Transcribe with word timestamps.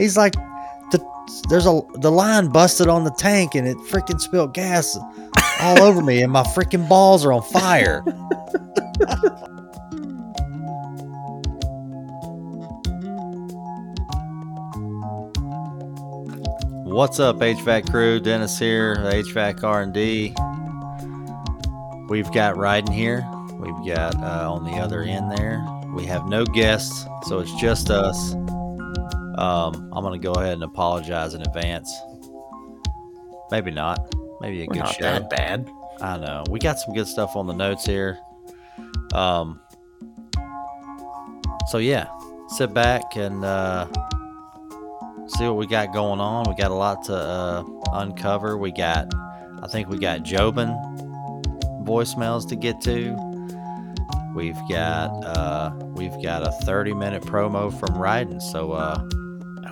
He's 0.00 0.16
like, 0.16 0.32
the 0.92 0.98
there's 1.50 1.66
a 1.66 1.82
the 1.96 2.10
line 2.10 2.48
busted 2.48 2.88
on 2.88 3.04
the 3.04 3.10
tank 3.10 3.54
and 3.54 3.68
it 3.68 3.76
freaking 3.76 4.18
spilled 4.18 4.54
gas 4.54 4.96
all 5.60 5.82
over 5.82 6.00
me 6.00 6.22
and 6.22 6.32
my 6.32 6.42
freaking 6.42 6.88
balls 6.88 7.24
are 7.26 7.34
on 7.34 7.42
fire. 7.42 8.02
What's 16.90 17.20
up, 17.20 17.36
HVAC 17.36 17.90
crew? 17.90 18.20
Dennis 18.20 18.58
here, 18.58 18.96
HVAC 18.96 19.62
R&D. 19.62 20.34
We've 22.10 22.30
got 22.32 22.56
Rhydon 22.56 22.92
here. 22.92 23.24
We've 23.52 23.94
got 23.94 24.16
uh, 24.16 24.52
on 24.52 24.64
the 24.64 24.72
other 24.72 25.02
end 25.02 25.30
there. 25.30 25.64
We 25.94 26.04
have 26.06 26.26
no 26.26 26.44
guests, 26.44 27.06
so 27.28 27.38
it's 27.38 27.54
just 27.54 27.88
us. 27.88 28.34
Um, 29.38 29.88
I'm 29.92 30.02
gonna 30.02 30.18
go 30.18 30.32
ahead 30.32 30.54
and 30.54 30.64
apologize 30.64 31.34
in 31.34 31.42
advance. 31.42 31.88
Maybe 33.52 33.70
not. 33.70 34.12
Maybe 34.40 34.62
a 34.62 34.66
We're 34.66 34.74
good 34.74 34.80
not 34.80 34.94
show. 34.94 35.02
that 35.04 35.30
bad. 35.30 35.70
I 36.00 36.18
know. 36.18 36.42
We 36.50 36.58
got 36.58 36.80
some 36.80 36.94
good 36.94 37.06
stuff 37.06 37.36
on 37.36 37.46
the 37.46 37.54
notes 37.54 37.86
here. 37.86 38.18
Um 39.14 39.60
so 41.68 41.78
yeah, 41.78 42.08
sit 42.48 42.74
back 42.74 43.14
and 43.14 43.44
uh 43.44 43.86
see 45.28 45.44
what 45.44 45.56
we 45.56 45.68
got 45.68 45.92
going 45.92 46.18
on. 46.18 46.48
We 46.48 46.56
got 46.56 46.72
a 46.72 46.74
lot 46.74 47.04
to 47.04 47.14
uh 47.14 47.64
uncover. 47.92 48.58
We 48.58 48.72
got 48.72 49.14
I 49.62 49.68
think 49.68 49.88
we 49.88 49.98
got 49.98 50.24
Jobin 50.24 50.74
voicemails 51.84 52.48
to 52.48 52.56
get 52.56 52.80
to. 52.82 53.16
We've 54.34 54.58
got 54.68 55.08
uh 55.24 55.72
we've 55.94 56.22
got 56.22 56.46
a 56.46 56.52
30 56.64 56.94
minute 56.94 57.22
promo 57.22 57.70
from 57.78 57.90
Rhydon. 57.96 58.40
So 58.40 58.72
uh 58.72 59.02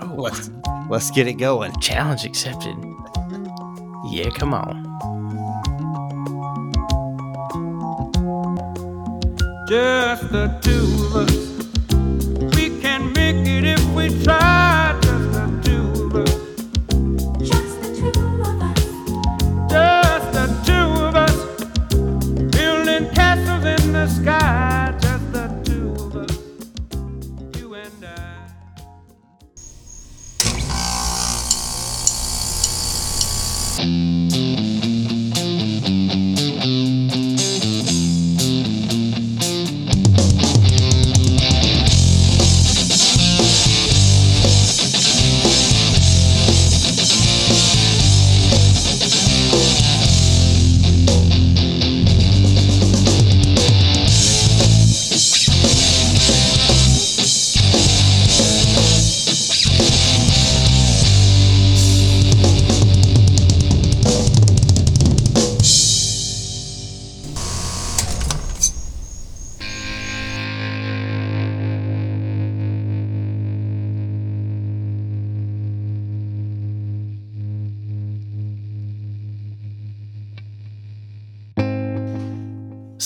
Oh, 0.00 0.14
let's 0.16 0.50
let's 0.88 1.10
get 1.10 1.26
it 1.26 1.34
going. 1.34 1.72
challenge 1.80 2.24
accepted. 2.24 2.76
Yeah, 4.10 4.30
come 4.30 4.54
on. 4.54 4.84
Just 9.68 10.30
the 10.32 10.48
two 10.62 10.86
of 11.04 11.16
us. 11.16 12.54
We 12.56 12.80
can 12.80 13.12
make 13.12 13.46
it 13.46 13.64
if 13.64 13.84
we 13.94 14.08
try. 14.24 14.87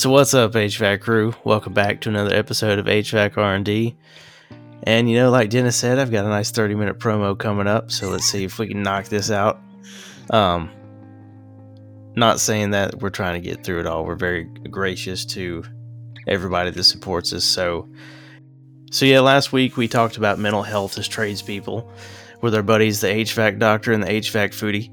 So 0.03 0.11
what's 0.11 0.35
up, 0.35 0.55
HVAC 0.55 1.01
crew? 1.01 1.33
Welcome 1.45 1.75
back 1.75 2.01
to 2.01 2.09
another 2.09 2.35
episode 2.35 2.81
of 2.81 2.87
HVAC 2.87 3.39
R&D. 3.39 3.97
And 4.83 5.09
you 5.09 5.17
know, 5.17 5.31
like 5.31 5.49
Dennis 5.49 5.77
said, 5.77 6.01
I've 6.01 6.11
got 6.11 6.25
a 6.25 6.29
nice 6.29 6.51
30 6.51 6.75
minute 6.75 6.99
promo 6.99 7.39
coming 7.39 7.69
up. 7.69 7.93
So 7.93 8.09
let's 8.09 8.25
see 8.25 8.43
if 8.43 8.59
we 8.59 8.67
can 8.67 8.83
knock 8.83 9.05
this 9.05 9.31
out. 9.31 9.61
Um, 10.31 10.73
not 12.17 12.41
saying 12.41 12.73
that 12.73 13.01
we're 13.01 13.11
trying 13.11 13.41
to 13.41 13.49
get 13.49 13.63
through 13.63 13.79
it 13.79 13.87
all. 13.87 14.05
We're 14.05 14.17
very 14.17 14.43
gracious 14.43 15.25
to 15.27 15.63
everybody 16.27 16.71
that 16.71 16.83
supports 16.83 17.33
us. 17.33 17.45
So, 17.45 17.89
so 18.91 19.07
yeah, 19.07 19.21
last 19.21 19.53
week 19.53 19.77
we 19.77 19.87
talked 19.87 20.17
about 20.17 20.37
mental 20.37 20.65
health 20.65 20.99
as 20.99 21.07
tradespeople 21.07 21.89
with 22.41 22.57
our 22.57 22.65
buddies, 22.65 23.03
the 23.03 23.07
HVAC 23.07 23.61
doctor 23.61 23.93
and 23.93 24.03
the 24.03 24.09
HVAC 24.09 24.49
foodie. 24.49 24.91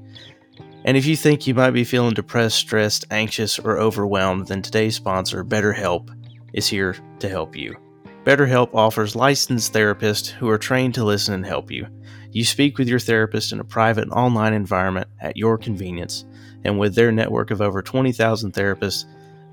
And 0.84 0.96
if 0.96 1.04
you 1.04 1.14
think 1.14 1.46
you 1.46 1.54
might 1.54 1.72
be 1.72 1.84
feeling 1.84 2.14
depressed, 2.14 2.56
stressed, 2.56 3.04
anxious, 3.10 3.58
or 3.58 3.78
overwhelmed, 3.78 4.48
then 4.48 4.62
today's 4.62 4.96
sponsor, 4.96 5.44
BetterHelp, 5.44 6.08
is 6.54 6.66
here 6.66 6.96
to 7.18 7.28
help 7.28 7.54
you. 7.54 7.76
BetterHelp 8.24 8.74
offers 8.74 9.16
licensed 9.16 9.72
therapists 9.72 10.28
who 10.28 10.48
are 10.48 10.58
trained 10.58 10.94
to 10.94 11.04
listen 11.04 11.34
and 11.34 11.44
help 11.44 11.70
you. 11.70 11.86
You 12.32 12.44
speak 12.44 12.78
with 12.78 12.88
your 12.88 12.98
therapist 12.98 13.52
in 13.52 13.60
a 13.60 13.64
private 13.64 14.08
online 14.10 14.54
environment 14.54 15.08
at 15.20 15.36
your 15.36 15.58
convenience, 15.58 16.24
and 16.64 16.78
with 16.78 16.94
their 16.94 17.12
network 17.12 17.50
of 17.50 17.60
over 17.60 17.82
20,000 17.82 18.52
therapists, 18.52 19.04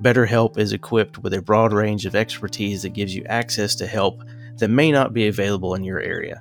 BetterHelp 0.01 0.57
is 0.57 0.73
equipped 0.73 1.17
with 1.17 1.33
a 1.33 1.41
broad 1.41 1.73
range 1.73 2.05
of 2.05 2.15
expertise 2.15 2.83
that 2.83 2.89
gives 2.89 3.15
you 3.15 3.23
access 3.25 3.75
to 3.75 3.87
help 3.87 4.21
that 4.57 4.69
may 4.69 4.91
not 4.91 5.13
be 5.13 5.27
available 5.27 5.75
in 5.75 5.83
your 5.83 5.99
area. 5.99 6.39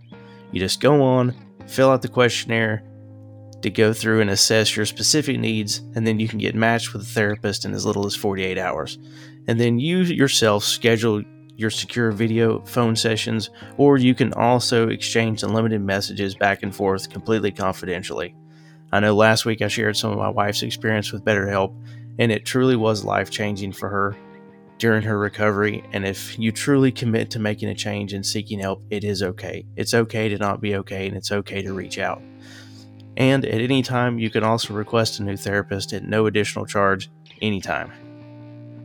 You 0.53 0.61
just 0.61 0.81
go 0.81 1.03
on, 1.03 1.35
fill 1.67 1.91
out 1.91 2.03
the 2.03 2.09
questionnaire, 2.09 2.83
to 3.63 3.71
go 3.71 3.93
through 3.93 4.21
and 4.21 4.31
assess 4.31 4.77
your 4.77 4.87
specific 4.87 5.39
needs, 5.39 5.79
and 5.95 6.07
then 6.07 6.21
you 6.21 6.29
can 6.29 6.39
get 6.39 6.55
matched 6.55 6.93
with 6.93 7.03
a 7.03 7.07
therapist 7.07 7.65
in 7.65 7.73
as 7.73 7.87
little 7.87 8.07
as 8.07 8.15
48 8.15 8.59
hours. 8.59 8.99
And 9.49 9.59
then 9.59 9.79
you 9.79 9.99
yourself 9.99 10.65
schedule 10.65 11.23
your 11.57 11.71
secure 11.71 12.13
video 12.13 12.61
phone 12.65 12.95
sessions, 12.95 13.51
or 13.77 13.97
you 13.97 14.15
can 14.15 14.33
also 14.35 14.89
exchange 14.89 15.43
unlimited 15.43 15.81
messages 15.81 16.35
back 16.35 16.63
and 16.63 16.75
forth 16.75 17.11
completely 17.11 17.51
confidentially. 17.51 18.35
I 18.93 19.01
know 19.01 19.15
last 19.15 19.45
week 19.45 19.63
I 19.63 19.69
shared 19.69 19.97
some 19.97 20.13
of 20.13 20.19
my 20.19 20.29
wife's 20.29 20.63
experience 20.63 21.13
with 21.13 21.25
BetterHelp, 21.25 21.75
and 22.19 22.31
it 22.31 22.45
truly 22.45 22.77
was 22.77 23.05
life 23.05 23.31
changing 23.31 23.73
for 23.73 23.89
her 23.89 24.17
during 24.79 25.03
her 25.03 25.19
recovery. 25.19 25.83
And 25.93 26.07
if 26.07 26.39
you 26.39 26.53
truly 26.53 26.93
commit 26.93 27.31
to 27.31 27.39
making 27.39 27.69
a 27.69 27.75
change 27.75 28.13
and 28.13 28.25
seeking 28.25 28.61
help, 28.61 28.83
it 28.91 29.05
is 29.05 29.23
okay. 29.23 29.65
It's 29.77 29.95
okay 29.95 30.29
to 30.29 30.39
not 30.39 30.61
be 30.61 30.77
okay, 30.77 31.07
and 31.09 31.17
it's 31.17 31.33
okay 31.33 31.63
to 31.63 31.73
reach 31.73 31.99
out. 31.99 32.23
And 33.17 33.45
at 33.45 33.61
any 33.61 33.83
time, 33.83 34.19
you 34.19 34.31
can 34.31 34.45
also 34.45 34.75
request 34.75 35.21
a 35.21 35.23
new 35.23 35.37
therapist 35.37 35.93
at 35.93 36.05
no 36.05 36.27
additional 36.27 36.67
charge 36.67 37.11
anytime. 37.41 37.93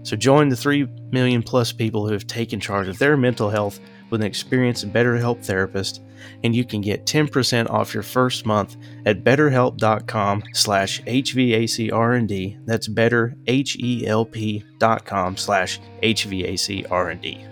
So 0.04 0.16
join 0.16 0.50
the 0.50 0.56
3 0.56 0.88
million 1.12 1.44
plus 1.44 1.72
people 1.72 2.08
who 2.08 2.14
have 2.14 2.26
taken 2.26 2.60
charge 2.60 2.88
of 2.88 2.98
their 2.98 3.16
mental 3.18 3.50
health 3.50 3.80
with 4.10 4.22
an 4.22 4.28
experienced 4.28 4.92
BetterHelp 4.92 5.44
therapist, 5.44 6.02
and 6.44 6.56
you 6.56 6.66
can 6.66 6.82
get 6.82 7.06
10% 7.06 7.70
off 7.70 7.94
your 7.94 8.04
first 8.04 8.46
month 8.46 8.78
at 9.06 9.24
betterhelp.com 9.24 10.44
slash 10.54 11.02
HVACR&D. 11.04 12.58
That's 12.66 12.88
better, 12.88 13.36
H-E-L-P 13.48 14.66
dot 14.80 15.06
com 15.06 15.38
slash 15.38 15.80
HVACR&D. 16.04 17.46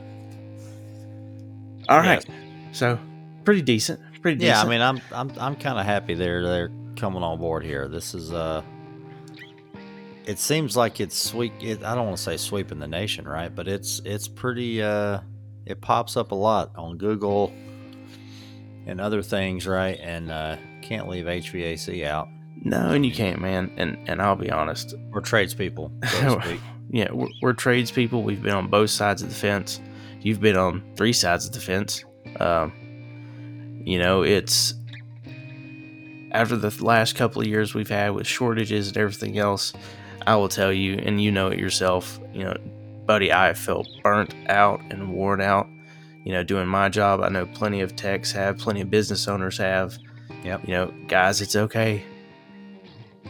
All 1.88 2.00
right. 2.00 2.26
So, 2.72 3.00
pretty 3.46 3.62
decent. 3.62 4.00
Pretty 4.22 4.40
decent. 4.40 4.56
Yeah, 4.58 4.62
I 4.62 4.68
mean, 4.70 4.82
I'm 4.82 5.02
I'm 5.12 5.32
I'm 5.40 5.56
kind 5.56 5.80
of 5.80 5.86
happy 5.86 6.14
they're 6.14 6.44
they're 6.44 6.72
coming 6.96 7.24
on 7.24 7.40
board 7.40 7.64
here. 7.64 7.88
This 7.88 8.14
is 8.14 8.34
uh, 8.34 8.62
it 10.26 10.40
seems 10.40 10.76
like 10.78 11.00
it's 11.00 11.18
sweep. 11.18 11.54
It, 11.62 11.84
I 11.84 11.96
don't 11.96 12.06
want 12.06 12.18
to 12.18 12.24
say 12.24 12.38
sweeping 12.38 12.80
the 12.80 12.88
nation, 12.88 13.28
right? 13.28 13.54
But 13.54 13.68
it's 13.68 14.02
it's 14.06 14.28
pretty. 14.28 14.82
Uh, 14.84 15.22
it 15.66 15.82
pops 15.82 16.18
up 16.18 16.32
a 16.32 16.36
lot 16.36 16.72
on 16.76 16.98
Google 16.98 17.54
and 18.86 19.00
other 19.00 19.22
things, 19.22 19.68
right? 19.68 20.00
And 20.02 20.32
uh, 20.32 20.58
can't 20.82 21.08
leave 21.08 21.26
HVAC 21.26 22.06
out 22.06 22.28
No, 22.64 22.90
and 22.92 23.06
you 23.06 23.12
can't, 23.14 23.40
man. 23.40 23.72
And 23.78 23.98
and 24.10 24.22
I'll 24.22 24.36
be 24.36 24.52
honest, 24.52 24.96
we're 25.12 25.22
tradespeople, 25.22 25.92
so 26.08 26.40
to 26.40 26.42
speak. 26.46 26.62
yeah, 26.90 27.12
we're, 27.12 27.28
we're 27.42 27.54
tradespeople. 27.54 28.24
We've 28.24 28.42
been 28.42 28.54
on 28.54 28.68
both 28.68 28.90
sides 28.90 29.22
of 29.22 29.30
the 29.30 29.36
fence. 29.36 29.80
You've 30.22 30.42
been 30.42 30.58
on 30.58 30.84
three 30.96 31.14
sides 31.14 31.46
of 31.46 31.54
the 31.54 31.60
fence. 31.62 32.04
Um, 32.40 32.74
you 33.84 34.00
know, 34.00 34.24
it's 34.24 34.74
after 36.32 36.56
the 36.56 36.84
last 36.84 37.16
couple 37.16 37.42
of 37.42 37.48
years 37.48 37.74
we've 37.74 37.90
had 37.90 38.10
with 38.10 38.28
shortages 38.28 38.90
and 38.90 38.98
everything 38.98 39.38
else. 39.38 39.74
I 40.28 40.36
will 40.36 40.50
tell 40.50 40.72
you, 40.72 40.96
and 40.96 41.22
you 41.22 41.32
know 41.32 41.48
it 41.48 41.60
yourself, 41.60 42.20
you 42.34 42.44
know, 42.44 42.56
buddy, 43.06 43.32
I 43.34 43.54
felt 43.54 43.88
burnt 44.04 44.36
out 44.48 44.82
and 44.92 45.14
worn 45.14 45.42
out, 45.42 45.68
you 46.24 46.32
know, 46.32 46.44
doing 46.44 46.68
my 46.68 46.90
job. 46.90 47.22
I 47.22 47.30
know 47.30 47.46
plenty 47.48 47.82
of 47.82 47.96
techs 47.96 48.32
have, 48.34 48.60
plenty 48.60 48.82
of 48.82 48.92
business 48.92 49.28
owners 49.28 49.58
have. 49.58 49.98
Yep. 50.44 50.68
You 50.68 50.74
know, 50.74 50.94
guys, 51.08 51.42
it's 51.42 51.56
okay. 51.56 52.04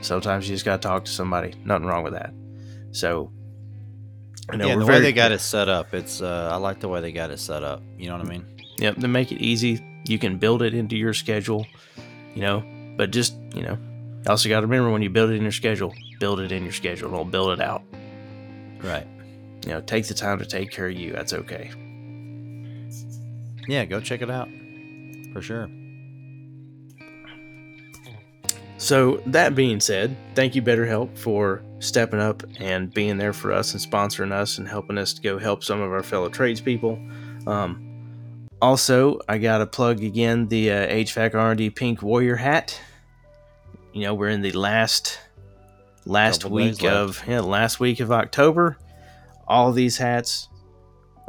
Sometimes 0.01 0.49
you 0.49 0.55
just 0.55 0.65
got 0.65 0.81
to 0.81 0.87
talk 0.87 1.05
to 1.05 1.11
somebody. 1.11 1.53
Nothing 1.63 1.87
wrong 1.87 2.03
with 2.03 2.13
that. 2.13 2.33
So, 2.91 3.31
you 4.51 4.57
know, 4.57 4.67
yeah, 4.67 4.75
the 4.75 4.85
very, 4.85 4.97
way 4.97 5.03
they 5.03 5.13
got 5.13 5.31
it 5.31 5.39
set 5.41 5.69
up, 5.69 5.93
it's 5.93 6.21
uh, 6.21 6.49
I 6.51 6.57
like 6.57 6.79
the 6.79 6.87
way 6.87 7.01
they 7.01 7.11
got 7.11 7.31
it 7.31 7.39
set 7.39 7.63
up. 7.63 7.81
You 7.97 8.09
know 8.09 8.17
what 8.17 8.25
I 8.25 8.29
mean? 8.29 8.45
Yep, 8.79 8.97
they 8.97 9.07
make 9.07 9.31
it 9.31 9.41
easy. 9.41 9.85
You 10.09 10.19
can 10.19 10.37
build 10.37 10.61
it 10.61 10.73
into 10.73 10.97
your 10.97 11.13
schedule, 11.13 11.65
you 12.33 12.41
know, 12.41 12.63
but 12.97 13.11
just, 13.11 13.35
you 13.53 13.61
know, 13.61 13.77
you 14.23 14.29
also 14.29 14.49
got 14.49 14.61
to 14.61 14.67
remember 14.67 14.91
when 14.91 15.01
you 15.01 15.09
build 15.09 15.29
it 15.29 15.35
in 15.35 15.43
your 15.43 15.51
schedule, 15.51 15.93
build 16.19 16.39
it 16.39 16.51
in 16.51 16.63
your 16.63 16.73
schedule. 16.73 17.11
Don't 17.11 17.31
build 17.31 17.51
it 17.51 17.61
out. 17.61 17.83
Right. 18.83 19.07
You 19.65 19.71
know, 19.71 19.81
take 19.81 20.07
the 20.07 20.13
time 20.13 20.39
to 20.39 20.45
take 20.45 20.71
care 20.71 20.87
of 20.87 20.93
you. 20.93 21.13
That's 21.13 21.33
okay. 21.33 21.71
Yeah, 23.67 23.85
go 23.85 23.99
check 23.99 24.21
it 24.21 24.29
out 24.29 24.49
for 25.31 25.41
sure. 25.41 25.69
So, 28.77 29.21
that 29.25 29.55
being 29.55 29.81
said, 29.81 30.15
thank 30.35 30.55
you, 30.55 30.61
BetterHelp, 30.61 31.17
for 31.17 31.61
stepping 31.79 32.21
up 32.21 32.43
and 32.59 32.93
being 32.93 33.17
there 33.17 33.33
for 33.33 33.51
us 33.51 33.73
and 33.73 33.81
sponsoring 33.81 34.31
us 34.31 34.57
and 34.57 34.67
helping 34.67 34.97
us 34.97 35.13
to 35.13 35.21
go 35.21 35.37
help 35.37 35.65
some 35.65 35.81
of 35.81 35.91
our 35.91 36.01
fellow 36.01 36.29
tradespeople. 36.29 36.97
Um, 37.45 37.88
also, 38.61 39.19
I 39.27 39.37
got 39.37 39.59
to 39.59 39.65
plug 39.65 40.03
again 40.03 40.47
the 40.47 40.71
uh, 40.71 40.87
HVAC 40.87 41.35
R&D 41.35 41.69
Pink 41.71 42.01
Warrior 42.01 42.35
hat. 42.35 42.79
You 43.93 44.03
know, 44.03 44.13
we're 44.13 44.29
in 44.29 44.41
the 44.41 44.51
last 44.51 45.19
last 46.05 46.43
Couple 46.43 46.55
week 46.55 46.83
of 46.83 47.23
yeah, 47.27 47.41
last 47.41 47.79
week 47.79 47.99
of 47.99 48.11
October. 48.11 48.77
All 49.47 49.71
these 49.71 49.97
hats 49.97 50.47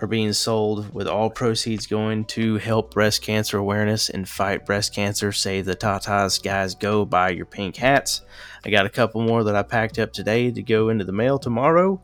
are 0.01 0.07
being 0.07 0.33
sold 0.33 0.93
with 0.95 1.07
all 1.07 1.31
proceeds 1.31 1.87
going 1.87 2.25
to 2.25 2.57
help 2.57 2.93
breast 2.93 3.23
cancer 3.23 3.59
awareness 3.59 4.09
and 4.11 4.29
fight 4.29 4.65
breast 4.67 4.95
cancer. 4.95 5.31
Save 5.31 5.67
the 5.67 5.77
tatas, 5.77 6.43
guys. 6.43 6.75
Go 6.75 7.05
buy 7.05 7.31
your 7.31 7.47
pink 7.47 7.77
hats. 7.77 8.23
I 8.65 8.71
got 8.71 8.87
a 8.87 8.91
couple 8.91 9.23
more 9.23 9.45
that 9.45 9.57
I 9.57 9.63
packed 9.63 9.99
up 9.99 10.13
today 10.13 10.51
to 10.51 10.63
go 10.63 10.89
into 10.89 11.05
the 11.05 11.13
mail 11.13 11.39
tomorrow. 11.39 12.03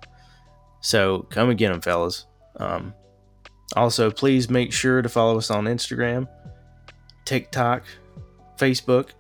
So 0.81 1.27
come 1.31 1.49
and 1.49 1.59
get 1.59 1.71
them, 1.71 1.81
fellas. 1.81 2.27
Um, 2.57 2.95
also, 3.75 4.11
please 4.11 4.49
make 4.49 4.73
sure 4.73 5.03
to 5.03 5.09
follow 5.09 5.39
us 5.39 5.51
on 5.51 5.65
Instagram, 5.65 6.29
TikTok, 7.25 7.83
Facebook, 8.57 9.11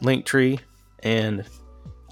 Linktree, 0.00 0.60
and 1.02 1.44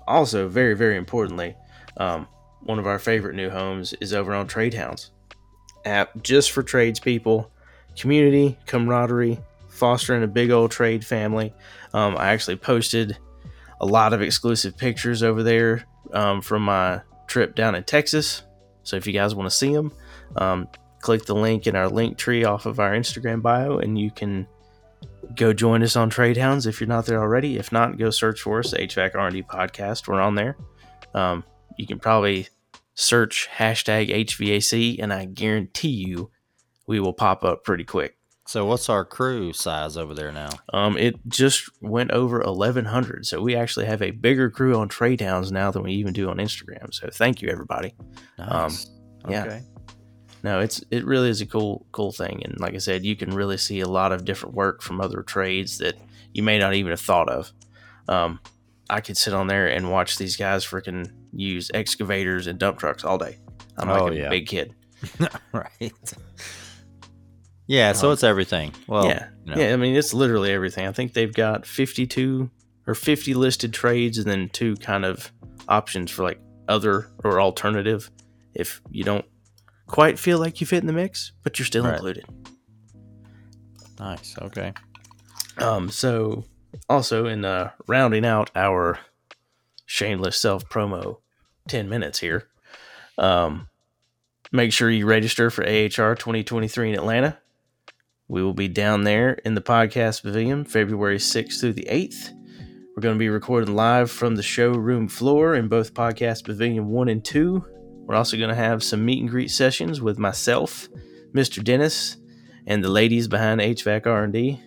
also, 0.07 0.49
very, 0.49 0.75
very 0.75 0.97
importantly, 0.97 1.55
um, 1.97 2.27
one 2.63 2.79
of 2.79 2.87
our 2.87 2.99
favorite 2.99 3.35
new 3.35 3.49
homes 3.49 3.95
is 4.01 4.13
over 4.13 4.35
on 4.35 4.47
Trade 4.47 4.75
Hounds 4.75 5.11
app 5.85 6.11
just 6.23 6.53
for 6.53 6.63
tradespeople, 6.63 7.51
community, 7.97 8.57
camaraderie, 8.67 9.39
fostering 9.69 10.23
a 10.23 10.27
big 10.27 10.51
old 10.51 10.71
trade 10.71 11.05
family. 11.05 11.55
Um, 11.95 12.17
I 12.19 12.29
actually 12.29 12.57
posted 12.57 13.17
a 13.81 13.87
lot 13.87 14.13
of 14.13 14.21
exclusive 14.21 14.77
pictures 14.77 15.23
over 15.23 15.43
there 15.43 15.85
um, 16.13 16.43
from 16.43 16.65
my 16.65 17.01
trip 17.27 17.55
down 17.55 17.75
in 17.75 17.85
Texas. 17.85 18.43
So 18.83 18.97
if 18.97 19.07
you 19.07 19.13
guys 19.13 19.35
want 19.35 19.51
to 19.51 19.57
see 19.57 19.73
them, 19.75 19.93
um, 20.37 20.69
click 21.01 21.25
the 21.25 21.35
link 21.35 21.67
in 21.67 21.77
our 21.77 21.89
link 21.89 22.19
tree 22.19 22.45
off 22.45 22.67
of 22.67 22.79
our 22.79 22.93
Instagram 22.93 23.43
bio 23.43 23.79
and 23.79 23.99
you 23.99 24.11
can 24.11 24.47
go 25.35 25.53
join 25.53 25.83
us 25.83 25.97
on 25.97 26.11
Trade 26.11 26.37
Hounds 26.37 26.67
if 26.67 26.81
you're 26.81 26.89
not 26.89 27.07
there 27.07 27.21
already. 27.21 27.57
If 27.57 27.73
not, 27.73 27.99
go 27.99 28.11
search 28.11 28.41
for 28.41 28.61
us, 28.61 28.75
HVAC 28.75 29.15
R&D 29.15 29.43
Podcast. 29.45 30.09
We're 30.09 30.21
on 30.21 30.35
there. 30.35 30.57
Um, 31.15 31.45
you 31.77 31.87
can 31.87 31.99
probably 31.99 32.49
search 32.95 33.49
hashtag 33.57 34.11
HVAC, 34.11 35.03
and 35.03 35.13
I 35.13 35.25
guarantee 35.25 35.89
you 35.89 36.31
we 36.87 37.01
will 37.01 37.13
pop 37.13 37.45
up 37.45 37.65
pretty 37.65 37.85
quick. 37.85 38.17
So 38.47 38.65
what's 38.67 38.89
our 38.89 39.05
crew 39.05 39.53
size 39.53 39.97
over 39.97 40.13
there 40.13 40.33
now? 40.33 40.51
Um, 40.73 40.99
it 40.99 41.15
just 41.29 41.71
went 41.81 42.11
over 42.11 42.41
1,100, 42.41 43.25
so 43.25 43.41
we 43.41 43.55
actually 43.55 43.87
have 43.87 44.03
a 44.03 44.11
bigger 44.11 44.51
crew 44.51 44.77
on 44.77 44.89
Trade 44.89 45.21
Hounds 45.21 45.53
now 45.53 45.71
than 45.71 45.85
we 45.85 45.93
even 45.93 46.13
do 46.13 46.29
on 46.29 46.39
Instagram. 46.39 46.93
So 46.93 47.09
thank 47.13 47.43
you, 47.43 47.49
everybody. 47.49 47.95
Nice. 48.39 48.91
yeah. 49.29 49.45
Okay. 49.45 49.63
No, 50.43 50.61
it's 50.61 50.83
it 50.91 51.05
really 51.05 51.29
is 51.29 51.41
a 51.41 51.47
cool 51.47 51.87
cool 51.93 52.13
thing, 52.13 52.43
and 52.45 52.59
like 52.61 52.75
I 52.75 52.79
said, 52.79 53.05
you 53.05 53.15
can 53.17 53.31
really 53.35 53.57
see 53.59 53.81
a 53.81 53.89
lot 53.89 54.13
of 54.13 54.25
different 54.25 54.55
work 54.55 54.83
from 54.83 55.01
other 55.01 55.23
trades 55.23 55.79
that 55.79 55.97
you 56.33 56.43
may 56.43 56.59
not 56.59 56.75
even 56.75 56.91
have 56.91 57.01
thought 57.01 57.29
of. 57.29 57.53
Um, 58.09 58.41
I 58.89 59.01
could 59.01 59.17
sit 59.17 59.35
on 59.35 59.47
there 59.47 59.67
and 59.69 59.91
watch 59.91 60.17
these 60.19 60.37
guys 60.37 60.65
freaking 60.65 61.11
use 61.33 61.71
excavators 61.75 62.47
and 62.47 62.59
dump 62.59 62.79
trucks 62.79 63.05
all 63.05 63.19
day. 63.19 63.39
I'm 63.77 63.89
like 63.89 64.03
Oh, 64.03 64.09
a 64.09 64.15
yeah. 64.15 64.29
big 64.31 64.47
kid. 64.49 64.75
right. 65.53 65.93
Yeah, 67.67 67.93
so 67.93 68.09
Um, 68.09 68.15
it's 68.15 68.25
everything. 68.25 68.73
Well, 68.89 69.05
yeah, 69.07 69.29
you 69.45 69.55
know, 69.55 69.61
yeah. 69.63 69.73
I 69.73 69.77
mean, 69.77 69.95
it's 69.95 70.13
literally 70.13 70.51
everything. 70.51 70.87
I 70.89 70.93
think 70.93 71.13
they've 71.13 71.33
got 71.33 71.65
52 71.67 72.51
or 72.87 72.95
50 72.95 73.35
listed 73.35 73.73
trades, 73.73 74.19
and 74.19 74.27
then 74.27 74.49
two 74.49 74.75
kind 74.77 75.05
of 75.05 75.31
options 75.69 76.11
for 76.11 76.25
like 76.25 76.41
other 76.69 77.11
or 77.23 77.41
alternative. 77.41 78.11
If 78.55 78.81
you 78.91 79.05
don't 79.05 79.25
quite 79.91 80.19
feel 80.19 80.39
like 80.39 80.61
you 80.61 80.67
fit 80.67 80.79
in 80.83 80.87
the 80.87 80.93
mix, 80.93 81.33
but 81.43 81.59
you're 81.59 81.67
still 81.67 81.85
Right. 81.85 81.95
included. 81.95 82.25
Nice. 83.99 84.35
Okay. 84.41 84.73
Um, 85.59 85.91
so 85.91 86.45
also 86.89 87.27
in 87.27 87.45
uh, 87.45 87.71
rounding 87.87 88.25
out 88.25 88.51
our 88.55 88.99
shameless 89.87 90.37
self 90.41 90.69
promo 90.69 91.19
10 91.69 91.89
minutes 91.89 92.19
here, 92.21 92.49
um, 93.19 93.69
make 94.53 94.73
sure 94.73 94.91
you 94.91 95.07
register 95.07 95.51
for 95.51 95.63
AHR 95.65 96.15
2023 96.15 96.91
in 96.91 96.95
Atlanta. 96.99 97.39
We 98.29 98.43
will 98.43 98.55
be 98.55 98.69
down 98.69 99.03
there 99.03 99.33
in 99.45 99.55
the 99.55 99.61
podcast 99.61 100.23
pavilion 100.23 100.65
February 100.65 101.19
6th 101.19 101.61
through 101.61 101.73
the 101.75 101.89
8th. 101.91 102.31
We're 102.97 103.03
going 103.03 103.17
to 103.17 103.19
be 103.19 103.29
recording 103.29 103.75
live 103.75 104.11
from 104.11 104.37
the 104.37 104.43
showroom 104.43 105.09
floor 105.09 105.55
in 105.57 105.69
both 105.69 105.95
podcast 105.95 106.45
pavilion 106.45 106.89
1 106.89 107.09
and 107.09 107.25
2. 107.25 107.65
We're 108.11 108.17
also 108.17 108.37
going 108.37 108.49
to 108.51 108.57
have 108.57 108.83
some 108.83 109.05
meet 109.05 109.21
and 109.21 109.31
greet 109.31 109.53
sessions 109.53 110.01
with 110.01 110.19
myself, 110.19 110.89
Mr. 111.33 111.63
Dennis, 111.63 112.17
and 112.67 112.83
the 112.83 112.89
ladies 112.89 113.29
behind 113.29 113.61
HVAC 113.61 114.05
R&D. 114.05 114.61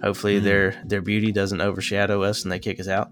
Hopefully 0.00 0.38
Hmm. 0.38 0.44
their 0.44 0.82
their 0.84 1.02
beauty 1.02 1.32
doesn't 1.32 1.60
overshadow 1.60 2.22
us 2.22 2.44
and 2.44 2.52
they 2.52 2.60
kick 2.60 2.78
us 2.78 2.86
out. 2.86 3.10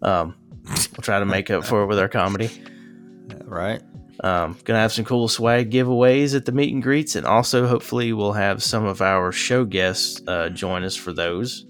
Um, 0.00 0.36
we'll 0.64 1.02
try 1.02 1.18
to 1.18 1.26
make 1.26 1.50
up 1.50 1.66
for 1.66 1.82
it 1.82 1.86
with 1.86 1.98
our 1.98 2.08
comedy. 2.08 2.50
Right. 3.44 3.82
Um, 4.24 4.56
gonna 4.64 4.78
have 4.78 4.92
some 4.92 5.04
cool 5.04 5.28
swag 5.28 5.70
giveaways 5.70 6.34
at 6.34 6.46
the 6.46 6.52
meet 6.52 6.72
and 6.72 6.82
greets, 6.82 7.14
and 7.14 7.26
also 7.26 7.66
hopefully 7.66 8.14
we'll 8.14 8.32
have 8.32 8.62
some 8.62 8.86
of 8.86 9.02
our 9.02 9.32
show 9.32 9.66
guests 9.66 10.22
uh, 10.26 10.48
join 10.48 10.82
us 10.82 10.96
for 10.96 11.12
those. 11.12 11.66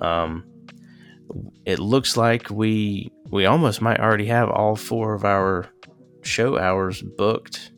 Um, 0.00 0.44
it 1.64 1.80
looks 1.80 2.16
like 2.16 2.50
we 2.50 3.10
we 3.30 3.46
almost 3.46 3.82
might 3.82 3.98
already 3.98 4.26
have 4.26 4.48
all 4.48 4.76
four 4.76 5.14
of 5.14 5.24
our 5.24 5.71
show 6.22 6.58
hours 6.58 7.02
booked 7.02 7.72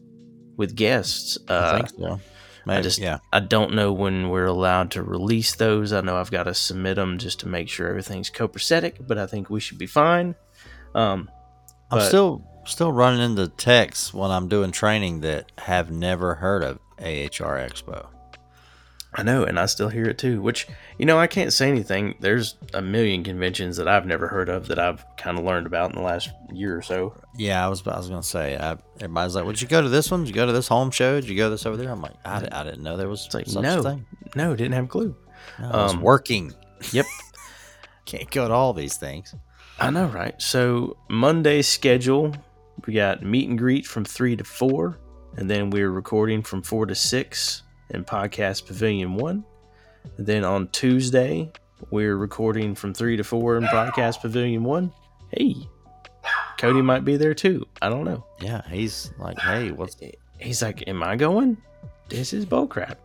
with 0.56 0.74
guests. 0.76 1.38
I 1.48 1.52
Uh, 1.54 1.76
think 1.76 1.88
so. 1.98 2.20
Maybe. 2.66 2.82
just- 2.82 2.98
yeah. 2.98 3.18
I 3.32 3.40
don't 3.40 3.74
know 3.74 3.92
when 3.92 4.30
we're 4.30 4.46
allowed 4.46 4.90
to 4.92 5.02
release 5.02 5.54
those. 5.54 5.92
I 5.92 6.00
know 6.00 6.16
I've 6.16 6.30
got 6.30 6.44
to 6.44 6.54
submit 6.54 6.96
them 6.96 7.18
just 7.18 7.40
to 7.40 7.48
make 7.48 7.68
sure 7.68 7.88
everything's 7.88 8.30
copacetic, 8.30 9.06
but 9.06 9.18
I 9.18 9.26
think 9.26 9.50
we 9.50 9.60
should 9.60 9.76
be 9.78 9.86
fine. 9.86 10.34
Um, 10.94 11.28
I'm 11.90 11.98
but- 11.98 12.08
still 12.08 12.42
still 12.66 12.92
running 12.92 13.20
into 13.20 13.46
texts 13.48 14.14
when 14.14 14.30
I'm 14.30 14.48
doing 14.48 14.70
training 14.72 15.20
that 15.20 15.52
have 15.58 15.90
never 15.90 16.36
heard 16.36 16.62
of 16.64 16.78
AHR 16.98 17.58
Expo. 17.58 18.06
I 19.16 19.22
know, 19.22 19.44
and 19.44 19.60
I 19.60 19.66
still 19.66 19.88
hear 19.88 20.06
it 20.06 20.18
too, 20.18 20.42
which, 20.42 20.66
you 20.98 21.06
know, 21.06 21.18
I 21.18 21.28
can't 21.28 21.52
say 21.52 21.68
anything. 21.68 22.16
There's 22.18 22.56
a 22.72 22.82
million 22.82 23.22
conventions 23.22 23.76
that 23.76 23.86
I've 23.86 24.06
never 24.06 24.26
heard 24.26 24.48
of 24.48 24.66
that 24.66 24.78
I've 24.80 25.04
kind 25.16 25.38
of 25.38 25.44
learned 25.44 25.66
about 25.66 25.90
in 25.90 25.96
the 25.96 26.02
last 26.02 26.30
year 26.52 26.76
or 26.76 26.82
so. 26.82 27.14
Yeah, 27.36 27.64
I 27.64 27.68
was 27.68 27.86
I 27.86 27.96
was 27.96 28.08
going 28.08 28.22
to 28.22 28.26
say, 28.26 28.56
I, 28.56 28.76
everybody's 28.96 29.36
like, 29.36 29.44
would 29.44 29.62
you 29.62 29.68
go 29.68 29.80
to 29.80 29.88
this 29.88 30.10
one? 30.10 30.20
Did 30.24 30.30
you 30.30 30.34
go 30.34 30.46
to 30.46 30.52
this 30.52 30.66
home 30.66 30.90
show? 30.90 31.20
Did 31.20 31.30
you 31.30 31.36
go 31.36 31.48
this 31.48 31.64
over 31.64 31.76
there? 31.76 31.90
I'm 31.90 32.02
like, 32.02 32.14
I, 32.24 32.48
I 32.50 32.64
didn't 32.64 32.82
know 32.82 32.96
there 32.96 33.08
was 33.08 33.32
like, 33.32 33.46
such 33.46 33.62
no, 33.62 33.78
a 33.78 33.82
thing. 33.82 34.06
No, 34.34 34.56
didn't 34.56 34.72
have 34.72 34.86
a 34.86 34.88
clue. 34.88 35.16
No, 35.60 35.70
I 35.70 35.82
was 35.84 35.94
um, 35.94 36.00
working. 36.00 36.52
Yep. 36.90 37.06
can't 38.04 38.30
go 38.30 38.48
to 38.48 38.54
all 38.54 38.72
these 38.72 38.96
things. 38.96 39.34
I 39.78 39.90
know, 39.90 40.06
right? 40.06 40.40
So, 40.40 40.96
Monday 41.08 41.62
schedule, 41.62 42.34
we 42.86 42.94
got 42.94 43.22
meet 43.22 43.48
and 43.48 43.58
greet 43.58 43.86
from 43.86 44.04
3 44.04 44.36
to 44.36 44.44
4, 44.44 44.98
and 45.36 45.50
then 45.50 45.70
we're 45.70 45.90
recording 45.90 46.42
from 46.42 46.62
4 46.62 46.86
to 46.86 46.94
6 46.94 47.62
and 47.90 48.06
Podcast 48.06 48.66
Pavilion 48.66 49.14
1. 49.14 49.44
And 50.16 50.26
then 50.26 50.44
on 50.44 50.68
Tuesday, 50.68 51.50
we're 51.90 52.16
recording 52.16 52.74
from 52.74 52.94
3 52.94 53.16
to 53.16 53.24
4 53.24 53.56
in 53.56 53.64
Podcast 53.64 54.20
Pavilion 54.20 54.64
1. 54.64 54.92
Hey, 55.30 55.54
Cody 56.58 56.82
might 56.82 57.04
be 57.04 57.16
there 57.16 57.34
too. 57.34 57.66
I 57.82 57.88
don't 57.88 58.04
know. 58.04 58.24
Yeah, 58.40 58.62
he's 58.68 59.12
like, 59.18 59.38
hey, 59.38 59.70
what's. 59.72 59.96
He's 60.38 60.62
like, 60.62 60.86
am 60.88 61.02
I 61.02 61.16
going? 61.16 61.56
This 62.08 62.32
is 62.32 62.46
bullcrap. 62.46 62.96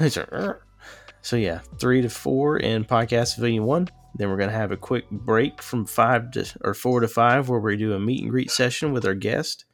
so, 1.22 1.36
yeah, 1.36 1.60
3 1.78 2.02
to 2.02 2.08
4 2.08 2.58
in 2.58 2.84
Podcast 2.84 3.34
Pavilion 3.36 3.64
1. 3.64 3.88
Then 4.16 4.30
we're 4.30 4.38
going 4.38 4.48
to 4.48 4.56
have 4.56 4.72
a 4.72 4.76
quick 4.76 5.10
break 5.10 5.60
from 5.62 5.84
5 5.84 6.30
to 6.32 6.46
or 6.62 6.74
4 6.74 7.00
to 7.00 7.08
5 7.08 7.48
where 7.48 7.60
we 7.60 7.76
do 7.76 7.92
a 7.92 8.00
meet 8.00 8.22
and 8.22 8.30
greet 8.30 8.50
session 8.50 8.92
with 8.92 9.04
our 9.04 9.14
guest 9.14 9.65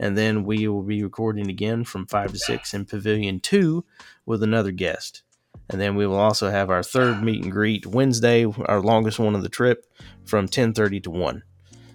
and 0.00 0.18
then 0.18 0.44
we 0.44 0.66
will 0.66 0.82
be 0.82 1.04
recording 1.04 1.48
again 1.50 1.84
from 1.84 2.06
five 2.06 2.32
to 2.32 2.38
six 2.38 2.74
in 2.74 2.86
Pavilion 2.86 3.38
Two 3.38 3.84
with 4.26 4.42
another 4.42 4.72
guest. 4.72 5.22
And 5.68 5.80
then 5.80 5.94
we 5.94 6.06
will 6.06 6.18
also 6.18 6.50
have 6.50 6.70
our 6.70 6.82
third 6.82 7.22
meet 7.22 7.44
and 7.44 7.52
greet 7.52 7.86
Wednesday, 7.86 8.44
our 8.44 8.80
longest 8.80 9.20
one 9.20 9.36
of 9.36 9.42
the 9.42 9.48
trip, 9.48 9.86
from 10.24 10.48
ten 10.48 10.72
thirty 10.72 10.98
to 11.00 11.10
one. 11.10 11.44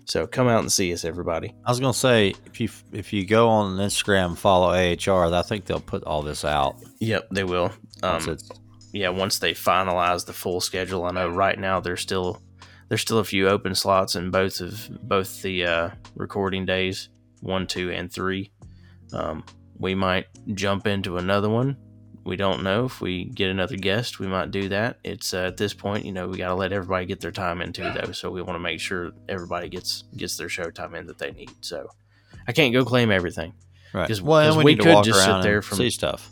So 0.06 0.28
come 0.28 0.48
out 0.48 0.62
and 0.62 0.72
see 0.72 0.94
us, 0.94 1.04
everybody. 1.04 1.56
I 1.66 1.72
was 1.72 1.80
gonna 1.80 1.94
say 1.94 2.36
if 2.46 2.62
you 2.62 2.70
if 2.94 3.12
you 3.12 3.26
go 3.26 3.50
on 3.50 3.78
Instagram 3.78 4.38
follow 4.38 4.70
AHR, 4.70 5.34
I 5.34 5.42
think 5.42 5.66
they'll 5.66 5.80
put 5.80 6.04
all 6.04 6.22
this 6.22 6.46
out. 6.46 6.78
Yep, 7.00 7.30
they 7.32 7.44
will. 7.44 7.72
Um, 8.04 8.38
yeah, 8.94 9.10
once 9.10 9.40
they 9.40 9.54
finalize 9.54 10.26
the 10.26 10.34
full 10.34 10.62
schedule, 10.62 11.06
I 11.06 11.12
know 11.12 11.28
right 11.28 11.58
now 11.58 11.80
there's 11.80 12.02
still 12.02 12.40
there's 12.88 13.02
still 13.02 13.18
a 13.18 13.24
few 13.24 13.50
open 13.50 13.74
slots 13.74 14.16
in 14.16 14.30
both 14.30 14.62
of 14.62 14.90
both 15.02 15.42
the 15.42 15.66
uh, 15.66 15.90
recording 16.16 16.68
days, 16.68 17.10
one, 17.46 17.68
two, 17.68 17.92
and 17.92 18.12
three. 18.12 18.52
Um, 19.14 19.44
we 19.78 19.96
might 19.96 20.26
jump 20.54 20.88
into 20.88 21.18
another 21.18 21.50
one. 21.50 21.78
We 22.24 22.36
don't 22.38 22.64
know 22.64 22.86
if 22.86 23.02
we 23.02 23.26
get 23.26 23.52
another 23.52 23.76
guest. 23.78 24.20
We 24.20 24.26
might 24.28 24.50
do 24.50 24.68
that. 24.70 24.98
It's 25.04 25.34
uh, 25.34 25.44
at 25.46 25.58
this 25.58 25.74
point, 25.76 26.06
you 26.06 26.12
know, 26.12 26.28
we 26.28 26.38
got 26.40 26.48
to 26.48 26.56
let 26.56 26.72
everybody 26.74 27.06
get 27.06 27.20
their 27.22 27.32
time 27.32 27.62
into 27.62 27.82
though. 27.84 28.12
So 28.14 28.32
we 28.32 28.42
want 28.42 28.56
to 28.56 28.60
make 28.60 28.80
sure 28.80 29.12
everybody 29.30 29.70
gets 29.70 30.06
gets 30.18 30.36
their 30.38 30.50
show 30.50 30.72
time 30.72 30.96
in 30.96 31.06
that 31.08 31.20
they 31.20 31.32
need. 31.32 31.52
So 31.62 31.88
I 32.48 32.52
can't 32.52 32.74
go 32.74 32.84
claim 32.84 33.12
everything. 33.12 33.54
right. 33.94 34.08
'cause- 34.08 34.22
well, 34.24 34.58
we, 34.58 34.64
we 34.64 34.76
could 34.76 35.04
just 35.04 35.24
sit 35.24 35.44
there 35.44 35.62
from- 35.62 35.78
see 35.78 35.92
stuff. 35.92 36.30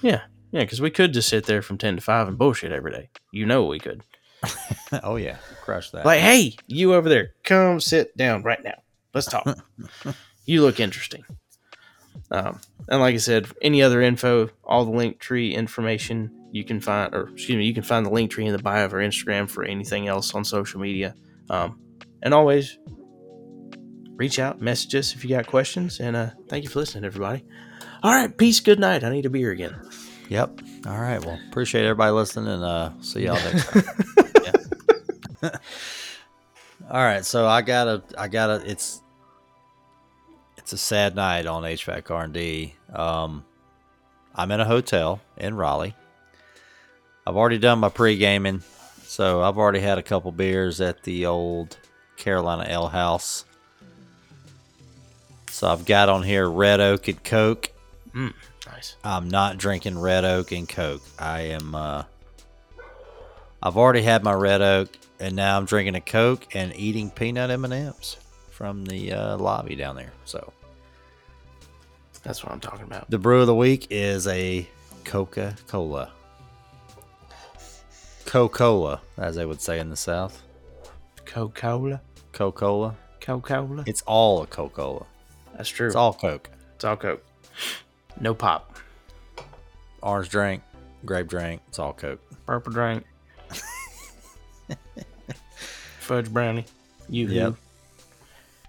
Yeah, 0.00 0.22
yeah, 0.52 0.60
because 0.60 0.80
we 0.80 0.90
could 0.90 1.12
just 1.12 1.28
sit 1.28 1.44
there 1.44 1.60
from 1.60 1.76
ten 1.76 1.96
to 1.96 2.02
five 2.02 2.28
and 2.28 2.38
bullshit 2.38 2.72
every 2.72 2.92
day. 2.92 3.10
You 3.30 3.44
know 3.44 3.64
we 3.66 3.78
could. 3.78 4.02
oh 5.02 5.16
yeah, 5.16 5.36
crush 5.62 5.90
that. 5.90 6.06
Like, 6.06 6.20
hey, 6.20 6.56
you 6.66 6.94
over 6.94 7.08
there, 7.10 7.32
come 7.44 7.80
sit 7.80 8.16
down 8.16 8.42
right 8.42 8.62
now. 8.64 8.80
Let's 9.12 9.26
talk. 9.26 9.46
you 10.46 10.62
look 10.62 10.80
interesting. 10.80 11.24
Um, 12.30 12.60
and 12.88 13.00
like 13.00 13.14
I 13.14 13.18
said, 13.18 13.46
any 13.60 13.82
other 13.82 14.00
info, 14.00 14.48
all 14.64 14.84
the 14.84 14.90
link 14.90 15.18
tree 15.18 15.54
information 15.54 16.30
you 16.52 16.64
can 16.64 16.80
find, 16.80 17.14
or 17.14 17.28
excuse 17.30 17.56
me, 17.56 17.66
you 17.66 17.74
can 17.74 17.82
find 17.82 18.06
the 18.06 18.10
link 18.10 18.30
tree 18.30 18.46
in 18.46 18.52
the 18.52 18.62
bio 18.62 18.84
of 18.84 18.92
our 18.92 19.00
Instagram 19.00 19.48
for 19.48 19.64
anything 19.64 20.08
else 20.08 20.34
on 20.34 20.44
social 20.44 20.80
media. 20.80 21.14
Um, 21.50 21.80
and 22.22 22.32
always 22.32 22.78
reach 24.16 24.38
out, 24.38 24.60
message 24.60 24.94
us 24.94 25.14
if 25.14 25.24
you 25.24 25.30
got 25.30 25.46
questions. 25.46 26.00
And 26.00 26.16
uh, 26.16 26.30
thank 26.48 26.64
you 26.64 26.70
for 26.70 26.80
listening, 26.80 27.04
everybody. 27.04 27.44
All 28.02 28.12
right, 28.12 28.36
peace. 28.36 28.60
Good 28.60 28.80
night. 28.80 29.04
I 29.04 29.10
need 29.10 29.26
a 29.26 29.30
beer 29.30 29.50
again. 29.50 29.78
Yep. 30.28 30.60
All 30.86 30.98
right. 30.98 31.24
Well, 31.24 31.38
appreciate 31.48 31.84
everybody 31.84 32.12
listening, 32.12 32.48
and 32.48 32.64
uh, 32.64 32.90
see 33.00 33.24
y'all 33.24 33.34
next 33.34 33.68
time. 33.70 33.84
All 36.90 37.02
right. 37.02 37.24
So 37.24 37.46
I 37.46 37.62
gotta, 37.62 38.02
I 38.18 38.28
gotta. 38.28 38.62
It's, 38.68 39.02
it's 40.66 40.72
a 40.72 40.78
sad 40.78 41.14
night 41.14 41.46
on 41.46 41.62
HVAC 41.62 42.10
R 42.10 42.24
and 42.24 42.32
D. 42.32 42.74
Um, 42.92 43.44
I'm 44.34 44.50
in 44.50 44.58
a 44.58 44.64
hotel 44.64 45.20
in 45.36 45.54
Raleigh. 45.54 45.94
I've 47.24 47.36
already 47.36 47.58
done 47.58 47.78
my 47.78 47.88
pre 47.88 48.16
gaming, 48.16 48.64
so 49.04 49.42
I've 49.42 49.58
already 49.58 49.78
had 49.78 49.98
a 49.98 50.02
couple 50.02 50.32
beers 50.32 50.80
at 50.80 51.04
the 51.04 51.26
old 51.26 51.76
Carolina 52.16 52.66
Ale 52.68 52.88
House. 52.88 53.44
So 55.50 55.68
I've 55.68 55.84
got 55.84 56.08
on 56.08 56.24
here 56.24 56.50
Red 56.50 56.80
Oak 56.80 57.06
and 57.06 57.22
Coke. 57.22 57.70
Nice. 58.66 58.96
I'm 59.04 59.30
not 59.30 59.58
drinking 59.58 60.00
Red 60.00 60.24
Oak 60.24 60.50
and 60.50 60.68
Coke. 60.68 61.02
I 61.16 61.42
am. 61.42 61.76
Uh, 61.76 62.02
I've 63.62 63.76
already 63.76 64.02
had 64.02 64.24
my 64.24 64.32
Red 64.32 64.62
Oak, 64.62 64.88
and 65.20 65.36
now 65.36 65.58
I'm 65.58 65.64
drinking 65.64 65.94
a 65.94 66.00
Coke 66.00 66.44
and 66.56 66.74
eating 66.74 67.12
peanut 67.12 67.50
M 67.50 67.64
and 67.64 67.72
M's 67.72 68.16
from 68.56 68.86
the 68.86 69.12
uh, 69.12 69.36
lobby 69.36 69.76
down 69.76 69.96
there. 69.96 70.12
So 70.24 70.54
That's 72.26 72.42
what 72.42 72.52
I'm 72.52 72.58
talking 72.58 72.82
about. 72.82 73.08
the 73.08 73.18
brew 73.18 73.40
of 73.40 73.46
the 73.46 73.54
week 73.54 73.86
is 73.88 74.26
a 74.26 74.68
Coca 75.04 75.54
Cola. 75.68 76.10
Coca 78.24 78.52
Cola, 78.58 79.00
as 79.16 79.36
they 79.36 79.46
would 79.46 79.60
say 79.60 79.78
in 79.78 79.90
the 79.90 79.96
South. 79.96 80.42
Coca 81.24 81.60
Cola. 81.60 82.00
Coca 82.32 82.58
Cola. 82.58 82.96
Coca 83.20 83.54
Cola. 83.54 83.84
It's 83.86 84.02
all 84.02 84.42
a 84.42 84.46
Coca 84.48 84.74
Cola. 84.74 85.06
That's 85.56 85.68
true. 85.68 85.86
It's 85.86 85.94
all 85.94 86.14
Coke. 86.14 86.50
It's 86.74 86.84
all 86.84 86.96
Coke. 86.96 87.24
No 88.20 88.34
pop. 88.34 88.76
Orange 90.02 90.28
drink, 90.28 90.64
grape 91.04 91.28
drink. 91.28 91.62
It's 91.68 91.78
all 91.78 91.92
Coke. 91.92 92.20
Purple 92.44 92.72
drink. 92.72 93.04
Fudge 96.00 96.32
brownie. 96.32 96.64
You 97.08 97.28
Yep. 97.28 97.54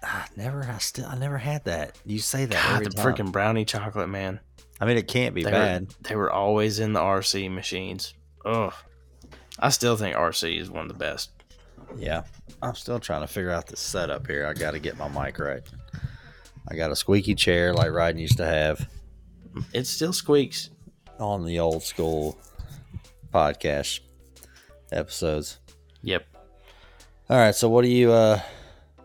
I 0.02 0.26
never. 0.36 0.62
I 0.62 0.78
still. 0.78 1.06
I 1.06 1.16
never 1.16 1.38
had 1.38 1.64
that. 1.64 1.98
You 2.04 2.18
say 2.18 2.44
that 2.44 2.54
God, 2.82 2.84
the 2.84 2.90
time. 2.90 3.04
freaking 3.14 3.32
brownie 3.32 3.64
chocolate, 3.64 4.08
man. 4.08 4.40
I 4.80 4.86
mean, 4.86 4.96
it 4.96 5.08
can't 5.08 5.34
be 5.34 5.42
They 5.42 5.50
bad. 5.50 5.82
were 5.88 5.94
they 6.08 6.16
were 6.16 6.30
always 6.32 6.78
in 6.78 6.92
the 6.92 7.00
RC 7.00 7.52
machines. 7.52 8.14
Ugh. 8.44 8.72
I 9.58 9.70
still 9.70 9.96
think 9.96 10.14
RC 10.16 10.60
is 10.60 10.70
one 10.70 10.82
of 10.82 10.88
the 10.88 10.94
best. 10.98 11.30
Yeah. 11.96 12.22
I'm 12.62 12.74
still 12.76 13.00
trying 13.00 13.22
to 13.22 13.26
figure 13.26 13.50
out 13.50 13.66
the 13.66 13.76
setup 13.76 14.26
here. 14.26 14.46
I 14.46 14.52
got 14.54 14.72
to 14.72 14.78
get 14.78 14.96
my 14.96 15.08
mic 15.08 15.38
right. 15.40 15.62
I 16.68 16.76
got 16.76 16.92
a 16.92 16.96
squeaky 16.96 17.34
chair 17.34 17.72
like 17.74 17.88
Rhydon 17.90 18.20
used 18.20 18.36
to 18.36 18.46
have 18.46 18.88
It 19.72 19.86
still 19.86 20.12
squeaks. 20.12 20.70
on 21.18 21.44
the 21.44 21.58
old 21.58 21.82
school 21.82 22.38
podcast 23.34 24.00
episodes. 24.92 25.58
Yep. 26.02 26.24
All 27.30 27.36
right. 27.36 27.54
So 27.54 27.68
what 27.68 27.84
are 27.84 27.88
you, 27.88 28.12
uh, 28.12 28.40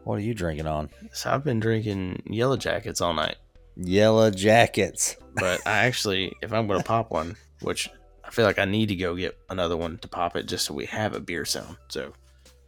what 0.03 0.15
are 0.15 0.21
you 0.21 0.33
drinking 0.33 0.67
on? 0.67 0.89
So 1.11 1.31
I've 1.31 1.43
been 1.43 1.59
drinking 1.59 2.23
yellow 2.27 2.57
jackets 2.57 3.01
all 3.01 3.13
night. 3.13 3.37
Yellow 3.75 4.29
jackets. 4.29 5.15
But 5.35 5.61
I 5.65 5.77
actually, 5.85 6.33
if 6.41 6.53
I'm 6.53 6.67
going 6.67 6.79
to 6.79 6.85
pop 6.85 7.11
one, 7.11 7.35
which 7.61 7.89
I 8.23 8.29
feel 8.31 8.45
like 8.45 8.59
I 8.59 8.65
need 8.65 8.87
to 8.87 8.95
go 8.95 9.15
get 9.15 9.37
another 9.49 9.77
one 9.77 9.97
to 9.99 10.07
pop 10.07 10.35
it 10.35 10.45
just 10.45 10.65
so 10.65 10.73
we 10.73 10.85
have 10.85 11.15
a 11.15 11.19
beer 11.19 11.45
sound. 11.45 11.77
So 11.87 12.13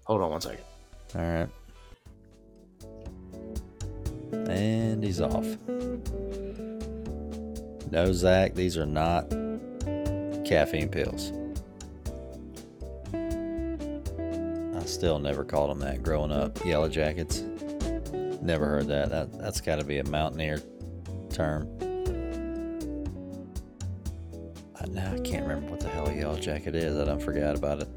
hold 0.05 0.21
on 0.21 0.31
one 0.31 0.41
second. 0.41 0.63
All 1.15 1.21
right. 1.21 1.49
And 4.49 5.03
he's 5.03 5.21
off. 5.21 5.45
No, 7.91 8.11
Zach, 8.11 8.55
these 8.55 8.77
are 8.77 8.85
not 8.85 9.29
caffeine 10.45 10.89
pills. 10.89 11.31
Still 14.85 15.19
never 15.19 15.43
called 15.43 15.71
them 15.71 15.79
that 15.79 16.03
growing 16.03 16.31
up. 16.31 16.63
Yellow 16.65 16.89
jackets. 16.89 17.41
Never 18.41 18.65
heard 18.67 18.87
that. 18.87 19.09
that 19.09 19.37
that's 19.39 19.61
got 19.61 19.79
to 19.79 19.85
be 19.85 19.97
a 19.97 20.03
mountaineer 20.03 20.61
term. 21.29 21.67
I, 24.79 24.85
now 24.87 25.13
I 25.13 25.19
can't 25.19 25.47
remember 25.47 25.71
what 25.71 25.79
the 25.79 25.89
hell 25.89 26.07
a 26.07 26.13
yellow 26.13 26.39
jacket 26.39 26.75
is. 26.75 26.97
I 26.97 27.05
don't 27.05 27.21
forgot 27.21 27.57
about 27.57 27.81
it. 27.81 27.89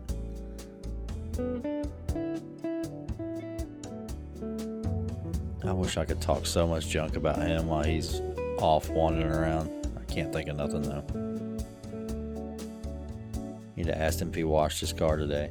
I 5.64 5.72
wish 5.72 5.96
I 5.98 6.04
could 6.04 6.20
talk 6.20 6.46
so 6.46 6.66
much 6.66 6.88
junk 6.88 7.16
about 7.16 7.38
him 7.38 7.66
while 7.66 7.84
he's 7.84 8.22
off 8.58 8.88
wandering 8.88 9.32
around. 9.32 9.70
I 10.00 10.04
can't 10.12 10.32
think 10.32 10.48
of 10.48 10.56
nothing 10.56 10.82
though. 10.82 11.04
Need 13.76 13.86
to 13.86 13.96
ask 13.96 14.20
him 14.20 14.30
if 14.30 14.34
he 14.34 14.44
washed 14.44 14.80
his 14.80 14.92
car 14.92 15.16
today. 15.16 15.50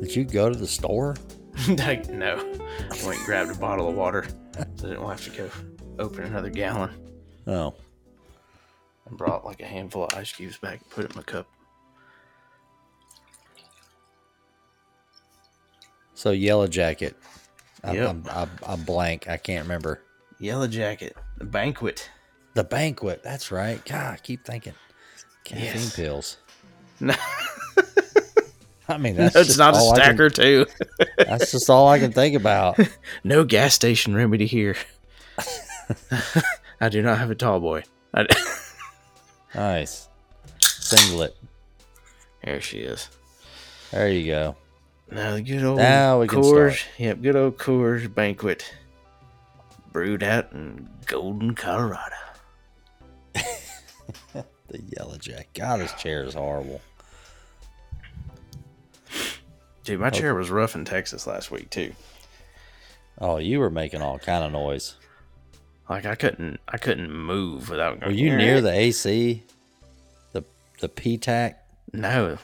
Did 0.00 0.14
you 0.14 0.24
go 0.24 0.48
to 0.48 0.56
the 0.56 0.66
store? 0.66 1.16
Like, 1.68 2.08
no. 2.08 2.36
I 2.36 3.04
went 3.04 3.16
and 3.18 3.26
grabbed 3.26 3.50
a 3.50 3.54
bottle 3.54 3.88
of 3.88 3.96
water 3.96 4.24
so 4.76 4.86
I 4.86 4.90
didn't 4.90 5.04
have 5.08 5.24
to 5.24 5.30
go 5.30 5.50
open 5.98 6.22
another 6.24 6.50
gallon. 6.50 6.90
Oh, 7.48 7.74
And 9.08 9.18
brought 9.18 9.44
like 9.44 9.60
a 9.60 9.64
handful 9.66 10.04
of 10.04 10.14
ice 10.14 10.32
cubes 10.32 10.56
back 10.56 10.80
and 10.82 10.90
put 10.90 11.04
it 11.04 11.10
in 11.10 11.16
my 11.16 11.22
cup. 11.24 11.48
so 16.14 16.30
yellow 16.30 16.68
jacket. 16.68 17.16
I'm, 17.82 17.94
Yep. 17.96 18.08
I'm, 18.08 18.24
I'm, 18.30 18.50
I'm 18.66 18.82
blank. 18.84 19.28
I 19.28 19.36
can't 19.36 19.64
remember. 19.64 20.00
Yellow 20.38 20.68
jacket, 20.68 21.16
the 21.38 21.44
banquet. 21.44 22.08
The 22.54 22.64
banquet. 22.64 23.22
That's 23.24 23.50
right. 23.50 23.84
God, 23.84 24.14
I 24.14 24.16
keep 24.16 24.44
thinking 24.44 24.74
caffeine 25.44 25.64
Yes. 25.64 25.96
pills. 25.96 26.36
No, 27.00 27.14
I 28.90 28.96
mean, 28.98 29.16
that's 29.16 29.36
it's 29.36 29.46
just 29.48 29.58
not 29.58 29.74
a 29.74 29.76
I 29.76 29.80
can- 29.80 29.94
stacker, 29.96 30.30
too. 30.30 30.66
that's 31.18 31.52
just 31.52 31.68
all 31.68 31.88
I 31.88 31.98
can 31.98 32.12
think 32.12 32.34
about. 32.34 32.78
No 33.24 33.44
gas 33.44 33.74
station 33.74 34.14
remedy 34.14 34.46
here. 34.46 34.76
I 36.80 36.88
do 36.88 37.02
not 37.02 37.18
have 37.18 37.30
a 37.30 37.34
tall 37.34 37.60
boy. 37.60 37.82
Nice. 39.54 40.08
Singlet. 40.60 41.36
there 42.44 42.60
she 42.60 42.78
is. 42.78 43.08
There 43.90 44.08
you 44.08 44.26
go. 44.26 44.56
Now 45.10 45.34
the 45.34 45.42
good 45.42 45.64
old 45.64 45.78
Now 45.78 46.20
we 46.20 46.26
Coors. 46.26 46.82
Yep, 46.98 47.22
good 47.22 47.36
old 47.36 47.56
Coors 47.58 48.12
banquet. 48.14 48.72
Brewed 49.92 50.22
out 50.22 50.52
in 50.52 50.88
Golden, 51.06 51.54
Colorado. 51.54 52.14
The 54.68 54.82
yellow 54.98 55.16
jack. 55.16 55.48
God, 55.54 55.80
this 55.80 55.94
chair 55.94 56.24
is 56.24 56.34
horrible. 56.34 56.80
Dude, 59.88 60.00
my 60.00 60.10
chair 60.10 60.34
was 60.34 60.50
rough 60.50 60.74
in 60.74 60.84
Texas 60.84 61.26
last 61.26 61.50
week 61.50 61.70
too. 61.70 61.94
Oh, 63.18 63.38
you 63.38 63.58
were 63.58 63.70
making 63.70 64.02
all 64.02 64.18
kind 64.18 64.44
of 64.44 64.52
noise. 64.52 64.96
Like 65.88 66.04
I 66.04 66.14
couldn't, 66.14 66.60
I 66.68 66.76
couldn't 66.76 67.10
move 67.10 67.70
without. 67.70 68.04
Were 68.04 68.10
you 68.10 68.36
near 68.36 68.60
the 68.60 68.70
AC? 68.70 69.42
The 70.32 70.44
the 70.80 70.90
PTAC? 70.90 71.54
No, 71.94 72.36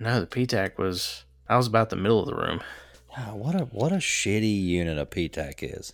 no. 0.00 0.18
The 0.18 0.26
PTAC 0.26 0.76
was. 0.76 1.22
I 1.48 1.56
was 1.56 1.68
about 1.68 1.90
the 1.90 1.96
middle 1.96 2.18
of 2.18 2.26
the 2.26 2.34
room. 2.34 2.60
God, 3.16 3.34
what 3.34 3.54
a 3.54 3.66
what 3.66 3.92
a 3.92 3.98
shitty 3.98 4.60
unit 4.64 4.98
a 4.98 5.06
PTAC 5.06 5.78
is. 5.78 5.92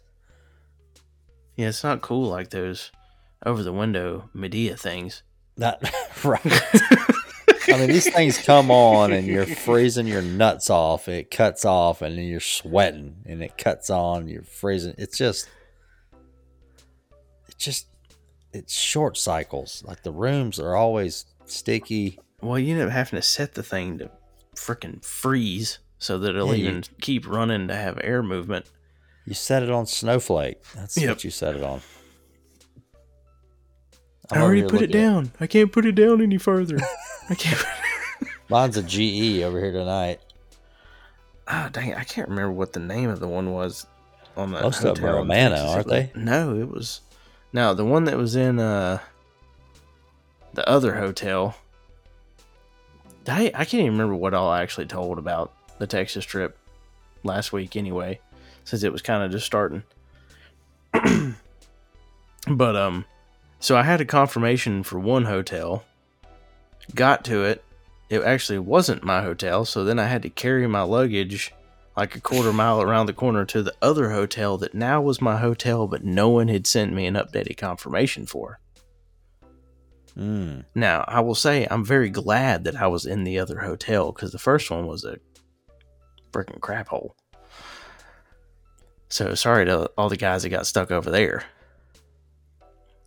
Yeah, 1.56 1.68
it's 1.68 1.84
not 1.84 2.00
cool 2.00 2.26
like 2.26 2.48
those 2.48 2.90
over 3.44 3.62
the 3.62 3.74
window 3.74 4.30
Midea 4.34 4.80
things. 4.80 5.22
That 5.58 5.82
right. 6.24 6.40
I 7.72 7.78
mean, 7.78 7.88
these 7.88 8.12
things 8.12 8.38
come 8.38 8.70
on 8.70 9.12
and 9.12 9.26
you're 9.26 9.46
freezing 9.46 10.06
your 10.06 10.22
nuts 10.22 10.70
off. 10.70 11.08
It 11.08 11.30
cuts 11.30 11.64
off 11.64 12.02
and 12.02 12.16
then 12.18 12.24
you're 12.24 12.40
sweating 12.40 13.16
and 13.26 13.42
it 13.42 13.56
cuts 13.58 13.90
on. 13.90 14.28
You're 14.28 14.42
freezing. 14.42 14.94
It's 14.98 15.16
just, 15.16 15.48
it's 17.48 17.56
just, 17.64 17.86
it's 18.52 18.74
short 18.74 19.16
cycles. 19.16 19.82
Like 19.86 20.02
the 20.02 20.12
rooms 20.12 20.58
are 20.58 20.74
always 20.74 21.26
sticky. 21.46 22.18
Well, 22.42 22.58
you 22.58 22.74
end 22.74 22.82
up 22.82 22.90
having 22.90 23.18
to 23.18 23.22
set 23.22 23.54
the 23.54 23.62
thing 23.62 23.98
to 23.98 24.10
freaking 24.56 25.04
freeze 25.04 25.78
so 25.98 26.18
that 26.18 26.30
it'll 26.30 26.48
Yeah, 26.54 26.62
you- 26.64 26.68
even 26.70 26.84
keep 27.00 27.28
running 27.28 27.68
to 27.68 27.76
have 27.76 27.98
air 28.02 28.22
movement. 28.22 28.66
You 29.26 29.34
set 29.34 29.62
it 29.62 29.70
on 29.70 29.86
Snowflake. 29.86 30.62
That's 30.74 30.96
Yep. 30.96 31.08
what 31.08 31.24
you 31.24 31.30
set 31.30 31.54
it 31.54 31.62
on. 31.62 31.82
I 34.32 34.36
I'm 34.36 34.42
over 34.42 34.46
already 34.52 34.62
put 34.68 34.82
it 34.82 34.92
down. 34.92 35.32
I 35.40 35.46
can't 35.46 35.70
put 35.72 35.84
it 35.84 35.92
down 35.92 36.22
any 36.22 36.38
further. 36.38 36.78
I 37.30 37.34
can't. 37.36 37.64
Mine's 38.50 38.76
a 38.76 38.82
GE 38.82 39.42
over 39.42 39.58
here 39.60 39.72
tonight. 39.72 40.20
Ah, 41.46 41.70
dang 41.72 41.88
it! 41.90 41.96
I 41.96 42.04
can't 42.04 42.28
remember 42.28 42.52
what 42.52 42.72
the 42.72 42.80
name 42.80 43.08
of 43.08 43.20
the 43.20 43.28
one 43.28 43.52
was 43.52 43.86
on 44.36 44.50
the. 44.50 44.60
Most 44.60 44.84
of 44.84 44.96
them 44.96 45.04
are 45.04 45.16
hotel 45.18 45.22
in 45.22 45.28
Amano, 45.28 45.50
Texas. 45.50 45.70
aren't 45.70 45.88
they? 45.88 46.12
No, 46.14 46.56
it 46.56 46.68
was. 46.68 47.00
No, 47.52 47.74
the 47.74 47.84
one 47.84 48.04
that 48.04 48.16
was 48.16 48.36
in 48.36 48.58
uh 48.58 48.98
the 50.52 50.68
other 50.68 50.96
hotel. 50.96 51.56
I 53.28 53.52
I 53.54 53.64
can't 53.64 53.74
even 53.82 53.92
remember 53.92 54.16
what 54.16 54.34
all 54.34 54.50
I 54.50 54.62
actually 54.62 54.86
told 54.86 55.18
about 55.18 55.52
the 55.78 55.86
Texas 55.86 56.24
trip 56.24 56.58
last 57.22 57.52
week. 57.52 57.76
Anyway, 57.76 58.20
since 58.64 58.82
it 58.82 58.92
was 58.92 59.02
kind 59.02 59.22
of 59.22 59.30
just 59.30 59.46
starting. 59.46 59.84
but 62.48 62.76
um, 62.76 63.04
so 63.60 63.76
I 63.76 63.82
had 63.82 64.00
a 64.00 64.04
confirmation 64.04 64.82
for 64.82 64.98
one 64.98 65.26
hotel. 65.26 65.84
Got 66.94 67.24
to 67.26 67.44
it. 67.44 67.64
It 68.08 68.22
actually 68.22 68.58
wasn't 68.58 69.04
my 69.04 69.22
hotel, 69.22 69.64
so 69.64 69.84
then 69.84 69.98
I 69.98 70.06
had 70.06 70.22
to 70.22 70.30
carry 70.30 70.66
my 70.66 70.82
luggage 70.82 71.52
like 71.96 72.16
a 72.16 72.20
quarter 72.20 72.52
mile 72.52 72.80
around 72.80 73.06
the 73.06 73.12
corner 73.12 73.44
to 73.44 73.62
the 73.62 73.74
other 73.82 74.10
hotel 74.10 74.56
that 74.58 74.74
now 74.74 75.00
was 75.00 75.20
my 75.20 75.36
hotel, 75.36 75.86
but 75.86 76.04
no 76.04 76.28
one 76.28 76.48
had 76.48 76.66
sent 76.66 76.92
me 76.92 77.06
an 77.06 77.14
updated 77.14 77.56
confirmation 77.56 78.26
for. 78.26 78.58
Mm. 80.16 80.64
Now, 80.74 81.04
I 81.06 81.20
will 81.20 81.34
say 81.34 81.66
I'm 81.70 81.84
very 81.84 82.10
glad 82.10 82.64
that 82.64 82.76
I 82.76 82.86
was 82.86 83.06
in 83.06 83.24
the 83.24 83.38
other 83.38 83.60
hotel 83.60 84.12
because 84.12 84.32
the 84.32 84.38
first 84.38 84.70
one 84.70 84.86
was 84.86 85.04
a 85.04 85.18
freaking 86.32 86.60
crap 86.60 86.88
hole. 86.88 87.14
So 89.08 89.34
sorry 89.34 89.64
to 89.66 89.90
all 89.98 90.08
the 90.08 90.16
guys 90.16 90.42
that 90.42 90.50
got 90.50 90.66
stuck 90.66 90.90
over 90.90 91.10
there. 91.10 91.44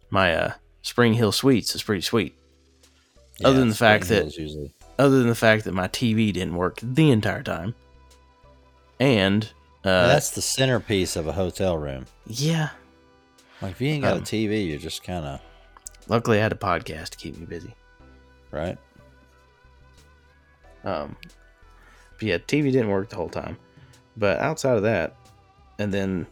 My 0.10 0.36
uh, 0.36 0.54
Spring 0.82 1.14
Hill 1.14 1.32
Suites 1.32 1.76
is 1.76 1.84
pretty 1.84 2.02
sweet. 2.02 2.36
Other 3.44 3.60
than 3.60 3.70
the 3.70 3.76
fact 3.76 4.08
that- 4.10 4.38
usually 4.38 4.74
other 5.00 5.18
than 5.20 5.28
the 5.28 5.36
fact 5.36 5.64
that 5.64 5.74
my 5.74 5.88
TV 5.88 6.32
didn't 6.32 6.56
work 6.56 6.80
the 6.84 7.10
entire 7.10 7.42
time. 7.42 7.74
And 9.00 9.44
uh, 9.84 10.08
that's 10.08 10.30
the 10.32 10.42
centerpiece 10.42 11.16
of 11.16 11.26
a 11.28 11.32
hotel 11.32 11.78
room. 11.78 12.06
yeah, 12.28 12.70
Like 13.62 13.72
if 13.72 13.82
you 13.82 13.90
ain't 13.90 14.04
got 14.04 14.14
Um, 14.14 14.20
a 14.20 14.22
TV, 14.22 14.70
you're 14.70 14.78
just 14.78 15.04
kind 15.04 15.26
of 15.26 15.40
luckily 16.08 16.38
I 16.38 16.44
had 16.44 16.52
a 16.52 16.56
podcast 16.56 17.10
to 17.10 17.18
keep 17.18 17.36
me 17.38 17.46
busy. 17.46 17.74
right. 18.52 18.78
Um, 20.84 21.16
but 22.20 22.24
yeah, 22.24 22.38
TV 22.38 22.72
didn't 22.72 22.90
work 22.90 23.10
the 23.10 23.16
whole 23.16 23.30
time. 23.30 23.58
But 24.18 24.40
outside 24.40 24.78
of 24.78 24.84
that, 24.84 25.16
and 25.80 25.94
then 25.94 26.28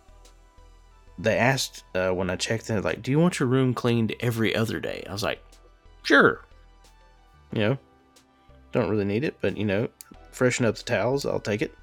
they 1.17 1.37
asked 1.37 1.83
uh, 1.95 2.11
when 2.11 2.29
I 2.29 2.35
checked 2.35 2.69
in, 2.69 2.81
like, 2.83 3.01
"Do 3.01 3.11
you 3.11 3.19
want 3.19 3.39
your 3.39 3.49
room 3.49 3.73
cleaned 3.73 4.13
every 4.19 4.55
other 4.55 4.79
day?" 4.79 5.03
I 5.09 5.11
was 5.13 5.23
like, 5.23 5.41
"Sure." 6.03 6.41
You 7.53 7.59
know, 7.59 7.77
don't 8.71 8.89
really 8.89 9.05
need 9.05 9.23
it, 9.23 9.35
but 9.41 9.57
you 9.57 9.65
know, 9.65 9.89
freshen 10.31 10.65
up 10.65 10.75
the 10.75 10.83
towels. 10.83 11.25
I'll 11.25 11.39
take 11.39 11.61
it. 11.61 11.75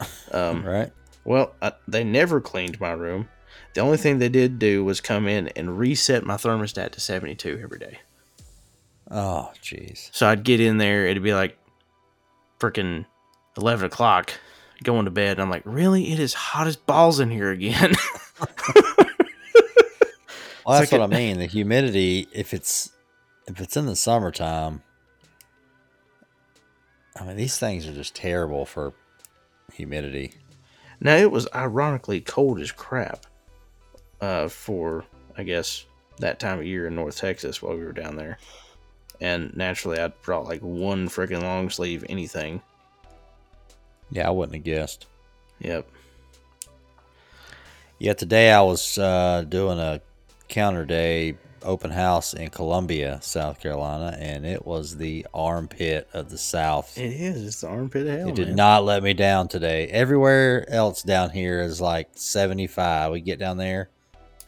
Um, 0.32 0.64
Right. 0.64 0.90
Well, 1.24 1.54
I, 1.60 1.72
they 1.86 2.04
never 2.04 2.40
cleaned 2.40 2.80
my 2.80 2.92
room. 2.92 3.28
The 3.74 3.82
only 3.82 3.98
thing 3.98 4.18
they 4.18 4.30
did 4.30 4.58
do 4.58 4.82
was 4.84 5.00
come 5.00 5.28
in 5.28 5.48
and 5.48 5.78
reset 5.78 6.24
my 6.24 6.36
thermostat 6.36 6.92
to 6.92 7.00
72 7.00 7.60
every 7.62 7.78
day. 7.78 7.98
Oh, 9.10 9.50
jeez. 9.62 10.08
So 10.12 10.26
I'd 10.26 10.42
get 10.44 10.60
in 10.60 10.78
there, 10.78 11.06
it'd 11.06 11.22
be 11.22 11.34
like 11.34 11.58
freaking 12.58 13.04
11 13.58 13.86
o'clock, 13.86 14.32
going 14.82 15.04
to 15.04 15.10
bed. 15.10 15.32
And 15.32 15.42
I'm 15.42 15.50
like, 15.50 15.62
really? 15.66 16.10
It 16.12 16.18
is 16.20 16.32
hot 16.32 16.66
as 16.66 16.76
balls 16.76 17.20
in 17.20 17.30
here 17.30 17.50
again. 17.50 17.92
Well, 20.66 20.78
that's 20.78 20.92
like 20.92 21.00
what 21.00 21.10
a- 21.10 21.14
I 21.14 21.18
mean. 21.18 21.38
The 21.38 21.46
humidity, 21.46 22.28
if 22.32 22.52
it's 22.54 22.92
if 23.48 23.60
it's 23.60 23.76
in 23.76 23.86
the 23.86 23.96
summertime, 23.96 24.82
I 27.20 27.24
mean 27.24 27.36
these 27.36 27.58
things 27.58 27.86
are 27.86 27.92
just 27.92 28.14
terrible 28.14 28.64
for 28.64 28.94
humidity. 29.72 30.32
now, 31.00 31.16
it 31.16 31.30
was 31.30 31.46
ironically 31.54 32.20
cold 32.20 32.60
as 32.60 32.72
crap 32.72 33.26
uh, 34.20 34.48
for, 34.48 35.04
I 35.36 35.42
guess, 35.42 35.84
that 36.18 36.40
time 36.40 36.58
of 36.58 36.66
year 36.66 36.86
in 36.86 36.94
North 36.94 37.16
Texas 37.18 37.62
while 37.62 37.76
we 37.76 37.84
were 37.84 37.92
down 37.92 38.16
there. 38.16 38.38
And 39.20 39.54
naturally, 39.54 39.98
I 39.98 40.08
brought 40.08 40.46
like 40.46 40.60
one 40.62 41.08
freaking 41.08 41.42
long 41.42 41.68
sleeve 41.68 42.04
anything. 42.08 42.62
Yeah, 44.10 44.26
I 44.26 44.30
wouldn't 44.30 44.56
have 44.56 44.64
guessed. 44.64 45.06
Yep. 45.60 45.88
Yeah, 47.98 48.14
today 48.14 48.50
I 48.50 48.62
was 48.62 48.96
uh, 48.96 49.44
doing 49.46 49.78
a 49.78 50.00
counter 50.48 50.86
day 50.86 51.36
open 51.62 51.90
house 51.90 52.34
in 52.34 52.50
Columbia, 52.50 53.18
South 53.22 53.60
Carolina, 53.60 54.16
and 54.18 54.46
it 54.46 54.66
was 54.66 54.96
the 54.96 55.26
armpit 55.32 56.08
of 56.12 56.30
the 56.30 56.38
South. 56.38 56.96
It 56.96 57.12
is. 57.12 57.46
It's 57.46 57.60
the 57.60 57.68
armpit 57.68 58.06
of 58.06 58.18
hell. 58.18 58.28
It 58.28 58.34
did 58.34 58.48
man. 58.48 58.56
not 58.56 58.84
let 58.84 59.02
me 59.02 59.14
down 59.14 59.48
today. 59.48 59.86
Everywhere 59.88 60.68
else 60.70 61.02
down 61.02 61.30
here 61.30 61.60
is 61.62 61.80
like 61.80 62.08
75. 62.14 63.12
We 63.12 63.20
get 63.20 63.38
down 63.38 63.56
there, 63.56 63.90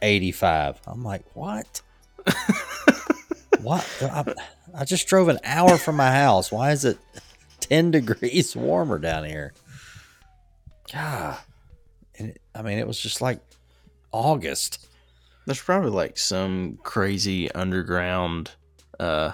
85. 0.01 0.81
I'm 0.87 1.03
like, 1.03 1.23
what? 1.35 1.81
what? 3.61 3.87
I, 4.01 4.33
I 4.75 4.85
just 4.85 5.07
drove 5.07 5.27
an 5.27 5.39
hour 5.43 5.77
from 5.77 5.95
my 5.95 6.11
house. 6.11 6.51
Why 6.51 6.71
is 6.71 6.85
it 6.85 6.97
10 7.59 7.91
degrees 7.91 8.55
warmer 8.55 8.99
down 8.99 9.25
here? 9.25 9.53
God. 10.91 11.37
And 12.17 12.29
it, 12.29 12.41
I 12.53 12.61
mean, 12.61 12.77
it 12.77 12.87
was 12.87 12.99
just 12.99 13.21
like 13.21 13.39
August. 14.11 14.87
There's 15.45 15.61
probably 15.61 15.91
like 15.91 16.17
some 16.17 16.79
crazy 16.83 17.51
underground, 17.51 18.51
uh, 18.99 19.33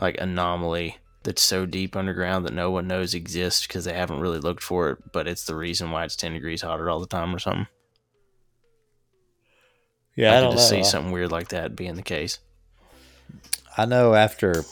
like 0.00 0.18
anomaly 0.18 0.96
that's 1.22 1.42
so 1.42 1.66
deep 1.66 1.94
underground 1.94 2.46
that 2.46 2.54
no 2.54 2.70
one 2.70 2.86
knows 2.86 3.14
exists 3.14 3.66
because 3.66 3.84
they 3.84 3.92
haven't 3.92 4.20
really 4.20 4.38
looked 4.38 4.62
for 4.62 4.90
it, 4.90 5.12
but 5.12 5.28
it's 5.28 5.44
the 5.44 5.54
reason 5.54 5.90
why 5.90 6.04
it's 6.04 6.16
10 6.16 6.32
degrees 6.32 6.62
hotter 6.62 6.88
all 6.88 7.00
the 7.00 7.06
time 7.06 7.34
or 7.34 7.38
something. 7.38 7.66
Yeah, 10.16 10.38
I, 10.38 10.42
could 10.42 10.52
just 10.52 10.68
see 10.68 10.82
something 10.82 11.12
weird 11.12 11.30
like 11.30 11.48
that 11.48 11.76
being 11.76 11.94
the 11.94 12.02
case. 12.02 12.38
I 13.76 13.86
know 13.86 14.14
after 14.14 14.64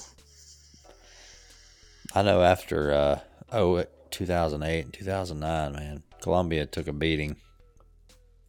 I 2.14 2.22
know 2.22 2.42
after 2.42 2.92
uh 2.92 3.20
oh 3.52 3.84
2008 4.10 4.84
and 4.84 4.92
2009 4.92 5.72
man 5.72 6.02
Columbia 6.20 6.66
took 6.66 6.88
a 6.88 6.92
beating 6.92 7.36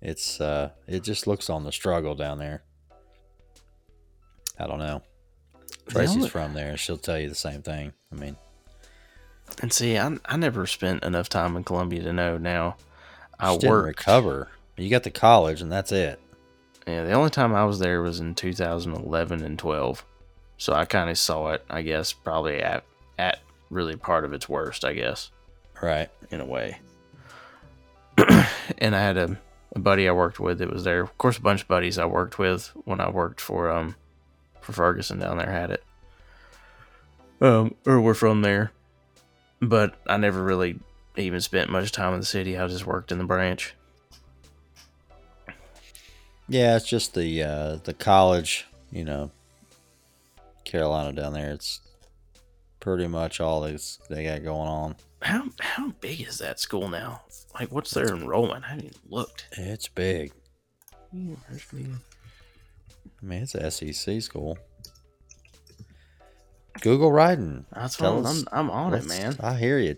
it's 0.01 0.39
uh 0.39 0.69
it 0.87 1.03
just 1.03 1.27
looks 1.27 1.49
on 1.49 1.63
the 1.63 1.71
struggle 1.71 2.15
down 2.15 2.37
there 2.37 2.63
I 4.57 4.67
don't 4.67 4.79
know 4.79 5.01
Tracy's 5.87 6.15
only- 6.17 6.29
from 6.29 6.53
there 6.53 6.77
she'll 6.77 6.97
tell 6.97 7.19
you 7.19 7.29
the 7.29 7.35
same 7.35 7.61
thing 7.61 7.93
I 8.11 8.15
mean 8.15 8.37
And 9.61 9.73
see, 9.73 9.97
I, 9.97 10.15
I 10.25 10.37
never 10.37 10.65
spent 10.67 11.03
enough 11.03 11.27
time 11.29 11.57
in 11.57 11.63
Columbia 11.63 12.03
to 12.03 12.13
know 12.13 12.37
now. 12.37 12.77
I 13.39 13.57
didn't 13.57 13.75
recover 13.75 14.49
you 14.77 14.89
got 14.89 15.03
the 15.03 15.11
college 15.11 15.61
and 15.61 15.71
that's 15.71 15.91
it 15.91 16.19
Yeah, 16.87 17.03
the 17.03 17.11
only 17.13 17.29
time 17.29 17.53
I 17.53 17.65
was 17.65 17.79
there 17.79 18.01
was 18.01 18.19
in 18.19 18.35
2011 18.35 19.43
and 19.43 19.59
12. 19.59 20.05
So 20.57 20.73
I 20.73 20.83
kind 20.85 21.09
of 21.09 21.17
saw 21.17 21.51
it, 21.51 21.63
I 21.69 21.81
guess, 21.81 22.11
probably 22.13 22.61
at, 22.61 22.83
at 23.17 23.39
really 23.69 23.95
part 23.95 24.25
of 24.25 24.33
its 24.33 24.47
worst, 24.49 24.83
I 24.83 24.93
guess. 24.93 25.31
right 25.81 26.09
in 26.31 26.41
a 26.41 26.45
way. 26.45 26.79
and 28.77 28.93
I 28.95 29.01
had 29.01 29.15
a, 29.17 29.37
a 29.75 29.79
buddy 29.79 30.07
I 30.07 30.11
worked 30.11 30.39
with 30.39 30.59
that 30.59 30.71
was 30.71 30.83
there. 30.83 31.01
Of 31.01 31.17
course, 31.17 31.37
a 31.37 31.41
bunch 31.41 31.63
of 31.63 31.67
buddies 31.67 31.97
I 31.97 32.05
worked 32.05 32.39
with 32.39 32.71
when 32.85 32.99
I 32.99 33.09
worked 33.09 33.41
for 33.41 33.71
um 33.71 33.95
for 34.61 34.73
Ferguson 34.73 35.19
down 35.19 35.37
there 35.37 35.51
had 35.51 35.71
it. 35.71 35.83
Um, 37.41 37.75
or 37.85 38.01
we're 38.01 38.13
from 38.13 38.41
there, 38.41 38.71
but 39.61 39.95
I 40.05 40.17
never 40.17 40.43
really 40.43 40.79
even 41.15 41.39
spent 41.41 41.69
much 41.69 41.91
time 41.91 42.13
in 42.13 42.19
the 42.19 42.25
city. 42.25 42.57
I 42.57 42.67
just 42.67 42.85
worked 42.85 43.11
in 43.11 43.17
the 43.17 43.23
branch. 43.23 43.75
Yeah, 46.47 46.75
it's 46.75 46.87
just 46.87 47.13
the 47.13 47.43
uh, 47.43 47.75
the 47.83 47.93
college, 47.93 48.65
you 48.91 49.05
know, 49.05 49.31
Carolina 50.65 51.13
down 51.13 51.33
there. 51.33 51.51
It's 51.51 51.79
pretty 52.79 53.07
much 53.07 53.39
all 53.39 53.61
these 53.61 53.99
they 54.09 54.25
got 54.25 54.43
going 54.43 54.67
on. 54.67 54.95
How 55.21 55.45
how 55.59 55.89
big 55.99 56.21
is 56.21 56.37
that 56.39 56.59
school 56.59 56.87
now? 56.87 57.21
Like, 57.59 57.71
what's 57.71 57.91
their 57.91 58.15
enrollment? 58.15 58.63
I 58.65 58.69
haven't 58.69 58.85
even 58.85 58.99
looked. 59.09 59.47
It's 59.53 59.87
big. 59.87 60.31
University. 61.11 61.87
I 63.21 63.25
mean, 63.25 63.43
it's 63.43 63.55
a 63.55 63.69
SEC 63.71 64.21
school. 64.21 64.57
Google 66.81 67.11
Rhydon. 67.11 67.65
That's 67.73 67.97
Tell 67.97 68.15
what 68.15 68.25
I'm, 68.25 68.37
us 68.37 68.45
I'm 68.51 68.69
on 68.69 68.93
it, 68.93 69.05
man. 69.05 69.35
I 69.41 69.55
hear 69.55 69.79
you. 69.79 69.97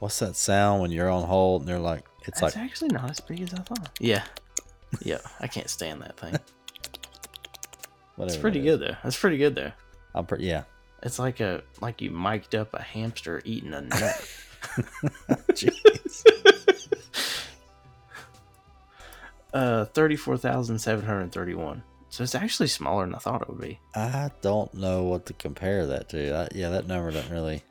What's 0.00 0.18
that 0.18 0.34
sound 0.34 0.82
when 0.82 0.90
you're 0.90 1.10
on 1.10 1.22
hold 1.28 1.62
and 1.62 1.68
they're 1.68 1.78
like, 1.78 2.04
it's 2.26 2.40
That's 2.40 2.56
like, 2.56 2.64
actually 2.64 2.88
not 2.88 3.10
as 3.10 3.20
big 3.20 3.40
as 3.40 3.54
I 3.54 3.58
thought. 3.58 3.96
Yeah, 4.00 4.24
yeah. 5.00 5.18
I 5.38 5.46
can't 5.46 5.70
stand 5.70 6.02
that 6.02 6.18
thing. 6.18 6.36
Whatever. 8.22 8.34
It's 8.34 8.40
pretty 8.40 8.62
good 8.62 8.80
though. 8.80 8.96
That's 9.02 9.18
pretty 9.18 9.38
good 9.38 9.54
though. 9.54 9.72
I'm 10.14 10.26
pretty, 10.26 10.44
yeah. 10.44 10.64
It's 11.02 11.18
like 11.18 11.40
a 11.40 11.62
like 11.80 12.00
you 12.00 12.10
mic'd 12.10 12.54
up 12.54 12.74
a 12.74 12.82
hamster 12.82 13.42
eating 13.44 13.74
a 13.74 13.80
nut. 13.82 14.28
Jeez. 15.52 16.24
uh, 19.54 19.84
thirty-four 19.86 20.36
thousand 20.36 20.78
seven 20.78 21.04
hundred 21.04 21.32
thirty-one. 21.32 21.82
So 22.08 22.22
it's 22.22 22.34
actually 22.34 22.68
smaller 22.68 23.06
than 23.06 23.14
I 23.14 23.18
thought 23.18 23.42
it 23.42 23.48
would 23.48 23.60
be. 23.60 23.80
I 23.94 24.30
don't 24.42 24.72
know 24.74 25.04
what 25.04 25.26
to 25.26 25.32
compare 25.32 25.86
that 25.86 26.10
to. 26.10 26.36
I, 26.36 26.48
yeah, 26.54 26.68
that 26.68 26.86
number 26.86 27.10
doesn't 27.10 27.32
really. 27.32 27.62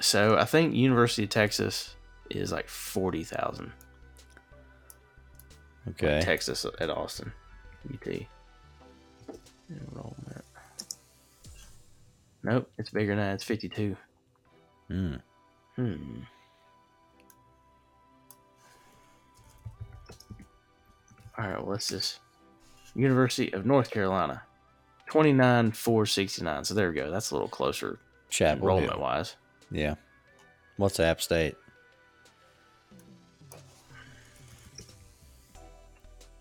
So 0.00 0.36
I 0.36 0.44
think 0.44 0.74
University 0.74 1.24
of 1.24 1.30
Texas 1.30 1.94
is 2.28 2.52
like 2.52 2.68
forty 2.68 3.24
thousand. 3.24 3.72
Okay. 5.90 6.20
Texas 6.20 6.66
at 6.80 6.90
Austin, 6.90 7.32
UT. 7.92 8.26
Enrollment. 9.70 10.44
Nope, 12.42 12.70
it's 12.78 12.90
bigger 12.90 13.16
than 13.16 13.24
that. 13.24 13.34
It's 13.34 13.44
fifty-two. 13.44 13.96
Hmm. 14.88 15.14
Hmm. 15.74 16.20
All 21.38 21.46
right, 21.48 21.58
well, 21.60 21.72
let's 21.72 21.88
just 21.88 22.20
University 22.94 23.52
of 23.52 23.66
North 23.66 23.90
Carolina, 23.90 24.42
twenty 25.06 25.32
nine 25.32 25.72
four 25.72 26.06
sixty 26.06 26.42
nine. 26.42 26.64
So 26.64 26.74
there 26.74 26.88
we 26.88 26.94
go. 26.94 27.10
That's 27.10 27.30
a 27.30 27.34
little 27.34 27.48
closer 27.48 27.98
Chapel. 28.30 28.62
enrollment 28.62 28.92
Hill. 28.92 29.00
wise. 29.02 29.36
Yeah. 29.70 29.96
What's 30.76 31.00
App 31.00 31.20
State? 31.20 31.56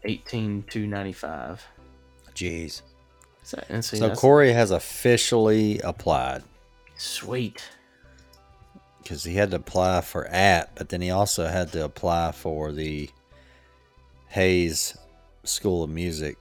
Eighteen 0.04 0.64
two 0.70 0.86
ninety 0.86 1.14
five. 1.14 1.66
Jeez. 2.36 2.82
So, 3.46 3.82
So 3.82 4.16
Corey 4.16 4.54
has 4.54 4.72
officially 4.72 5.80
applied 5.82 6.42
sweet. 6.98 7.64
because 8.98 9.24
he 9.24 9.36
had 9.36 9.52
to 9.52 9.58
apply 9.58 10.02
for 10.02 10.28
app, 10.32 10.72
but 10.76 10.90
then 10.90 11.00
he 11.00 11.12
also 11.12 11.46
had 11.46 11.72
to 11.74 11.86
apply 11.86 12.32
for 12.32 12.72
the 12.72 13.08
Hayes 14.30 14.98
School 15.44 15.84
of 15.84 15.92
Music 15.92 16.38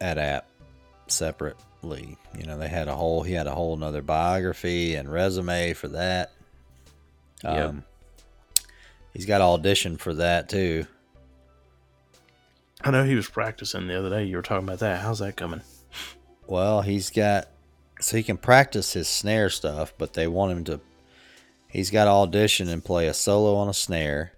at 0.00 0.18
app 0.18 0.48
separately. 1.06 2.18
You 2.36 2.46
know, 2.46 2.58
they 2.58 2.68
had 2.68 2.88
a 2.88 2.94
whole 2.96 3.22
he 3.22 3.32
had 3.32 3.46
a 3.46 3.54
whole 3.54 3.74
another 3.74 4.02
biography 4.02 4.96
and 4.96 5.10
resume 5.10 5.74
for 5.74 5.86
that. 5.88 6.32
Yep. 7.44 7.68
Um, 7.68 7.84
he's 9.12 9.26
got 9.26 9.40
audition 9.40 9.96
for 9.96 10.14
that 10.14 10.48
too. 10.48 10.86
I 12.86 12.90
know 12.92 13.04
he 13.04 13.16
was 13.16 13.28
practicing 13.28 13.88
the 13.88 13.98
other 13.98 14.10
day. 14.10 14.24
You 14.24 14.36
were 14.36 14.42
talking 14.42 14.66
about 14.68 14.78
that. 14.78 15.00
How's 15.00 15.18
that 15.18 15.36
coming? 15.36 15.62
Well, 16.46 16.82
he's 16.82 17.10
got 17.10 17.48
so 18.00 18.16
he 18.16 18.22
can 18.22 18.36
practice 18.36 18.92
his 18.92 19.08
snare 19.08 19.50
stuff, 19.50 19.92
but 19.98 20.12
they 20.12 20.28
want 20.28 20.52
him 20.52 20.64
to. 20.64 20.80
He's 21.68 21.90
got 21.90 22.04
to 22.04 22.10
audition 22.10 22.68
and 22.68 22.84
play 22.84 23.08
a 23.08 23.14
solo 23.14 23.56
on 23.56 23.68
a 23.68 23.74
snare. 23.74 24.34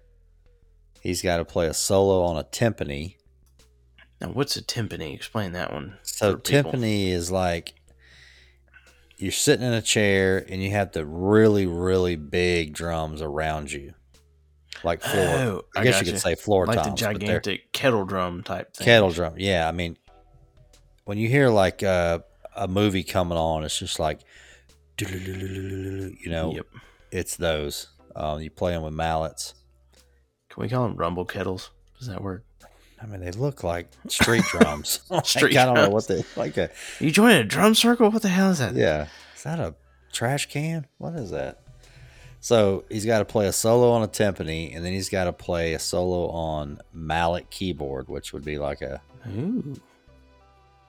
He's 1.01 1.21
got 1.21 1.37
to 1.37 1.45
play 1.45 1.67
a 1.67 1.75
solo 1.75 2.23
on 2.23 2.37
a 2.37 2.43
timpani. 2.43 3.17
Now, 4.19 4.29
what's 4.29 4.57
a 4.57 4.63
timpani? 4.63 5.13
Explain 5.13 5.51
that 5.51 5.71
one. 5.71 5.97
So 6.01 6.35
timpani 6.35 7.09
is 7.09 7.31
like 7.31 7.75
you're 9.17 9.31
sitting 9.31 9.65
in 9.65 9.73
a 9.73 9.81
chair 9.81 10.43
and 10.49 10.63
you 10.63 10.71
have 10.71 10.93
the 10.93 11.05
really 11.05 11.67
really 11.67 12.15
big 12.15 12.73
drums 12.73 13.21
around 13.21 13.71
you, 13.71 13.93
like 14.83 15.01
floor. 15.01 15.25
Oh, 15.27 15.61
I, 15.75 15.81
I 15.81 15.83
guess 15.83 15.99
you 16.01 16.11
could 16.11 16.21
say 16.21 16.35
floor 16.35 16.65
like 16.65 16.77
the 16.77 16.83
toms, 16.83 17.01
they're- 17.01 17.13
gigantic 17.13 17.71
kettle 17.73 18.05
drum 18.05 18.43
type 18.43 18.75
thing. 18.75 18.85
kettle 18.85 19.11
drum. 19.11 19.33
Yeah, 19.37 19.67
I 19.67 19.71
mean, 19.71 19.97
when 21.05 21.17
you 21.17 21.27
hear 21.27 21.49
like 21.49 21.83
uh, 21.83 22.19
a 22.55 22.67
movie 22.67 23.03
coming 23.03 23.37
on, 23.37 23.63
it's 23.63 23.77
just 23.77 23.99
like, 23.99 24.19
you 24.99 26.29
know, 26.29 26.53
Yep. 26.55 26.65
it's 27.11 27.35
those. 27.37 27.87
Um, 28.15 28.41
you 28.41 28.49
play 28.49 28.73
them 28.73 28.83
with 28.83 28.93
mallets. 28.93 29.53
Can 30.49 30.63
we 30.63 30.69
call 30.69 30.87
them 30.87 30.97
rumble 30.97 31.25
kettles? 31.25 31.71
Does 31.99 32.07
that 32.07 32.21
work? 32.21 32.43
I 33.01 33.05
mean, 33.05 33.21
they 33.21 33.31
look 33.31 33.63
like 33.63 33.87
street 34.07 34.43
drums. 34.45 34.99
Street 35.23 35.55
like, 35.55 35.61
I 35.61 35.65
don't 35.65 35.75
know 35.75 35.89
what 35.89 36.07
they 36.07 36.23
like. 36.35 36.57
A 36.57 36.69
You 36.99 37.11
joining 37.11 37.37
a 37.37 37.43
drum 37.45 37.73
circle? 37.75 38.09
What 38.11 38.21
the 38.23 38.27
hell 38.29 38.51
is 38.51 38.59
that? 38.59 38.75
yeah, 38.75 39.07
is 39.35 39.43
that 39.43 39.57
a 39.59 39.75
trash 40.11 40.47
can? 40.47 40.85
What 40.97 41.13
is 41.15 41.31
that? 41.31 41.61
So 42.41 42.85
he's 42.89 43.05
got 43.05 43.19
to 43.19 43.25
play 43.25 43.47
a 43.47 43.51
solo 43.51 43.91
on 43.91 44.03
a 44.03 44.07
timpani, 44.07 44.75
and 44.75 44.85
then 44.85 44.93
he's 44.93 45.09
got 45.09 45.25
to 45.25 45.33
play 45.33 45.73
a 45.73 45.79
solo 45.79 46.29
on 46.29 46.79
mallet 46.93 47.49
keyboard, 47.49 48.07
which 48.07 48.31
would 48.33 48.45
be 48.45 48.57
like 48.57 48.81
a 48.81 49.01
Ooh, 49.27 49.75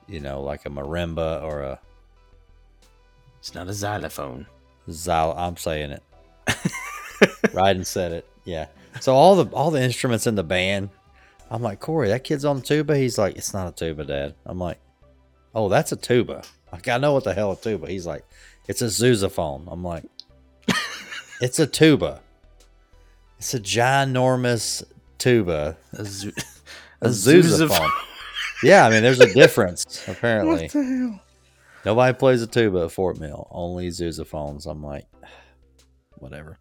you 0.07 0.19
know 0.19 0.41
like 0.41 0.65
a 0.65 0.69
marimba 0.69 1.43
or 1.43 1.61
a 1.61 1.79
it's 3.39 3.53
not 3.53 3.67
a 3.67 3.73
xylophone. 3.73 4.45
Xyl- 4.89 5.33
I'm 5.35 5.57
saying 5.57 5.91
it. 5.91 6.03
Rhydon 6.47 7.85
said 7.85 8.11
it. 8.11 8.27
Yeah. 8.45 8.67
So 8.99 9.13
all 9.15 9.43
the 9.43 9.53
all 9.55 9.71
the 9.71 9.81
instruments 9.81 10.27
in 10.27 10.35
the 10.35 10.43
band, 10.43 10.89
I'm 11.49 11.61
like 11.61 11.79
Corey, 11.79 12.09
that 12.09 12.23
kid's 12.23 12.45
on 12.45 12.57
the 12.57 12.61
tuba. 12.61 12.95
He's 12.97 13.17
like, 13.17 13.35
it's 13.35 13.53
not 13.53 13.67
a 13.67 13.71
tuba, 13.71 14.05
Dad. 14.05 14.35
I'm 14.45 14.59
like, 14.59 14.79
oh, 15.53 15.69
that's 15.69 15.91
a 15.91 15.95
tuba. 15.95 16.43
Like 16.71 16.87
I 16.87 16.97
know 16.97 17.13
what 17.13 17.23
the 17.23 17.33
hell 17.33 17.51
a 17.51 17.57
tuba. 17.57 17.87
He's 17.87 18.05
like, 18.05 18.23
it's 18.67 18.81
a 18.81 18.85
sousaphone. 18.85 19.67
I'm 19.71 19.83
like, 19.83 20.05
it's 21.41 21.59
a 21.59 21.67
tuba. 21.67 22.21
It's 23.39 23.53
a 23.53 23.59
ginormous 23.59 24.83
tuba. 25.17 25.75
A, 25.93 26.05
zoo- 26.05 26.31
A 27.01 27.07
sousaphone. 27.07 27.89
yeah, 28.63 28.85
I 28.85 28.91
mean, 28.91 29.01
there's 29.01 29.19
a 29.19 29.33
difference 29.33 30.03
apparently. 30.07 30.63
What 30.63 30.71
the 30.71 30.83
hell? 30.83 31.21
Nobody 31.83 32.15
plays 32.15 32.43
a 32.43 32.47
tuba 32.47 32.83
at 32.85 32.91
Fort 32.91 33.19
Mill. 33.19 33.47
Only 33.49 33.87
sousaphones. 33.89 34.67
I'm 34.67 34.83
like, 34.83 35.05
whatever. 36.19 36.59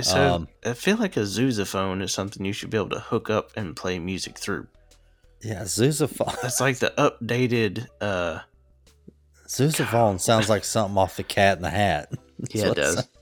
So 0.00 0.34
Um, 0.34 0.48
I 0.64 0.72
feel 0.74 0.96
like 0.96 1.16
a 1.16 1.20
sousaphone 1.20 2.00
is 2.02 2.14
something 2.14 2.44
you 2.46 2.52
should 2.52 2.70
be 2.70 2.78
able 2.78 2.90
to 2.90 3.00
hook 3.00 3.28
up 3.28 3.50
and 3.56 3.76
play 3.76 3.98
music 3.98 4.38
through. 4.38 4.68
Yeah, 5.42 5.62
sousaphone. 5.62 6.40
That's 6.40 6.60
like 6.60 6.78
the 6.78 6.92
updated. 6.96 7.88
uh 8.00 8.40
sounds 9.46 10.48
like 10.48 10.64
something 10.64 10.96
off 10.96 11.16
the 11.16 11.22
Cat 11.24 11.58
in 11.58 11.62
the 11.62 11.68
Hat. 11.70 12.10
Yeah, 12.50 12.70
it 12.70 12.74
does. 12.76 13.08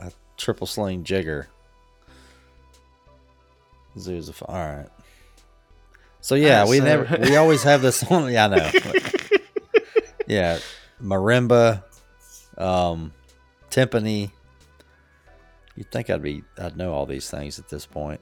A 0.00 0.10
triple 0.36 0.66
sling 0.66 1.04
jigger. 1.04 1.48
Sousaphone. 3.96 4.48
All 4.48 4.54
right. 4.76 4.88
So 6.20 6.34
yeah, 6.34 6.64
Uh, 6.64 6.68
we 6.68 6.78
so- 6.78 6.84
never. 6.84 7.18
We 7.22 7.36
always 7.36 7.62
have 7.62 7.82
this 7.82 8.02
one. 8.02 8.32
Yeah, 8.32 8.46
I 8.46 8.48
know. 8.48 8.70
yeah, 10.26 10.58
marimba, 11.02 11.84
um, 12.58 13.12
timpani. 13.70 14.30
You'd 15.76 15.90
think 15.92 16.10
I'd 16.10 16.22
be. 16.22 16.42
I'd 16.58 16.76
know 16.76 16.92
all 16.92 17.06
these 17.06 17.30
things 17.30 17.58
at 17.58 17.68
this 17.68 17.86
point. 17.86 18.20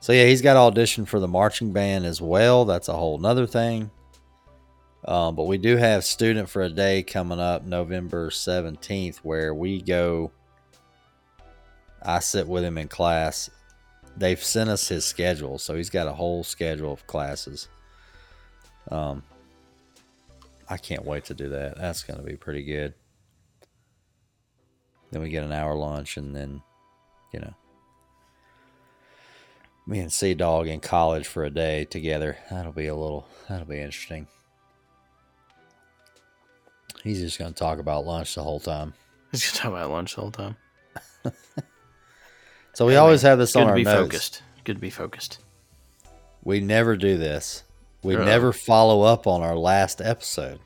So 0.00 0.12
yeah, 0.12 0.24
he's 0.26 0.42
got 0.42 0.56
audition 0.56 1.04
for 1.04 1.20
the 1.20 1.28
marching 1.28 1.72
band 1.72 2.06
as 2.06 2.20
well. 2.20 2.64
That's 2.64 2.88
a 2.88 2.94
whole 2.94 3.18
nother 3.18 3.46
thing. 3.46 3.90
Um, 5.04 5.36
but 5.36 5.44
we 5.44 5.58
do 5.58 5.76
have 5.76 6.04
student 6.04 6.48
for 6.48 6.62
a 6.62 6.68
day 6.68 7.02
coming 7.02 7.38
up 7.38 7.64
November 7.64 8.30
seventeenth, 8.30 9.18
where 9.18 9.54
we 9.54 9.80
go. 9.80 10.32
I 12.02 12.20
sit 12.20 12.48
with 12.48 12.64
him 12.64 12.78
in 12.78 12.88
class. 12.88 13.50
They've 14.16 14.42
sent 14.42 14.70
us 14.70 14.88
his 14.88 15.04
schedule, 15.04 15.58
so 15.58 15.74
he's 15.74 15.90
got 15.90 16.08
a 16.08 16.12
whole 16.12 16.42
schedule 16.42 16.92
of 16.92 17.06
classes. 17.06 17.68
Um, 18.90 19.22
I 20.68 20.76
can't 20.76 21.04
wait 21.04 21.26
to 21.26 21.34
do 21.34 21.50
that. 21.50 21.76
That's 21.76 22.02
going 22.02 22.18
to 22.18 22.24
be 22.24 22.36
pretty 22.36 22.64
good. 22.64 22.94
Then 25.10 25.22
we 25.22 25.28
get 25.28 25.44
an 25.44 25.52
hour 25.52 25.74
lunch, 25.74 26.16
and 26.16 26.34
then, 26.34 26.62
you 27.32 27.40
know, 27.40 27.54
me 29.86 30.00
and 30.00 30.12
Sea 30.12 30.34
Dog 30.34 30.66
in 30.66 30.80
college 30.80 31.26
for 31.26 31.44
a 31.44 31.50
day 31.50 31.84
together. 31.84 32.38
That'll 32.50 32.72
be 32.72 32.86
a 32.86 32.94
little. 32.94 33.28
That'll 33.48 33.66
be 33.66 33.80
interesting. 33.80 34.26
He's 37.06 37.20
just 37.20 37.38
gonna 37.38 37.52
talk 37.52 37.78
about 37.78 38.04
lunch 38.04 38.34
the 38.34 38.42
whole 38.42 38.58
time. 38.58 38.92
He's 39.30 39.48
gonna 39.52 39.62
talk 39.62 39.70
about 39.80 39.90
lunch 39.92 40.16
the 40.16 40.20
whole 40.22 40.30
time. 40.32 40.56
So 42.72 42.84
we 42.84 42.92
Hey, 42.92 42.98
always 42.98 43.22
have 43.22 43.38
this 43.38 43.52
Good 43.54 43.60
on 43.60 43.66
to 43.66 43.70
our 43.70 43.76
be 43.76 43.84
notes. 43.84 43.96
focused. 44.00 44.42
Good 44.64 44.74
to 44.74 44.80
be 44.80 44.90
focused. 44.90 45.38
We 46.42 46.60
never 46.60 46.94
do 46.96 47.16
this. 47.16 47.62
We 48.02 48.16
Uh-oh. 48.16 48.24
never 48.24 48.52
follow 48.52 49.00
up 49.02 49.26
on 49.26 49.40
our 49.42 49.56
last 49.56 50.02
episode. 50.02 50.60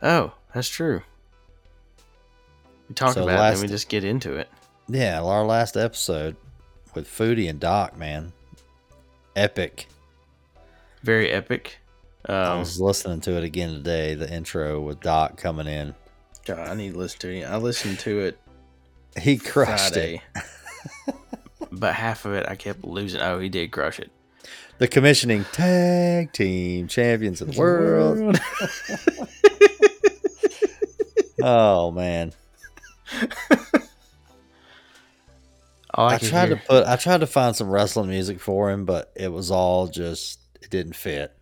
Oh, 0.00 0.32
that's 0.54 0.68
true. 0.70 1.02
We 2.88 2.94
talk 2.94 3.12
So 3.14 3.24
about 3.24 3.34
it, 3.34 3.38
last- 3.40 3.52
and 3.54 3.62
we 3.62 3.68
just 3.68 3.88
get 3.90 4.04
into 4.04 4.36
it. 4.36 4.48
Yeah, 4.88 5.20
our 5.22 5.44
last 5.44 5.76
episode 5.76 6.36
with 6.94 7.06
Foodie 7.08 7.50
and 7.50 7.60
Doc, 7.60 7.96
man, 7.98 8.32
epic. 9.36 9.86
Very 11.02 11.30
epic. 11.30 11.78
I 12.26 12.52
Um, 12.52 12.58
was 12.60 12.80
listening 12.80 13.20
to 13.22 13.36
it 13.36 13.44
again 13.44 13.74
today. 13.74 14.14
The 14.14 14.32
intro 14.32 14.80
with 14.80 15.00
Doc 15.00 15.36
coming 15.36 15.66
in, 15.66 15.94
God, 16.46 16.68
I 16.68 16.74
need 16.74 16.92
to 16.92 16.98
listen 16.98 17.18
to 17.20 17.30
it. 17.40 17.44
I 17.44 17.56
listened 17.56 17.98
to 18.00 18.20
it 18.20 18.38
he 19.20 19.36
crushed 19.38 19.96
it. 19.96 20.20
But 21.70 21.94
half 21.94 22.24
of 22.24 22.34
it 22.34 22.46
I 22.48 22.54
kept 22.54 22.84
losing. 22.84 23.20
Oh, 23.20 23.40
he 23.40 23.48
did 23.48 23.72
crush 23.72 23.98
it. 23.98 24.10
The 24.78 24.86
commissioning 24.86 25.44
tag 25.52 26.32
team 26.32 26.86
champions 26.88 27.40
of 27.40 27.52
the 27.52 27.58
world. 27.60 28.38
Oh 31.42 31.90
man, 31.90 32.32
I, 35.92 36.14
I 36.14 36.18
tried 36.18 36.48
hear- 36.48 36.56
to 36.56 36.62
put 36.66 36.86
I 36.86 36.96
tried 36.96 37.20
to 37.20 37.26
find 37.26 37.54
some 37.54 37.68
wrestling 37.70 38.08
music 38.08 38.40
for 38.40 38.70
him, 38.70 38.84
but 38.84 39.12
it 39.14 39.28
was 39.32 39.50
all 39.50 39.86
just 39.88 40.38
it 40.62 40.70
didn't 40.70 40.96
fit. 40.96 41.36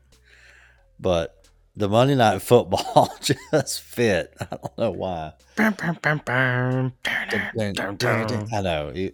But 0.98 1.48
the 1.76 1.88
Monday 1.88 2.14
Night 2.14 2.42
Football 2.42 3.10
just 3.20 3.80
fit. 3.80 4.34
I 4.40 4.56
don't 4.56 4.78
know 4.78 4.90
why. 4.90 5.32
I 8.52 8.60
know. 8.60 8.92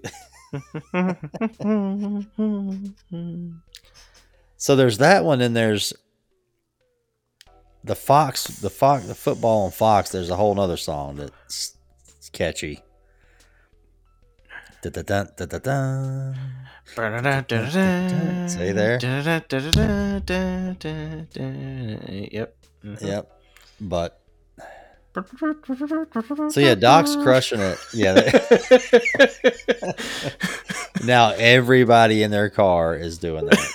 So 4.60 4.74
there's 4.74 4.98
that 4.98 5.24
one, 5.24 5.40
and 5.40 5.54
there's 5.54 5.92
the 7.84 7.94
Fox, 7.94 8.44
the 8.44 8.68
Fox, 8.68 9.06
the 9.06 9.14
football 9.14 9.66
on 9.66 9.70
Fox. 9.70 10.10
There's 10.10 10.30
a 10.30 10.36
whole 10.36 10.52
nother 10.54 10.76
song 10.76 11.14
that's 11.14 11.76
catchy. 12.32 12.82
Da-da-dun, 14.82 15.28
da-da-dun. 15.36 16.36
See 18.48 18.72
there? 18.72 18.98
Yep. 22.32 22.56
Mhm. 22.84 23.02
Yep. 23.02 23.32
But 23.80 24.20
so 26.50 26.60
yeah, 26.60 26.74
Doc's 26.76 27.16
crushing 27.16 27.60
it. 27.60 27.78
Yeah. 27.92 28.30
now 31.04 31.30
everybody 31.32 32.22
in 32.22 32.30
their 32.30 32.50
car 32.50 32.94
is 32.94 33.18
doing 33.18 33.46
that. 33.46 33.74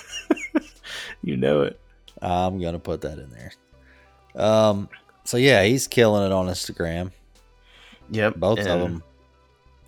You 1.22 1.36
know 1.36 1.62
it. 1.62 1.78
I'm 2.20 2.60
gonna 2.60 2.78
put 2.78 3.02
that 3.02 3.18
in 3.18 3.30
there. 3.30 3.52
Um. 4.42 4.88
So 5.24 5.36
yeah, 5.36 5.62
he's 5.64 5.86
killing 5.86 6.24
it 6.24 6.32
on 6.32 6.46
Instagram. 6.46 7.12
Yep. 8.10 8.36
Both 8.36 8.58
of 8.60 8.80
them. 8.80 9.02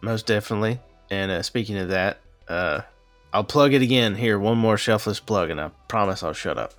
Most 0.02 0.26
definitely. 0.26 0.80
And 1.10 1.30
uh, 1.30 1.42
speaking 1.42 1.78
of 1.78 1.88
that, 1.88 2.20
uh, 2.48 2.82
I'll 3.32 3.44
plug 3.44 3.74
it 3.74 3.82
again 3.82 4.14
here. 4.14 4.38
One 4.38 4.58
more 4.58 4.76
shelfless 4.76 5.20
plug, 5.20 5.50
and 5.50 5.60
I 5.60 5.70
promise 5.88 6.22
I'll 6.22 6.32
shut 6.32 6.58
up. 6.58 6.74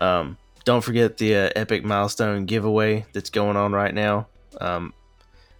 Um, 0.00 0.38
don't 0.64 0.82
forget 0.82 1.16
the 1.16 1.36
uh, 1.36 1.50
epic 1.56 1.84
milestone 1.84 2.44
giveaway 2.44 3.06
that's 3.12 3.30
going 3.30 3.56
on 3.56 3.72
right 3.72 3.94
now. 3.94 4.28
Um, 4.60 4.94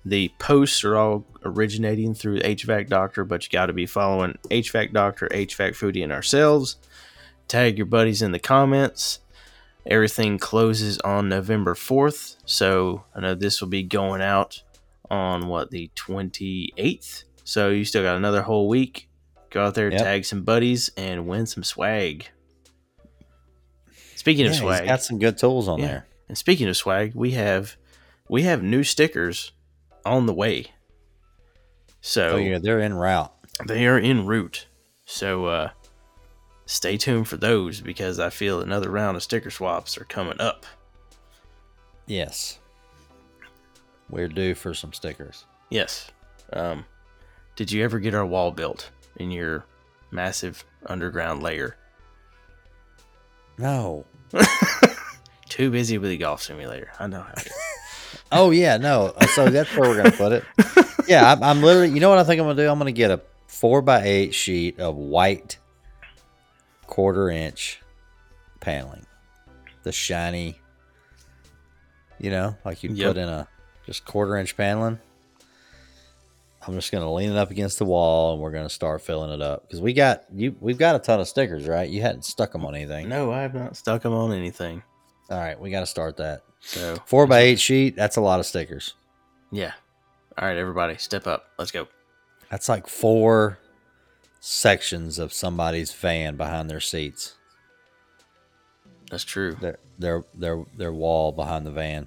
the 0.04 0.30
posts 0.38 0.82
are 0.84 0.96
all 0.96 1.26
originating 1.44 2.14
through 2.14 2.40
HVAC 2.40 2.88
Doctor, 2.88 3.24
but 3.24 3.44
you 3.44 3.50
got 3.50 3.66
to 3.66 3.72
be 3.72 3.86
following 3.86 4.38
HVAC 4.50 4.92
Doctor, 4.92 5.28
HVAC 5.30 5.70
Foodie, 5.70 6.02
and 6.02 6.12
ourselves. 6.12 6.76
Tag 7.48 7.76
your 7.76 7.86
buddies 7.86 8.22
in 8.22 8.32
the 8.32 8.38
comments. 8.38 9.20
Everything 9.86 10.38
closes 10.38 10.98
on 11.00 11.28
November 11.28 11.74
4th, 11.74 12.36
so 12.44 13.04
I 13.14 13.20
know 13.20 13.34
this 13.34 13.60
will 13.60 13.68
be 13.68 13.82
going 13.82 14.22
out 14.22 14.62
on 15.10 15.48
what 15.48 15.70
the 15.70 15.90
28th. 15.96 17.24
So 17.50 17.70
you 17.70 17.84
still 17.84 18.04
got 18.04 18.16
another 18.16 18.42
whole 18.42 18.68
week. 18.68 19.08
Go 19.50 19.64
out 19.66 19.74
there, 19.74 19.90
Yep. 19.90 20.00
tag 20.00 20.24
some 20.24 20.44
buddies, 20.44 20.88
and 20.96 21.26
win 21.26 21.46
some 21.46 21.64
swag. 21.64 22.28
Speaking 24.14 24.44
Yeah, 24.44 24.52
of 24.52 24.56
swag, 24.56 24.86
got 24.86 25.02
some 25.02 25.18
good 25.18 25.36
tools 25.36 25.66
on 25.66 25.80
Yeah. 25.80 25.86
there. 25.86 26.06
and 26.28 26.38
speaking 26.38 26.68
of 26.68 26.76
swag, 26.76 27.12
we 27.16 27.32
have 27.32 27.76
we 28.28 28.42
have 28.44 28.62
new 28.62 28.84
stickers 28.84 29.50
on 30.06 30.26
the 30.26 30.32
way. 30.32 30.66
So 32.00 32.34
Oh 32.34 32.36
yeah, 32.36 32.58
they're 32.60 32.80
en 32.80 32.94
route. 32.94 33.32
they 33.66 33.84
are 33.88 33.98
en 33.98 34.26
route. 34.26 34.68
So 35.04 35.46
uh 35.46 35.70
stay 36.66 36.96
tuned 36.96 37.26
for 37.26 37.36
those 37.36 37.80
because 37.80 38.20
I 38.20 38.30
feel 38.30 38.60
another 38.60 38.90
round 38.90 39.16
of 39.16 39.24
sticker 39.24 39.50
swaps 39.50 39.98
are 39.98 40.04
coming 40.04 40.40
up. 40.40 40.66
Yes. 42.06 42.60
We're 44.08 44.28
due 44.28 44.54
for 44.54 44.72
some 44.72 44.92
stickers. 44.92 45.46
Yes. 45.68 46.12
Um 46.52 46.84
did 47.61 47.70
you 47.70 47.85
ever 47.85 47.99
get 47.99 48.14
our 48.14 48.25
wall 48.25 48.51
built 48.51 48.88
in 49.16 49.31
your 49.31 49.66
massive 50.11 50.64
underground 50.87 51.42
lair? 51.42 51.77
No. 53.59 54.07
Too 55.51 55.70
busy 55.70 55.99
with 55.99 56.09
the 56.09 56.16
golf 56.16 56.40
simulator. 56.42 56.90
I 56.99 57.07
know 57.07 57.20
how. 57.20 57.35
Oh 58.33 58.51
yeah, 58.51 58.79
no. 58.79 59.12
Uh, 59.14 59.27
So 59.27 59.51
that's 59.51 59.68
where 59.77 59.90
we're 59.90 59.96
gonna 59.99 60.11
put 60.12 60.33
it. 60.33 60.44
Yeah, 61.07 61.33
I'm, 61.33 61.42
I'm 61.42 61.62
literally. 61.62 61.90
You 61.92 62.01
know 62.01 62.09
what 62.09 62.18
I 62.18 62.25
think 62.25 62.40
I'm 62.40 62.46
gonna 62.46 62.62
do? 62.62 62.66
I'm 62.70 62.79
gonna 62.79 62.92
get 62.92 63.11
a 63.11 63.20
four 63.46 63.83
by 63.83 64.05
eight 64.05 64.33
sheet 64.35 64.79
of 64.81 64.96
white 64.96 65.59
quarter 66.87 67.29
inch 67.29 67.81
paneling, 68.61 69.05
the 69.83 69.92
shiny. 69.92 70.61
You 72.18 72.31
know, 72.31 72.57
like 72.64 72.83
you 72.83 72.90
Yep. 72.94 73.07
put 73.09 73.16
in 73.18 73.29
a 73.29 73.49
just 73.85 74.07
quarter 74.07 74.37
inch 74.37 74.57
paneling. 74.57 74.99
I'm 76.70 76.76
just 76.76 76.92
gonna 76.92 77.12
lean 77.12 77.30
it 77.33 77.37
up 77.37 77.50
against 77.50 77.78
the 77.78 77.85
wall, 77.85 78.33
and 78.33 78.40
we're 78.40 78.52
gonna 78.52 78.68
start 78.70 79.02
filling 79.02 79.30
it 79.33 79.42
up 79.42 79.62
because 79.62 79.80
we 79.80 79.92
got 79.92 80.24
you. 80.33 80.54
We've 80.61 80.78
got 80.78 80.94
a 80.94 81.00
ton 81.00 81.18
of 81.20 81.26
stickers, 81.26 81.66
right? 81.66 81.88
You 81.90 82.00
hadn't 82.00 82.24
stuck 82.24 82.52
them 82.52 82.64
on 82.64 82.74
anything. 82.76 83.09
No, 83.09 83.33
I 83.33 83.42
have 83.42 83.54
not 83.54 83.76
stuck 83.76 84.02
them 84.02 84.12
on 84.12 84.33
anything. 84.33 84.83
All 85.30 85.38
right, 85.38 85.59
we 85.61 85.70
got 85.70 85.80
to 85.80 85.87
start 85.87 86.16
that. 86.18 86.42
So 86.61 86.96
Four 87.06 87.26
by 87.26 87.40
eight 87.40 87.59
sheet. 87.61 87.96
That's 87.96 88.16
a 88.16 88.20
lot 88.20 88.38
of 88.40 88.46
stickers. 88.46 88.94
yeah. 89.50 89.72
All 90.38 90.46
right, 90.46 90.56
everybody, 90.56 90.96
step 90.96 91.26
up. 91.26 91.46
Let's 91.59 91.70
go. 91.70 91.88
That's 92.50 92.68
like 92.68 92.87
four 92.87 93.59
sections 94.38 95.18
of 95.18 95.33
somebody's 95.33 95.92
van 95.92 96.37
behind 96.37 96.70
their 96.70 96.80
seats. 96.80 97.35
That's 99.11 99.24
true. 99.24 99.54
Their 99.54 99.78
their 99.98 100.24
their 100.35 100.64
their 100.76 100.92
wall 100.92 101.33
behind 101.33 101.66
the 101.66 101.72
van, 101.72 102.06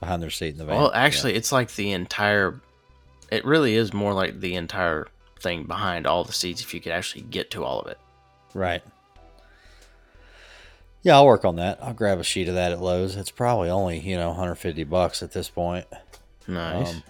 behind 0.00 0.22
their 0.22 0.30
seat 0.30 0.50
in 0.50 0.58
the 0.58 0.64
van. 0.64 0.76
Well, 0.76 0.92
actually, 0.94 1.34
it's 1.34 1.50
like 1.52 1.74
the 1.74 1.90
entire. 1.92 2.60
It 3.32 3.46
really 3.46 3.76
is 3.76 3.94
more 3.94 4.12
like 4.12 4.40
the 4.40 4.56
entire 4.56 5.08
thing 5.40 5.64
behind 5.64 6.06
all 6.06 6.22
the 6.22 6.34
seats. 6.34 6.60
If 6.60 6.74
you 6.74 6.80
could 6.80 6.92
actually 6.92 7.22
get 7.22 7.50
to 7.52 7.64
all 7.64 7.80
of 7.80 7.86
it. 7.86 7.98
Right. 8.52 8.82
Yeah, 11.00 11.14
I'll 11.14 11.24
work 11.24 11.46
on 11.46 11.56
that. 11.56 11.78
I'll 11.82 11.94
grab 11.94 12.18
a 12.18 12.24
sheet 12.24 12.48
of 12.48 12.56
that 12.56 12.72
at 12.72 12.82
Lowe's. 12.82 13.16
It's 13.16 13.30
probably 13.30 13.70
only 13.70 14.00
you 14.00 14.18
know 14.18 14.28
150 14.28 14.84
bucks 14.84 15.22
at 15.22 15.32
this 15.32 15.48
point. 15.48 15.86
Nice. 16.46 16.94
Um, 16.94 17.02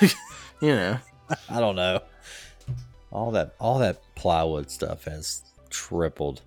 you 0.60 0.74
know. 0.74 0.98
I 1.48 1.58
don't 1.58 1.76
know. 1.76 2.02
All 3.10 3.30
that 3.30 3.54
all 3.58 3.78
that 3.78 4.02
plywood 4.14 4.70
stuff 4.70 5.04
has 5.04 5.40
tripled, 5.70 6.42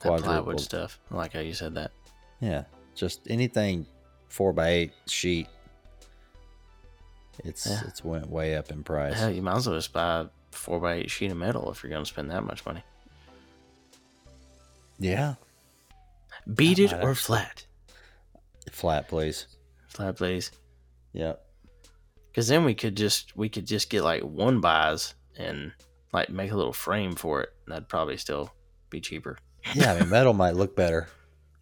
That 0.00 0.20
plywood 0.20 0.58
stuff. 0.58 0.98
I 1.12 1.16
like 1.16 1.32
how 1.32 1.40
you 1.40 1.54
said 1.54 1.76
that. 1.76 1.92
Yeah, 2.40 2.64
just 2.96 3.20
anything 3.28 3.86
four 4.28 4.52
by 4.52 4.68
eight 4.68 4.92
sheet. 5.06 5.46
It's 7.44 7.66
Yeah. 7.66 7.82
it's 7.86 8.04
went 8.04 8.28
way 8.30 8.56
up 8.56 8.70
in 8.70 8.84
price. 8.84 9.18
Hell, 9.18 9.30
you 9.30 9.42
might 9.42 9.56
as 9.56 9.66
well 9.66 9.76
just 9.76 9.92
buy 9.92 10.20
a 10.20 10.26
four 10.50 10.80
by 10.80 10.94
eight 10.94 11.10
sheet 11.10 11.30
of 11.30 11.36
metal 11.36 11.70
if 11.70 11.82
you're 11.82 11.90
going 11.90 12.04
to 12.04 12.08
spend 12.08 12.30
that 12.30 12.44
much 12.44 12.64
money. 12.66 12.82
Yeah, 14.98 15.34
it 16.56 16.92
or 16.92 17.14
flat. 17.14 17.66
flat, 18.70 19.08
please. 19.08 19.46
Flat, 19.88 20.16
please. 20.16 20.52
Yep. 21.12 21.44
Because 22.30 22.48
then 22.48 22.64
we 22.64 22.74
could 22.74 22.96
just 22.96 23.36
we 23.36 23.48
could 23.48 23.66
just 23.66 23.90
get 23.90 24.02
like 24.04 24.22
one 24.22 24.60
buys 24.60 25.14
and 25.36 25.72
like 26.12 26.30
make 26.30 26.50
a 26.52 26.56
little 26.56 26.72
frame 26.72 27.14
for 27.14 27.42
it. 27.42 27.50
And 27.66 27.72
that'd 27.74 27.88
probably 27.88 28.16
still 28.16 28.52
be 28.90 29.00
cheaper. 29.00 29.38
Yeah, 29.74 29.92
I 29.92 30.00
mean 30.00 30.08
metal 30.10 30.32
might 30.34 30.54
look 30.56 30.76
better 30.76 31.08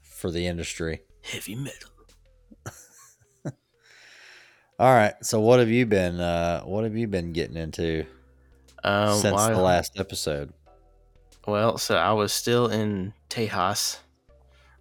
for 0.02 0.30
the 0.30 0.46
industry. 0.46 1.02
Heavy 1.22 1.54
metal. 1.54 1.90
All 4.80 4.94
right, 4.94 5.12
so 5.22 5.40
what 5.40 5.58
have 5.58 5.68
you 5.68 5.84
been? 5.84 6.18
Uh, 6.20 6.62
what 6.62 6.84
have 6.84 6.96
you 6.96 7.06
been 7.06 7.34
getting 7.34 7.56
into 7.58 8.06
Um, 8.82 9.18
since 9.18 9.34
well, 9.36 9.50
the 9.50 9.60
last 9.60 9.98
episode? 10.00 10.54
Well, 11.46 11.76
so 11.76 11.96
I 11.96 12.12
was 12.14 12.32
still 12.32 12.68
in 12.68 13.12
Tejas 13.28 13.98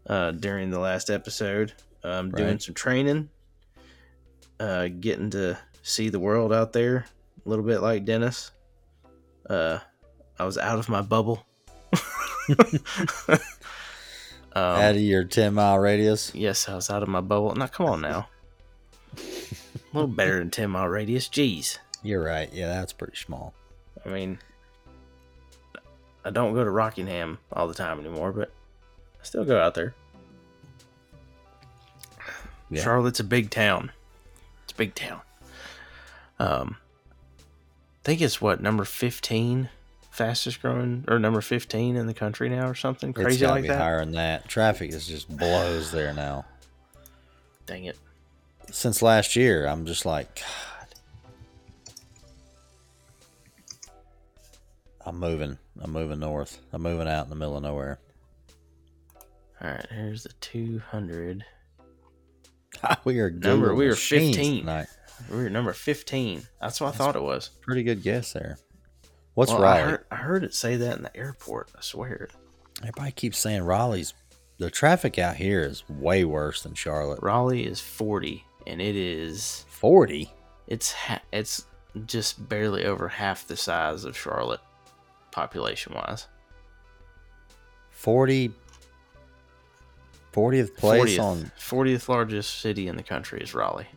uh, 0.07 0.31
during 0.31 0.69
the 0.71 0.79
last 0.79 1.09
episode, 1.09 1.73
um, 2.05 2.31
doing 2.31 2.51
Right. 2.51 2.61
some 2.61 2.75
training, 2.75 3.27
uh, 4.61 4.87
getting 4.87 5.31
to 5.31 5.57
see 5.83 6.07
the 6.07 6.19
world 6.19 6.53
out 6.53 6.71
there 6.71 7.05
a 7.45 7.49
little 7.49 7.65
bit 7.65 7.81
like 7.81 8.05
Dennis. 8.05 8.51
Uh, 9.49 9.79
I 10.39 10.45
was 10.45 10.57
out 10.57 10.79
of 10.79 10.87
my 10.87 11.01
bubble. 11.01 11.45
um, 13.27 13.37
Out 14.55 14.95
of 14.95 15.01
your 15.01 15.25
10 15.25 15.55
mile 15.55 15.77
radius. 15.77 16.33
yes, 16.33 16.69
I 16.69 16.75
was 16.75 16.89
out 16.89 17.03
of 17.03 17.09
my 17.09 17.19
bubble. 17.19 17.53
Now, 17.53 17.67
come 17.67 17.85
on 17.87 17.99
now. 17.99 18.29
a 19.91 19.95
little 19.97 20.07
better 20.07 20.39
than 20.39 20.51
10 20.51 20.69
mile 20.69 20.87
radius. 20.87 21.27
Jeez. 21.27 21.77
You're 22.03 22.23
right. 22.23 22.51
Yeah, 22.53 22.67
that's 22.67 22.93
pretty 22.93 23.17
small. 23.17 23.53
I 24.05 24.09
mean, 24.09 24.39
I 26.23 26.29
don't 26.29 26.53
go 26.53 26.63
to 26.63 26.69
Rockingham 26.69 27.39
all 27.51 27.67
the 27.67 27.73
time 27.73 27.99
anymore, 27.99 28.31
but 28.31 28.51
I 29.19 29.23
still 29.23 29.45
go 29.45 29.59
out 29.59 29.73
there. 29.75 29.93
Yeah. 32.69 32.83
Charlotte's 32.83 33.19
a 33.19 33.23
big 33.23 33.49
town. 33.49 33.91
It's 34.63 34.73
a 34.73 34.75
big 34.75 34.95
town. 34.95 35.21
Um, 36.37 36.77
I 37.39 38.03
think 38.03 38.21
it's 38.21 38.39
what 38.39 38.61
number 38.61 38.85
fifteen 38.85 39.69
fastest 40.11 40.61
growing, 40.61 41.03
or 41.07 41.19
number 41.19 41.41
fifteen 41.41 41.95
in 41.95 42.05
the 42.07 42.13
country 42.13 42.47
now, 42.47 42.67
or 42.69 42.75
something 42.75 43.09
it's 43.09 43.19
crazy 43.19 43.41
gotta 43.41 43.53
like 43.53 43.61
be 43.63 43.67
that. 43.69 43.79
higher 43.79 43.99
than 43.99 44.13
that. 44.13 44.47
Traffic 44.47 44.91
is 44.91 45.07
just 45.07 45.35
blows 45.35 45.91
there 45.91 46.13
now. 46.13 46.45
Dang 47.65 47.85
it! 47.85 47.97
Since 48.71 49.01
last 49.01 49.35
year, 49.35 49.65
I'm 49.67 49.85
just 49.85 50.05
like, 50.05 50.35
God. 50.35 51.95
I'm 55.05 55.17
moving. 55.19 55.57
I'm 55.81 55.91
moving 55.91 56.19
north. 56.19 56.59
I'm 56.71 56.81
moving 56.81 57.07
out 57.07 57.23
in 57.25 57.29
the 57.29 57.35
middle 57.35 57.57
of 57.57 57.63
nowhere. 57.63 57.99
All 59.61 59.69
right, 59.69 59.85
here's 59.91 60.23
the 60.23 60.33
two 60.39 60.81
hundred. 60.91 61.43
we 63.03 63.19
are 63.19 63.29
Number- 63.29 63.73
we 63.75 63.87
are 63.87 63.95
15. 63.95 64.59
tonight. 64.61 64.87
We're 65.29 65.49
number 65.49 65.73
fifteen. 65.73 66.43
That's 66.61 66.79
what 66.79 66.93
I 66.93 66.97
thought 66.97 67.15
it 67.17 67.21
was. 67.21 67.49
Pretty 67.61 67.83
good 67.83 68.01
guess 68.03 68.31
there. 68.31 68.57
What's 69.33 69.51
Well, 69.51 69.63
I 69.63 69.79
Raleigh? 69.79 69.91
heard, 69.91 70.05
I 70.11 70.15
heard 70.15 70.43
it 70.45 70.53
say 70.53 70.77
that 70.77 70.95
in 70.97 71.03
the 71.03 71.15
airport. 71.17 71.71
I 71.75 71.81
swear. 71.81 72.29
Everybody 72.81 73.11
keeps 73.11 73.37
saying 73.37 73.63
Raleigh's. 73.63 74.13
The 74.59 74.69
traffic 74.69 75.17
out 75.19 75.35
here 75.37 75.61
is 75.61 75.83
way 75.89 76.23
worse 76.23 76.61
than 76.63 76.73
Charlotte. 76.73 77.19
Raleigh 77.21 77.65
is 77.65 77.81
forty, 77.81 78.45
and 78.67 78.81
it 78.81 78.95
is 78.95 79.65
Forty. 79.69 80.31
it's 80.67 80.91
ha- 80.93 81.21
it's 81.33 81.65
just 82.05 82.47
barely 82.49 82.85
over 82.85 83.07
half 83.07 83.47
the 83.47 83.57
size 83.57 84.03
of 84.05 84.17
Charlotte, 84.17 84.61
population 85.31 85.93
wise. 85.95 86.27
40 87.91 88.51
40th 90.33 90.75
place 90.77 91.17
40th, 91.17 91.23
on 91.23 91.51
40th 91.59 92.07
largest 92.07 92.59
city 92.61 92.87
in 92.87 92.95
the 92.95 93.03
country 93.03 93.41
is 93.41 93.53
Raleigh. 93.53 93.87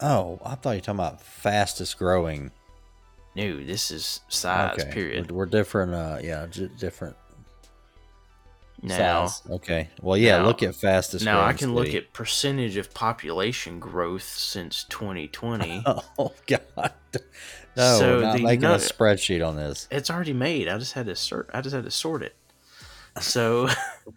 oh 0.00 0.40
i 0.44 0.54
thought 0.54 0.70
you 0.70 0.76
were 0.76 0.80
talking 0.80 0.94
about 0.98 1.20
fastest 1.20 1.98
growing 1.98 2.50
No, 3.36 3.62
this 3.64 3.90
is 3.90 4.20
size. 4.28 4.78
okay 4.80 4.90
Period. 4.90 5.30
we're, 5.30 5.38
we're 5.38 5.46
different 5.46 5.92
uh 5.94 6.18
yeah 6.22 6.46
j- 6.46 6.70
different 6.78 7.14
Now, 8.82 9.26
size. 9.26 9.42
okay 9.48 9.90
well 10.00 10.16
yeah 10.16 10.38
now- 10.38 10.46
look 10.46 10.62
at 10.62 10.74
fastest 10.74 11.24
now 11.24 11.38
I 11.40 11.44
growing 11.52 11.56
can 11.58 11.74
look 11.74 11.94
at 11.94 12.12
percentage 12.12 12.76
of 12.76 12.92
population 12.92 13.78
growth 13.78 14.24
since 14.24 14.84
2020. 14.88 15.84
oh 16.18 16.32
god 16.48 16.92
no 17.76 17.98
So 17.98 18.16
we're 18.16 18.22
not 18.22 18.36
the 18.36 18.42
making 18.42 18.60
nu- 18.62 18.72
a 18.74 18.78
spreadsheet 18.78 19.46
on 19.46 19.56
this 19.56 19.86
it's 19.90 20.10
already 20.10 20.32
made. 20.32 20.68
I 20.68 20.78
just 20.78 20.94
had 20.94 21.06
to 21.06 21.14
sort. 21.16 21.48
I 21.54 21.60
just 21.60 21.74
had 21.74 21.84
to 21.84 21.90
sort 21.90 22.22
it. 22.22 22.34
So, 23.20 23.68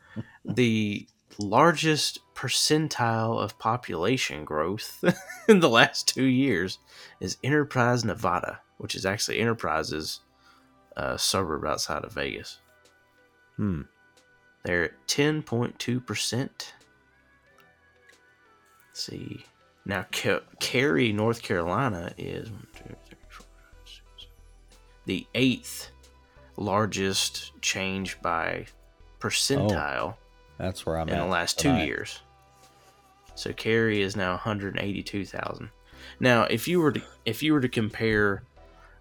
the 0.46 1.06
largest 1.38 2.20
percentile 2.34 3.42
of 3.44 3.60
population 3.60 4.46
growth 4.46 5.04
in 5.50 5.60
the 5.60 5.70
last 5.70 6.08
two 6.08 6.24
years 6.24 6.80
is 7.20 7.38
Enterprise, 7.44 8.06
Nevada, 8.06 8.62
which 8.78 8.96
is 8.96 9.06
actually 9.06 9.40
Enterprise's 9.40 10.22
uh, 10.96 11.18
suburb 11.18 11.66
outside 11.66 12.04
of 12.06 12.14
Vegas. 12.14 12.60
hmm 13.58 13.82
They're 14.66 14.86
at 14.86 15.08
ten 15.08 15.44
point 15.44 15.78
two 15.80 16.00
percent. 16.00 16.74
See, 18.94 19.46
now 19.86 20.06
Ca- 20.12 20.42
Cary, 20.60 21.14
North 21.14 21.42
Carolina, 21.42 22.14
is 22.18 22.50
one, 22.50 22.68
two, 22.76 22.96
three, 23.06 23.18
four, 23.30 23.46
five, 23.46 23.86
six, 23.86 24.02
seven, 24.18 24.32
the 25.06 25.28
eighth 25.36 25.92
largest 26.58 27.52
change 27.62 28.20
by 28.22 28.66
percentile 29.20 30.14
oh, 30.14 30.16
that's 30.58 30.86
where 30.86 30.98
i'm 30.98 31.10
in 31.10 31.18
the 31.20 31.26
last 31.26 31.60
two 31.60 31.76
years. 31.76 32.22
So 33.36 33.52
Cary 33.52 34.02
is 34.02 34.16
now 34.16 34.32
182,000. 34.32 35.70
Now, 36.22 36.44
if 36.44 36.68
you 36.68 36.80
were 36.80 36.94
to 36.94 37.02
if 37.26 37.44
you 37.44 37.52
were 37.54 37.60
to 37.60 37.68
compare 37.68 38.44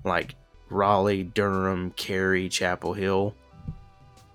like 0.05 0.35
Raleigh, 0.69 1.23
Durham, 1.23 1.93
Cary, 1.93 2.49
Chapel 2.49 2.95
Hill, 2.95 3.35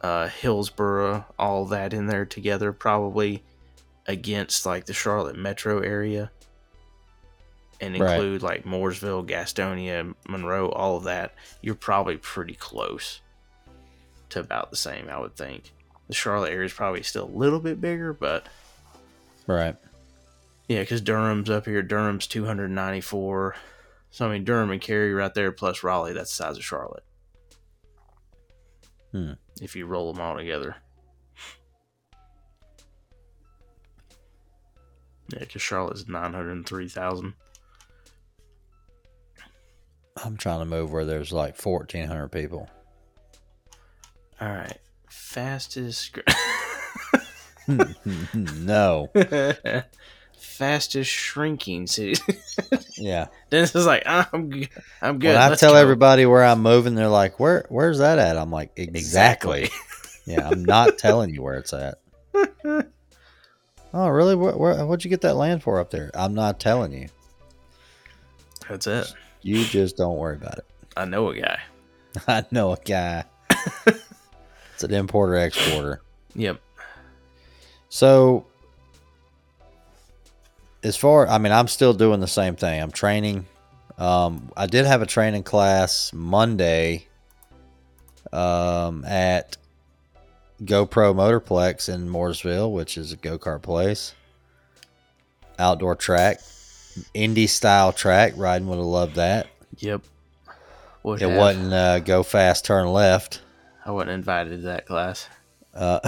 uh, 0.02 0.28
Hillsborough, 0.28 1.26
all 1.38 1.66
that 1.66 1.94
in 1.94 2.08
there 2.08 2.26
together, 2.26 2.72
probably 2.74 3.44
against 4.08 4.66
like 4.66 4.86
the 4.86 4.94
Charlotte 4.94 5.38
metro 5.38 5.80
area, 5.80 6.32
and 7.82 8.00
Right. 8.00 8.14
include 8.14 8.42
like 8.42 8.66
Mooresville, 8.66 9.28
Gastonia, 9.28 10.14
Monroe, 10.28 10.70
all 10.70 10.98
of 10.98 11.04
that, 11.04 11.34
you're 11.62 11.76
probably 11.76 12.18
pretty 12.18 12.56
close 12.56 13.22
to 14.30 14.40
about 14.40 14.70
the 14.72 14.78
same, 14.78 15.10
I 15.10 15.20
would 15.20 15.36
think. 15.36 15.72
The 16.08 16.16
Charlotte 16.16 16.52
area 16.52 16.66
is 16.66 16.74
probably 16.74 17.04
still 17.04 17.26
a 17.26 17.38
little 17.38 17.60
bit 17.60 17.80
bigger, 17.82 18.14
but 18.14 18.48
right 19.48 19.76
yeah, 20.68 20.82
because 20.82 21.02
Durham's 21.02 21.50
up 21.50 21.66
here. 21.66 21.82
Durham's 21.82 22.28
294. 22.28 23.56
So, 24.12 24.28
I 24.28 24.32
mean, 24.32 24.44
Durham 24.44 24.70
and 24.70 24.80
Cary 24.80 25.12
right 25.16 25.34
there, 25.34 25.52
plus 25.52 25.82
Raleigh, 25.84 26.14
that's 26.14 26.30
the 26.30 26.44
size 26.44 26.58
of 26.58 26.64
Charlotte. 26.64 27.04
Hmm. 29.12 29.34
If 29.62 29.76
you 29.76 29.86
roll 29.86 30.14
them 30.14 30.22
all 30.22 30.38
together. 30.38 30.76
Yeah, 35.32 35.40
because 35.40 35.62
Charlotte's 35.62 36.08
903,000. 36.08 37.34
i'm 40.26 40.36
trying 40.36 40.60
to 40.60 40.66
move 40.66 40.92
where 40.92 41.06
there's 41.06 41.32
like 41.32 41.56
1400 41.58 42.28
people 42.28 42.68
All 44.42 44.50
right. 44.50 44.78
Fastest. 45.10 46.12
gr- 46.12 46.22
hmm, 47.68 47.82
hmm, 47.82 48.24
hmm, 48.24 48.66
no 48.66 49.10
Fastest 50.40 51.10
shrinking 51.10 51.88
city. 51.88 52.22
yeah 52.98 53.28
Dennis 53.50 53.76
is 53.76 53.86
like, 53.86 54.04
ah, 54.06 54.28
I'm, 54.34 54.52
g- 54.52 54.70
I'm 55.02 55.20
good. 55.20 55.28
when 55.30 55.38
i 55.38 55.56
tell 55.56 55.74
go." 55.74 55.80
everybody 55.80 56.26
where 56.26 56.44
i'm 56.44 56.62
moving 56.62 56.96
they're 56.96 57.08
like 57.08 57.40
where 57.40 57.66
where's 57.70 58.00
that 58.00 58.20
at 58.20 58.38
i'm 58.38 58.52
like 58.52 58.72
exactly. 58.76 59.70
Yeah, 60.26 60.48
I'm 60.48 60.64
not 60.64 61.00
telling 61.00 61.34
you 61.34 61.42
where 61.42 61.56
it's 61.56 61.74
at. 61.74 61.98
Oh, 63.92 64.08
really? 64.08 64.36
Where, 64.36 64.56
where, 64.56 64.86
what'd 64.86 65.04
you 65.04 65.10
get 65.10 65.22
that 65.22 65.34
land 65.36 65.64
for 65.64 65.80
up 65.80 65.90
there? 65.90 66.12
I'm 66.14 66.36
not 66.36 66.60
telling 66.60 66.94
you. 66.94 67.08
That's 68.70 68.86
it. 68.86 69.12
You 69.42 69.64
just 69.66 69.98
don't 69.98 70.18
worry 70.18 70.36
about 70.36 70.60
it. 70.60 70.66
I 70.96 71.06
know 71.06 71.30
a 71.30 71.36
guy. 71.42 71.60
I 72.28 72.46
know 72.52 72.72
a 72.74 72.78
guy. 72.78 73.24
it's 73.88 74.84
an 74.84 74.94
importer 74.94 75.38
exporter. 75.38 76.02
Yep. 76.36 76.62
So, 77.90 78.46
as 80.84 80.96
far, 80.96 81.28
I 81.28 81.38
mean, 81.38 81.52
I'm 81.52 81.68
still 81.68 81.94
doing 81.94 82.20
the 82.20 82.28
same 82.28 82.56
thing. 82.56 82.82
I'm 82.82 82.92
training. 82.92 83.46
Um, 83.98 84.52
I 84.56 84.66
did 84.66 84.86
have 84.86 85.02
a 85.02 85.06
training 85.06 85.44
class 85.44 86.12
Monday 86.14 87.08
um, 88.32 89.04
at 89.06 89.58
GoPro 90.64 91.14
Motorplex 91.14 91.94
in 91.94 92.10
Mooresville, 92.10 92.72
which 92.72 92.98
is 92.98 93.12
a 93.12 93.18
go 93.18 93.38
kart 93.38 93.62
place. 93.62 94.14
Outdoor 95.58 95.96
track, 95.96 96.40
Indy 97.14 97.48
style 97.48 97.92
track. 97.92 98.34
Rhydon 98.36 98.66
would 98.66 98.78
have 98.78 98.86
loved 98.86 99.16
that. 99.16 99.48
Yep. 99.80 100.02
Would 101.04 101.22
It 101.22 101.30
have. 101.30 101.38
wasn't 101.38 101.74
uh, 101.74 102.00
go 102.00 102.24
fast, 102.24 102.64
turn 102.66 102.88
left. 102.88 103.42
I 103.86 103.92
wasn't 103.92 104.12
invited 104.12 104.52
to 104.52 104.58
that 104.68 104.86
class. 104.86 105.28
Uh, 105.74 106.00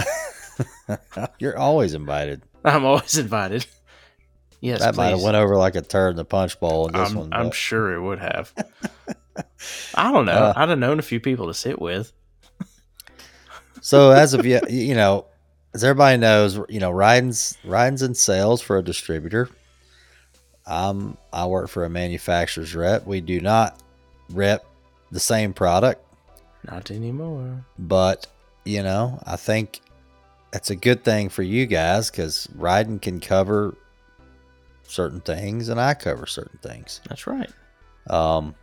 you're 1.38 1.58
always 1.58 1.92
invited. 1.94 2.42
I'm 2.64 2.84
always 2.84 3.18
invited. 3.18 3.66
Yes, 4.62 4.78
that 4.78 4.94
might 4.94 5.08
have 5.08 5.20
went 5.20 5.36
over 5.36 5.56
like 5.56 5.74
a 5.74 5.82
turd 5.82 6.10
in 6.10 6.16
the 6.16 6.24
punch 6.24 6.60
bowl 6.60 6.86
in 6.86 6.92
this 6.92 7.10
I'm, 7.10 7.16
one. 7.16 7.32
I'm 7.32 7.50
sure 7.50 7.92
it 7.94 8.00
would 8.00 8.20
have. 8.20 8.54
I 9.96 10.12
don't 10.12 10.24
know. 10.24 10.32
Uh, 10.32 10.52
I'd 10.54 10.68
have 10.68 10.78
known 10.78 11.00
a 11.00 11.02
few 11.02 11.18
people 11.18 11.48
to 11.48 11.54
sit 11.54 11.80
with. 11.80 12.12
so 13.80 14.12
as 14.12 14.34
of 14.34 14.46
yet, 14.46 14.70
you 14.70 14.94
know, 14.94 15.26
as 15.74 15.82
everybody 15.82 16.16
knows, 16.16 16.60
you 16.68 16.78
know, 16.78 16.92
Rhydon's 16.92 17.58
Rhydon's 17.64 18.02
in 18.02 18.14
sales 18.14 18.62
for 18.62 18.78
a 18.78 18.84
distributor. 18.84 19.48
Um, 20.64 21.18
I 21.32 21.46
work 21.46 21.68
for 21.68 21.84
a 21.84 21.90
manufacturer's 21.90 22.72
rep. 22.72 23.04
We 23.04 23.20
do 23.20 23.40
not 23.40 23.82
rep 24.30 24.64
the 25.10 25.18
same 25.18 25.52
product, 25.52 26.06
Not 26.70 26.92
anymore. 26.92 27.66
but 27.80 28.28
you 28.64 28.84
know, 28.84 29.20
I 29.26 29.34
think 29.34 29.80
that's 30.52 30.70
a 30.70 30.76
good 30.76 31.02
thing 31.02 31.30
for 31.30 31.42
you 31.42 31.66
guys 31.66 32.12
because 32.12 32.48
riding 32.54 33.00
can 33.00 33.18
cover 33.18 33.76
certain 34.92 35.20
things 35.20 35.68
and 35.68 35.80
I 35.80 35.94
cover 35.94 36.26
certain 36.26 36.58
things. 36.62 37.00
That's 37.08 37.26
right. 37.26 37.50
Um, 38.08 38.54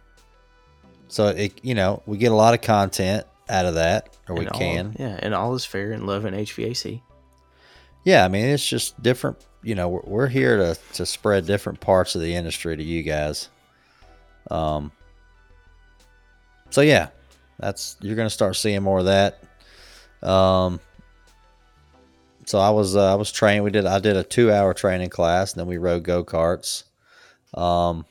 so 1.07 1.27
it, 1.27 1.59
you 1.63 1.73
know, 1.75 2.03
we 2.05 2.17
get 2.17 2.32
a 2.32 2.36
lot 2.36 2.53
of 2.53 2.61
content 2.61 3.25
out 3.49 3.65
of 3.65 3.75
that, 3.75 4.15
or 4.27 4.36
we 4.36 4.47
all- 4.47 4.59
can. 4.59 4.95
yeah, 4.99 5.17
and 5.21 5.34
all 5.34 5.55
is 5.55 5.65
fair 5.65 5.91
in 5.91 6.05
love 6.05 6.25
and 6.25 6.36
HVAC. 6.36 7.01
Yeah, 8.03 8.23
I 8.23 8.27
mean, 8.27 8.45
it's 8.45 8.67
just 8.67 9.01
different. 9.01 9.38
You 9.63 9.75
know, 9.75 9.89
we're, 9.89 10.01
we're 10.05 10.27
here 10.27 10.55
to 10.57 10.77
to 10.93 11.05
spread 11.05 11.45
different 11.45 11.80
parts 11.80 12.15
of 12.15 12.21
the 12.21 12.36
industry 12.36 12.77
to 12.77 12.84
you 12.84 13.03
guys. 13.03 13.49
Um. 14.51 14.91
So 16.69 16.82
yeah, 16.82 17.09
that's 17.59 17.97
you're 18.01 18.15
gonna 18.15 18.30
start 18.30 18.55
seeing 18.55 18.84
more 18.84 18.99
of 18.99 19.05
that. 19.05 19.43
Um. 20.21 20.80
So 22.50 22.58
I 22.58 22.72
was 22.72 22.95
uh, 22.95 23.12
I 23.12 23.14
was 23.14 23.32
trained. 23.32 23.64
We 23.64 23.70
did 23.70 23.86
I 23.86 24.00
did 24.00 24.18
a 24.18 24.24
two 24.24 24.52
hour 24.52 24.74
training 24.74 25.12
class, 25.12 25.54
and 25.54 25.60
then 25.60 25.68
we 25.68 25.78
rode 25.78 26.02
go 26.02 26.24
karts. 26.24 26.84
Um. 27.54 28.08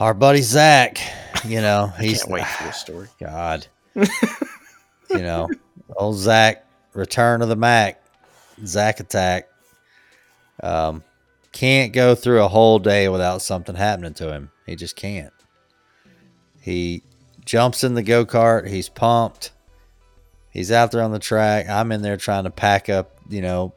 Our 0.00 0.14
buddy 0.14 0.42
Zach, 0.42 0.98
you 1.44 1.60
know, 1.60 1.92
he's 2.00 2.24
Can't 2.24 2.32
wait 2.32 2.46
for 2.48 2.64
this 2.64 2.76
story. 2.78 3.06
God. 3.20 3.68
you 3.94 4.02
know, 5.10 5.48
old 5.96 6.16
Zach, 6.16 6.66
return 6.92 7.40
of 7.40 7.48
the 7.48 7.54
Mac, 7.54 8.02
Zach 8.66 8.98
attack. 8.98 9.48
Um, 10.60 11.04
can't 11.52 11.92
go 11.92 12.16
through 12.16 12.42
a 12.42 12.48
whole 12.48 12.80
day 12.80 13.08
without 13.08 13.42
something 13.42 13.76
happening 13.76 14.14
to 14.14 14.32
him. 14.32 14.50
He 14.66 14.74
just 14.74 14.96
can't. 14.96 15.32
He 16.60 17.04
jumps 17.44 17.84
in 17.84 17.94
the 17.94 18.02
go 18.02 18.26
kart. 18.26 18.66
He's 18.66 18.88
pumped. 18.88 19.52
He's 20.50 20.72
out 20.72 20.90
there 20.90 21.02
on 21.02 21.12
the 21.12 21.18
track. 21.18 21.68
I'm 21.68 21.92
in 21.92 22.02
there 22.02 22.16
trying 22.16 22.44
to 22.44 22.50
pack 22.50 22.88
up, 22.88 23.16
you 23.28 23.40
know, 23.40 23.72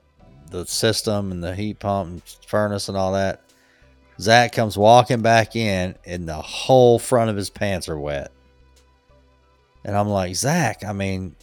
the 0.50 0.66
system 0.66 1.32
and 1.32 1.44
the 1.44 1.56
heat 1.56 1.80
pump 1.80 2.10
and 2.10 2.24
furnace 2.48 2.90
and 2.90 2.98
all 2.98 3.14
that. 3.14 3.42
Zach 4.20 4.52
comes 4.52 4.78
walking 4.78 5.22
back 5.22 5.56
in, 5.56 5.96
and 6.06 6.28
the 6.28 6.36
whole 6.36 7.00
front 7.00 7.30
of 7.30 7.36
his 7.36 7.50
pants 7.50 7.90
are 7.90 8.00
wet. 8.00 8.32
And 9.84 9.98
I'm 9.98 10.08
like, 10.08 10.36
Zach, 10.36 10.84
I 10.86 10.94
mean, 10.94 11.36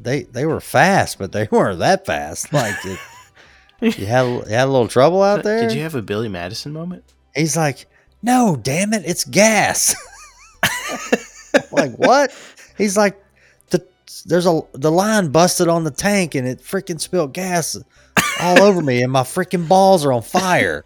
they 0.00 0.22
they 0.22 0.46
were 0.46 0.60
fast, 0.60 1.18
but 1.18 1.32
they 1.32 1.48
weren't 1.50 1.80
that 1.80 2.06
fast. 2.06 2.52
Like, 2.52 2.76
it, 2.84 2.98
you 3.98 4.06
had 4.06 4.26
you 4.26 4.42
had 4.42 4.66
a 4.66 4.70
little 4.70 4.88
trouble 4.88 5.22
out 5.22 5.42
there. 5.42 5.68
Did 5.68 5.76
you 5.76 5.82
have 5.82 5.96
a 5.96 6.02
Billy 6.02 6.28
Madison 6.28 6.72
moment? 6.72 7.04
He's 7.34 7.56
like, 7.56 7.86
no, 8.22 8.56
damn 8.56 8.92
it, 8.92 9.02
it's 9.04 9.24
gas. 9.24 9.94
Like 11.72 11.92
what? 11.96 12.34
He's 12.76 12.96
like, 12.96 13.22
there's 14.26 14.46
a 14.46 14.60
the 14.72 14.90
line 14.90 15.28
busted 15.28 15.68
on 15.68 15.84
the 15.84 15.90
tank 15.90 16.34
and 16.34 16.46
it 16.46 16.60
freaking 16.60 17.00
spilled 17.00 17.32
gas 17.32 17.76
all 18.40 18.62
over 18.62 18.82
me, 18.82 19.02
and 19.02 19.12
my 19.12 19.22
freaking 19.22 19.68
balls 19.68 20.04
are 20.04 20.12
on 20.12 20.22
fire. 20.22 20.84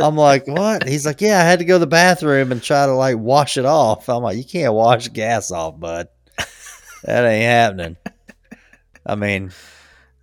I'm 0.00 0.16
like, 0.16 0.46
what? 0.46 0.86
He's 0.86 1.04
like, 1.06 1.20
yeah, 1.20 1.40
I 1.40 1.42
had 1.42 1.58
to 1.58 1.64
go 1.64 1.74
to 1.76 1.80
the 1.80 1.86
bathroom 1.86 2.52
and 2.52 2.62
try 2.62 2.86
to 2.86 2.94
like 2.94 3.18
wash 3.18 3.56
it 3.56 3.64
off. 3.64 4.08
I'm 4.08 4.22
like, 4.22 4.36
you 4.36 4.44
can't 4.44 4.74
wash 4.74 5.08
gas 5.08 5.50
off, 5.50 5.78
bud. 5.78 6.08
That 7.04 7.26
ain't 7.26 7.44
happening. 7.44 7.96
I 9.04 9.14
mean, 9.14 9.52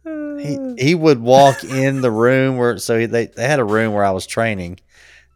he 0.04 0.76
he 0.78 0.96
would 0.96 1.20
walk 1.20 1.64
in 1.64 2.02
the 2.02 2.12
room 2.12 2.58
where 2.58 2.78
so 2.80 3.06
they 3.06 3.28
they 3.28 3.48
had 3.48 3.60
a 3.60 3.64
room 3.64 3.94
where 3.94 4.04
I 4.04 4.12
was 4.12 4.26
training, 4.26 4.80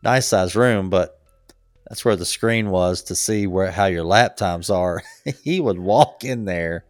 nice 0.01 0.27
size 0.27 0.55
room, 0.55 0.89
but 0.89 1.14
that's 1.87 2.03
where 2.03 2.15
the 2.15 2.25
screen 2.25 2.69
was 2.69 3.03
to 3.03 3.15
see 3.15 3.47
where 3.47 3.71
how 3.71 3.85
your 3.85 4.03
lap 4.03 4.37
times 4.37 4.69
are. 4.69 5.03
he 5.43 5.59
would 5.59 5.79
walk 5.79 6.23
in 6.23 6.45
there. 6.45 6.85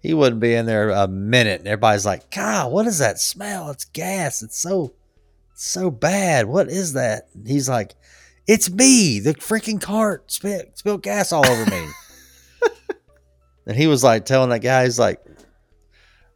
He 0.00 0.14
wouldn't 0.14 0.40
be 0.40 0.54
in 0.54 0.66
there 0.66 0.90
a 0.90 1.06
minute, 1.06 1.60
and 1.60 1.68
everybody's 1.68 2.06
like, 2.06 2.30
"God, 2.30 2.72
what 2.72 2.86
is 2.86 2.98
that 2.98 3.20
smell? 3.20 3.70
It's 3.70 3.84
gas. 3.84 4.42
It's 4.42 4.58
so 4.58 4.94
so 5.54 5.90
bad. 5.90 6.46
What 6.46 6.68
is 6.68 6.94
that?" 6.94 7.28
He's 7.46 7.68
like, 7.68 7.94
"It's 8.46 8.70
me. 8.70 9.20
The 9.20 9.34
freaking 9.34 9.80
cart 9.80 10.30
spilled 10.30 10.66
spilled 10.74 11.02
gas 11.02 11.32
all 11.32 11.46
over 11.46 11.70
me." 11.70 11.86
and 13.66 13.76
he 13.76 13.86
was 13.86 14.02
like 14.02 14.24
telling 14.24 14.50
that 14.50 14.58
guy, 14.58 14.84
he's 14.84 14.98
like, 14.98 15.20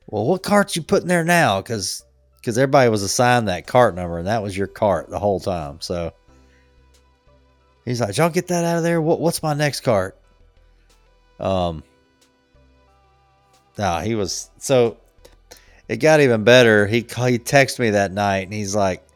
well, 0.06 0.24
what 0.24 0.42
cart 0.42 0.76
you 0.76 0.82
putting 0.82 1.08
there 1.08 1.24
now? 1.24 1.60
Because 1.60 2.04
because 2.36 2.56
everybody 2.56 2.88
was 2.88 3.02
assigned 3.02 3.48
that 3.48 3.66
cart 3.66 3.94
number, 3.94 4.18
and 4.18 4.28
that 4.28 4.42
was 4.42 4.56
your 4.56 4.68
cart 4.68 5.10
the 5.10 5.18
whole 5.18 5.40
time. 5.40 5.80
So 5.80 6.12
he's 7.86 8.00
like, 8.00 8.16
"Y'all 8.18 8.28
get 8.28 8.48
that 8.48 8.64
out 8.64 8.76
of 8.76 8.82
there. 8.82 9.00
What 9.00 9.20
what's 9.20 9.42
my 9.42 9.54
next 9.54 9.80
cart?" 9.80 10.18
Um, 11.40 11.82
nah, 13.78 14.00
he 14.00 14.14
was 14.14 14.50
so. 14.58 14.98
It 15.88 15.98
got 15.98 16.20
even 16.20 16.44
better. 16.44 16.86
He 16.86 16.96
he 16.96 17.38
texted 17.38 17.78
me 17.78 17.90
that 17.90 18.12
night, 18.12 18.44
and 18.44 18.52
he's 18.52 18.74
like, 18.74 19.06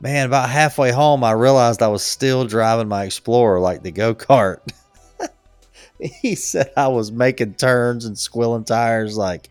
"Man, 0.00 0.26
about 0.26 0.50
halfway 0.50 0.90
home, 0.90 1.22
I 1.22 1.32
realized 1.32 1.82
I 1.82 1.88
was 1.88 2.02
still 2.02 2.44
driving 2.44 2.88
my 2.88 3.04
Explorer 3.04 3.60
like 3.60 3.84
the 3.84 3.92
go 3.92 4.14
kart." 4.14 4.60
he 5.98 6.34
said 6.34 6.72
I 6.76 6.88
was 6.88 7.12
making 7.12 7.54
turns 7.54 8.04
and 8.04 8.18
squilling 8.18 8.64
tires 8.64 9.16
like 9.16 9.50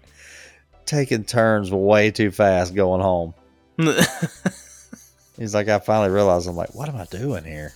taking 0.87 1.25
turns 1.25 1.69
way 1.69 2.09
too 2.09 2.31
fast 2.31 2.73
going 2.73 3.01
home. 3.01 3.33
He's 5.37 5.53
like, 5.53 5.67
I 5.67 5.77
finally 5.77 6.09
realized 6.09 6.47
I'm 6.47 6.55
like, 6.55 6.73
what 6.73 6.89
am 6.89 6.95
I 6.95 7.05
doing 7.05 7.43
here? 7.43 7.73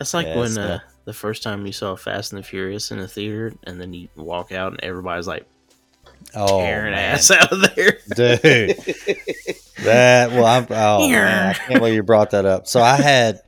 That's 0.00 0.14
like 0.14 0.26
Yeah, 0.26 0.38
when 0.38 0.58
uh, 0.58 0.80
the 1.04 1.12
first 1.12 1.42
time 1.42 1.64
you 1.66 1.72
saw 1.72 1.94
Fast 1.94 2.32
and 2.32 2.42
the 2.42 2.46
Furious 2.46 2.90
in 2.90 2.98
a 2.98 3.06
theater, 3.06 3.52
and 3.64 3.78
then 3.80 3.92
you 3.92 4.08
walk 4.16 4.50
out 4.50 4.72
and 4.72 4.82
everybody's 4.82 5.26
like 5.28 5.46
Oh, 6.34 6.60
tearing 6.60 6.92
man. 6.94 7.14
ass 7.14 7.30
out 7.30 7.52
of 7.52 7.60
there. 7.74 7.98
dude. 8.16 8.76
that 9.84 10.30
well, 10.32 10.46
I'm, 10.46 10.66
oh 10.70 11.08
man, 11.10 11.50
I 11.50 11.52
can't 11.54 11.78
believe 11.80 11.94
you 11.94 12.02
brought 12.02 12.30
that 12.30 12.46
up. 12.46 12.66
So 12.66 12.80
I 12.80 12.96
had, 12.96 13.40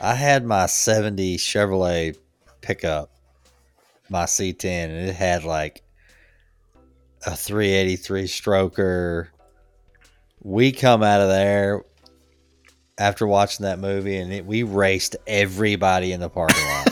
I 0.00 0.14
had 0.14 0.44
my 0.44 0.66
'70 0.66 1.38
Chevrolet 1.38 2.16
pickup, 2.60 3.10
my 4.10 4.24
C10, 4.24 4.64
and 4.66 5.08
it 5.08 5.14
had 5.14 5.44
like 5.44 5.82
a 7.26 7.34
383 7.34 8.24
stroker. 8.24 9.28
We 10.42 10.70
come 10.72 11.02
out 11.02 11.20
of 11.22 11.28
there 11.28 11.82
after 12.98 13.26
watching 13.26 13.64
that 13.64 13.78
movie, 13.78 14.16
and 14.16 14.32
it, 14.32 14.44
we 14.44 14.62
raced 14.62 15.16
everybody 15.26 16.12
in 16.12 16.20
the 16.20 16.28
parking 16.28 16.64
lot. 16.64 16.88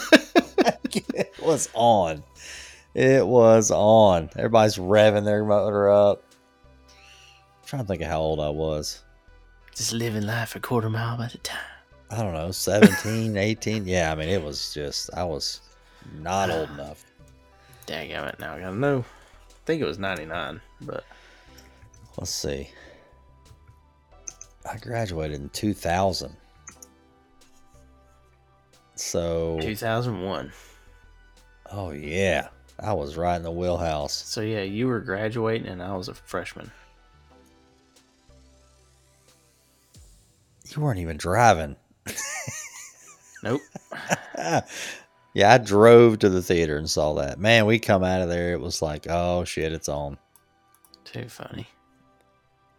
it 1.14 1.34
was 1.42 1.68
on. 1.74 2.22
It 2.94 3.26
was 3.26 3.70
on. 3.70 4.30
Everybody's 4.36 4.76
revving 4.76 5.24
their 5.24 5.44
motor 5.44 5.90
up. 5.90 6.22
I'm 6.88 7.66
trying 7.66 7.82
to 7.82 7.88
think 7.88 8.02
of 8.02 8.08
how 8.08 8.20
old 8.20 8.40
I 8.40 8.48
was. 8.48 9.02
Just 9.74 9.92
living 9.92 10.24
life 10.26 10.56
a 10.56 10.60
quarter 10.60 10.88
mile 10.88 11.20
at 11.20 11.34
a 11.34 11.38
time. 11.38 11.58
I 12.10 12.22
don't 12.22 12.32
know, 12.32 12.52
17, 12.52 13.36
18. 13.36 13.86
Yeah, 13.86 14.12
I 14.12 14.14
mean, 14.14 14.28
it 14.28 14.42
was 14.42 14.72
just, 14.72 15.10
I 15.12 15.24
was 15.24 15.60
not 16.20 16.50
old 16.50 16.70
enough. 16.74 17.04
Dang 17.84 18.10
it! 18.10 18.40
Now 18.40 18.54
I 18.54 18.60
gotta 18.60 18.74
know. 18.74 19.04
I 19.48 19.52
think 19.64 19.80
it 19.80 19.84
was 19.84 19.96
ninety 19.96 20.24
nine, 20.24 20.60
but 20.80 21.04
Let's 22.18 22.30
see. 22.30 22.70
I 24.70 24.78
graduated 24.78 25.40
in 25.40 25.48
2000. 25.50 26.34
So, 28.98 29.58
two 29.60 29.76
thousand 29.76 30.22
one. 30.22 30.52
oh 31.70 31.90
yeah, 31.90 32.48
I 32.80 32.94
was 32.94 33.16
right 33.18 33.36
in 33.36 33.42
the 33.42 33.50
wheelhouse. 33.50 34.14
So 34.14 34.40
yeah, 34.40 34.62
you 34.62 34.86
were 34.86 35.00
graduating, 35.00 35.68
and 35.68 35.82
I 35.82 35.94
was 35.94 36.08
a 36.08 36.14
freshman. 36.14 36.70
You 40.74 40.80
weren't 40.82 40.98
even 40.98 41.16
driving. 41.18 41.76
Nope. 43.42 43.60
yeah, 45.34 45.52
I 45.52 45.58
drove 45.58 46.18
to 46.20 46.28
the 46.30 46.42
theater 46.42 46.78
and 46.78 46.88
saw 46.88 47.12
that. 47.14 47.38
Man, 47.38 47.66
we 47.66 47.78
come 47.78 48.02
out 48.02 48.22
of 48.22 48.28
there. 48.30 48.54
It 48.54 48.60
was 48.60 48.80
like, 48.82 49.06
oh 49.08 49.44
shit, 49.44 49.72
it's 49.72 49.88
on. 49.90 50.16
Too 51.04 51.28
funny. 51.28 51.66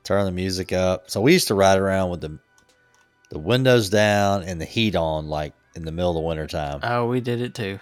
Turn 0.08 0.24
the 0.24 0.32
music 0.32 0.72
up. 0.72 1.12
So 1.12 1.20
we 1.20 1.34
used 1.34 1.50
to 1.50 1.54
ride 1.54 1.78
around 1.78 2.12
with 2.12 2.22
the 2.22 2.40
the 3.30 3.38
windows 3.38 3.90
down 3.90 4.44
and 4.44 4.62
the 4.62 4.64
heat 4.64 4.96
on, 4.96 5.28
like 5.28 5.52
in 5.76 5.84
the 5.84 5.92
middle 5.92 6.12
of 6.12 6.16
the 6.16 6.22
wintertime. 6.22 6.80
Oh, 6.82 7.08
we 7.08 7.20
did 7.20 7.42
it 7.42 7.54
too. 7.54 7.78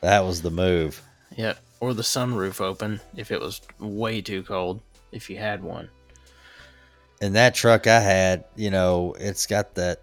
That 0.00 0.24
was 0.24 0.42
the 0.42 0.50
move. 0.50 1.00
Yep. 1.36 1.56
Or 1.78 1.94
the 1.94 2.02
sunroof 2.02 2.60
open 2.60 3.00
if 3.14 3.30
it 3.30 3.40
was 3.40 3.60
way 3.78 4.20
too 4.20 4.42
cold. 4.42 4.80
If 5.12 5.30
you 5.30 5.36
had 5.36 5.62
one. 5.62 5.88
And 7.22 7.36
that 7.36 7.54
truck 7.54 7.86
I 7.86 8.00
had, 8.00 8.46
you 8.56 8.72
know, 8.72 9.14
it's 9.16 9.46
got 9.46 9.76
that. 9.76 10.02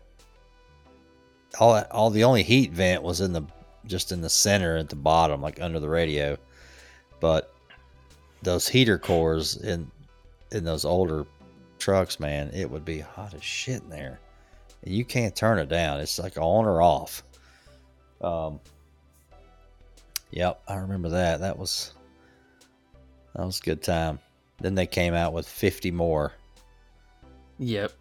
All 1.59 1.83
all 1.91 2.09
the 2.09 2.23
only 2.23 2.43
heat 2.43 2.71
vent 2.71 3.03
was 3.03 3.19
in 3.19 3.33
the 3.33 3.43
just 3.85 4.13
in 4.13 4.21
the 4.21 4.29
center 4.29 4.77
at 4.77 4.87
the 4.87 4.95
bottom, 4.95 5.41
like 5.41 5.59
under 5.59 5.81
the 5.81 5.89
radio. 5.89 6.37
But 7.19 7.53
those 8.43 8.65
heater 8.65 8.97
cores 8.97 9.57
in 9.57 9.91
in 10.53 10.63
those 10.63 10.85
older 10.85 11.25
trucks, 11.85 12.19
man, 12.19 12.49
it 12.51 12.69
would 12.69 12.83
be 12.83 12.99
hot 12.99 13.35
as 13.35 13.43
shit 13.43 13.83
in 13.83 13.89
there. 13.89 14.19
And 14.83 14.91
you 14.93 15.05
can't 15.05 15.35
turn 15.35 15.59
it 15.59 15.69
down. 15.69 15.99
It's 15.99 16.17
like 16.17 16.35
on 16.37 16.65
or 16.65 16.81
off. 16.81 17.23
Um 18.21 18.59
Yep, 20.31 20.61
I 20.67 20.75
remember 20.77 21.09
that. 21.09 21.41
That 21.41 21.57
was 21.59 21.93
that 23.35 23.45
was 23.45 23.59
a 23.59 23.63
good 23.63 23.83
time. 23.83 24.17
Then 24.59 24.73
they 24.73 24.87
came 24.87 25.13
out 25.13 25.31
with 25.33 25.47
50 25.47 25.91
more. 25.91 26.33
Yep. 27.59 27.91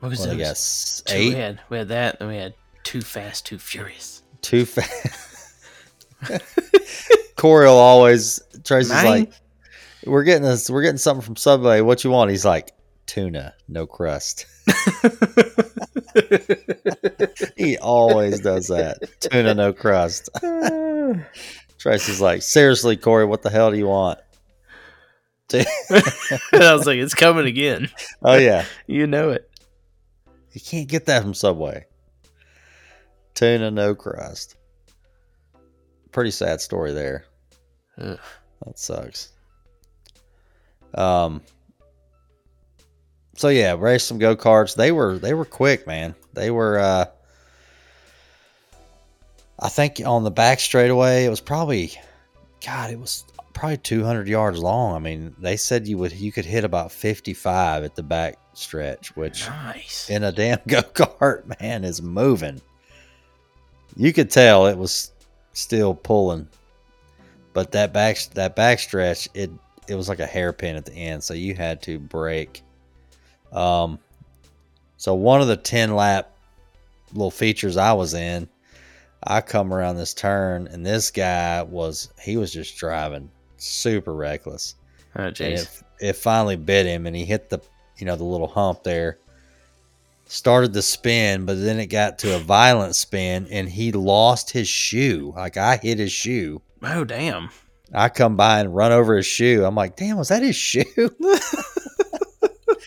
What 0.00 0.10
was 0.10 0.18
Well, 0.20 0.28
they 0.28 0.34
those? 0.36 0.44
got 0.46 0.50
s- 0.50 1.02
We 1.10 1.30
had 1.30 1.60
we 1.70 1.78
had 1.78 1.88
that, 1.88 2.18
and 2.20 2.28
we 2.28 2.36
had 2.36 2.52
Too 2.82 3.00
Fast, 3.00 3.46
Too 3.46 3.58
Furious. 3.58 4.22
too 4.42 4.66
fast. 4.66 5.54
Corey 7.36 7.66
will 7.66 7.74
always 7.78 8.40
Tracy's 8.64 8.90
Mine? 8.92 9.04
like, 9.06 9.32
"We're 10.04 10.24
getting 10.24 10.42
this. 10.42 10.68
We're 10.68 10.82
getting 10.82 10.98
something 10.98 11.24
from 11.24 11.36
Subway. 11.36 11.80
What 11.80 12.04
you 12.04 12.10
want?" 12.10 12.30
He's 12.30 12.44
like, 12.44 12.72
"Tuna, 13.06 13.54
no 13.68 13.86
crust." 13.86 14.46
he 17.56 17.76
always 17.78 18.40
does 18.40 18.68
that. 18.68 18.98
Tuna, 19.20 19.54
no 19.54 19.72
crust. 19.72 20.28
Tracy's 21.78 22.20
like, 22.20 22.42
"Seriously, 22.42 22.96
Corey, 22.96 23.24
what 23.24 23.42
the 23.42 23.50
hell 23.50 23.70
do 23.70 23.76
you 23.76 23.86
want?" 23.88 24.18
I 25.54 25.62
was 26.74 26.86
like, 26.86 26.98
it's 26.98 27.14
coming 27.14 27.46
again. 27.46 27.88
oh 28.22 28.36
yeah, 28.36 28.64
You 28.86 29.06
know 29.06 29.30
it. 29.30 29.48
you 30.52 30.60
can't 30.60 30.88
get 30.88 31.06
that 31.06 31.22
from 31.22 31.34
Subway. 31.34 31.86
Tuna, 33.34 33.70
no 33.70 33.94
crust. 33.94 34.56
Pretty 36.10 36.30
sad 36.32 36.60
story 36.60 36.92
there. 36.92 37.24
Ugh. 37.98 38.18
That 38.64 38.78
sucks. 38.78 39.32
Um. 40.94 41.42
So 43.36 43.48
yeah, 43.48 43.74
race 43.78 44.04
some 44.04 44.18
go 44.18 44.36
karts. 44.36 44.74
They 44.74 44.92
were 44.92 45.18
they 45.18 45.34
were 45.34 45.44
quick, 45.44 45.86
man. 45.86 46.14
They 46.34 46.50
were. 46.50 46.78
uh 46.78 47.06
I 49.60 49.68
think 49.68 50.02
on 50.04 50.24
the 50.24 50.30
back 50.30 50.58
straightaway, 50.60 51.24
it 51.24 51.30
was 51.30 51.40
probably, 51.40 51.92
God, 52.66 52.90
it 52.90 52.98
was 52.98 53.24
probably 53.54 53.76
200 53.78 54.26
yards 54.26 54.58
long. 54.58 54.96
I 54.96 54.98
mean, 54.98 55.34
they 55.38 55.56
said 55.56 55.86
you 55.86 55.96
would 55.98 56.12
you 56.12 56.32
could 56.32 56.44
hit 56.44 56.64
about 56.64 56.90
55 56.90 57.84
at 57.84 57.94
the 57.94 58.02
back 58.02 58.36
stretch, 58.54 59.14
which 59.16 59.48
Nice. 59.48 60.10
in 60.10 60.24
a 60.24 60.32
damn 60.32 60.58
go 60.66 60.82
kart, 60.82 61.60
man, 61.60 61.84
is 61.84 62.02
moving. 62.02 62.60
You 63.96 64.12
could 64.12 64.28
tell 64.30 64.66
it 64.66 64.76
was 64.76 65.12
still 65.52 65.94
pulling, 65.94 66.48
but 67.52 67.70
that 67.72 67.92
back 67.92 68.18
that 68.34 68.56
back 68.56 68.80
stretch, 68.80 69.28
it 69.34 69.50
it 69.86 69.94
was 69.94 70.08
like 70.08 70.18
a 70.18 70.26
hairpin 70.26 70.74
at 70.74 70.84
the 70.84 70.94
end, 70.94 71.22
so 71.22 71.32
you 71.32 71.54
had 71.54 71.80
to 71.82 72.00
brake. 72.00 72.63
Um, 73.54 73.98
so 74.96 75.14
one 75.14 75.40
of 75.40 75.48
the 75.48 75.56
ten 75.56 75.94
lap 75.94 76.30
little 77.12 77.30
features 77.30 77.76
I 77.76 77.92
was 77.92 78.14
in, 78.14 78.48
I 79.22 79.40
come 79.40 79.72
around 79.72 79.96
this 79.96 80.12
turn, 80.12 80.66
and 80.66 80.84
this 80.84 81.10
guy 81.10 81.62
was 81.62 82.12
he 82.20 82.36
was 82.36 82.52
just 82.52 82.76
driving 82.76 83.30
super 83.56 84.14
reckless. 84.14 84.74
Oh, 85.16 85.30
jeez. 85.30 85.62
it, 86.00 86.08
it 86.08 86.16
finally 86.16 86.56
bit 86.56 86.86
him 86.86 87.06
and 87.06 87.14
he 87.14 87.24
hit 87.24 87.48
the 87.48 87.60
you 87.96 88.06
know 88.06 88.16
the 88.16 88.24
little 88.24 88.48
hump 88.48 88.82
there 88.82 89.18
started 90.26 90.72
the 90.72 90.82
spin 90.82 91.46
but 91.46 91.54
then 91.54 91.78
it 91.78 91.86
got 91.86 92.18
to 92.18 92.34
a 92.34 92.38
violent 92.38 92.96
spin 92.96 93.46
and 93.50 93.68
he 93.68 93.92
lost 93.92 94.50
his 94.50 94.68
shoe. 94.68 95.32
Like 95.36 95.56
i 95.56 95.76
hit 95.76 95.98
his 95.98 96.12
shoe. 96.12 96.62
Oh, 96.82 97.04
damn. 97.04 97.50
i 97.92 98.08
come 98.08 98.36
by 98.36 98.60
and 98.60 98.74
run 98.74 98.92
over 98.92 99.16
his 99.16 99.26
shoe. 99.26 99.64
I'm 99.64 99.74
like 99.74 99.96
damn 99.96 100.16
was 100.16 100.28
that 100.28 100.42
his 100.42 100.56
shoe 100.56 100.84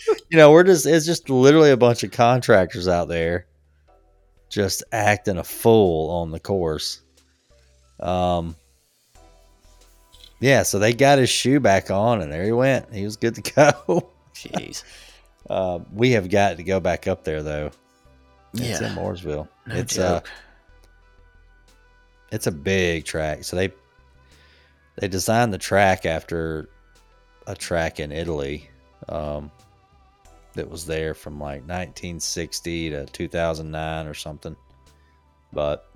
you 0.29 0.37
know 0.37 0.51
we're 0.51 0.63
just 0.63 0.85
it's 0.85 1.05
just 1.05 1.29
literally 1.29 1.71
a 1.71 1.77
bunch 1.77 2.03
of 2.03 2.11
contractors 2.11 2.87
out 2.87 3.07
there 3.07 3.45
just 4.49 4.83
acting 4.91 5.37
a 5.37 5.43
fool 5.43 6.09
on 6.09 6.31
the 6.31 6.39
course. 6.39 7.01
Um 7.99 8.55
yeah 10.39 10.63
so 10.63 10.77
they 10.79 10.93
got 10.93 11.17
his 11.17 11.29
shoe 11.29 11.59
back 11.59 11.89
on 11.91 12.21
and 12.21 12.31
there 12.31 12.43
he 12.43 12.51
went. 12.51 12.93
He 12.93 13.03
was 13.03 13.17
good 13.17 13.35
to 13.35 13.41
go. 13.53 14.09
Jeez. 14.35 14.83
uh, 15.49 15.79
we 15.93 16.11
have 16.11 16.29
got 16.29 16.57
to 16.57 16.63
go 16.63 16.79
back 16.79 17.07
up 17.07 17.23
there 17.23 17.41
though. 17.41 17.71
It's 18.53 18.79
in 18.79 18.85
Yeah. 18.87 18.95
mooresville. 18.95 19.47
No 19.65 19.75
it's 19.75 19.97
uh 19.97 20.21
it's 22.31 22.47
a 22.47 22.51
big 22.51 23.05
track. 23.05 23.43
So 23.43 23.55
they 23.55 23.71
they 24.97 25.07
designed 25.07 25.53
the 25.53 25.57
track 25.57 26.05
after 26.05 26.69
a 27.47 27.55
track 27.55 27.99
in 27.99 28.11
italy. 28.11 28.69
Um 29.09 29.51
that 30.57 30.69
was 30.69 30.85
there 30.85 31.13
from 31.13 31.39
like 31.39 31.61
1960 31.61 32.89
to 32.91 33.05
2009 33.07 34.07
or 34.07 34.13
something 34.13 34.55
but 35.53 35.89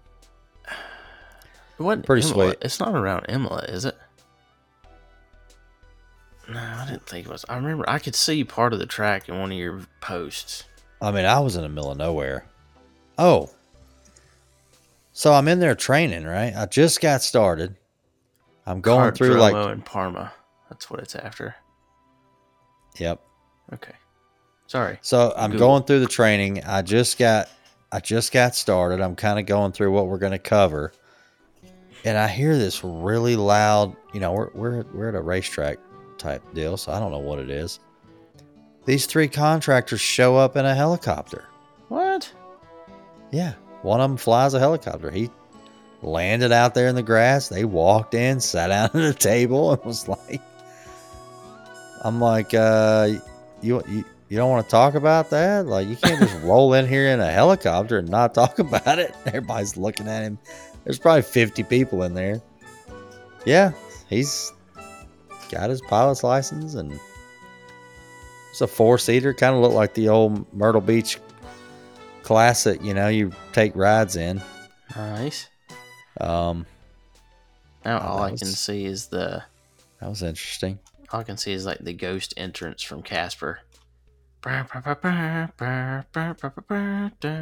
It 1.78 1.84
wasn't 1.84 2.05
pretty 2.05 2.26
Imola. 2.28 2.51
sweet. 2.51 2.57
It's 2.62 2.80
not 2.80 2.95
around 2.95 3.26
Imola, 3.30 3.66
is 3.68 3.86
it? 3.86 3.97
No, 6.49 6.59
I 6.59 6.86
didn't 6.88 7.05
think 7.05 7.28
it 7.28 7.32
was. 7.32 7.45
I 7.49 7.55
remember 7.57 7.86
I 7.89 7.99
could 7.99 8.16
see 8.16 8.43
part 8.43 8.74
of 8.74 8.80
the 8.80 8.86
track 8.86 9.30
in 9.30 9.39
one 9.39 9.51
of 9.51 9.57
your 9.57 9.82
posts. 10.01 10.64
i 11.01 11.12
mean 11.12 11.26
i 11.26 11.39
was 11.39 11.55
in 11.55 11.62
the 11.64 11.70
middle 11.70 11.91
of 11.91 11.97
nowhere 11.97 12.45
oh 13.18 13.49
so 15.14 15.34
i'm 15.34 15.47
in 15.47 15.59
there 15.59 15.76
training 15.76 16.24
right 16.26 16.53
i 16.55 16.66
just 16.66 17.01
got 17.01 17.22
started 17.22 17.76
i'm 18.66 18.82
going 18.82 19.12
through 19.14 19.36
like 19.36 19.53
and 19.55 19.84
Parma. 19.86 20.32
That's 20.70 20.89
what 20.89 20.99
it's 21.01 21.16
after. 21.16 21.55
yep 22.97 23.20
Okay. 23.74 23.93
Sorry. 24.72 24.98
So 25.02 25.34
I'm 25.36 25.52
Google. 25.52 25.68
going 25.68 25.84
through 25.84 26.00
the 26.00 26.08
training. 26.08 26.64
I 26.64 26.82
just 26.82 27.20
got 27.20 27.50
I 27.92 28.00
just 28.00 28.32
got 28.32 28.56
started. 28.56 29.02
I'm 29.02 29.18
kind 29.18 29.38
of 29.38 29.46
going 29.46 29.74
through 29.74 29.92
what 29.92 30.08
we're 30.08 30.18
going 30.18 30.32
to 30.32 30.40
cover. 30.40 30.94
And 32.06 32.18
I 32.18 32.30
hear 32.30 32.58
this 32.58 32.82
really 32.82 33.36
loud, 33.36 33.94
you 34.14 34.22
know, 34.22 34.32
we're 34.32 34.50
we're 34.54 34.86
we're 34.94 35.10
at 35.10 35.16
a 35.16 35.22
racetrack 35.22 35.78
type 36.18 36.42
deal, 36.54 36.78
so 36.78 36.94
I 36.94 37.00
don't 37.00 37.12
know 37.12 37.20
what 37.20 37.40
it 37.40 37.50
is. 37.50 37.82
These 38.86 39.08
three 39.08 39.28
contractors 39.28 40.00
show 40.00 40.38
up 40.38 40.56
in 40.56 40.66
a 40.66 40.74
helicopter. 40.74 41.44
What? 41.90 42.32
Yeah, 43.30 43.56
one 43.82 44.00
of 44.00 44.10
them 44.10 44.16
flies 44.16 44.54
a 44.54 44.60
helicopter. 44.60 45.12
He 45.12 45.30
landed 46.02 46.54
out 46.54 46.76
there 46.76 46.88
in 46.88 46.96
the 46.96 47.04
grass. 47.04 47.50
They 47.50 47.66
walked 47.66 48.14
in, 48.14 48.40
sat 48.40 48.70
down 48.70 49.04
at 49.04 49.10
a 49.10 49.14
table, 49.14 49.74
and 49.74 49.84
was 49.84 50.08
like, 50.08 50.42
"I'm 52.06 52.22
like, 52.22 52.54
uh, 52.54 53.10
you 53.62 53.84
you 53.90 54.06
you 54.32 54.38
don't 54.38 54.50
want 54.50 54.66
to 54.66 54.72
talk 54.72 54.96
about 54.96 55.30
that? 55.32 55.66
Like, 55.68 55.88
you 55.88 55.96
can't 55.98 56.20
just 56.20 56.36
roll 56.44 56.74
in 56.74 56.88
here 56.88 57.08
in 57.10 57.20
a 57.20 57.30
helicopter 57.30 57.98
and 57.98 58.08
not 58.10 58.34
talk 58.34 58.60
about 58.60 58.98
it." 58.98 59.14
Everybody's 59.26 59.76
looking 59.78 60.08
at 60.08 60.24
him. 60.24 60.38
There's 60.86 60.98
probably 61.00 61.22
50 61.24 61.64
people 61.64 62.04
in 62.04 62.14
there. 62.14 62.42
Yeah, 63.46 63.74
he's 64.10 64.52
got 65.50 65.70
his 65.70 65.82
pilot's 65.82 66.24
license 66.24 66.76
and 66.76 66.98
it's 68.52 68.62
a 68.62 68.68
four 68.68 68.98
seater. 68.98 69.34
Kind 69.34 69.54
of 69.56 69.62
looked 69.62 69.76
like 69.76 69.94
the 69.94 70.10
old 70.10 70.52
Myrtle 70.54 70.82
Beach 70.82 71.20
classic. 72.24 72.82
You 72.84 72.94
know, 72.94 73.10
you 73.10 73.32
take 73.54 73.76
rides 73.76 74.16
in. 74.16 74.42
Nice. 74.96 75.50
Um, 76.20 76.66
Now 77.86 78.00
Oh, 78.00 78.08
all 78.08 78.24
I 78.24 78.30
can 78.30 78.48
see 78.48 78.86
is 78.86 79.08
the 79.08 79.44
that 80.00 80.10
was 80.10 80.24
interesting. 80.24 80.80
all 81.12 81.20
I 81.20 81.24
can 81.24 81.38
see 81.38 81.52
is 81.52 81.66
like 81.66 81.80
the 81.80 81.94
ghost 81.94 82.34
entrance 82.38 82.82
from 82.82 83.02
Casper. 83.04 83.60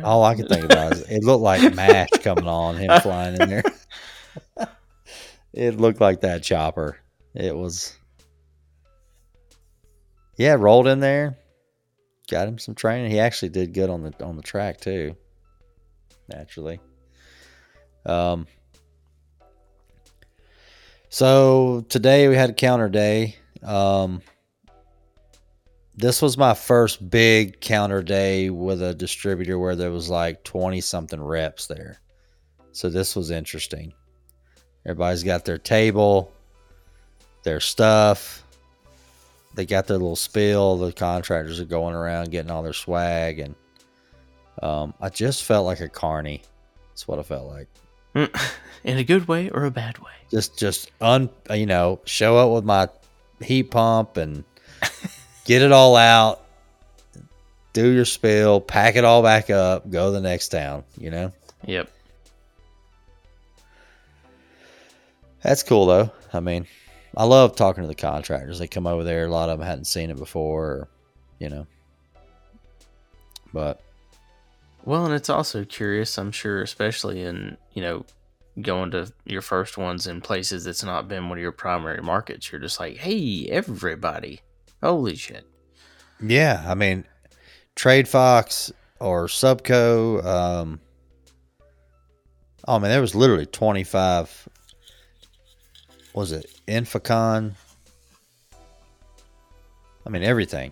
All 0.04 0.24
I 0.24 0.36
can 0.36 0.47
think 0.47 0.66
about 0.66 0.93
is 0.93 1.02
it 1.10 1.24
looked 1.24 1.41
like 1.41 1.74
Mash 1.74 2.10
coming 2.22 2.47
on, 2.47 2.76
him 2.76 3.00
flying 3.02 3.39
in 3.39 3.50
there. 3.50 3.64
it 5.54 5.80
looked 5.80 6.02
like 6.02 6.22
that 6.22 6.43
chopper. 6.43 6.97
It 7.34 7.56
was, 7.56 7.97
yeah, 10.38 10.56
rolled 10.60 10.88
in 10.88 11.00
there, 11.00 11.38
got 12.30 12.47
him 12.47 12.58
some 12.58 12.76
training. 12.76 13.12
He 13.12 13.20
actually 13.20 13.50
did 13.50 13.74
good 13.74 13.89
on 13.89 14.04
the 14.04 14.26
on 14.26 14.36
the 14.36 14.43
track 14.43 14.82
too. 14.82 15.16
Naturally. 16.28 16.80
Um. 18.06 18.47
So 21.10 21.86
today 21.89 22.28
we 22.28 22.36
had 22.36 22.52
a 22.52 22.54
counter 22.54 22.89
day. 22.89 23.36
Um, 23.64 24.22
this 26.00 26.22
was 26.22 26.38
my 26.38 26.54
first 26.54 27.10
big 27.10 27.60
counter 27.60 28.02
day 28.02 28.50
with 28.50 28.82
a 28.82 28.93
distributor 28.93 29.60
where 29.60 29.76
there 29.76 29.91
was 29.91 30.10
like 30.10 30.45
20 30.45 30.80
something 30.80 31.22
reps 31.22 31.68
there. 31.68 32.00
So 32.72 32.89
this 32.89 33.18
was 33.18 33.32
interesting. 33.32 33.91
Everybody's 34.86 35.24
got 35.24 35.43
their 35.43 35.58
table, 35.58 36.32
their 37.43 37.60
stuff. 37.60 38.45
They 39.56 39.66
got 39.66 39.88
their 39.88 39.97
little 39.97 40.16
spill. 40.16 40.78
The 40.78 40.93
contractors 40.93 41.60
are 41.60 41.66
going 41.66 41.95
around 41.95 42.32
getting 42.32 42.50
all 42.50 42.64
their 42.64 42.72
swag. 42.72 43.39
And 43.39 43.56
um, 44.64 44.93
I 45.02 45.10
just 45.10 45.43
felt 45.43 45.66
like 45.66 45.82
a 45.82 45.89
carny. 45.89 46.43
That's 46.91 47.10
what 47.10 47.20
I 47.20 47.24
felt 47.24 47.47
like. 47.47 47.68
In 48.86 48.97
a 48.97 49.04
good 49.04 49.28
way 49.28 49.50
or 49.50 49.66
a 49.66 49.72
bad 49.72 49.97
way? 49.97 50.14
Just, 50.32 50.58
just 50.58 50.91
un, 51.02 51.30
you 51.50 51.66
know, 51.66 52.00
show 52.06 52.38
up 52.38 52.52
with 52.52 52.64
my 52.64 52.88
heat 53.41 53.72
pump 53.72 54.16
and 54.16 54.45
get 55.50 55.64
it 55.64 55.72
all 55.72 55.95
out, 55.95 56.45
do 57.74 57.88
your 57.89 58.06
spill, 58.06 58.62
pack 58.62 58.95
it 58.95 59.04
all 59.04 59.24
back 59.24 59.50
up, 59.50 59.89
go 59.89 60.06
to 60.06 60.12
the 60.12 60.22
next 60.22 60.50
town, 60.50 60.84
you 60.95 61.10
know? 61.10 61.32
Yep. 61.66 61.89
That's 65.41 65.64
cool 65.64 65.88
though. 65.88 66.12
I 66.32 66.39
mean, 66.39 66.68
I 67.18 67.24
love 67.24 67.56
talking 67.56 67.82
to 67.82 67.88
the 67.88 67.95
contractors. 67.95 68.60
They 68.60 68.68
come 68.68 68.86
over 68.86 69.04
there. 69.04 69.26
A 69.26 69.32
lot 69.32 69.50
of 69.50 69.58
them 69.58 69.68
hadn't 69.68 69.86
seen 69.86 70.12
it 70.12 70.18
before, 70.18 70.66
or, 70.66 70.88
you 71.39 71.50
know. 71.50 71.66
But 73.52 73.82
Well, 74.86 75.06
and 75.06 75.16
it's 75.16 75.32
also 75.32 75.66
curious, 75.66 76.16
I'm 76.20 76.32
sure, 76.32 76.62
especially 76.62 77.24
in, 77.24 77.58
you 77.74 77.82
know, 77.82 78.06
going 78.62 78.91
to 78.91 79.12
your 79.26 79.41
first 79.41 79.80
ones 79.80 80.06
in 80.06 80.22
places 80.22 80.66
that's 80.66 80.84
not 80.84 81.08
been 81.08 81.28
one 81.28 81.39
of 81.39 81.41
your 81.41 81.52
primary 81.52 82.04
markets. 82.04 82.52
You're 82.52 82.62
just 82.62 82.80
like, 82.80 82.97
hey, 82.97 83.47
everybody. 83.50 84.41
Holy 84.82 85.16
shit. 85.16 85.46
yeah, 86.22 86.64
I 86.68 86.74
mean, 86.76 87.06
Trade 87.76 88.08
Fox 88.08 88.72
or 89.00 89.28
Subco. 89.28 90.24
Um, 90.26 90.80
oh 92.68 92.80
man, 92.80 92.90
there 92.90 93.02
was 93.02 93.16
literally 93.16 93.46
twenty 93.46 93.84
five. 93.84 94.48
Was 96.14 96.32
it 96.32 96.50
Infocon? 96.68 97.54
I 100.06 100.10
mean 100.10 100.24
everything. 100.24 100.72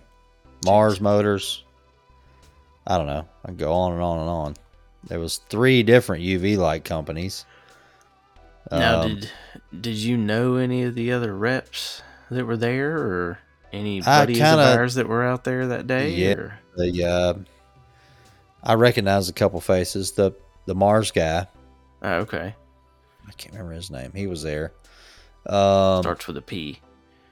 Mars 0.64 1.00
Motors. 1.00 1.62
I 2.86 2.96
don't 2.98 3.06
know. 3.06 3.28
I 3.44 3.52
go 3.52 3.72
on 3.72 3.92
and 3.92 4.02
on 4.02 4.18
and 4.20 4.28
on. 4.28 4.54
There 5.04 5.20
was 5.20 5.38
three 5.48 5.82
different 5.82 6.24
UV 6.24 6.56
light 6.56 6.84
companies. 6.84 7.44
Now, 8.70 9.02
Um, 9.02 9.14
did 9.20 9.30
did 9.80 9.96
you 9.96 10.16
know 10.16 10.56
any 10.56 10.82
of 10.82 10.94
the 10.94 11.12
other 11.12 11.34
reps 11.36 12.02
that 12.30 12.44
were 12.46 12.56
there, 12.56 12.96
or 12.98 13.38
any 13.72 14.00
buddies 14.00 14.38
kinda- 14.38 14.62
of 14.72 14.78
ours 14.78 14.94
that 14.94 15.08
were 15.08 15.24
out 15.24 15.44
there 15.44 15.66
that 15.68 15.86
day? 15.86 16.10
Yeah. 16.10 16.32
or- 16.34 16.58
the 16.76 17.04
uh, 17.04 17.34
I 18.62 18.74
recognize 18.74 19.28
a 19.28 19.32
couple 19.32 19.60
faces. 19.60 20.12
The 20.12 20.32
the 20.66 20.74
Mars 20.74 21.10
guy. 21.10 21.46
Oh, 22.02 22.12
okay. 22.20 22.54
I 23.26 23.32
can't 23.32 23.52
remember 23.54 23.72
his 23.74 23.90
name. 23.90 24.12
He 24.14 24.26
was 24.26 24.42
there. 24.42 24.72
Um, 25.46 26.02
Starts 26.02 26.26
with 26.26 26.36
a 26.36 26.42
P. 26.42 26.80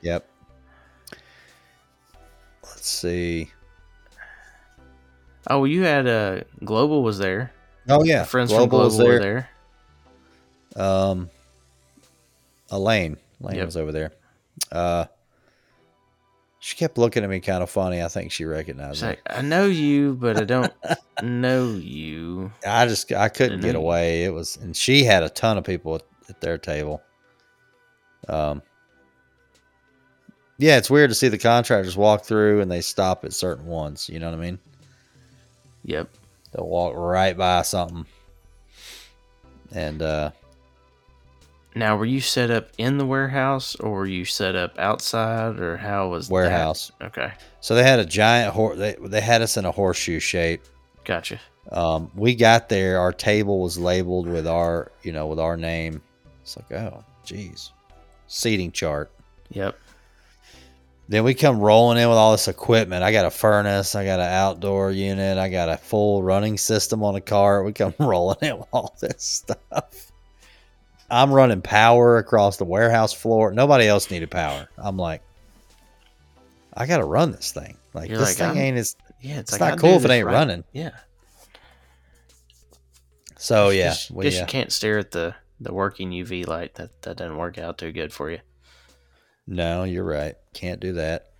Yep. 0.02 0.28
Let's 2.64 2.88
see. 2.88 3.50
Oh, 5.48 5.64
you 5.64 5.82
had 5.84 6.06
uh, 6.08 6.40
Global 6.64 7.02
was 7.02 7.18
there. 7.18 7.52
Oh 7.88 8.02
yeah, 8.02 8.24
Friends 8.24 8.50
Global 8.50 8.64
from 8.64 8.70
Global 8.70 8.84
was 8.86 8.98
there. 8.98 9.08
were 9.12 9.18
there. 9.20 10.84
Um, 10.84 11.30
Elaine, 12.70 13.16
Elaine 13.40 13.56
Yep. 13.58 13.66
was 13.66 13.76
over 13.76 13.92
there. 13.92 14.12
Uh, 14.72 15.04
she 16.66 16.74
kept 16.74 16.98
looking 16.98 17.22
at 17.22 17.30
me 17.30 17.38
kind 17.38 17.62
of 17.62 17.70
funny. 17.70 18.02
I 18.02 18.08
think 18.08 18.32
she 18.32 18.44
recognized 18.44 18.96
She's 18.96 19.02
me. 19.02 19.08
like, 19.10 19.20
I 19.30 19.40
know 19.40 19.66
you, 19.66 20.14
but 20.14 20.36
I 20.36 20.42
don't 20.42 20.72
know 21.22 21.68
you. 21.68 22.50
I 22.66 22.88
just 22.88 23.12
I 23.12 23.28
couldn't 23.28 23.60
get 23.60 23.76
away. 23.76 24.24
It 24.24 24.34
was, 24.34 24.56
and 24.56 24.76
she 24.76 25.04
had 25.04 25.22
a 25.22 25.28
ton 25.28 25.58
of 25.58 25.62
people 25.62 25.94
at, 25.94 26.02
at 26.28 26.40
their 26.40 26.58
table. 26.58 27.00
Um, 28.28 28.62
yeah, 30.58 30.76
it's 30.76 30.90
weird 30.90 31.10
to 31.10 31.14
see 31.14 31.28
the 31.28 31.38
contractors 31.38 31.96
walk 31.96 32.24
through 32.24 32.60
and 32.60 32.68
they 32.68 32.80
stop 32.80 33.24
at 33.24 33.32
certain 33.32 33.66
ones. 33.66 34.08
You 34.08 34.18
know 34.18 34.28
what 34.28 34.36
I 34.36 34.42
mean? 34.42 34.58
Yep. 35.84 36.08
They'll 36.50 36.66
walk 36.66 36.94
right 36.96 37.36
by 37.36 37.62
something, 37.62 38.06
and 39.70 40.02
uh, 40.02 40.32
Now, 41.76 41.98
were 41.98 42.06
you 42.06 42.22
set 42.22 42.50
up 42.50 42.70
in 42.78 42.96
the 42.96 43.04
warehouse, 43.04 43.76
or 43.76 43.90
were 43.90 44.06
you 44.06 44.24
set 44.24 44.56
up 44.56 44.78
outside, 44.78 45.60
or 45.60 45.76
how 45.76 46.08
was 46.08 46.28
that? 46.28 46.32
warehouse. 46.32 46.90
Okay, 47.02 47.30
So 47.60 47.74
they 47.74 47.82
had 47.82 47.98
a 47.98 48.06
giant 48.06 48.54
horse. 48.54 48.78
They, 48.78 48.96
they 48.98 49.20
had 49.20 49.42
us 49.42 49.58
in 49.58 49.66
a 49.66 49.70
horseshoe 49.70 50.18
shape. 50.18 50.62
gotcha. 51.04 51.38
Um, 51.70 52.10
we 52.14 52.34
got 52.34 52.70
there. 52.70 52.98
Our 52.98 53.12
table 53.12 53.60
was 53.60 53.76
labeled 53.78 54.26
with 54.26 54.46
our, 54.46 54.90
you 55.02 55.12
know, 55.12 55.26
with 55.26 55.38
our 55.38 55.56
name. 55.58 56.00
It's 56.40 56.56
like, 56.56 56.72
oh, 56.72 57.04
geez, 57.24 57.72
seating 58.26 58.72
chart. 58.72 59.10
Yep. 59.50 59.76
Then 61.08 61.24
we 61.24 61.34
come 61.34 61.60
rolling 61.60 61.98
in 61.98 62.08
with 62.08 62.16
all 62.16 62.32
this 62.32 62.48
equipment. 62.48 63.02
I 63.02 63.12
got 63.12 63.26
a 63.26 63.30
furnace. 63.30 63.94
I 63.94 64.04
got 64.06 64.18
an 64.18 64.32
outdoor 64.32 64.92
unit. 64.92 65.36
I 65.38 65.48
got 65.50 65.68
a 65.68 65.76
full 65.76 66.22
running 66.22 66.56
system 66.56 67.04
on 67.04 67.16
a 67.16 67.20
car. 67.20 67.62
We 67.64 67.72
come 67.72 67.94
rolling 68.00 68.38
in 68.40 68.58
with 68.58 68.68
all 68.72 68.96
this 69.00 69.22
stuff. 69.22 70.05
I'm 71.10 71.32
running 71.32 71.62
power 71.62 72.18
across 72.18 72.56
the 72.56 72.64
warehouse 72.64 73.12
floor. 73.12 73.52
Nobody 73.52 73.86
else 73.86 74.10
needed 74.10 74.30
power. 74.30 74.68
I'm 74.76 74.96
like, 74.96 75.22
I 76.74 76.86
got 76.86 76.98
to 76.98 77.04
run 77.04 77.30
this 77.32 77.52
thing. 77.52 77.76
Like 77.94 78.08
You're 78.10 78.18
this 78.18 78.28
like, 78.30 78.36
thing 78.36 78.48
I'm- 78.48 78.58
ain't 78.58 78.76
as. 78.78 78.96
Yeah, 79.20 79.38
it's, 79.40 79.52
It's 79.52 79.60
like 79.60 79.72
not 79.72 79.78
cool 79.80 79.96
if 79.96 80.04
it 80.04 80.10
ain't 80.10 80.26
right. 80.26 80.32
running. 80.34 80.62
Yeah. 80.72 80.90
So 83.38 83.70
yeah, 83.70 83.88
Guess, 83.88 84.10
we, 84.10 84.24
guess 84.24 84.36
uh, 84.38 84.40
you 84.40 84.46
can't 84.46 84.72
stare 84.72 84.98
at 84.98 85.10
the 85.10 85.34
the 85.60 85.72
working 85.72 86.10
UV 86.10 86.46
light. 86.46 86.74
That 86.74 87.02
that 87.02 87.16
doesn't 87.16 87.36
work 87.36 87.58
out 87.58 87.78
too 87.78 87.92
good 87.92 88.12
for 88.12 88.30
you. 88.30 88.38
No, 89.46 89.84
you're 89.84 90.04
right. 90.04 90.34
Can't 90.52 90.80
do 90.80 90.94
that. 90.94 91.30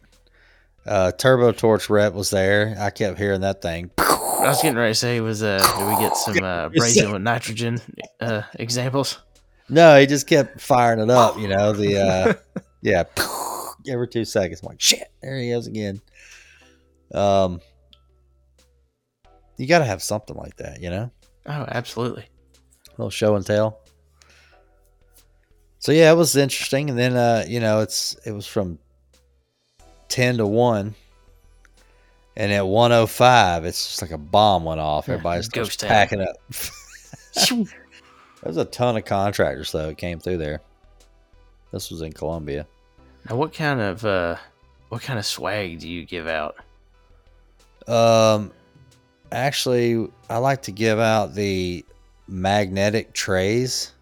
Uh, 0.86 1.10
Turbo 1.12 1.52
Torch 1.52 1.90
rep 1.90 2.12
was 2.12 2.30
there. 2.30 2.76
I 2.78 2.90
kept 2.90 3.18
hearing 3.18 3.40
that 3.40 3.60
thing. 3.60 3.90
I 3.98 4.48
was 4.48 4.62
getting 4.62 4.76
ready 4.78 4.92
to 4.92 4.94
say 4.94 5.20
was 5.20 5.42
uh, 5.42 5.58
do 5.78 5.86
we 5.86 5.96
get 6.00 6.16
some 6.16 6.36
uh, 6.42 6.68
brazing 6.68 7.12
with 7.12 7.22
nitrogen 7.22 7.80
uh, 8.20 8.42
examples? 8.54 9.18
No, 9.68 9.98
he 9.98 10.06
just 10.06 10.26
kept 10.26 10.60
firing 10.60 11.00
it 11.00 11.10
up. 11.10 11.38
You 11.38 11.48
know 11.48 11.72
the 11.72 11.98
uh, 11.98 12.60
yeah, 12.82 13.04
every 13.88 14.08
two 14.08 14.24
seconds. 14.24 14.60
I'm 14.62 14.68
like 14.68 14.80
shit, 14.80 15.10
there 15.22 15.38
he 15.38 15.50
is 15.50 15.66
again. 15.66 16.00
Um, 17.12 17.60
you 19.56 19.66
got 19.66 19.78
to 19.78 19.84
have 19.84 20.02
something 20.02 20.36
like 20.36 20.56
that, 20.56 20.80
you 20.82 20.90
know, 20.90 21.10
Oh, 21.46 21.64
absolutely. 21.68 22.24
a 22.88 22.90
little 22.98 23.10
show 23.10 23.36
and 23.36 23.46
tell. 23.46 23.78
So 25.78 25.92
yeah, 25.92 26.10
it 26.10 26.16
was 26.16 26.34
interesting, 26.36 26.90
and 26.90 26.98
then 26.98 27.16
uh, 27.16 27.44
you 27.46 27.60
know, 27.60 27.80
it's 27.80 28.14
it 28.24 28.32
was 28.32 28.46
from 28.46 28.78
ten 30.08 30.36
to 30.38 30.46
one. 30.46 30.94
And 32.38 32.52
at 32.52 32.66
105, 32.66 33.64
it's 33.64 33.86
just 33.86 34.02
like 34.02 34.10
a 34.10 34.18
bomb 34.18 34.64
went 34.64 34.78
off. 34.78 35.08
Yeah, 35.08 35.14
Everybody 35.14 35.40
starts 35.42 35.68
ghost 35.70 35.80
town. 35.80 35.88
packing 35.88 36.20
up. 36.20 36.36
There's 38.43 38.57
a 38.57 38.64
ton 38.64 38.97
of 38.97 39.05
contractors 39.05 39.72
though 39.72 39.89
that 39.89 39.99
came 39.99 40.18
through 40.18 40.39
there. 40.39 40.61
This 41.72 41.91
was 41.91 42.03
in 42.03 42.12
Columbia. 42.12 42.66
Now, 43.28 43.37
what 43.37 43.53
kind 43.53 43.80
of 43.80 44.05
uh, 44.05 44.37
what 44.89 45.03
kind 45.03 45.18
of 45.18 45.26
swag 45.26 45.80
do 45.80 45.89
you 45.89 46.05
give 46.05 46.26
out? 46.28 46.57
Um, 47.89 48.53
actually, 49.32 50.09
I 50.30 50.39
like 50.39 50.62
to 50.62 50.72
give 50.72 50.99
out 50.99 51.34
the 51.34 51.84
magnetic 52.28 53.12
trays. 53.12 53.93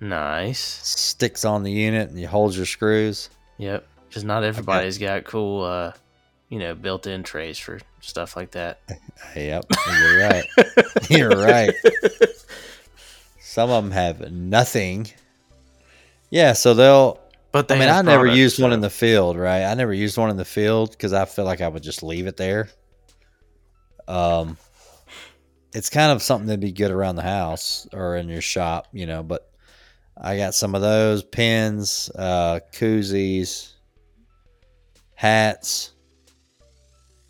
Nice. 0.00 0.58
Sticks 0.58 1.44
on 1.44 1.62
the 1.62 1.70
unit 1.70 2.10
and 2.10 2.20
you 2.20 2.26
hold 2.26 2.56
your 2.56 2.66
screws. 2.66 3.30
Yep. 3.58 3.86
Because 4.08 4.24
not 4.24 4.44
everybody's 4.44 4.98
got 4.98 5.24
cool, 5.24 5.62
uh, 5.62 5.92
you 6.48 6.58
know, 6.58 6.74
built-in 6.74 7.22
trays 7.22 7.58
for 7.58 7.80
stuff 8.00 8.36
like 8.36 8.50
that. 8.52 8.80
Yep, 9.36 9.64
you're 9.86 10.18
right. 10.18 10.44
you're 11.10 11.30
right. 11.30 11.70
Some 13.52 13.68
of 13.68 13.84
them 13.84 13.92
have 13.92 14.32
nothing. 14.32 15.08
Yeah, 16.30 16.54
so 16.54 16.72
they'll. 16.72 17.20
But 17.52 17.68
they 17.68 17.74
I 17.74 17.78
mean, 17.80 17.88
I 17.90 18.00
never 18.00 18.22
products, 18.22 18.38
used 18.38 18.62
one 18.62 18.72
in 18.72 18.80
the 18.80 18.88
field, 18.88 19.36
right? 19.36 19.64
I 19.64 19.74
never 19.74 19.92
used 19.92 20.16
one 20.16 20.30
in 20.30 20.38
the 20.38 20.44
field 20.46 20.92
because 20.92 21.12
I 21.12 21.26
feel 21.26 21.44
like 21.44 21.60
I 21.60 21.68
would 21.68 21.82
just 21.82 22.02
leave 22.02 22.26
it 22.26 22.38
there. 22.38 22.70
Um, 24.08 24.56
it's 25.74 25.90
kind 25.90 26.12
of 26.12 26.22
something 26.22 26.46
that'd 26.46 26.60
be 26.60 26.72
good 26.72 26.90
around 26.90 27.16
the 27.16 27.22
house 27.24 27.86
or 27.92 28.16
in 28.16 28.30
your 28.30 28.40
shop, 28.40 28.88
you 28.90 29.04
know. 29.04 29.22
But 29.22 29.52
I 30.16 30.38
got 30.38 30.54
some 30.54 30.74
of 30.74 30.80
those 30.80 31.22
pins, 31.22 32.10
uh, 32.16 32.60
koozies, 32.72 33.74
hats, 35.14 35.92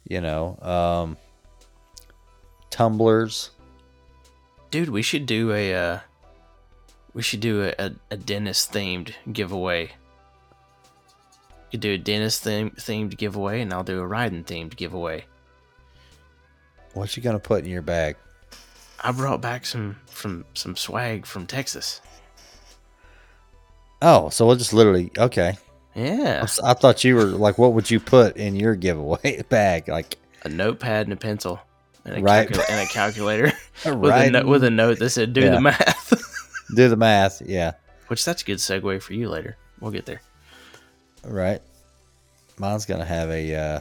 you 0.08 0.20
know, 0.20 0.56
um, 0.62 1.16
tumblers. 2.70 3.50
Dude, 4.70 4.88
we 4.88 5.02
should 5.02 5.26
do 5.26 5.50
a 5.50 5.74
uh, 5.74 5.98
we 7.14 7.22
should 7.22 7.40
do 7.40 7.64
a, 7.64 7.74
a, 7.78 7.92
a 8.12 8.16
dentist 8.16 8.72
themed 8.72 9.12
giveaway. 9.32 9.82
You 11.70 11.78
could 11.78 11.80
do 11.80 11.92
a 11.92 11.98
dentist 11.98 12.42
theme, 12.42 12.70
themed 12.72 13.16
giveaway, 13.16 13.60
and 13.62 13.72
I'll 13.72 13.84
do 13.84 14.00
a 14.00 14.06
Rhydon 14.08 14.44
themed 14.44 14.76
giveaway. 14.76 15.24
What 16.94 17.16
you 17.16 17.22
gonna 17.22 17.38
put 17.38 17.64
in 17.64 17.70
your 17.70 17.82
bag? 17.82 18.16
I 19.02 19.12
brought 19.12 19.40
back 19.40 19.64
some 19.66 19.96
from 20.06 20.44
some 20.54 20.76
swag 20.76 21.24
from 21.26 21.46
Texas. 21.46 22.00
Oh, 24.00 24.28
so 24.30 24.46
we'll 24.46 24.56
just 24.56 24.72
literally 24.72 25.10
okay. 25.16 25.56
Yeah, 25.94 26.46
I 26.64 26.72
thought 26.74 27.04
you 27.04 27.14
were 27.14 27.24
like, 27.24 27.58
what 27.58 27.74
would 27.74 27.90
you 27.90 28.00
put 28.00 28.36
in 28.36 28.56
your 28.56 28.74
giveaway 28.74 29.42
bag? 29.48 29.88
Like, 29.88 30.16
a 30.42 30.48
notepad 30.48 31.06
and 31.06 31.12
a 31.12 31.16
pencil, 31.16 31.60
and 32.04 32.16
a, 32.16 32.20
Right. 32.22 32.48
and 32.70 32.80
a 32.80 32.86
calculator 32.90 33.52
with, 33.84 34.12
a 34.12 34.30
no- 34.30 34.46
with 34.46 34.64
a 34.64 34.70
note 34.70 34.98
that 34.98 35.10
said 35.10 35.32
"Do 35.34 35.42
Yeah. 35.42 35.50
the 35.50 35.60
math." 35.60 36.21
Do 36.74 36.88
the 36.88 36.96
math. 36.96 37.42
Yeah, 37.44 37.72
Which 38.08 38.24
that's 38.24 38.42
a 38.42 38.44
good 38.44 38.58
segue 38.58 39.02
for 39.02 39.14
you 39.14 39.28
later. 39.28 39.56
We'll 39.80 39.90
get 39.92 40.06
there. 40.06 40.20
right. 41.24 41.60
Mine's 42.58 42.84
gonna 42.86 43.04
have 43.04 43.30
a. 43.30 43.54
Uh, 43.54 43.80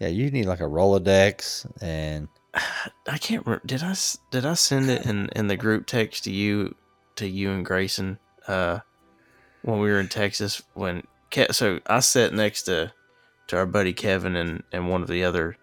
yeah, 0.00 0.08
you 0.08 0.30
need 0.30 0.46
like 0.46 0.60
a 0.60 0.64
Rolodex 0.64 1.66
and 1.80 2.28
I 3.06 3.18
can't 3.18 3.44
remember. 3.46 3.66
Did 3.66 3.82
I 3.82 3.94
did 4.30 4.46
I 4.46 4.54
send 4.54 4.90
it 4.90 5.06
in 5.06 5.28
in 5.36 5.46
the 5.48 5.56
group 5.56 5.86
text 5.86 6.24
to 6.24 6.30
you 6.32 6.74
to 7.16 7.26
you 7.26 7.50
and 7.50 7.64
Grayson 7.64 8.18
uh, 8.48 8.80
when 9.62 9.78
we 9.80 9.88
were 9.90 10.00
in 10.00 10.08
Texas. 10.08 10.62
When 10.74 11.06
Ke- 11.30 11.52
so 11.52 11.80
I 11.86 12.00
sat 12.00 12.32
next 12.34 12.62
to 12.64 12.92
to 13.48 13.56
our 13.56 13.66
buddy 13.66 13.92
Kevin 13.92 14.36
and 14.36 14.62
and 14.72 14.88
one 14.88 15.02
of 15.02 15.08
the 15.08 15.24
other 15.24 15.56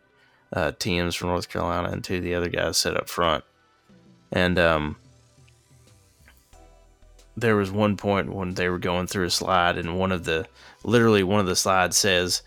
uh, 0.53 0.71
teams 0.79 1.15
from 1.15 1.29
North 1.29 1.49
Carolina, 1.49 1.89
and 1.89 2.03
two 2.03 2.17
of 2.17 2.23
the 2.23 2.35
other 2.35 2.49
guys 2.49 2.77
sat 2.77 2.97
up 2.97 3.09
front. 3.09 3.43
And 4.31 4.57
um, 4.59 4.97
there 7.39 7.55
was 7.55 7.71
one 7.71 7.97
point 7.97 8.33
when 8.33 8.53
they 8.53 8.69
were 8.69 8.79
going 8.79 9.07
through 9.07 9.25
a 9.25 9.29
slide, 9.31 9.77
and 9.77 9.97
one 9.97 10.11
of 10.11 10.23
the 10.25 10.45
literally 10.83 11.23
one 11.23 11.39
of 11.39 11.45
the 11.45 11.55
slides 11.55 11.97
says, 11.97 12.41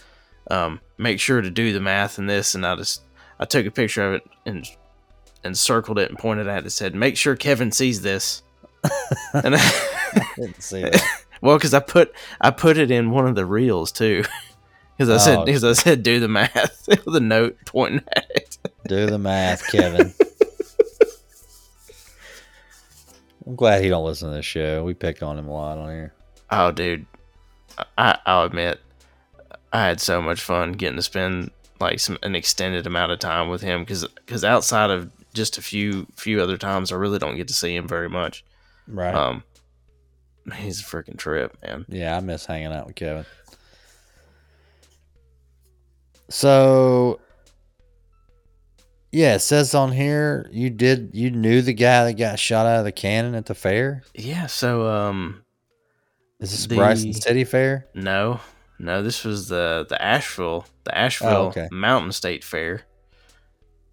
um, 0.50 0.80
"Make 0.98 1.20
sure 1.20 1.40
to 1.40 1.50
do 1.50 1.72
the 1.72 1.80
math 1.80 2.18
in 2.18 2.26
this." 2.26 2.54
And 2.54 2.66
I 2.66 2.76
just 2.76 3.02
I 3.40 3.44
took 3.44 3.66
a 3.66 3.70
picture 3.70 4.06
of 4.06 4.14
it 4.14 4.22
and 4.46 4.66
and 5.44 5.58
circled 5.58 5.98
it 5.98 6.08
and 6.08 6.18
pointed 6.18 6.46
at 6.46 6.58
it 6.58 6.62
and 6.64 6.72
said, 6.72 6.94
"Make 6.94 7.16
sure 7.16 7.34
Kevin 7.36 7.72
sees 7.72 8.02
this." 8.02 8.42
and 9.34 9.54
I, 9.56 9.72
Didn't 10.36 10.62
see 10.62 10.82
that. 10.82 11.02
well, 11.40 11.56
because 11.56 11.74
I 11.74 11.80
put 11.80 12.12
I 12.40 12.50
put 12.50 12.76
it 12.78 12.90
in 12.90 13.10
one 13.10 13.26
of 13.26 13.34
the 13.34 13.46
reels 13.46 13.92
too, 13.92 14.24
because 14.96 15.08
I 15.08 15.18
said 15.18 15.38
Oh. 15.38 15.44
because 15.44 15.64
I 15.64 15.72
said 15.72 16.02
do 16.02 16.18
the 16.20 16.28
math 16.28 16.86
with 16.88 17.14
a 17.16 17.20
note 17.20 17.56
pointing 17.66 18.02
at 18.14 18.26
it. 18.34 18.58
Do 18.88 19.06
the 19.06 19.18
math, 19.18 19.66
Kevin. 19.70 20.12
I'm 23.46 23.56
glad 23.56 23.82
he 23.82 23.88
don't 23.88 24.04
listen 24.04 24.28
to 24.28 24.34
this 24.34 24.44
show. 24.46 24.84
We 24.84 24.94
pick 24.94 25.22
on 25.22 25.38
him 25.38 25.48
a 25.48 25.52
lot 25.52 25.78
on 25.78 25.90
here. 25.90 26.12
Oh, 26.50 26.70
dude, 26.70 27.06
I 27.98 28.18
I'll 28.26 28.44
admit, 28.44 28.80
I 29.72 29.86
had 29.86 30.00
so 30.00 30.20
much 30.22 30.40
fun 30.40 30.72
getting 30.72 30.96
to 30.96 31.02
spend 31.02 31.50
like 31.80 31.98
some 31.98 32.18
an 32.22 32.34
extended 32.34 32.86
amount 32.86 33.12
of 33.12 33.18
time 33.18 33.48
with 33.48 33.62
him 33.62 33.80
because 33.82 34.06
because 34.06 34.44
outside 34.44 34.90
of 34.90 35.10
just 35.34 35.58
a 35.58 35.62
few 35.62 36.06
few 36.14 36.40
other 36.40 36.56
times, 36.56 36.92
I 36.92 36.96
really 36.96 37.18
don't 37.18 37.36
get 37.36 37.48
to 37.48 37.54
see 37.54 37.74
him 37.74 37.88
very 37.88 38.08
much. 38.08 38.44
Right. 38.86 39.14
Um, 39.14 39.42
he's 40.54 40.80
a 40.80 40.84
freaking 40.84 41.16
trip, 41.16 41.56
man. 41.62 41.84
yeah, 41.88 42.16
I 42.16 42.20
miss 42.20 42.46
hanging 42.46 42.72
out 42.72 42.86
with 42.86 42.96
Kevin. 42.96 43.24
So, 46.28 47.20
yeah, 49.12 49.34
it 49.34 49.40
says 49.40 49.74
on 49.74 49.92
here 49.92 50.48
you 50.50 50.70
did 50.70 51.10
you 51.12 51.30
knew 51.30 51.62
the 51.62 51.74
guy 51.74 52.04
that 52.04 52.14
got 52.14 52.38
shot 52.38 52.66
out 52.66 52.78
of 52.80 52.84
the 52.84 52.92
cannon 52.92 53.34
at 53.34 53.46
the 53.46 53.54
fair. 53.54 54.02
Yeah. 54.14 54.46
So 54.46 54.86
um, 54.88 55.44
Is 56.40 56.50
this 56.50 56.66
The- 56.66 56.76
Bryson 56.76 57.12
City 57.12 57.44
Fair? 57.44 57.86
no, 57.94 58.40
no, 58.78 59.02
this 59.02 59.22
was 59.24 59.48
the 59.48 59.86
the 59.88 60.00
Asheville 60.02 60.64
the 60.84 60.96
Asheville 60.96 61.36
Oh, 61.36 61.46
okay. 61.48 61.68
Mountain 61.70 62.12
State 62.12 62.42
Fair. 62.42 62.82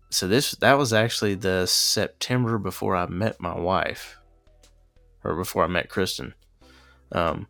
So 0.10 0.28
this 0.28 0.52
that 0.54 0.78
was 0.78 0.92
actually 0.94 1.36
the 1.36 1.66
September 1.68 2.58
before 2.58 2.96
I 2.96 3.06
met 3.08 3.40
my 3.40 3.56
wife, 3.60 4.18
or 5.24 5.36
before 5.36 5.64
I 5.64 5.68
met 5.68 5.90
Kristen. 5.90 6.34
Um, 7.12 7.48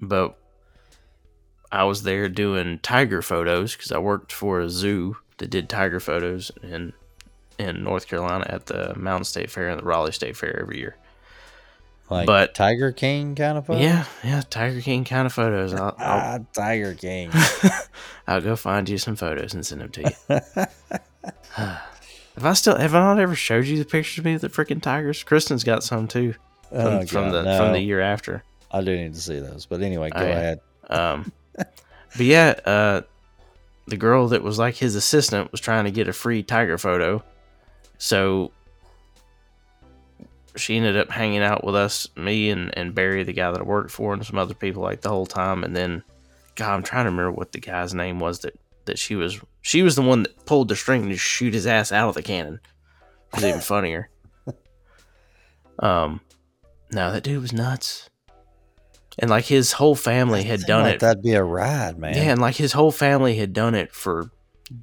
but 0.00 0.36
I 1.72 1.84
was 1.84 2.02
there 2.04 2.28
doing 2.28 2.78
tiger 2.80 3.22
photos 3.22 3.74
because 3.76 3.90
I 3.92 3.98
worked 3.98 4.32
for 4.32 4.60
a 4.60 4.68
zoo 4.70 5.16
that 5.40 5.50
did 5.50 5.68
tiger 5.68 5.98
photos 6.00 6.50
in 6.62 6.92
in 7.58 7.82
North 7.84 8.06
Carolina 8.08 8.46
at 8.48 8.66
the 8.66 8.94
Mountain 8.96 9.24
State 9.24 9.50
Fair 9.50 9.68
and 9.68 9.78
the 9.80 9.84
Raleigh 9.84 10.12
State 10.12 10.34
Fair 10.36 10.58
every 10.60 10.78
year. 10.78 10.96
Like 12.08 12.26
But- 12.26 12.54
Tiger 12.54 12.90
King 12.90 13.34
kind 13.34 13.58
of 13.58 13.66
photo? 13.66 13.80
Yeah, 13.80 14.04
yeah, 14.24 14.42
Tiger 14.48 14.80
King 14.80 15.04
kind 15.04 15.26
of 15.26 15.32
photos. 15.32 15.74
I'll, 15.74 15.94
I'll, 15.98 15.98
Ah, 15.98 16.38
Tiger 16.54 16.94
King. 16.94 17.30
I'll 18.26 18.40
go 18.40 18.56
find 18.56 18.88
you 18.88 18.96
some 18.98 19.14
photos 19.14 19.52
and 19.54 19.64
send 19.66 19.80
them 19.82 19.90
to 19.90 20.00
you. 20.02 20.36
have 21.56 22.44
I 22.44 22.52
still 22.54 22.76
have 22.76 22.94
I 22.94 23.00
not 23.00 23.18
ever 23.20 23.34
showed 23.34 23.66
you 23.66 23.78
the 23.78 23.84
pictures 23.84 24.18
of 24.18 24.24
me 24.24 24.32
with 24.32 24.42
the 24.42 24.48
freaking 24.48 24.80
tigers? 24.82 25.22
Kristen's 25.22 25.64
got 25.64 25.82
some 25.84 26.08
too 26.08 26.32
from, 26.68 26.78
Oh, 26.78 27.06
from 27.06 27.30
the 27.30 27.42
no. 27.42 27.58
from 27.58 27.72
the 27.72 27.80
year 27.80 28.00
after. 28.00 28.42
I 28.70 28.82
do 28.82 28.96
need 28.96 29.14
to 29.14 29.20
see 29.20 29.38
those. 29.40 29.66
But 29.66 29.82
anyway, 29.82 30.10
go 30.10 30.20
ahead. 30.20 30.60
Um, 30.88 31.32
but 31.54 32.20
yeah, 32.20 32.54
uh, 32.64 33.00
the 33.86 33.96
girl 33.96 34.28
that 34.28 34.42
was 34.42 34.58
like 34.58 34.76
his 34.76 34.94
assistant 34.94 35.50
was 35.52 35.60
trying 35.60 35.84
to 35.84 35.90
get 35.90 36.08
a 36.08 36.12
free 36.12 36.42
tiger 36.42 36.78
photo, 36.78 37.22
so 37.98 38.52
she 40.56 40.76
ended 40.76 40.96
up 40.96 41.10
hanging 41.10 41.42
out 41.42 41.64
with 41.64 41.74
us, 41.74 42.08
me 42.16 42.50
and, 42.50 42.76
and 42.76 42.94
Barry, 42.94 43.22
the 43.22 43.32
guy 43.32 43.50
that 43.50 43.60
I 43.60 43.64
worked 43.64 43.90
for, 43.90 44.12
and 44.12 44.24
some 44.24 44.38
other 44.38 44.54
people 44.54 44.82
like 44.82 45.00
the 45.00 45.08
whole 45.08 45.26
time. 45.26 45.64
And 45.64 45.76
then, 45.76 46.02
God, 46.56 46.74
I'm 46.74 46.82
trying 46.82 47.04
to 47.04 47.10
remember 47.10 47.32
what 47.32 47.52
the 47.52 47.60
guy's 47.60 47.94
name 47.94 48.18
was 48.18 48.40
that 48.40 48.58
that 48.86 48.98
she 48.98 49.14
was. 49.14 49.40
She 49.62 49.82
was 49.82 49.94
the 49.94 50.02
one 50.02 50.22
that 50.22 50.46
pulled 50.46 50.68
the 50.68 50.76
string 50.76 51.08
to 51.08 51.16
shoot 51.16 51.54
his 51.54 51.66
ass 51.66 51.92
out 51.92 52.08
of 52.08 52.14
the 52.14 52.22
cannon. 52.22 52.60
It 53.32 53.36
was 53.36 53.44
even 53.44 53.60
funnier. 53.60 54.10
Um, 55.78 56.20
no, 56.92 57.10
that 57.10 57.22
dude 57.22 57.40
was 57.40 57.54
nuts. 57.54 58.09
And 59.20 59.30
like 59.30 59.44
his 59.44 59.72
whole 59.72 59.94
family 59.94 60.42
had 60.42 60.60
done 60.62 60.82
like 60.84 60.94
it 60.96 61.00
That'd 61.00 61.22
be 61.22 61.34
a 61.34 61.42
ride, 61.44 61.98
man. 61.98 62.16
yeah, 62.16 62.32
and 62.32 62.40
like 62.40 62.56
his 62.56 62.72
whole 62.72 62.90
family 62.90 63.36
had 63.36 63.52
done 63.52 63.74
it 63.74 63.92
for 63.92 64.30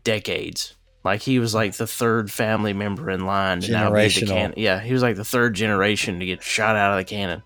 decades. 0.04 0.76
Like 1.04 1.22
he 1.22 1.40
was 1.40 1.54
like 1.56 1.74
the 1.76 1.88
third 1.88 2.32
family 2.32 2.74
member 2.74 3.10
in 3.10 3.26
line 3.26 3.62
to 3.62 3.72
now 3.72 3.92
be 3.92 4.08
the 4.08 4.26
cannon. 4.26 4.54
Yeah, 4.58 4.80
he 4.80 4.94
was 4.94 5.02
like 5.02 5.16
the 5.16 5.26
third 5.26 5.54
generation 5.56 6.20
to 6.20 6.26
get 6.26 6.44
shot 6.44 6.76
out 6.76 6.92
of 6.92 6.98
the 6.98 7.10
cannon. 7.10 7.44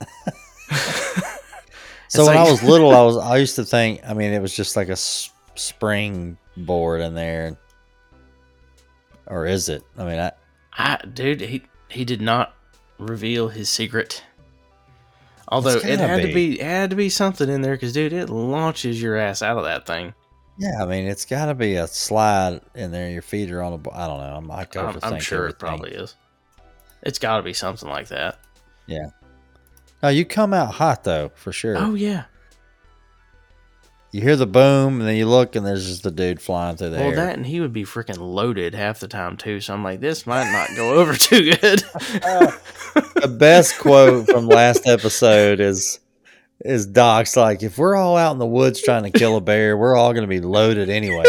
So 2.08 2.26
when 2.26 2.34
like- 2.34 2.48
I 2.48 2.50
was 2.50 2.60
little, 2.64 2.90
I 2.90 3.02
was 3.02 3.16
I 3.16 3.36
used 3.36 3.54
to 3.54 3.64
think. 3.64 4.00
I 4.04 4.14
mean, 4.14 4.32
it 4.32 4.42
was 4.42 4.52
just 4.52 4.74
like 4.76 4.88
a 4.88 4.92
s- 4.98 5.30
spring 5.54 6.36
board 6.56 7.00
in 7.02 7.14
there, 7.14 7.56
or 9.28 9.46
is 9.46 9.68
it? 9.68 9.84
I 9.96 10.04
mean, 10.04 10.18
I, 10.18 10.32
I, 10.76 10.98
dude, 11.06 11.40
he 11.40 11.62
he 11.88 12.04
did 12.04 12.20
not 12.20 12.56
reveal 12.98 13.46
his 13.46 13.68
secret. 13.68 14.24
Although 15.50 15.76
it 15.76 15.98
had 15.98 16.22
to 16.22 16.28
be. 16.28 16.32
be 16.32 16.60
it 16.60 16.64
had 16.66 16.90
to 16.90 16.96
be 16.96 17.08
something 17.08 17.48
in 17.48 17.60
there 17.60 17.74
because 17.74 17.92
dude, 17.92 18.12
it 18.12 18.30
launches 18.30 19.02
your 19.02 19.16
ass 19.16 19.42
out 19.42 19.58
of 19.58 19.64
that 19.64 19.86
thing. 19.86 20.14
yeah, 20.58 20.82
I 20.82 20.86
mean, 20.86 21.06
it's 21.06 21.24
got 21.24 21.46
to 21.46 21.54
be 21.54 21.74
a 21.74 21.86
slide 21.86 22.60
in 22.74 22.92
there. 22.92 23.10
Your 23.10 23.22
feet 23.22 23.50
are 23.50 23.62
on 23.62 23.72
a. 23.72 23.90
I 23.92 24.06
don't 24.06 24.18
know. 24.18 24.36
I'm 24.36 24.46
like 24.46 24.76
I'm, 24.76 24.98
I'm 25.02 25.20
sure 25.20 25.48
it 25.48 25.58
probably 25.58 25.90
is. 25.90 26.14
It's 27.02 27.18
got 27.18 27.38
to 27.38 27.42
be 27.42 27.52
something 27.52 27.88
like 27.88 28.08
that. 28.08 28.38
Yeah. 28.86 29.10
No, 30.02 30.08
you 30.08 30.24
come 30.24 30.54
out 30.54 30.74
hot 30.74 31.04
though, 31.04 31.30
for 31.34 31.52
sure. 31.52 31.76
Oh 31.76 31.94
yeah. 31.94 32.24
You 34.12 34.20
hear 34.22 34.34
the 34.34 34.46
boom, 34.46 34.98
and 34.98 35.08
then 35.08 35.14
you 35.14 35.26
look, 35.28 35.54
and 35.54 35.64
there's 35.64 35.86
just 35.86 36.02
the 36.02 36.10
dude 36.10 36.40
flying 36.42 36.76
through 36.76 36.90
the 36.90 36.96
Well, 36.96 37.10
air. 37.10 37.16
that 37.16 37.36
and 37.36 37.46
he 37.46 37.60
would 37.60 37.72
be 37.72 37.84
freaking 37.84 38.18
loaded 38.18 38.74
half 38.74 38.98
the 38.98 39.06
time 39.06 39.36
too. 39.36 39.60
So 39.60 39.72
I'm 39.72 39.84
like, 39.84 40.00
this 40.00 40.26
might 40.26 40.50
not 40.50 40.68
go 40.76 40.94
over 41.00 41.14
too 41.14 41.54
good. 41.54 41.78
the 43.14 43.36
best 43.38 43.78
quote 43.78 44.26
from 44.26 44.48
last 44.48 44.86
episode 44.88 45.60
is 45.60 46.00
is 46.64 46.86
Doc's 46.86 47.36
like, 47.36 47.62
if 47.62 47.78
we're 47.78 47.94
all 47.94 48.16
out 48.16 48.32
in 48.32 48.38
the 48.38 48.46
woods 48.46 48.82
trying 48.82 49.04
to 49.04 49.10
kill 49.16 49.36
a 49.36 49.40
bear, 49.40 49.76
we're 49.78 49.96
all 49.96 50.12
going 50.12 50.24
to 50.24 50.28
be 50.28 50.40
loaded 50.40 50.90
anyway. 50.90 51.24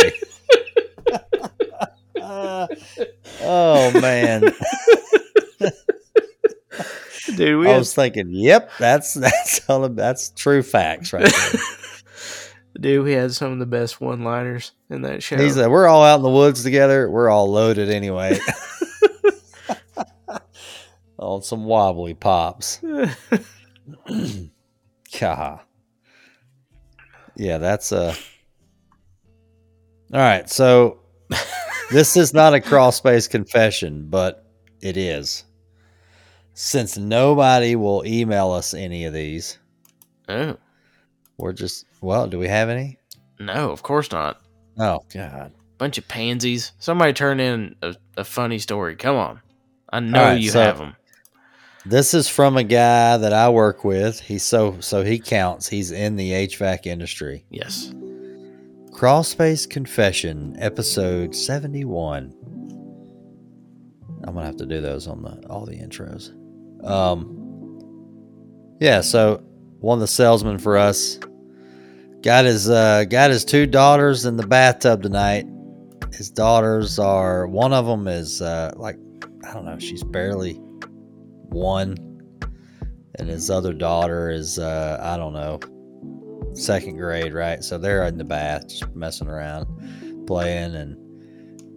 oh 3.42 3.92
man, 4.02 4.42
Dude, 7.36 7.60
we 7.60 7.68
I 7.68 7.72
had, 7.72 7.78
was 7.78 7.94
thinking, 7.94 8.28
yep, 8.32 8.72
that's 8.80 9.14
that's 9.14 9.70
all, 9.70 9.88
that's 9.90 10.32
true 10.32 10.64
facts 10.64 11.14
right 11.14 11.24
there. 11.32 11.62
dude, 12.80 13.04
we 13.04 13.14
had 13.14 13.34
some 13.34 13.52
of 13.52 13.60
the 13.60 13.66
best 13.66 14.00
one-liners 14.02 14.72
in 14.90 15.02
that 15.04 15.24
show. 15.24 15.38
He's 15.38 15.58
like, 15.58 15.70
we're 15.70 15.88
all 15.88 16.04
out 16.04 16.18
in 16.18 16.24
the 16.24 16.30
woods 16.30 16.64
together. 16.64 17.10
We're 17.10 17.30
all 17.30 17.50
loaded 17.50 17.90
anyway. 17.90 18.40
On 21.18 21.42
some 21.42 21.66
wobbly 21.66 22.14
pops. 22.14 22.82
God. 25.20 25.60
Yeah, 27.36 27.58
that's 27.58 27.92
uh 27.92 28.16
All 30.14 30.20
right, 30.20 30.50
so 30.50 31.00
this 31.92 32.18
is 32.18 32.34
not 32.34 32.54
a 32.54 32.62
crawl 32.62 32.92
space 32.92 33.28
confession, 33.28 34.08
but 34.10 34.46
it 34.82 34.98
is. 34.98 35.46
Since 36.54 36.98
nobody 36.98 37.76
will 37.76 38.06
email 38.06 38.52
us 38.52 38.74
any 38.74 39.06
of 39.06 39.14
these, 39.14 39.58
oh 40.28 40.58
we're 41.42 41.54
just 41.54 41.86
well, 42.02 42.28
do 42.28 42.40
we 42.40 42.48
have 42.48 42.70
any? 42.70 42.98
no, 43.40 43.72
of 43.72 43.82
course 43.84 44.12
not. 44.12 44.40
Oh 44.78 45.00
God. 45.14 45.52
Bunch 45.78 45.98
of 45.98 46.08
pansies. 46.08 46.74
Somebody 46.80 47.12
turn 47.12 47.40
in 47.40 47.76
a, 47.82 47.96
a 48.18 48.24
funny 48.24 48.60
story. 48.60 48.96
Come 48.96 49.16
on, 49.16 49.42
I 49.92 50.00
know 50.00 50.22
right, 50.24 50.40
you 50.40 50.52
so- 50.52 50.62
have 50.62 50.78
them. 50.78 50.96
This 51.84 52.14
is 52.14 52.28
from 52.28 52.58
a 52.58 52.64
guy 52.64 53.18
that 53.18 53.34
I 53.34 53.50
work 53.50 53.84
with. 53.84 54.20
He's 54.20 54.44
so 54.44 54.80
so 54.82 55.04
he 55.04 55.18
counts. 55.18 55.68
He's 55.68 55.90
in 55.90 56.16
the 56.16 56.32
HVAC 56.32 56.86
industry. 56.86 57.44
Yes. 57.50 57.92
Crawl 58.94 59.24
Space 59.24 59.66
Confession, 59.66 60.56
episode 60.60 61.36
71. 61.36 62.36
I'm 64.24 64.34
gonna 64.36 64.46
have 64.46 64.58
to 64.58 64.68
do 64.68 64.80
those 64.80 65.08
on 65.08 65.24
the 65.24 65.44
all 65.50 65.66
the 65.66 65.76
intros. 65.76 66.30
Um 66.88 68.78
Yeah, 68.80 69.02
so 69.02 69.42
one 69.80 69.96
of 69.98 70.02
the 70.02 70.08
salesmen 70.08 70.60
for 70.60 70.78
us 70.78 71.18
got 72.24 72.46
his 72.46 72.70
uh 72.70 73.06
got 73.06 73.32
his 73.32 73.46
two 73.46 73.66
daughters 73.66 74.26
in 74.26 74.38
the 74.38 74.48
bathtub 74.48 75.04
tonight. 75.04 75.46
His 76.14 76.30
daughters 76.30 77.00
are 77.00 77.48
one 77.48 77.74
of 77.74 77.86
them 77.86 78.08
is 78.08 78.42
uh 78.42 78.74
like 78.76 78.98
I 79.48 79.54
don't 79.54 79.66
know, 79.66 79.80
she's 79.80 80.04
barely 80.04 80.54
one 81.50 81.98
and 83.16 83.30
his 83.30 83.50
other 83.50 83.74
daughter 83.74 84.30
is 84.30 84.60
uh, 84.60 84.98
I 85.02 85.18
don't 85.18 85.34
know, 85.34 85.60
second 86.56 86.98
grade, 86.98 87.34
right? 87.34 87.64
So 87.64 87.78
they're 87.78 88.04
in 88.06 88.18
the 88.18 88.24
bath, 88.24 88.68
just 88.68 88.96
messing 88.96 89.28
around, 89.28 90.26
playing, 90.26 90.76
and 90.76 90.98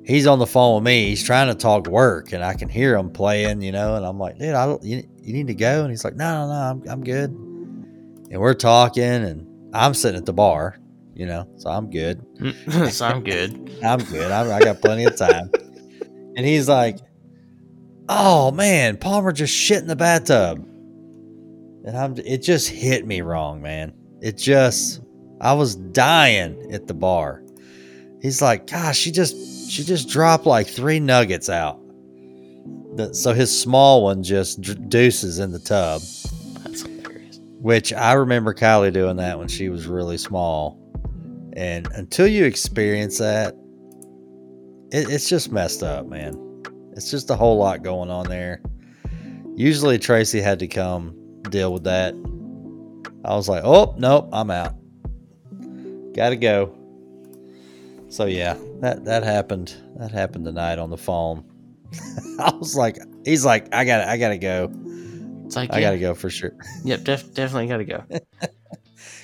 he's 0.07 0.27
on 0.27 0.39
the 0.39 0.47
phone 0.47 0.77
with 0.77 0.85
me. 0.85 1.07
He's 1.07 1.23
trying 1.23 1.49
to 1.49 1.55
talk 1.55 1.87
work, 1.87 2.33
and 2.33 2.45
I 2.45 2.55
can 2.55 2.69
hear 2.69 2.97
him 2.97 3.11
playing, 3.11 3.63
you 3.63 3.73
know. 3.73 3.97
And 3.97 4.07
I'm 4.07 4.19
like, 4.19 4.39
dude, 4.39 4.55
I 4.55 4.77
you, 4.83 5.07
you 5.21 5.33
need 5.33 5.49
to 5.49 5.55
go. 5.55 5.83
And 5.83 5.91
he's 5.91 6.05
like, 6.05 6.17
no, 6.17 6.47
no, 6.47 6.49
no, 6.49 6.55
I'm, 6.55 6.83
I'm 6.89 7.05
good. 7.05 7.31
And 7.31 8.41
we're 8.41 8.55
talking, 8.55 9.03
and 9.03 9.47
I'm 9.75 9.95
sitting 9.95 10.19
at 10.19 10.25
the 10.27 10.33
bar, 10.33 10.79
you 11.15 11.27
know, 11.27 11.49
so 11.57 11.71
I'm 11.71 11.91
good. 11.91 12.25
Mm, 12.39 12.91
so 12.93 13.07
I'm 13.07 13.23
good. 13.25 13.79
I'm 13.85 13.99
good. 14.01 14.31
I, 14.31 14.57
I 14.57 14.61
got 14.61 14.81
plenty 14.81 15.05
of 15.05 15.17
time. 15.17 15.51
and 16.37 16.47
he's 16.47 16.69
like, 16.69 16.99
oh 18.09 18.51
man, 18.53 18.97
Palmer 18.97 19.33
just 19.33 19.55
shit 19.55 19.79
in 19.79 19.87
the 19.89 19.97
bathtub. 19.97 20.59
And 21.87 21.97
I'm, 21.97 22.17
it 22.19 22.39
just 22.39 22.69
hit 22.69 23.07
me 23.07 23.21
wrong, 23.21 23.61
man. 23.61 23.93
It 24.23 24.39
just, 24.39 25.03
I 25.41 25.53
was 25.53 25.75
dying 25.77 26.73
at 26.73 26.87
the 26.87 26.95
bar. 26.95 27.43
He's 28.23 28.41
like, 28.41 28.67
gosh, 28.71 28.97
she 28.99 29.11
just, 29.11 29.71
she 29.71 29.83
just 29.85 30.09
dropped 30.09 30.47
like 30.47 30.67
three 30.67 30.99
nuggets 31.01 31.51
out. 31.51 31.79
The- 32.97 33.13
So 33.13 33.35
his 33.35 33.59
small 33.59 34.03
one 34.05 34.23
just 34.23 34.63
deuces 34.89 35.39
in 35.41 35.53
the 35.53 35.59
tub. 35.59 36.01
Which 37.65 37.95
I 37.95 38.13
remember 38.13 38.53
Kylie 38.53 38.93
doing 38.93 39.17
that 39.17 39.39
when 39.39 39.49
she 39.49 39.71
was 39.71 39.87
really 39.87 40.19
small. 40.19 40.79
And 41.57 41.89
until 41.93 42.27
you 42.27 42.45
experience 42.45 43.17
that, 43.17 43.55
it, 44.93 45.09
it's 45.09 45.31
just 45.31 45.51
messed 45.51 45.83
up, 45.83 46.05
man. 46.05 46.63
It's 46.93 47.11
just 47.11 47.31
a 47.31 47.35
whole 47.35 47.57
lot 47.57 47.83
going 47.83 48.11
on 48.11 48.29
there. 48.29 48.61
Usually 49.57 49.99
Tracy 49.99 50.43
had 50.43 50.59
to 50.59 50.69
come 50.69 51.17
deal 51.49 51.73
with 51.73 51.85
that. 51.85 52.13
I 53.25 53.35
was 53.35 53.49
like, 53.49 53.63
oh 53.65 53.95
nope, 53.97 54.29
I'm 54.31 54.51
out. 54.51 54.75
Gotta 56.13 56.37
go. 56.37 56.77
So 58.11 58.27
yeah, 58.27 58.59
that 58.81 59.07
that 59.07 59.23
happened. 59.23 59.75
That 59.97 60.11
happened 60.11 60.45
tonight 60.45 60.79
on 60.79 60.91
the 60.91 60.99
phone. 60.99 61.43
I 62.39 62.53
was 62.53 62.77
like, 62.77 62.99
he's 63.25 63.47
like, 63.47 63.75
I 63.75 63.87
got, 63.87 64.05
to 64.05 64.11
I 64.11 64.19
gotta 64.19 64.37
go. 64.37 64.71
It's 65.55 65.57
like, 65.57 65.73
I 65.73 65.79
yeah, 65.79 65.91
gotta 65.91 66.01
go 66.01 66.15
for 66.15 66.31
sure. 66.31 66.51
Yep, 66.83 67.05
def- 67.05 67.33
definitely 67.33 67.69
got 67.69 67.77
to 67.77 67.85
go. 67.85 68.03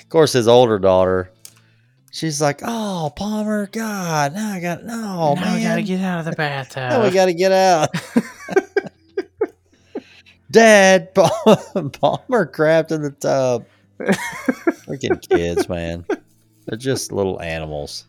Of 0.02 0.08
course, 0.12 0.32
his 0.32 0.48
older 0.48 0.80
daughter, 0.80 1.30
she's 2.10 2.40
like, 2.40 2.62
"Oh, 2.64 3.12
Palmer, 3.14 3.68
God, 3.68 4.34
now 4.34 4.50
I 4.52 4.60
got 4.60 4.82
no, 4.82 5.34
now 5.34 5.40
man, 5.40 5.56
we 5.56 5.62
got 5.62 5.76
to 5.76 5.82
get 5.84 6.00
out 6.00 6.18
of 6.18 6.24
the 6.24 6.32
bathtub. 6.32 6.76
now 6.90 7.04
we 7.04 7.10
got 7.12 7.26
to 7.26 7.32
get 7.34 7.52
out." 7.52 7.90
Dad, 10.50 11.14
Pal- 11.14 11.90
Palmer 11.92 12.44
crapped 12.46 12.90
in 12.90 13.02
the 13.02 13.12
tub. 13.12 13.66
Freaking 14.00 15.20
kids, 15.28 15.68
man, 15.68 16.04
they're 16.66 16.76
just 16.76 17.12
little 17.12 17.40
animals. 17.40 18.04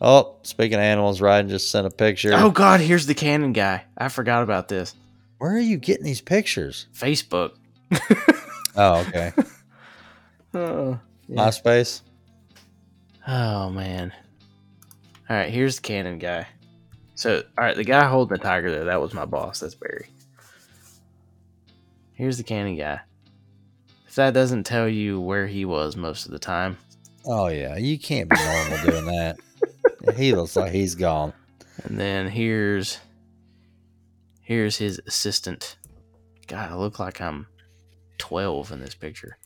Oh, 0.00 0.36
speaking 0.44 0.74
of 0.74 0.80
animals, 0.82 1.20
Ryan 1.20 1.48
just 1.48 1.72
sent 1.72 1.88
a 1.88 1.90
picture. 1.90 2.30
oh 2.34 2.52
God, 2.52 2.78
here's 2.80 3.06
the 3.06 3.14
cannon 3.14 3.52
guy. 3.52 3.82
I 3.96 4.10
forgot 4.10 4.44
about 4.44 4.68
this. 4.68 4.94
Where 5.38 5.52
are 5.52 5.58
you 5.60 5.76
getting 5.76 6.04
these 6.04 6.20
pictures? 6.20 6.86
Facebook. 6.94 7.52
Oh, 8.80 9.00
okay, 9.08 9.32
Oh, 10.54 11.00
MySpace. 11.28 12.02
oh 13.26 13.70
man. 13.70 14.12
All 15.28 15.36
right, 15.36 15.50
here's 15.50 15.76
the 15.76 15.82
cannon 15.82 16.18
guy. 16.18 16.46
So, 17.16 17.42
all 17.58 17.64
right, 17.64 17.74
the 17.74 17.82
guy 17.82 18.06
holding 18.06 18.38
the 18.38 18.42
tiger 18.44 18.70
there, 18.70 18.84
that 18.84 19.00
was 19.00 19.12
my 19.14 19.24
boss. 19.24 19.58
That's 19.58 19.74
Barry. 19.74 20.06
Here's 22.12 22.36
the 22.36 22.44
cannon 22.44 22.76
guy. 22.76 23.00
If 24.06 24.14
that 24.14 24.32
doesn't 24.32 24.62
tell 24.64 24.88
you 24.88 25.20
where 25.20 25.48
he 25.48 25.64
was 25.64 25.96
most 25.96 26.26
of 26.26 26.30
the 26.30 26.38
time, 26.38 26.78
Oh 27.26 27.48
yeah, 27.48 27.76
you 27.76 27.98
can't 27.98 28.30
be 28.30 28.36
normal 28.36 28.78
doing 28.84 29.06
that. 29.06 29.36
He 30.16 30.34
looks 30.34 30.54
like 30.54 30.70
he's 30.72 30.94
gone. 30.94 31.32
And 31.82 31.98
then 31.98 32.28
here's 32.28 32.98
here's 34.48 34.78
his 34.78 34.98
assistant. 35.06 35.76
God, 36.46 36.70
I 36.70 36.74
look 36.74 36.98
like 36.98 37.20
I'm 37.20 37.48
12 38.16 38.72
in 38.72 38.80
this 38.80 38.94
picture. 38.94 39.36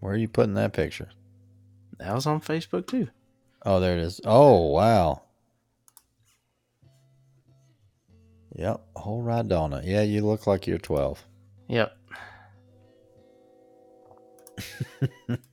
Where 0.00 0.14
are 0.14 0.16
you 0.16 0.26
putting 0.26 0.54
that 0.54 0.72
picture? 0.72 1.10
That 1.98 2.14
was 2.14 2.24
on 2.24 2.40
Facebook 2.40 2.86
too. 2.86 3.08
Oh, 3.66 3.78
there 3.78 3.98
it 3.98 4.02
is. 4.02 4.18
Oh, 4.24 4.68
wow. 4.68 5.20
Yep, 8.54 8.80
whole 8.96 9.20
ride 9.20 9.52
on 9.52 9.74
it. 9.74 9.84
Yeah, 9.84 10.00
you 10.00 10.24
look 10.24 10.46
like 10.46 10.66
you're 10.66 10.78
12. 10.78 11.22
Yep. 11.68 11.94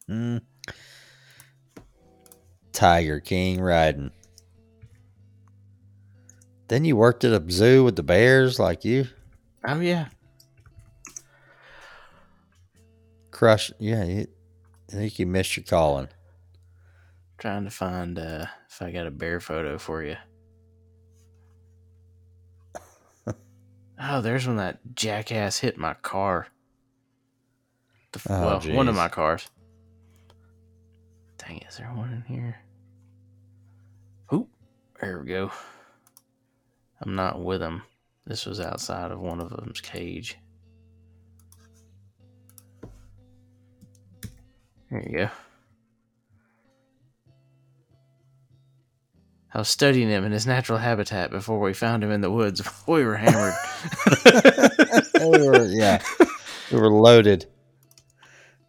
Tiger 2.76 3.22
King 3.22 3.60
Rhydon. 3.60 4.12
Then 6.68 6.84
you 6.84 6.98
worked 6.98 7.24
at 7.24 7.32
a 7.32 7.52
zoo 7.52 7.84
with 7.84 7.96
the 7.96 8.04
bears 8.04 8.60
like 8.60 8.84
you 8.84 9.08
Oh 9.66 9.80
yeah. 9.80 10.10
Crush 13.32 13.72
Yeah, 13.80 14.04
you, 14.04 14.28
I 14.90 14.92
think 14.92 15.18
you 15.18 15.26
missed 15.26 15.56
your 15.56 15.64
calling. 15.64 16.10
Trying 17.38 17.64
to 17.64 17.72
find 17.72 18.20
uh 18.20 18.46
if 18.70 18.82
I 18.82 18.92
got 18.92 19.08
a 19.08 19.12
bear 19.12 19.40
photo 19.40 19.78
for 19.78 20.04
you. 20.04 20.18
oh, 24.02 24.22
there's 24.22 24.48
when 24.48 24.58
that 24.58 24.80
jackass 24.94 25.60
hit 25.60 25.78
my 25.78 25.94
car. 25.94 26.48
The, 28.12 28.22
Oh, 28.30 28.42
well, 28.42 28.76
one 28.76 28.90
of 28.90 28.96
my 28.96 29.10
cars. 29.10 29.48
Dang, 31.38 31.60
is 31.68 31.78
there 31.78 31.88
one 31.88 32.12
in 32.12 32.22
here? 32.24 32.65
Oop, 34.96 35.02
there 35.02 35.20
we 35.20 35.28
go. 35.28 35.52
I'm 37.02 37.16
not 37.16 37.44
with 37.44 37.62
him. 37.62 37.84
This 38.26 38.46
was 38.46 38.60
outside 38.60 39.12
of 39.12 39.20
one 39.20 39.40
of 39.40 39.50
them's 39.50 39.82
cage. 39.82 40.38
There 44.90 45.04
you 45.08 45.18
go. 45.18 45.30
I 49.54 49.60
was 49.60 49.70
studying 49.70 50.10
him 50.10 50.26
in 50.26 50.32
his 50.34 50.46
natural 50.46 50.78
habitat 50.78 51.32
before 51.32 51.60
we 51.60 51.74
found 51.74 52.04
him 52.04 52.12
in 52.12 52.22
the 52.22 52.32
woods 52.32 52.62
before 52.62 52.96
we 52.98 53.06
were 53.06 53.16
hammered. 53.16 53.54
we 55.22 55.48
were, 55.48 55.66
yeah, 55.68 56.02
we 56.72 56.80
were 56.80 56.92
loaded 56.92 57.46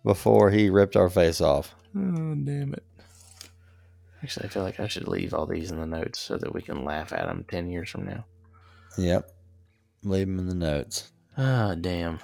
before 0.04 0.50
he 0.50 0.70
ripped 0.70 0.96
our 0.96 1.10
face 1.10 1.40
off. 1.40 1.74
oh, 1.96 2.34
damn 2.34 2.74
it. 2.74 2.84
Actually, 4.26 4.46
I 4.46 4.48
feel 4.48 4.62
like 4.64 4.80
I 4.80 4.88
should 4.88 5.06
leave 5.06 5.32
all 5.34 5.46
these 5.46 5.70
in 5.70 5.78
the 5.78 5.86
notes 5.86 6.18
so 6.18 6.36
that 6.36 6.52
we 6.52 6.60
can 6.60 6.84
laugh 6.84 7.12
at 7.12 7.26
them 7.26 7.44
10 7.48 7.68
years 7.70 7.88
from 7.88 8.06
now. 8.06 8.24
Yep. 8.98 9.30
Leave 10.02 10.26
them 10.26 10.40
in 10.40 10.48
the 10.48 10.54
notes. 10.56 11.12
Oh, 11.38 11.76
damn. 11.76 12.18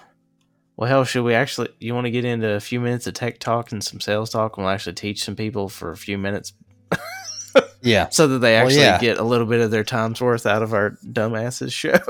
Well, 0.77 0.89
hell, 0.89 1.05
should 1.05 1.23
we 1.23 1.33
actually? 1.35 1.69
You 1.79 1.95
want 1.95 2.07
to 2.07 2.11
get 2.11 2.25
into 2.25 2.51
a 2.51 2.59
few 2.59 2.81
minutes 2.81 3.07
of 3.07 3.15
tech 3.15 3.39
talk 3.39 3.71
and 3.71 3.85
some 3.85 4.01
sales 4.01 4.31
talk? 4.31 4.57
and 4.57 4.65
We'll 4.65 4.75
actually 4.75 4.95
teach 4.95 5.23
some 5.23 5.37
people 5.37 5.69
for 5.69 5.93
a 5.93 5.97
few 5.97 6.19
minutes 6.19 6.55
Yeah. 7.83 8.09
so 8.09 8.27
that 8.27 8.41
they 8.41 8.55
Well, 8.55 8.65
actually 8.67 8.81
yeah. 8.81 8.99
get 8.99 9.19
a 9.19 9.23
little 9.23 9.47
bit 9.47 9.61
of 9.61 9.71
their 9.71 9.85
time's 9.85 10.21
worth 10.21 10.45
out 10.45 10.65
of 10.65 10.75
our 10.75 10.99
dumbasses 11.05 11.73
show. 11.73 12.01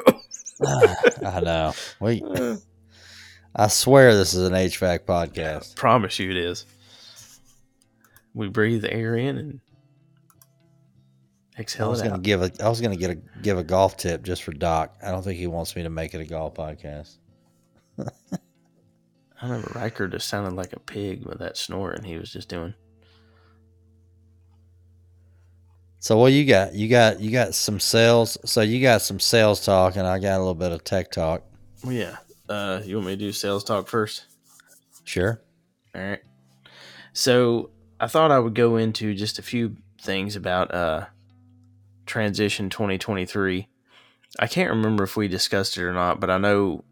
I 1.26 1.40
know. 1.40 1.74
Wait. 2.00 2.22
I 3.54 3.66
swear 3.68 4.14
this 4.16 4.32
is 4.32 4.46
an 4.46 4.54
HVAC 4.54 5.00
podcast. 5.00 5.76
Promise 5.76 6.18
you 6.18 6.30
it 6.30 6.38
is. 6.38 6.64
We 8.32 8.48
breathe 8.48 8.86
air 8.88 9.16
in 9.16 9.36
and 9.36 9.60
I 11.58 11.86
was 11.86 12.00
it 12.00 12.04
gonna 12.04 12.14
out. 12.14 12.22
give 12.22 12.42
a 12.42 12.50
I 12.62 12.68
was 12.68 12.80
gonna 12.80 12.96
get 12.96 13.10
a 13.10 13.14
give 13.42 13.58
a 13.58 13.64
golf 13.64 13.96
tip 13.96 14.22
just 14.22 14.42
for 14.42 14.52
Doc. 14.52 14.96
I 15.02 15.10
don't 15.10 15.22
think 15.22 15.38
he 15.38 15.46
wants 15.46 15.76
me 15.76 15.82
to 15.82 15.90
make 15.90 16.14
it 16.14 16.20
a 16.20 16.24
golf 16.24 16.54
podcast. 16.54 17.16
I 17.98 18.06
remember 19.42 19.72
Riker 19.74 20.08
just 20.08 20.28
sounded 20.28 20.54
like 20.54 20.72
a 20.72 20.80
pig 20.80 21.26
with 21.26 21.40
that 21.40 21.56
snoring 21.56 22.04
he 22.04 22.16
was 22.16 22.32
just 22.32 22.48
doing. 22.48 22.74
So 25.98 26.16
what 26.16 26.32
you 26.32 26.44
got? 26.44 26.74
You 26.74 26.88
got 26.88 27.20
you 27.20 27.30
got 27.30 27.54
some 27.54 27.78
sales. 27.78 28.38
So 28.44 28.60
you 28.60 28.80
got 28.80 29.02
some 29.02 29.20
sales 29.20 29.64
talk, 29.64 29.94
and 29.96 30.06
I 30.06 30.18
got 30.18 30.36
a 30.36 30.38
little 30.38 30.54
bit 30.54 30.72
of 30.72 30.82
tech 30.82 31.12
talk. 31.12 31.42
Well, 31.84 31.92
yeah. 31.92 32.16
Uh, 32.48 32.82
you 32.84 32.96
want 32.96 33.06
me 33.06 33.12
to 33.12 33.16
do 33.16 33.30
sales 33.30 33.62
talk 33.62 33.86
first? 33.86 34.24
Sure. 35.04 35.40
All 35.94 36.02
right. 36.02 36.20
So 37.12 37.70
I 38.00 38.08
thought 38.08 38.32
I 38.32 38.38
would 38.38 38.54
go 38.54 38.76
into 38.76 39.14
just 39.14 39.38
a 39.38 39.42
few 39.42 39.76
things 40.00 40.34
about 40.34 40.74
uh, 40.74 41.06
transition 42.06 42.70
2023. 42.70 43.68
I 44.38 44.46
can't 44.46 44.70
remember 44.70 45.04
if 45.04 45.16
we 45.16 45.28
discussed 45.28 45.76
it 45.76 45.84
or 45.84 45.92
not, 45.92 46.20
but 46.20 46.30
I 46.30 46.38
know 46.38 46.84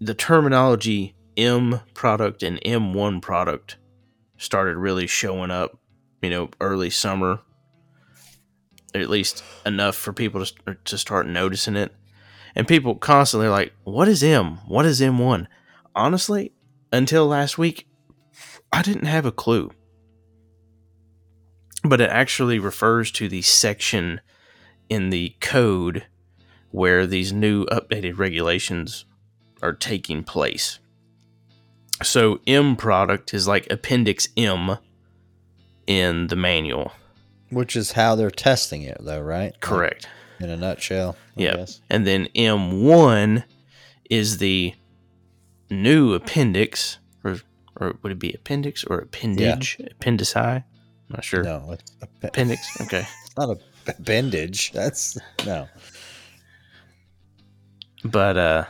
the 0.00 0.14
terminology 0.14 1.14
M 1.36 1.80
product 1.94 2.42
and 2.42 2.60
M1 2.62 3.20
product 3.22 3.76
started 4.36 4.76
really 4.76 5.06
showing 5.06 5.50
up, 5.50 5.78
you 6.22 6.30
know, 6.30 6.50
early 6.60 6.90
summer 6.90 7.40
at 8.94 9.10
least 9.10 9.44
enough 9.66 9.96
for 9.96 10.12
people 10.12 10.44
to 10.44 10.76
to 10.84 10.98
start 10.98 11.26
noticing 11.26 11.76
it. 11.76 11.94
And 12.54 12.66
people 12.66 12.94
constantly 12.94 13.46
are 13.46 13.50
like, 13.50 13.72
"What 13.84 14.08
is 14.08 14.22
M? 14.22 14.58
What 14.66 14.86
is 14.86 15.00
M1?" 15.00 15.46
Honestly, 15.94 16.52
until 16.92 17.26
last 17.26 17.58
week, 17.58 17.88
I 18.72 18.82
didn't 18.82 19.06
have 19.06 19.26
a 19.26 19.32
clue. 19.32 19.70
But 21.88 22.00
it 22.00 22.10
actually 22.10 22.58
refers 22.58 23.10
to 23.12 23.28
the 23.28 23.42
section 23.42 24.20
in 24.88 25.10
the 25.10 25.34
code 25.40 26.06
where 26.70 27.06
these 27.06 27.32
new 27.32 27.64
updated 27.66 28.18
regulations 28.18 29.04
are 29.62 29.72
taking 29.72 30.22
place. 30.22 30.78
So 32.02 32.40
M 32.46 32.76
product 32.76 33.34
is 33.34 33.48
like 33.48 33.66
Appendix 33.70 34.28
M 34.36 34.78
in 35.86 36.28
the 36.28 36.36
manual. 36.36 36.92
Which 37.50 37.74
is 37.74 37.92
how 37.92 38.14
they're 38.14 38.30
testing 38.30 38.82
it, 38.82 38.98
though, 39.00 39.20
right? 39.20 39.52
Like, 39.52 39.60
Correct. 39.60 40.08
in 40.38 40.50
a 40.50 40.56
nutshell. 40.56 41.16
Guess. 41.36 41.80
And 41.88 42.06
then 42.06 42.28
M1 42.34 43.44
is 44.10 44.38
the 44.38 44.74
new 45.70 46.12
appendix, 46.14 46.98
or, 47.24 47.38
or 47.76 47.98
would 48.02 48.12
it 48.12 48.18
be 48.18 48.32
appendix 48.32 48.84
or 48.84 48.98
appendage? 48.98 49.78
Appendici? 49.78 50.64
Not 51.10 51.24
sure. 51.24 51.42
No, 51.42 51.70
it's 51.72 51.92
Appendix. 52.22 52.68
Okay. 52.82 53.06
it's 53.24 53.36
not 53.36 53.50
a 53.50 53.58
appendage. 53.90 54.72
That's 54.72 55.16
no. 55.46 55.68
But 58.04 58.36
uh 58.36 58.64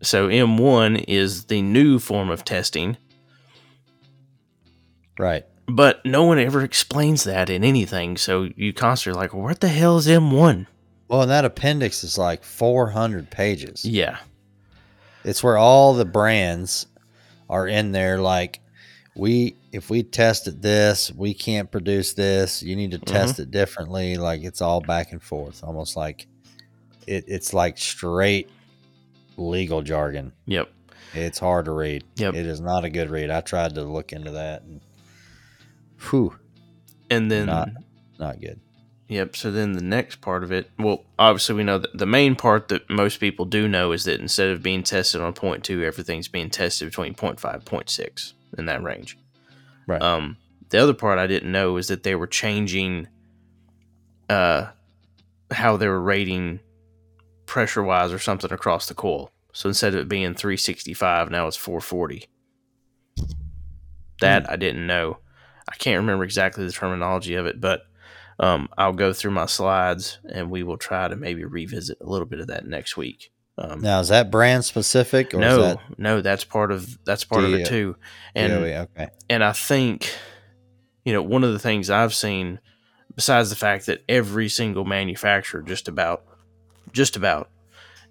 so 0.00 0.28
M1 0.28 1.04
is 1.06 1.44
the 1.44 1.62
new 1.62 1.98
form 2.00 2.28
of 2.30 2.44
testing, 2.44 2.96
Right. 5.18 5.44
but 5.66 6.04
no 6.04 6.24
one 6.24 6.38
ever 6.40 6.62
explains 6.62 7.22
that 7.24 7.48
in 7.50 7.62
anything. 7.62 8.16
So 8.16 8.48
you 8.56 8.72
constantly 8.72 9.20
like, 9.20 9.32
what 9.32 9.60
the 9.60 9.68
hell 9.68 9.98
is 9.98 10.08
M1? 10.08 10.66
Well, 11.06 11.22
and 11.22 11.30
that 11.30 11.44
appendix 11.44 12.02
is 12.02 12.18
like 12.18 12.42
400 12.42 13.30
pages. 13.30 13.84
Yeah. 13.84 14.18
It's 15.24 15.42
where 15.44 15.56
all 15.58 15.94
the 15.94 16.04
brands 16.04 16.86
are 17.48 17.68
in 17.68 17.92
there. 17.92 18.18
Like, 18.18 18.58
we, 19.14 19.56
if 19.72 19.90
we 19.90 20.02
tested 20.02 20.62
this, 20.62 21.12
we 21.12 21.34
can't 21.34 21.70
produce 21.70 22.14
this. 22.14 22.62
You 22.62 22.76
need 22.76 22.92
to 22.92 22.98
test 22.98 23.34
Mm-hmm. 23.34 23.42
it 23.42 23.50
differently. 23.50 24.16
Like, 24.16 24.42
it's 24.42 24.60
all 24.62 24.80
back 24.80 25.12
and 25.12 25.22
forth, 25.22 25.62
almost 25.62 25.96
like 25.96 26.26
it, 27.06 27.24
it's 27.28 27.52
like 27.52 27.78
straight 27.78 28.48
legal 29.36 29.82
jargon. 29.82 30.32
Yep. 30.46 30.70
It's 31.14 31.38
hard 31.38 31.66
to 31.66 31.72
read. 31.72 32.04
Yep. 32.16 32.34
It 32.34 32.46
is 32.46 32.60
not 32.60 32.84
a 32.84 32.90
good 32.90 33.10
read. 33.10 33.30
I 33.30 33.40
tried 33.42 33.74
to 33.74 33.82
look 33.84 34.12
into 34.12 34.30
that. 34.32 34.62
And, 34.62 34.80
whew, 36.10 36.36
And 37.10 37.30
then 37.30 37.46
Not- 37.46 37.70
not 38.18 38.40
good. 38.40 38.60
Yep. 39.08 39.36
So 39.36 39.50
then 39.50 39.72
the 39.72 39.82
next 39.82 40.22
part 40.22 40.42
of 40.42 40.50
it, 40.52 40.70
well, 40.78 41.04
obviously 41.18 41.54
we 41.56 41.64
know 41.64 41.76
that 41.78 41.98
the 41.98 42.06
main 42.06 42.34
part 42.34 42.68
that 42.68 42.88
most 42.88 43.20
people 43.20 43.44
do 43.44 43.68
know 43.68 43.92
is 43.92 44.04
that 44.04 44.20
instead 44.20 44.48
of 44.48 44.62
being 44.62 44.82
tested 44.82 45.20
on 45.20 45.34
point 45.34 45.64
two, 45.64 45.82
everything's 45.84 46.28
being 46.28 46.48
tested 46.48 46.88
between 46.88 47.12
point 47.14 47.38
five, 47.38 47.64
point 47.66 47.90
six 47.90 48.32
in 48.58 48.66
that 48.66 48.82
range. 48.82 49.18
Right. 49.86 50.00
Um, 50.00 50.36
the 50.70 50.78
other 50.78 50.94
part 50.94 51.18
I 51.18 51.26
didn't 51.26 51.52
know 51.52 51.76
is 51.76 51.88
that 51.88 52.02
they 52.02 52.14
were 52.14 52.26
changing, 52.26 53.08
uh, 54.28 54.68
how 55.50 55.76
they 55.76 55.88
were 55.88 56.00
rating 56.00 56.60
pressure 57.46 57.82
wise 57.82 58.12
or 58.12 58.18
something 58.18 58.52
across 58.52 58.86
the 58.86 58.94
coil. 58.94 59.30
So 59.52 59.68
instead 59.68 59.94
of 59.94 60.00
it 60.00 60.08
being 60.08 60.34
365, 60.34 61.30
now 61.30 61.46
it's 61.46 61.56
440. 61.56 62.24
That 64.20 64.48
I 64.50 64.56
didn't 64.56 64.86
know. 64.86 65.18
I 65.68 65.76
can't 65.76 66.00
remember 66.00 66.24
exactly 66.24 66.64
the 66.64 66.72
terminology 66.72 67.34
of 67.34 67.46
it, 67.46 67.60
but 67.60 67.82
um, 68.38 68.68
I'll 68.78 68.92
go 68.92 69.12
through 69.12 69.32
my 69.32 69.46
slides 69.46 70.18
and 70.32 70.50
we 70.50 70.62
will 70.62 70.78
try 70.78 71.08
to 71.08 71.16
maybe 71.16 71.44
revisit 71.44 71.98
a 72.00 72.06
little 72.06 72.26
bit 72.26 72.40
of 72.40 72.46
that 72.48 72.66
next 72.66 72.96
week. 72.96 73.30
Um, 73.58 73.80
Now, 73.80 74.00
is 74.00 74.08
that 74.08 74.30
brand 74.30 74.64
specific 74.64 75.34
or 75.34 75.38
no, 75.38 75.50
is 75.50 75.56
that 75.56 75.98
no, 75.98 76.20
that's 76.20 76.44
part 76.44 76.72
of 76.72 76.98
that's 77.04 77.24
part 77.24 77.44
of 77.44 77.52
it 77.52 77.66
too. 77.66 77.96
And? 78.34 78.52
Okay. 78.52 79.10
and 79.28 79.44
I 79.44 79.52
think, 79.52 80.14
you 81.04 81.12
know, 81.12 81.22
one 81.22 81.44
of 81.44 81.52
the 81.52 81.58
things 81.58 81.90
I've 81.90 82.14
seen, 82.14 82.60
besides 83.14 83.50
the 83.50 83.56
fact 83.56 83.86
that 83.86 84.02
every 84.08 84.48
single 84.48 84.84
manufacturer, 84.84 85.62
just 85.62 85.86
about, 85.86 86.24
just 86.92 87.16
about, 87.16 87.50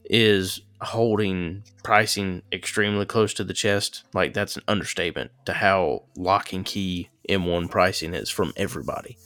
is 0.06 0.62
holding 0.82 1.64
pricing 1.84 2.42
extremely 2.52 3.06
close 3.06 3.34
to 3.36 3.44
the 3.44 3.54
chest. 3.54 4.04
Like 4.14 4.34
that's 4.34 4.58
an 4.58 4.64
understatement 4.68 5.32
to 5.46 5.54
how 5.54 6.04
lock 6.16 6.54
and 6.54 6.66
key 6.66 7.10
M1 7.30 7.70
pricing 7.70 8.14
is 8.14 8.30
from 8.30 8.54
everybody. 8.56 9.18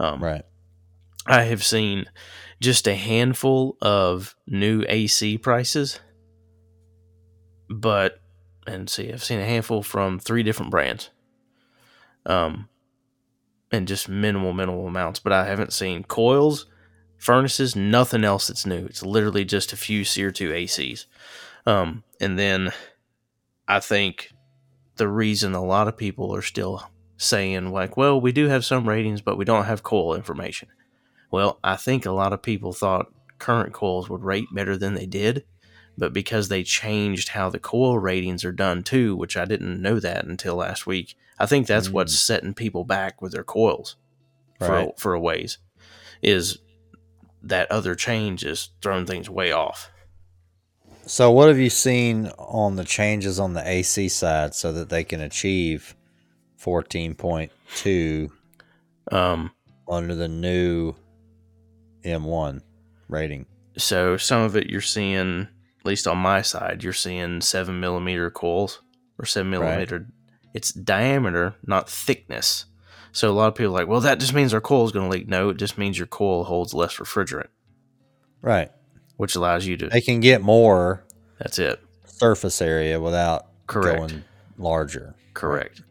Um, 0.00 0.22
Right. 0.22 0.42
I 1.28 1.44
have 1.44 1.62
seen 1.62 2.06
just 2.58 2.88
a 2.88 2.94
handful 2.94 3.76
of 3.82 4.34
new 4.46 4.82
AC 4.88 5.36
prices, 5.38 6.00
but 7.68 8.20
and 8.66 8.88
see, 8.88 9.12
I've 9.12 9.22
seen 9.22 9.38
a 9.38 9.44
handful 9.44 9.82
from 9.82 10.18
three 10.18 10.42
different 10.42 10.70
brands, 10.70 11.10
um, 12.24 12.68
and 13.70 13.86
just 13.86 14.08
minimal, 14.08 14.54
minimal 14.54 14.86
amounts. 14.86 15.20
But 15.20 15.32
I 15.34 15.44
haven't 15.44 15.74
seen 15.74 16.02
coils, 16.04 16.66
furnaces, 17.18 17.76
nothing 17.76 18.24
else 18.24 18.48
that's 18.48 18.66
new. 18.66 18.86
It's 18.86 19.02
literally 19.02 19.44
just 19.44 19.72
a 19.72 19.76
few 19.76 20.04
SEER 20.04 20.30
two 20.30 20.50
ACs, 20.50 21.04
um, 21.66 22.04
and 22.20 22.38
then 22.38 22.72
I 23.68 23.80
think 23.80 24.32
the 24.96 25.08
reason 25.08 25.54
a 25.54 25.64
lot 25.64 25.88
of 25.88 25.96
people 25.96 26.34
are 26.34 26.42
still 26.42 26.90
saying 27.18 27.70
like, 27.70 27.98
well, 27.98 28.18
we 28.18 28.32
do 28.32 28.46
have 28.48 28.64
some 28.64 28.88
ratings, 28.88 29.20
but 29.20 29.36
we 29.36 29.44
don't 29.44 29.66
have 29.66 29.82
coil 29.82 30.14
information. 30.14 30.68
Well, 31.30 31.58
I 31.62 31.76
think 31.76 32.06
a 32.06 32.12
lot 32.12 32.32
of 32.32 32.42
people 32.42 32.72
thought 32.72 33.12
current 33.38 33.72
coils 33.72 34.08
would 34.08 34.22
rate 34.24 34.48
better 34.52 34.76
than 34.76 34.94
they 34.94 35.06
did, 35.06 35.44
but 35.96 36.12
because 36.12 36.48
they 36.48 36.62
changed 36.62 37.28
how 37.30 37.50
the 37.50 37.58
coil 37.58 37.98
ratings 37.98 38.44
are 38.44 38.52
done 38.52 38.82
too, 38.82 39.14
which 39.16 39.36
I 39.36 39.44
didn't 39.44 39.82
know 39.82 40.00
that 40.00 40.24
until 40.24 40.56
last 40.56 40.86
week. 40.86 41.14
I 41.38 41.46
think 41.46 41.66
that's 41.66 41.88
Mm. 41.88 41.92
what's 41.92 42.18
setting 42.18 42.54
people 42.54 42.84
back 42.84 43.20
with 43.22 43.32
their 43.32 43.44
coils 43.44 43.96
for 44.58 44.68
Right. 44.70 44.88
a, 44.88 45.00
for 45.00 45.14
a 45.14 45.20
ways. 45.20 45.58
Is 46.22 46.58
that 47.42 47.70
other 47.70 47.94
change 47.94 48.44
is 48.44 48.70
throwing 48.82 49.06
things 49.06 49.30
way 49.30 49.52
off. 49.52 49.90
So, 51.06 51.30
what 51.30 51.48
have 51.48 51.58
you 51.58 51.70
seen 51.70 52.26
on 52.38 52.76
the 52.76 52.84
changes 52.84 53.38
on 53.38 53.54
the 53.54 53.66
AC 53.66 54.08
side 54.08 54.54
so 54.54 54.72
that 54.72 54.88
they 54.88 55.04
can 55.04 55.20
achieve 55.20 55.94
14.2 56.60 58.30
Um, 59.10 59.52
under 59.88 60.14
the 60.14 60.28
new 60.28 60.94
M1 62.08 62.60
rating? 63.08 63.46
so 63.76 64.16
some 64.16 64.42
of 64.42 64.56
it 64.56 64.68
you're 64.68 64.80
seeing, 64.80 65.42
at 65.42 65.86
least 65.86 66.08
on 66.08 66.18
my 66.18 66.42
side, 66.42 66.82
you're 66.82 66.92
seeing 66.92 67.40
seven 67.40 67.78
millimeter 67.78 68.28
coils 68.30 68.82
or 69.18 69.24
seven 69.24 69.52
Right. 69.52 69.60
millimeter. 69.60 70.06
It's 70.52 70.72
diameter, 70.72 71.54
not 71.64 71.88
thickness. 71.88 72.64
So 73.12 73.30
a 73.30 73.32
lot 73.32 73.48
of 73.48 73.54
people 73.54 73.72
are 73.76 73.78
like, 73.80 73.86
well, 73.88 74.00
that 74.00 74.18
just 74.18 74.34
means 74.34 74.52
our 74.52 74.60
coil 74.60 74.84
is 74.84 74.92
going 74.92 75.08
to 75.08 75.16
leak. 75.16 75.28
No, 75.28 75.50
it 75.50 75.58
just 75.58 75.78
means 75.78 75.96
your 75.96 76.06
coil 76.08 76.44
holds 76.44 76.74
less 76.74 76.96
refrigerant, 76.96 77.48
Right. 78.42 78.70
which 79.16 79.34
allows 79.36 79.66
you 79.66 79.76
to. 79.76 79.88
They 79.88 80.00
can 80.00 80.20
get 80.20 80.40
more 80.42 81.04
That's 81.38 81.58
it. 81.58 81.80
surface 82.06 82.60
area 82.60 83.00
without 83.00 83.46
Correct. 83.68 83.98
going 83.98 84.24
larger. 84.56 85.14
Correct. 85.34 85.82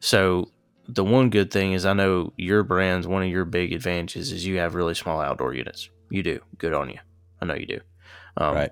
So 0.00 0.50
the 0.88 1.04
one 1.04 1.28
good 1.30 1.50
thing 1.50 1.74
is 1.74 1.84
I 1.84 1.92
know 1.92 2.32
your 2.36 2.62
brand's 2.62 3.06
one 3.06 3.22
of 3.22 3.28
your 3.28 3.44
big 3.44 3.72
advantages 3.72 4.32
is 4.32 4.46
you 4.46 4.58
have 4.58 4.74
really 4.74 4.94
small 4.94 5.20
outdoor 5.20 5.54
units. 5.54 5.90
You 6.10 6.22
do. 6.22 6.40
Good 6.56 6.72
on 6.72 6.88
you. 6.88 6.98
I 7.40 7.44
know 7.44 7.54
you 7.54 7.66
do. 7.66 7.80
Um, 8.36 8.54
Right. 8.54 8.70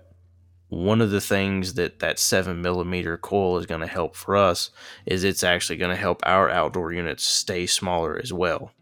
One 0.68 1.00
of 1.00 1.10
the 1.10 1.20
things 1.20 1.74
that 1.74 2.00
that 2.00 2.18
seven 2.18 2.60
millimeter 2.60 3.16
coil 3.16 3.58
is 3.58 3.66
going 3.66 3.82
to 3.82 3.86
help 3.86 4.16
for 4.16 4.34
us 4.36 4.70
is 5.04 5.22
it's 5.22 5.44
actually 5.44 5.76
going 5.76 5.92
to 5.94 6.00
help 6.00 6.20
our 6.24 6.50
outdoor 6.50 6.92
units 6.92 7.22
stay 7.22 7.66
smaller 7.66 8.18
as 8.20 8.32
well. 8.32 8.72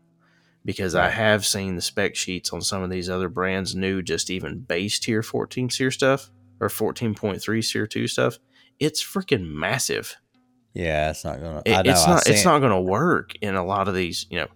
Because 0.65 0.95
I 0.95 1.11
have 1.11 1.45
seen 1.45 1.77
the 1.77 1.83
spec 1.83 2.17
sheets 2.17 2.51
on 2.51 2.63
some 2.63 2.83
of 2.83 2.89
these 2.89 3.11
other 3.11 3.29
brands, 3.29 3.75
new 3.75 4.01
just 4.01 4.31
even 4.31 4.61
base 4.61 4.99
tier 4.99 5.23
14 5.23 5.69
SEER 5.69 5.91
stuff 5.91 6.31
or 6.59 6.69
14.3 6.69 7.63
SEER 7.63 7.87
2 7.87 8.07
stuff. 8.07 8.39
It's 8.81 9.05
freaking 9.05 9.47
massive. 9.47 10.17
Yeah, 10.75 11.11
it's 11.11 11.25
not 11.25 11.41
gonna. 11.41 11.63
It- 11.65 11.73
I 11.73 11.83
know. 11.83 11.91
it's 11.93 12.07
not 12.07 12.29
it's 12.29 12.45
not 12.45 12.59
going 12.59 12.73
to 12.73 12.81
work 12.81 13.33
in 13.41 13.55
a 13.55 13.65
lot 13.65 13.89
of 13.89 13.95
these 13.95 14.27
you 14.29 14.39
know 14.39 14.49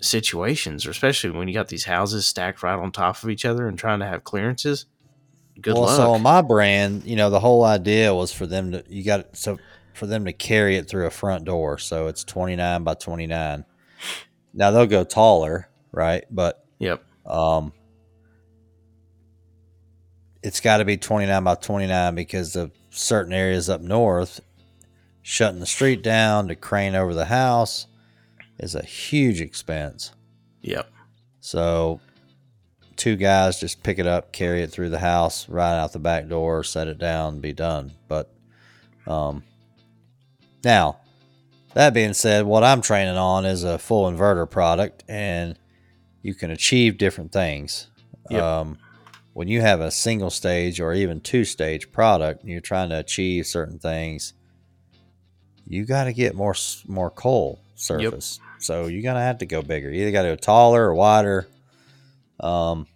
situations, 0.00 0.86
or 0.86 0.90
especially 0.90 1.30
when 1.30 1.48
you 1.48 1.54
got 1.54 1.68
these 1.68 1.84
houses 1.84 2.26
stacked 2.26 2.62
right 2.62 2.74
on 2.74 2.90
top 2.90 3.22
of 3.22 3.30
each 3.30 3.44
other 3.44 3.68
and 3.68 3.78
trying 3.78 4.00
to 4.00 4.06
have 4.06 4.24
clearances. 4.24 4.86
Good 5.60 5.74
well, 5.74 5.84
luck. 5.84 5.96
so 5.96 6.10
on 6.12 6.22
my 6.22 6.42
brand, 6.42 7.04
you 7.04 7.14
know, 7.14 7.30
the 7.30 7.38
whole 7.38 7.64
idea 7.64 8.14
was 8.14 8.32
for 8.32 8.46
them 8.46 8.72
to 8.72 8.84
you 8.88 9.04
got 9.04 9.36
so 9.36 9.58
for 9.94 10.06
them 10.06 10.24
to 10.24 10.32
carry 10.32 10.76
it 10.76 10.88
through 10.88 11.06
a 11.06 11.10
front 11.10 11.44
door, 11.44 11.78
so 11.78 12.08
it's 12.08 12.24
twenty 12.24 12.56
nine 12.56 12.82
by 12.82 12.94
twenty 12.94 13.26
nine. 13.26 13.64
Now 14.52 14.72
they'll 14.72 14.86
go 14.86 15.04
taller, 15.04 15.68
right? 15.92 16.24
But 16.30 16.64
yep. 16.78 17.04
um, 17.24 17.72
it's 20.42 20.60
got 20.60 20.78
to 20.78 20.84
be 20.84 20.96
twenty 20.96 21.26
nine 21.26 21.44
by 21.44 21.54
twenty 21.54 21.86
nine 21.86 22.14
because 22.14 22.56
of 22.56 22.72
certain 22.90 23.32
areas 23.32 23.68
up 23.68 23.80
north, 23.80 24.40
shutting 25.22 25.60
the 25.60 25.66
street 25.66 26.02
down 26.02 26.48
to 26.48 26.54
crane 26.54 26.94
over 26.94 27.14
the 27.14 27.26
house 27.26 27.86
is 28.58 28.74
a 28.74 28.84
huge 28.84 29.40
expense. 29.40 30.12
Yep. 30.62 30.90
So 31.40 32.00
two 32.96 33.16
guys 33.16 33.58
just 33.58 33.82
pick 33.82 33.98
it 33.98 34.06
up, 34.06 34.32
carry 34.32 34.62
it 34.62 34.70
through 34.70 34.90
the 34.90 34.98
house, 34.98 35.48
right 35.48 35.76
out 35.76 35.92
the 35.92 35.98
back 35.98 36.28
door, 36.28 36.62
set 36.62 36.88
it 36.88 36.98
down, 36.98 37.40
be 37.40 37.52
done. 37.52 37.92
But 38.08 38.32
um, 39.06 39.42
now, 40.64 40.98
that 41.74 41.94
being 41.94 42.14
said, 42.14 42.44
what 42.44 42.62
I'm 42.62 42.82
training 42.82 43.16
on 43.16 43.44
is 43.46 43.64
a 43.64 43.78
full 43.78 44.10
inverter 44.10 44.48
product, 44.48 45.04
and 45.08 45.58
you 46.20 46.34
can 46.34 46.50
achieve 46.50 46.98
different 46.98 47.32
things. 47.32 47.88
Yep. 48.30 48.42
Um, 48.42 48.78
when 49.32 49.48
you 49.48 49.62
have 49.62 49.80
a 49.80 49.90
single 49.90 50.30
stage 50.30 50.78
or 50.78 50.92
even 50.92 51.20
two 51.20 51.44
stage 51.44 51.90
product, 51.90 52.42
and 52.42 52.50
you're 52.50 52.60
trying 52.60 52.90
to 52.90 52.98
achieve 52.98 53.46
certain 53.46 53.78
things. 53.78 54.34
You 55.72 55.86
got 55.86 56.04
to 56.04 56.12
get 56.12 56.34
more 56.34 56.54
more 56.86 57.10
coil 57.10 57.58
surface, 57.76 58.38
so 58.58 58.86
you're 58.88 59.02
gonna 59.02 59.22
have 59.22 59.38
to 59.38 59.46
go 59.46 59.62
bigger. 59.62 59.90
You 59.90 60.02
either 60.02 60.10
got 60.12 60.22
to 60.22 60.28
go 60.28 60.36
taller 60.36 60.84
or 60.84 60.94
wider. 60.94 61.48
Um, 62.40 62.86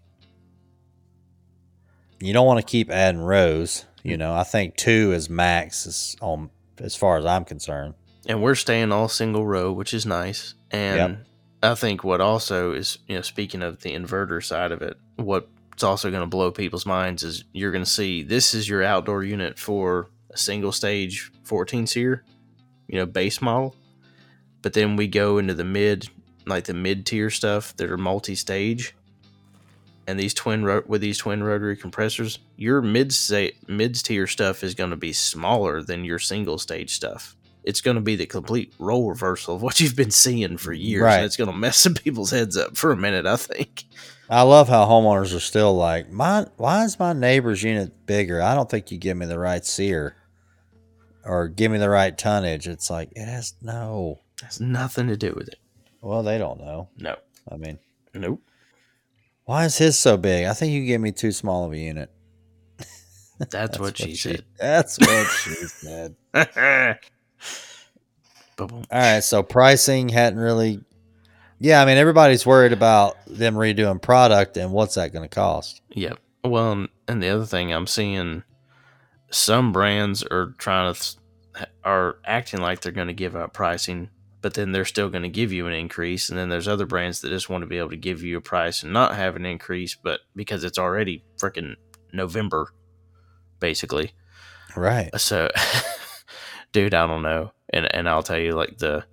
you 2.20 2.32
don't 2.32 2.46
want 2.46 2.60
to 2.60 2.66
keep 2.66 2.90
adding 2.90 3.20
rows. 3.20 3.84
You 4.02 4.16
know, 4.16 4.34
I 4.34 4.44
think 4.44 4.76
two 4.76 5.12
is 5.12 5.28
max 5.28 5.86
is 5.86 6.16
on 6.20 6.50
as 6.78 6.94
far 6.94 7.16
as 7.18 7.24
I'm 7.24 7.44
concerned. 7.44 7.94
and 8.28 8.42
we're 8.42 8.54
staying 8.54 8.92
all 8.92 9.08
single 9.08 9.46
row, 9.46 9.72
which 9.72 9.94
is 9.94 10.04
nice. 10.04 10.54
And 10.70 10.96
Yep. 10.96 11.18
I 11.62 11.74
think 11.76 12.04
what 12.04 12.20
also 12.20 12.72
is, 12.72 12.98
you 13.06 13.14
know, 13.16 13.22
speaking 13.22 13.62
of 13.62 13.80
the 13.82 13.94
inverter 13.94 14.44
side 14.44 14.72
of 14.72 14.82
it, 14.82 14.96
what's 15.16 15.82
also 15.82 16.10
going 16.10 16.22
to 16.22 16.26
blow 16.26 16.50
people's 16.50 16.84
minds 16.86 17.22
is 17.22 17.44
you're 17.52 17.70
going 17.72 17.84
to 17.84 17.90
see 17.90 18.22
this 18.22 18.52
is 18.52 18.68
your 18.68 18.82
outdoor 18.82 19.22
unit 19.22 19.58
for 19.58 20.08
a 20.30 20.36
single 20.36 20.72
stage 20.72 21.30
14 21.44 21.86
seer, 21.86 22.24
you 22.88 22.98
know, 22.98 23.06
base 23.06 23.40
model. 23.40 23.74
But 24.62 24.72
then 24.72 24.96
we 24.96 25.06
go 25.06 25.38
into 25.38 25.54
the 25.54 25.64
mid, 25.64 26.08
like 26.46 26.64
the 26.64 26.74
mid 26.74 27.06
tier 27.06 27.30
stuff 27.30 27.76
that 27.76 27.90
are 27.90 27.98
multi 27.98 28.34
stage. 28.34 28.94
And 30.08 30.20
these 30.20 30.34
twin 30.34 30.64
ro- 30.64 30.84
with 30.86 31.00
these 31.00 31.18
twin 31.18 31.42
rotary 31.42 31.76
compressors, 31.76 32.38
your 32.56 32.80
mid 32.80 33.14
mid 33.66 33.94
tier 33.96 34.26
stuff 34.26 34.62
is 34.62 34.74
going 34.74 34.90
to 34.90 34.96
be 34.96 35.12
smaller 35.12 35.82
than 35.82 36.04
your 36.04 36.18
single 36.18 36.58
stage 36.58 36.94
stuff 36.94 37.36
it's 37.66 37.80
going 37.80 37.96
to 37.96 38.00
be 38.00 38.16
the 38.16 38.26
complete 38.26 38.72
role 38.78 39.08
reversal 39.08 39.56
of 39.56 39.62
what 39.62 39.80
you've 39.80 39.96
been 39.96 40.10
seeing 40.12 40.56
for 40.56 40.72
years. 40.72 41.02
Right. 41.02 41.16
And 41.16 41.26
it's 41.26 41.36
going 41.36 41.50
to 41.50 41.56
mess 41.56 41.76
some 41.76 41.94
people's 41.94 42.30
heads 42.30 42.56
up 42.56 42.76
for 42.76 42.92
a 42.92 42.96
minute, 42.96 43.26
I 43.26 43.36
think. 43.36 43.84
I 44.30 44.42
love 44.42 44.68
how 44.68 44.86
homeowners 44.86 45.36
are 45.36 45.40
still 45.40 45.76
like, 45.76 46.10
my 46.10 46.46
why 46.56 46.84
is 46.84 46.98
my 46.98 47.12
neighbor's 47.12 47.62
unit 47.62 48.06
bigger? 48.06 48.40
I 48.40 48.54
don't 48.54 48.68
think 48.68 48.90
you 48.90 48.98
give 48.98 49.16
me 49.16 49.26
the 49.26 49.38
right 49.38 49.64
SEER 49.64 50.16
or 51.26 51.48
give 51.48 51.72
me 51.72 51.78
the 51.78 51.90
right 51.90 52.16
tonnage. 52.16 52.68
It's 52.68 52.90
like 52.90 53.10
it 53.16 53.26
has 53.26 53.54
no. 53.60 54.20
has 54.42 54.60
nothing 54.60 55.08
to 55.08 55.16
do 55.16 55.34
with 55.36 55.48
it. 55.48 55.58
Well, 56.00 56.22
they 56.22 56.38
don't 56.38 56.60
know. 56.60 56.88
No. 56.98 57.16
I 57.50 57.56
mean, 57.56 57.78
Nope. 58.14 58.40
why 59.44 59.64
is 59.64 59.78
his 59.78 59.98
so 59.98 60.16
big? 60.16 60.46
I 60.46 60.52
think 60.52 60.72
you 60.72 60.84
give 60.86 61.00
me 61.00 61.12
too 61.12 61.32
small 61.32 61.64
of 61.64 61.72
a 61.72 61.78
unit. 61.78 62.10
That's, 63.50 63.78
what, 63.78 63.98
she 63.98 64.14
said. 64.14 64.44
That's 64.58 64.98
what 64.98 65.26
she 65.26 65.50
said. 65.54 66.16
All 68.58 68.84
right, 68.90 69.20
so 69.20 69.42
pricing 69.42 70.08
hadn't 70.08 70.38
really. 70.38 70.80
Yeah, 71.58 71.82
I 71.82 71.86
mean 71.86 71.96
everybody's 71.98 72.46
worried 72.46 72.72
about 72.72 73.16
them 73.26 73.54
redoing 73.54 74.00
product 74.00 74.56
and 74.56 74.72
what's 74.72 74.94
that 74.94 75.12
going 75.12 75.28
to 75.28 75.34
cost. 75.34 75.80
Yep. 75.90 76.18
Well, 76.44 76.86
and 77.08 77.22
the 77.22 77.28
other 77.28 77.46
thing 77.46 77.72
I'm 77.72 77.86
seeing, 77.86 78.42
some 79.30 79.72
brands 79.72 80.22
are 80.22 80.54
trying 80.58 80.94
to 80.94 81.16
are 81.84 82.18
acting 82.24 82.60
like 82.60 82.80
they're 82.80 82.92
going 82.92 83.06
to 83.06 83.14
give 83.14 83.34
out 83.34 83.54
pricing, 83.54 84.10
but 84.42 84.54
then 84.54 84.72
they're 84.72 84.84
still 84.84 85.08
going 85.08 85.22
to 85.22 85.28
give 85.28 85.52
you 85.52 85.66
an 85.66 85.72
increase. 85.72 86.28
And 86.28 86.38
then 86.38 86.48
there's 86.48 86.68
other 86.68 86.86
brands 86.86 87.20
that 87.20 87.30
just 87.30 87.48
want 87.48 87.62
to 87.62 87.66
be 87.66 87.78
able 87.78 87.90
to 87.90 87.96
give 87.96 88.22
you 88.22 88.36
a 88.36 88.42
price 88.42 88.82
and 88.82 88.92
not 88.92 89.14
have 89.14 89.36
an 89.36 89.46
increase, 89.46 89.94
but 89.94 90.20
because 90.34 90.64
it's 90.64 90.78
already 90.78 91.24
freaking 91.38 91.76
November, 92.12 92.72
basically. 93.58 94.12
Right. 94.76 95.10
So, 95.18 95.48
dude, 96.72 96.94
I 96.94 97.06
don't 97.06 97.22
know, 97.22 97.52
and 97.70 97.92
and 97.94 98.08
I'll 98.08 98.22
tell 98.22 98.38
you, 98.38 98.52
like 98.52 98.78
the 98.78 99.04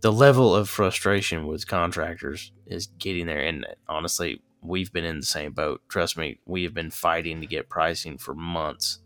the 0.00 0.12
level 0.12 0.54
of 0.54 0.68
frustration 0.68 1.46
with 1.46 1.66
contractors 1.66 2.52
is 2.66 2.88
getting 2.98 3.26
there. 3.26 3.40
And 3.40 3.64
honestly, 3.88 4.42
we've 4.60 4.92
been 4.92 5.04
in 5.04 5.20
the 5.20 5.26
same 5.26 5.52
boat. 5.52 5.80
Trust 5.88 6.18
me, 6.18 6.40
we 6.44 6.64
have 6.64 6.74
been 6.74 6.90
fighting 6.90 7.40
to 7.40 7.46
get 7.46 7.70
pricing 7.70 8.18
for 8.18 8.34
months, 8.34 8.98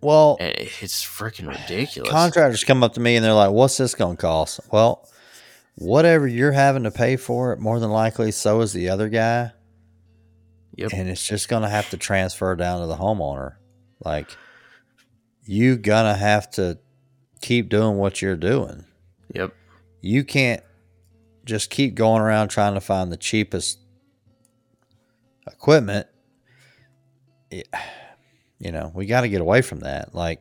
Well, 0.00 0.36
and 0.40 0.54
it's 0.56 1.04
freaking 1.04 1.48
ridiculous. 1.48 2.10
contractors 2.10 2.64
come 2.64 2.84
up 2.84 2.94
to 2.94 3.00
me 3.00 3.16
and 3.16 3.24
they're 3.24 3.34
like, 3.34 3.50
"What's 3.50 3.76
this 3.76 3.94
going 3.94 4.16
to 4.16 4.20
cost?" 4.20 4.60
Well, 4.70 5.08
whatever 5.74 6.26
you're 6.26 6.52
having 6.52 6.84
to 6.84 6.90
pay 6.90 7.16
for 7.16 7.52
it, 7.52 7.58
more 7.58 7.80
than 7.80 7.90
likely, 7.90 8.30
so 8.30 8.60
is 8.60 8.72
the 8.72 8.88
other 8.88 9.08
guy, 9.08 9.52
yep. 10.76 10.92
and 10.92 11.08
it's 11.08 11.26
just 11.26 11.48
going 11.48 11.62
to 11.62 11.68
have 11.68 11.90
to 11.90 11.96
transfer 11.96 12.54
down 12.54 12.80
to 12.80 12.86
the 12.86 12.96
homeowner. 12.96 13.56
Like, 14.04 14.36
you 15.44 15.76
gonna 15.76 16.14
have 16.14 16.50
to 16.52 16.78
keep 17.40 17.68
doing 17.68 17.96
what 17.96 18.20
you're 18.20 18.36
doing. 18.36 18.84
Yep. 19.34 19.54
You 20.00 20.22
can't 20.22 20.62
just 21.44 21.70
keep 21.70 21.94
going 21.94 22.20
around 22.20 22.48
trying 22.48 22.74
to 22.74 22.80
find 22.80 23.10
the 23.10 23.16
cheapest 23.16 23.78
equipment. 25.46 26.06
It- 27.50 27.68
you 28.58 28.72
know, 28.72 28.90
we 28.94 29.06
got 29.06 29.22
to 29.22 29.28
get 29.28 29.40
away 29.40 29.62
from 29.62 29.80
that. 29.80 30.14
Like, 30.14 30.40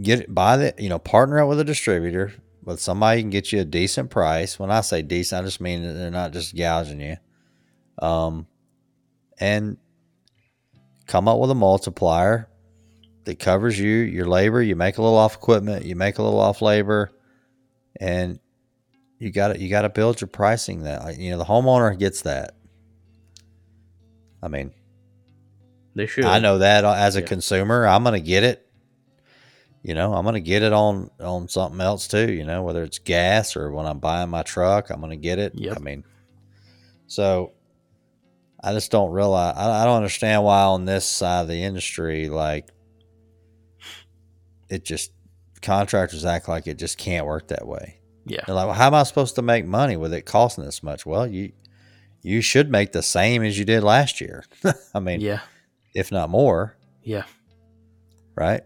get 0.00 0.32
buy 0.32 0.56
the, 0.56 0.74
you 0.78 0.88
know, 0.88 0.98
partner 0.98 1.40
up 1.40 1.48
with 1.48 1.60
a 1.60 1.64
distributor, 1.64 2.32
with 2.64 2.80
somebody 2.80 3.20
can 3.20 3.30
get 3.30 3.52
you 3.52 3.60
a 3.60 3.64
decent 3.64 4.10
price. 4.10 4.58
When 4.58 4.70
I 4.70 4.80
say 4.80 5.02
decent, 5.02 5.42
I 5.42 5.44
just 5.44 5.60
mean 5.60 5.82
that 5.82 5.92
they're 5.92 6.10
not 6.10 6.32
just 6.32 6.56
gouging 6.56 7.00
you. 7.00 7.16
Um, 8.00 8.46
and 9.38 9.76
come 11.06 11.28
up 11.28 11.38
with 11.38 11.50
a 11.50 11.54
multiplier 11.54 12.48
that 13.24 13.38
covers 13.38 13.78
you, 13.78 13.88
your 13.88 14.26
labor. 14.26 14.62
You 14.62 14.76
make 14.76 14.98
a 14.98 15.02
little 15.02 15.16
off 15.16 15.34
equipment, 15.34 15.84
you 15.84 15.96
make 15.96 16.18
a 16.18 16.22
little 16.22 16.40
off 16.40 16.62
labor, 16.62 17.10
and 18.00 18.38
you 19.18 19.30
got 19.30 19.48
to 19.48 19.60
you 19.60 19.68
got 19.68 19.82
to 19.82 19.88
build 19.88 20.20
your 20.20 20.28
pricing 20.28 20.82
that 20.82 21.18
you 21.18 21.30
know 21.30 21.38
the 21.38 21.44
homeowner 21.44 21.96
gets 21.98 22.22
that. 22.22 22.54
I 24.42 24.48
mean, 24.48 24.72
They 25.94 26.06
should. 26.06 26.24
I 26.24 26.38
know 26.38 26.58
that 26.58 26.84
uh, 26.84 26.92
as 26.94 27.16
a 27.16 27.20
Yeah. 27.20 27.26
consumer, 27.26 27.86
I'm 27.86 28.04
gonna 28.04 28.20
get 28.20 28.42
it. 28.44 28.66
You 29.82 29.94
know, 29.94 30.14
I'm 30.14 30.24
gonna 30.24 30.40
get 30.40 30.62
it 30.62 30.72
on 30.72 31.10
on 31.20 31.48
something 31.48 31.80
else 31.80 32.06
too. 32.06 32.30
You 32.32 32.44
know, 32.44 32.62
whether 32.62 32.82
it's 32.84 32.98
gas 32.98 33.56
or 33.56 33.70
when 33.72 33.86
I'm 33.86 33.98
buying 33.98 34.30
my 34.30 34.42
truck, 34.42 34.90
I'm 34.90 35.00
gonna 35.00 35.16
get 35.16 35.38
it. 35.38 35.54
Yep. 35.54 35.76
I 35.76 35.80
mean, 35.80 36.04
so 37.06 37.52
I 38.62 38.72
just 38.72 38.90
don't 38.90 39.10
realize. 39.10 39.54
I, 39.56 39.82
I 39.82 39.84
don't 39.86 39.96
understand 39.96 40.44
why 40.44 40.62
on 40.62 40.84
this 40.84 41.04
side 41.06 41.42
of 41.42 41.48
the 41.48 41.62
industry, 41.62 42.28
like 42.28 42.68
it 44.68 44.84
just 44.84 45.12
contractors 45.62 46.24
act 46.24 46.48
like 46.48 46.66
it 46.66 46.78
just 46.78 46.98
can't 46.98 47.26
work 47.26 47.48
that 47.48 47.66
way. 47.66 47.98
Yeah. 48.26 48.40
They're 48.46 48.54
like, 48.54 48.66
well, 48.66 48.74
how 48.74 48.86
am 48.88 48.94
I 48.94 49.02
supposed 49.02 49.34
to 49.36 49.42
make 49.42 49.64
money 49.66 49.96
with 49.96 50.12
it 50.14 50.22
costing 50.26 50.64
this 50.64 50.82
much? 50.82 51.04
Well, 51.04 51.26
you 51.26 51.52
you 52.22 52.42
should 52.42 52.70
make 52.70 52.92
the 52.92 53.02
same 53.02 53.42
as 53.42 53.58
you 53.58 53.64
did 53.64 53.82
last 53.82 54.20
year. 54.20 54.44
I 54.94 55.00
mean, 55.00 55.20
Yeah. 55.20 55.40
If 55.94 56.10
not 56.12 56.30
more, 56.30 56.76
Yeah. 57.02 57.24
right? 58.34 58.62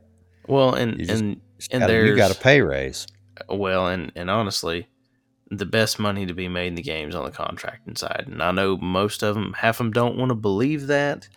Well, 0.46 0.74
and 0.74 0.98
just- 0.98 1.10
and 1.22 1.40
And 1.70 1.80
gotta- 1.80 2.06
you 2.06 2.16
got 2.16 2.30
a 2.30 2.34
pay 2.38 2.60
raise. 2.60 3.06
Well, 3.48 3.88
and 3.88 4.12
and 4.14 4.30
honestly, 4.30 4.88
the 5.50 5.66
best 5.66 5.98
money 5.98 6.26
to 6.26 6.34
be 6.34 6.48
made 6.48 6.68
in 6.68 6.74
the 6.74 6.82
games 6.82 7.14
on 7.14 7.24
the 7.24 7.30
contracting 7.30 7.96
side. 7.96 8.24
And 8.26 8.42
I 8.42 8.50
know 8.50 8.76
most 8.76 9.22
of 9.22 9.34
them, 9.34 9.54
half 9.58 9.76
of 9.76 9.86
them 9.86 9.92
don't 9.92 10.16
want 10.18 10.30
to 10.30 10.34
believe 10.34 10.86
that. 10.88 11.28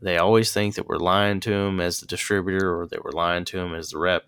They 0.00 0.16
always 0.16 0.52
think 0.52 0.74
that 0.76 0.86
we're 0.88 0.96
lying 0.98 1.40
to 1.40 1.50
them 1.50 1.80
as 1.80 2.00
the 2.00 2.06
distributor 2.06 2.78
or 2.80 2.86
that 2.88 3.04
we're 3.04 3.10
lying 3.12 3.44
to 3.46 3.56
them 3.58 3.74
as 3.74 3.90
the 3.90 3.98
rep. 3.98 4.24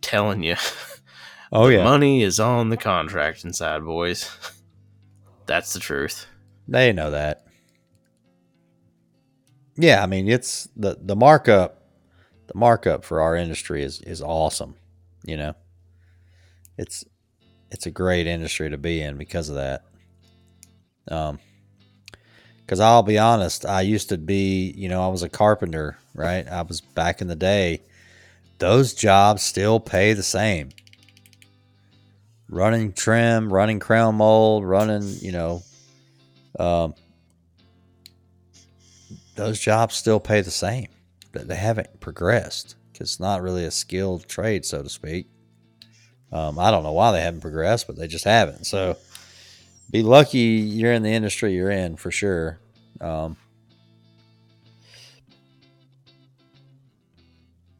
Telling 0.00 0.42
you, 0.42 0.56
Oh 1.52 1.68
yeah, 1.68 1.84
money 1.84 2.22
is 2.22 2.38
on 2.40 2.68
the 2.70 2.76
contracting 2.76 3.52
side, 3.52 3.84
boys. 3.84 4.30
That's 5.46 5.72
the 5.72 5.80
truth. 5.80 6.26
they 6.68 6.92
know 6.92 7.10
that. 7.10 7.43
Yeah, 9.76 10.02
I 10.02 10.06
mean 10.06 10.28
it's 10.28 10.68
the 10.76 10.96
the 11.00 11.16
markup. 11.16 11.80
The 12.46 12.54
markup 12.58 13.04
for 13.04 13.20
our 13.22 13.34
industry 13.34 13.82
is 13.82 14.00
is 14.02 14.20
awesome. 14.22 14.74
You 15.24 15.36
know, 15.36 15.54
it's 16.76 17.04
it's 17.70 17.86
a 17.86 17.90
great 17.90 18.26
industry 18.26 18.70
to 18.70 18.78
be 18.78 19.00
in 19.00 19.16
because 19.16 19.48
of 19.48 19.56
that. 19.56 19.84
Um, 21.08 21.38
because 22.60 22.80
I'll 22.80 23.02
be 23.02 23.18
honest, 23.18 23.66
I 23.66 23.82
used 23.82 24.08
to 24.08 24.16
be, 24.16 24.72
you 24.74 24.88
know, 24.88 25.02
I 25.04 25.08
was 25.08 25.22
a 25.22 25.28
carpenter, 25.28 25.98
right? 26.14 26.48
I 26.48 26.62
was 26.62 26.80
back 26.80 27.20
in 27.20 27.28
the 27.28 27.36
day. 27.36 27.82
Those 28.58 28.94
jobs 28.94 29.42
still 29.42 29.80
pay 29.80 30.14
the 30.14 30.22
same. 30.22 30.70
Running 32.48 32.92
trim, 32.94 33.52
running 33.52 33.80
crown 33.80 34.14
mold, 34.14 34.64
running, 34.64 35.02
you 35.20 35.32
know, 35.32 35.62
um, 36.58 36.94
those 39.34 39.60
jobs 39.60 39.94
still 39.94 40.20
pay 40.20 40.40
the 40.40 40.50
same. 40.50 40.88
But 41.32 41.48
they 41.48 41.56
haven't 41.56 42.00
progressed 42.00 42.76
because 42.92 43.10
it's 43.10 43.20
not 43.20 43.42
really 43.42 43.64
a 43.64 43.70
skilled 43.70 44.28
trade, 44.28 44.64
so 44.64 44.82
to 44.82 44.88
speak. 44.88 45.28
Um, 46.32 46.58
I 46.58 46.70
don't 46.70 46.82
know 46.82 46.92
why 46.92 47.12
they 47.12 47.20
haven't 47.20 47.40
progressed, 47.40 47.86
but 47.86 47.96
they 47.96 48.06
just 48.06 48.24
haven't. 48.24 48.64
So 48.64 48.96
be 49.90 50.02
lucky 50.02 50.38
you're 50.38 50.92
in 50.92 51.02
the 51.02 51.10
industry 51.12 51.54
you're 51.54 51.70
in 51.70 51.96
for 51.96 52.10
sure. 52.10 52.58
Um, 53.00 53.36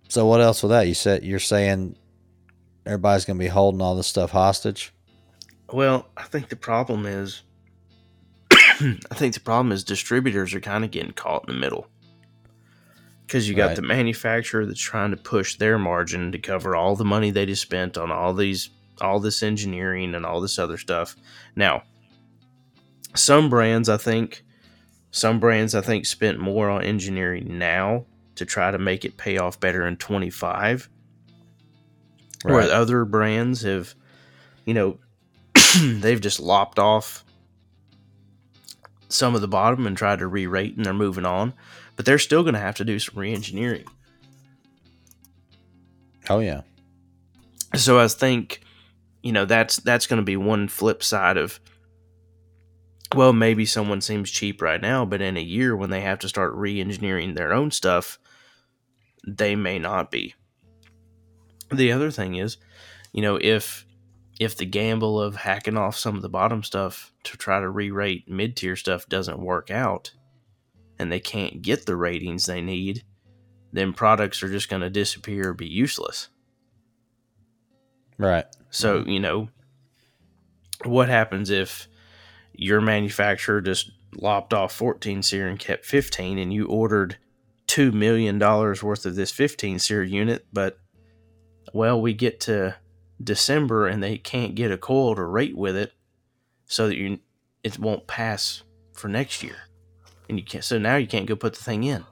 so 0.09 0.27
what 0.27 0.41
else 0.41 0.63
with 0.63 0.71
that? 0.71 0.87
You 0.87 0.95
said 0.95 1.25
you're 1.25 1.39
saying 1.39 1.97
everybody's 2.87 3.25
going 3.25 3.39
to 3.39 3.45
be 3.45 3.49
holding 3.49 3.81
all 3.81 3.97
this 3.97 4.07
stuff 4.07 4.31
hostage. 4.31 4.93
Well, 5.73 6.07
I 6.17 6.25
think 6.25 6.49
the 6.49 6.57
problem 6.57 7.07
is, 7.07 7.43
I 9.11 9.15
think 9.15 9.35
the 9.35 9.41
problem 9.41 9.73
is 9.73 9.85
distributors 9.85 10.55
are 10.55 10.61
kind 10.61 10.85
of 10.85 10.91
getting 10.91 11.13
caught 11.13 11.49
in 11.49 11.55
the 11.55 11.61
middle. 11.61 11.87
Because 13.27 13.49
you 13.49 13.55
got 13.55 13.69
Right. 13.69 13.77
the 13.77 13.83
manufacturer 13.83 14.67
that's 14.67 14.81
trying 14.81 15.11
to 15.11 15.17
push 15.17 15.57
their 15.57 15.79
margin 15.79 16.33
to 16.33 16.39
cover 16.39 16.77
all 16.77 16.95
the 16.95 17.05
money 17.05 17.31
they 17.31 17.47
just 17.47 17.63
spent 17.63 17.97
on 17.97 18.11
all 18.13 18.35
these, 18.35 18.69
all 19.01 19.19
this 19.19 19.43
engineering 19.43 20.15
and 20.15 20.27
all 20.27 20.41
this 20.41 20.59
other 20.59 20.77
stuff. 20.77 21.17
Now, 21.57 21.83
some 23.15 23.49
brands, 23.49 23.89
I 23.89 23.97
think, 23.97 24.45
some 25.11 25.41
brands, 25.41 25.75
I 25.75 25.81
think, 25.81 26.05
spent 26.07 26.39
more 26.39 26.69
on 26.69 26.83
engineering 26.83 27.57
now 27.59 28.05
to 28.35 28.45
try 28.45 28.71
to 28.71 28.79
make 28.79 29.05
it 29.05 29.17
pay 29.17 29.39
off 29.39 29.59
better 29.61 29.87
in 29.87 29.97
25 29.97 30.89
Right. 32.45 32.53
where 32.53 32.73
other 32.73 33.07
brands 33.07 33.63
have, 33.63 33.95
you 34.67 34.75
know, 34.75 34.99
they've 35.81 36.21
just 36.21 36.41
lopped 36.41 36.79
off 36.79 37.24
some 39.15 39.35
of 39.35 39.41
the 39.41 39.49
bottom 39.49 39.87
and 39.87 39.97
tried 39.97 40.19
to 40.19 40.27
re-rate 40.27 40.77
and 40.77 40.85
they're 40.85 40.93
moving 40.93 41.25
on, 41.25 41.55
but 41.95 42.05
they're 42.05 42.19
still 42.19 42.43
going 42.43 42.55
to 42.55 42.61
have 42.61 42.75
to 42.75 42.85
do 42.85 42.99
some 42.99 43.19
re-engineering. 43.19 43.85
Oh 46.29 46.41
yeah. 46.41 46.63
So 47.77 47.99
I 47.99 48.09
think, 48.09 48.61
you 49.23 49.33
know, 49.33 49.45
that's 49.45 49.77
that's 49.77 50.07
going 50.07 50.19
to 50.19 50.25
be 50.25 50.37
one 50.37 50.69
flip 50.69 51.03
side 51.03 51.37
of. 51.37 51.61
Well, 53.15 53.33
maybe 53.33 53.65
someone 53.65 54.01
seems 54.01 54.31
cheap 54.31 54.61
right 54.61 54.81
now, 54.81 55.05
but 55.05 55.21
in 55.21 55.37
a 55.37 55.41
year 55.41 55.77
when 55.77 55.91
they 55.91 56.01
have 56.01 56.19
to 56.21 56.29
start 56.29 56.53
re-engineering 56.55 57.35
their 57.35 57.53
own 57.53 57.71
stuff, 57.71 58.19
they 59.25 59.55
may 59.55 59.79
not 59.79 60.11
be. 60.11 60.35
The 61.73 61.93
other 61.93 62.11
thing 62.11 62.35
is, 62.35 62.57
you 63.13 63.23
know, 63.23 63.39
if 63.41 63.84
if 64.41 64.57
the 64.57 64.67
gamble 64.67 65.21
of 65.21 65.37
hacking 65.37 65.77
off 65.77 65.97
some 65.97 66.17
of 66.17 66.23
the 66.23 66.29
bottom 66.29 66.63
stuff 66.63 67.13
to 67.25 67.37
try 67.37 67.61
to 67.61 67.69
re-rate 67.69 68.29
mid-tier 68.29 68.77
stuff 68.77 69.09
doesn't 69.09 69.39
work 69.39 69.71
out 69.71 70.13
and 70.99 71.11
they 71.11 71.21
can't 71.21 71.63
get 71.63 71.87
the 71.87 71.97
ratings 71.97 72.47
they 72.47 72.61
need, 72.61 73.05
then 73.73 73.93
products 73.93 74.43
are 74.43 74.49
just 74.49 74.69
going 74.69 74.83
to 74.83 74.91
disappear 74.91 75.51
or 75.51 75.55
be 75.55 75.67
useless. 75.67 76.29
Right. 78.19 78.47
So, 78.71 79.01
mm-hmm. 79.01 79.11
you 79.11 79.21
know, 79.21 79.49
what 80.85 81.09
happens 81.09 81.51
if 81.51 81.89
your 82.53 82.81
manufacturer 82.81 83.61
just 83.61 83.91
lopped 84.17 84.55
off 84.55 84.73
14 84.73 85.23
seer 85.23 85.49
and 85.49 85.59
kept 85.59 85.85
15 85.85 86.39
and 86.39 86.53
you 86.53 86.67
ordered 86.67 87.19
$2 87.67 87.93
million 87.93 88.39
worth 88.39 89.07
of 89.07 89.17
this 89.17 89.33
15 89.33 89.79
seer 89.79 90.03
unit, 90.03 90.47
but 90.53 90.79
well, 91.73 92.01
we 92.01 92.15
get 92.15 92.41
to 92.41 92.77
December 93.23 93.87
and 93.87 94.03
they 94.03 94.19
can't 94.19 94.55
get 94.55 94.71
a 94.73 94.77
coil 94.79 95.15
to 95.15 95.23
rate 95.25 95.57
with 95.57 95.77
it 95.77 95.93
so 96.67 96.89
that 96.89 96.97
you 96.97 97.21
it 97.63 97.79
won't 97.79 98.07
pass 98.07 98.63
for 98.93 99.09
next 99.09 99.43
year. 99.43 99.57
And 100.29 100.39
you 100.39 100.45
can't 100.45 100.65
so 100.65 100.79
now 100.79 100.97
you 100.97 101.07
can't 101.07 101.27
go 101.27 101.37
put 101.37 101.55
the 101.55 101.63
thing 101.63 101.85
in. 101.85 102.05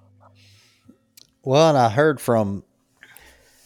Well, 1.42 1.70
and 1.70 1.78
I 1.78 1.88
heard 1.88 2.20
from 2.20 2.62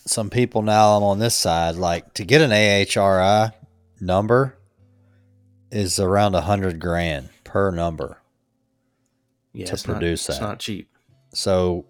some 0.07 0.31
people 0.31 0.63
now 0.63 0.97
I'm 0.97 1.03
on 1.03 1.19
this 1.19 1.35
side, 1.35 1.75
like 1.77 2.15
to 2.15 2.25
get 2.25 2.41
an 2.41 2.51
AHRI 2.51 3.53
number 4.01 4.57
is 5.71 5.99
around 5.99 6.35
a 6.35 6.41
hundred 6.43 6.79
grand 6.81 7.29
per 7.45 7.71
number. 7.71 8.19
Yeah, 9.53 9.67
To 9.67 9.73
it's 9.75 9.87
not- 9.87 9.95
produce 9.95 10.29
It's 10.29 10.41
not 10.41 10.59
cheap. 10.61 10.89
So 11.35 11.87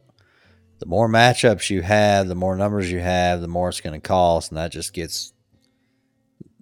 the 0.78 0.86
more 0.86 1.09
matchups 1.09 1.70
you 1.70 1.82
have, 1.82 2.27
the 2.28 2.35
more 2.35 2.56
numbers 2.56 2.90
you 2.90 3.01
have, 3.01 3.40
the 3.40 3.48
more 3.48 3.68
it's 3.68 3.81
going 3.81 3.98
to 4.01 4.06
cost, 4.06 4.51
and 4.51 4.59
that 4.59 4.73
just 4.73 4.93
gets 4.93 5.32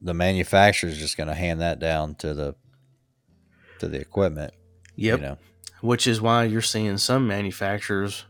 the 0.05 0.15
manufacturer's 0.15 0.97
just 0.99 1.17
going 1.17 1.27
to 1.29 1.35
hand 1.35 1.61
that 1.61 1.81
down 1.81 2.15
to 2.17 2.33
the 2.35 2.55
to 3.81 3.89
the 3.89 3.99
equipment. 3.99 4.55
Yep. 4.97 5.19
You 5.19 5.25
know, 5.27 5.39
which 5.81 6.07
is 6.07 6.21
why 6.21 6.45
you're 6.45 6.63
seeing 6.63 6.99
some 6.99 7.27
manufacturers 7.27 8.25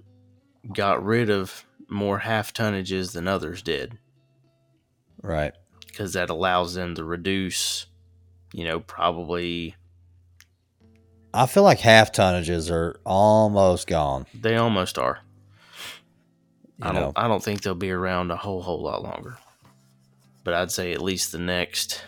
got 0.73 1.05
rid 1.05 1.29
of 1.29 1.67
more 1.89 2.21
half 2.21 2.55
tonnages 2.55 3.13
than 3.13 3.29
others 3.29 3.61
did 3.61 3.99
right? 5.23 5.53
because 5.87 6.15
that 6.15 6.31
allows 6.31 6.73
them 6.75 6.95
to 6.95 7.05
reduce 7.05 7.85
you 8.55 8.65
know 8.65 8.81
probably 8.81 9.75
I 11.35 11.45
feel 11.47 11.63
like 11.65 11.81
half 11.81 12.11
tonnages 12.13 12.71
are 12.71 12.99
almost 13.05 13.87
gone. 13.87 14.25
they 14.35 14.57
almost 14.57 14.97
are 14.99 15.19
You 16.79 16.89
i 16.89 16.93
don't 16.93 17.19
i 17.19 17.29
don't 17.29 17.43
think 17.45 17.61
they'll 17.63 17.75
be 17.75 17.91
around 17.91 18.31
a 18.31 18.37
whole 18.37 18.63
whole 18.63 18.83
lot 18.83 19.03
longer 19.03 19.37
but 20.45 20.55
i'd 20.55 20.71
say 20.71 20.93
at 20.93 21.03
least 21.03 21.33
the 21.33 21.39
next 21.39 22.03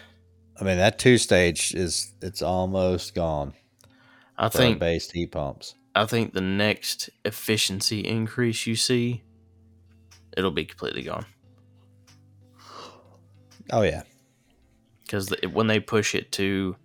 I 0.58 0.64
mean 0.64 0.78
that 0.78 0.98
two 0.98 1.18
stage 1.18 1.74
is 1.74 2.14
it's 2.22 2.40
almost 2.42 3.14
gone. 3.14 3.52
i 4.38 4.48
think 4.48 4.78
based 4.78 5.12
heat 5.12 5.32
pumps. 5.32 5.74
i 5.94 6.04
think 6.06 6.32
the 6.32 6.40
next 6.40 7.10
efficiency 7.24 8.00
increase 8.00 8.66
you 8.66 8.76
see 8.76 9.22
it'll 10.36 10.50
be 10.50 10.64
completely 10.64 11.02
gone 11.02 11.26
Oh 13.72 13.82
yeah, 13.82 14.02
because 15.02 15.34
when 15.52 15.66
they 15.66 15.80
push 15.80 16.14
it 16.14 16.30
to 16.32 16.76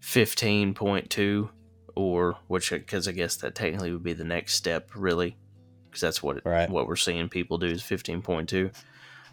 15.2 0.00 1.50
or 1.94 2.38
which 2.46 2.70
because 2.70 3.06
i 3.08 3.12
guess 3.12 3.36
that 3.36 3.54
technically 3.54 3.92
would 3.92 4.02
be 4.02 4.12
the 4.12 4.24
next 4.24 4.54
step 4.54 4.90
really 4.94 5.36
because 5.84 6.00
that's 6.00 6.22
what 6.22 6.38
it, 6.38 6.44
Right. 6.46 6.70
what 6.70 6.86
we're 6.86 6.96
seeing 6.96 7.28
people 7.28 7.58
do 7.58 7.66
is 7.66 7.82
15.2 7.82 8.72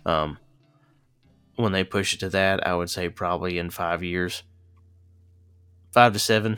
um 0.06 0.38
when 1.56 1.72
they 1.72 1.84
push 1.84 2.14
it 2.14 2.20
to 2.20 2.30
that 2.30 2.66
i 2.66 2.74
would 2.76 2.90
say 2.90 3.10
probably 3.10 3.58
in 3.58 3.70
five 3.70 4.04
years. 4.04 4.44
Five 5.92 6.14
to 6.14 6.20
seven 6.20 6.58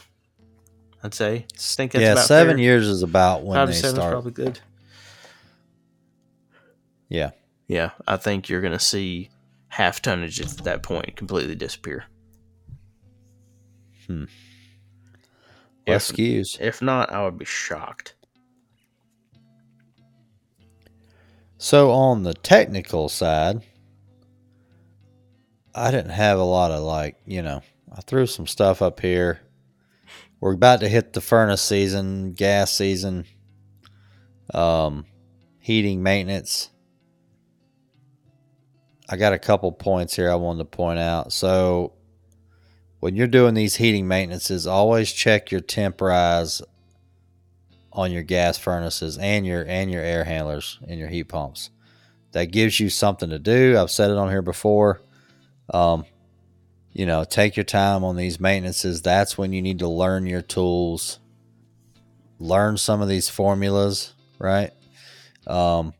i'd 1.03 1.13
say. 1.13 1.45
I 1.53 1.57
think 1.57 1.91
that's 1.91 2.01
yeah. 2.01 2.11
about 2.13 2.25
Seven 2.25 2.55
fair. 2.57 2.63
years 2.63 2.87
is 2.87 3.03
about 3.03 3.43
when 3.43 3.55
five 3.57 3.67
they 3.67 3.73
to 3.73 3.79
seven 3.79 3.95
is 3.95 3.99
start. 4.01 4.11
probably 4.13 4.31
good. 4.31 4.59
Yeah, 7.09 7.31
yeah 7.67 7.91
i 8.07 8.17
think 8.17 8.47
you're 8.49 8.61
gonna 8.61 8.79
see 8.79 9.29
half 9.67 10.01
tonnage 10.01 10.39
at 10.39 10.47
that 10.63 10.81
point 10.83 11.15
completely 11.17 11.55
disappear. 11.55 12.05
Hmm. 14.07 14.23
Less 15.87 16.09
If- 16.17 16.61
if 16.61 16.81
not 16.81 17.11
i 17.11 17.23
would 17.23 17.37
be 17.37 17.45
shocked. 17.45 18.15
So 21.57 21.91
on 21.91 22.23
the 22.23 22.33
technical 22.33 23.09
side, 23.09 23.61
I 25.77 25.91
didn't 25.91 26.11
have 26.11 26.39
a 26.39 26.43
lot 26.43 26.71
of 26.71 26.81
like, 26.83 27.17
you 27.25 27.41
know, 27.41 27.61
I 27.91 27.99
threw 28.01 28.25
some 28.27 28.47
stuff 28.47 28.81
up 28.81 29.01
here. 29.01 29.41
We're 30.39 30.53
about 30.53 30.79
to 30.79 30.89
hit 30.89 31.11
the 31.11 31.19
furnace 31.19 31.61
season, 31.61 32.33
gas 32.33 32.71
season, 32.71 33.25
um, 34.53 35.05
heating 35.59 36.01
maintenance. 36.01 36.69
I 39.09 39.17
got 39.17 39.33
a 39.33 39.39
couple 39.39 39.71
points 39.73 40.15
here 40.15 40.31
I 40.31 40.35
wanted 40.35 40.59
to 40.59 40.77
point 40.77 40.99
out. 40.99 41.33
So 41.33 41.93
when 43.01 43.15
you're 43.15 43.27
doing 43.27 43.53
these 43.53 43.75
heating 43.75 44.07
maintenances, 44.07 44.65
always 44.65 45.11
check 45.11 45.51
your 45.51 45.61
temp 45.61 45.99
rise 45.99 46.61
on 47.91 48.11
your 48.11 48.23
gas 48.23 48.57
furnaces 48.57 49.17
and 49.17 49.45
your 49.45 49.63
and 49.67 49.91
your 49.91 50.01
air 50.01 50.23
handlers 50.23 50.79
and 50.87 50.99
your 50.99 51.09
heat 51.09 51.25
pumps. 51.25 51.69
That 52.31 52.45
gives 52.45 52.79
you 52.79 52.89
something 52.89 53.29
to 53.29 53.39
do. 53.39 53.77
I've 53.77 53.91
said 53.91 54.09
it 54.09 54.17
on 54.17 54.29
here 54.29 54.41
before. 54.41 55.01
Um, 55.73 56.05
you 56.91 57.05
know, 57.05 57.23
take 57.23 57.57
your 57.57 57.65
time 57.65 58.03
on 58.03 58.15
these 58.15 58.39
maintenances. 58.39 59.01
That's 59.01 59.37
when 59.37 59.51
you 59.51 59.61
need 59.61 59.79
to 59.79 59.87
learn 59.87 60.25
your 60.25 60.41
tools, 60.41 61.19
learn 62.39 62.77
some 62.77 63.01
of 63.01 63.09
these 63.09 63.29
formulas, 63.29 64.13
right? 64.39 64.71
Um, 65.45 65.93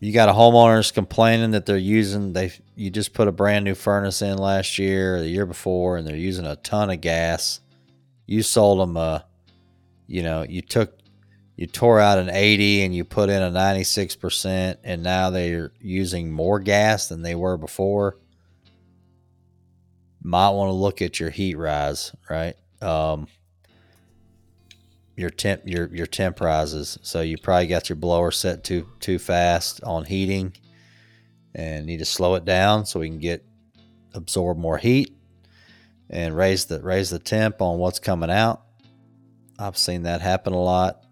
you 0.00 0.12
got 0.12 0.28
a 0.28 0.32
homeowners 0.32 0.92
complaining 0.92 1.50
that 1.50 1.66
they're 1.66 1.76
using 1.76 2.32
they 2.32 2.52
you 2.74 2.90
just 2.90 3.12
put 3.12 3.28
a 3.28 3.32
brand 3.32 3.66
new 3.66 3.74
furnace 3.74 4.22
in 4.22 4.38
last 4.38 4.78
year 4.78 5.16
or 5.16 5.20
the 5.20 5.28
year 5.28 5.44
before 5.44 5.98
and 5.98 6.06
they're 6.06 6.16
using 6.16 6.46
a 6.46 6.56
ton 6.56 6.90
of 6.90 7.00
gas. 7.00 7.60
You 8.26 8.42
sold 8.42 8.80
them 8.80 8.96
a 8.96 9.26
you 10.06 10.24
know, 10.24 10.42
you 10.42 10.60
took 10.62 10.98
you 11.60 11.66
tore 11.66 12.00
out 12.00 12.18
an 12.18 12.30
80 12.30 12.84
and 12.84 12.94
you 12.94 13.04
put 13.04 13.28
in 13.28 13.42
a 13.42 13.50
96% 13.50 14.78
and 14.82 15.02
now 15.02 15.28
they're 15.28 15.72
using 15.78 16.32
more 16.32 16.58
gas 16.58 17.10
than 17.10 17.20
they 17.20 17.34
were 17.34 17.58
before. 17.58 18.16
Might 20.22 20.48
want 20.50 20.70
to 20.70 20.72
look 20.72 21.02
at 21.02 21.20
your 21.20 21.28
heat 21.28 21.58
rise, 21.58 22.16
right? 22.30 22.56
Um 22.80 23.26
your 25.16 25.28
temp 25.28 25.60
your 25.66 25.94
your 25.94 26.06
temp 26.06 26.40
rises. 26.40 26.98
So 27.02 27.20
you 27.20 27.36
probably 27.36 27.66
got 27.66 27.90
your 27.90 27.96
blower 27.96 28.30
set 28.30 28.64
too 28.64 28.86
too 28.98 29.18
fast 29.18 29.84
on 29.84 30.06
heating 30.06 30.54
and 31.54 31.84
need 31.84 31.98
to 31.98 32.06
slow 32.06 32.36
it 32.36 32.46
down 32.46 32.86
so 32.86 33.00
we 33.00 33.10
can 33.10 33.18
get 33.18 33.44
absorb 34.14 34.56
more 34.56 34.78
heat 34.78 35.14
and 36.08 36.34
raise 36.34 36.64
the 36.64 36.80
raise 36.80 37.10
the 37.10 37.18
temp 37.18 37.60
on 37.60 37.76
what's 37.76 37.98
coming 37.98 38.30
out 38.30 38.62
I've 39.58 39.76
seen 39.76 40.04
that 40.04 40.22
happen 40.22 40.54
a 40.54 40.58
lot. 40.58 41.04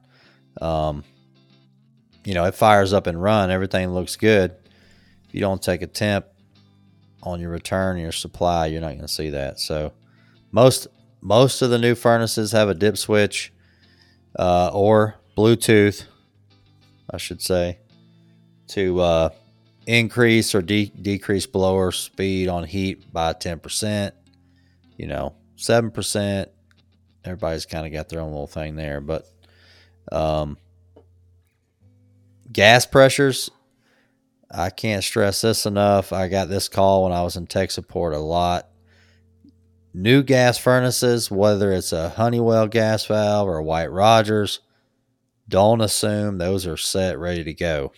Um, 0.60 1.05
you 2.24 2.35
know, 2.35 2.44
it 2.44 2.55
fires 2.55 2.93
up 2.93 3.06
and 3.06 3.22
run. 3.22 3.51
Everything 3.51 3.90
looks 3.90 4.16
good. 4.16 4.55
If 5.26 5.35
you 5.35 5.40
don't 5.40 5.62
take 5.62 5.82
a 5.82 5.86
temp 5.86 6.26
on 7.22 7.40
your 7.40 7.51
return, 7.51 7.98
your 7.98 8.12
supply, 8.12 8.66
you're 8.66 8.80
not 8.80 8.89
going 8.89 9.01
to 9.01 9.09
see 9.09 9.30
that. 9.30 9.59
So 9.60 9.93
most 10.52 10.86
most 11.20 11.62
of 11.62 11.70
the 11.70 11.78
new 11.78 11.94
furnaces 11.94 12.52
have 12.52 12.68
a 12.68 12.74
dip 12.74 12.97
switch 12.97 13.52
uh, 14.39 14.70
or 14.72 15.16
Bluetooth, 15.36 16.05
I 17.10 17.16
should 17.16 17.43
say, 17.43 17.78
to 18.68 19.01
uh, 19.01 19.28
increase 19.86 20.55
or 20.55 20.62
de- 20.62 20.93
decrease 21.01 21.47
blower 21.47 21.90
speed 21.90 22.48
on 22.48 22.64
heat 22.64 23.12
by 23.12 23.32
10%, 23.32 24.12
you 24.97 25.06
know, 25.06 25.35
7%. 25.56 26.47
Everybody's 27.24 27.66
kind 27.66 27.86
of 27.86 27.93
got 27.93 28.09
their 28.09 28.20
own 28.20 28.30
little 28.30 28.47
thing 28.47 28.76
there. 28.76 29.01
But 29.01 29.26
um, 30.12 30.56
gas 32.51 32.86
pressures, 32.86 33.51
I 34.51 34.70
can't 34.70 35.05
stress 35.05 35.43
this 35.43 35.66
enough. 35.66 36.12
I 36.12 36.28
got 36.28 36.48
this 36.48 36.68
call 36.68 37.05
when 37.05 37.12
I 37.12 37.22
was 37.22 37.36
in 37.36 37.47
tech 37.47 37.70
support 37.70 38.14
a 38.14 38.18
lot. 38.18 38.68
New 39.94 40.22
gas 40.22 40.59
furnaces, 40.59 41.30
whether 41.30 41.72
it's 41.72 41.93
a 41.93 42.10
Honeywell 42.10 42.68
gas 42.68 43.06
valve 43.06 43.48
or 43.48 43.59
a 43.59 43.64
White-Rodgers, 43.64 44.60
don't 45.48 45.80
assume 45.80 46.39
those 46.39 46.66
are 46.66 46.76
set 46.76 47.18
ready 47.18 47.43
to 47.44 47.55
go. 47.55 47.93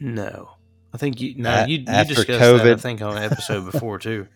No, 0.00 0.50
I 0.94 0.98
think 0.98 1.20
you. 1.20 1.34
No, 1.36 1.64
you, 1.66 1.78
you 1.78 1.84
after 1.88 2.14
discussed 2.14 2.40
that. 2.40 2.66
I 2.66 2.76
think 2.76 3.02
on 3.02 3.16
an 3.16 3.24
episode 3.24 3.70
before 3.72 3.98
too. 3.98 4.28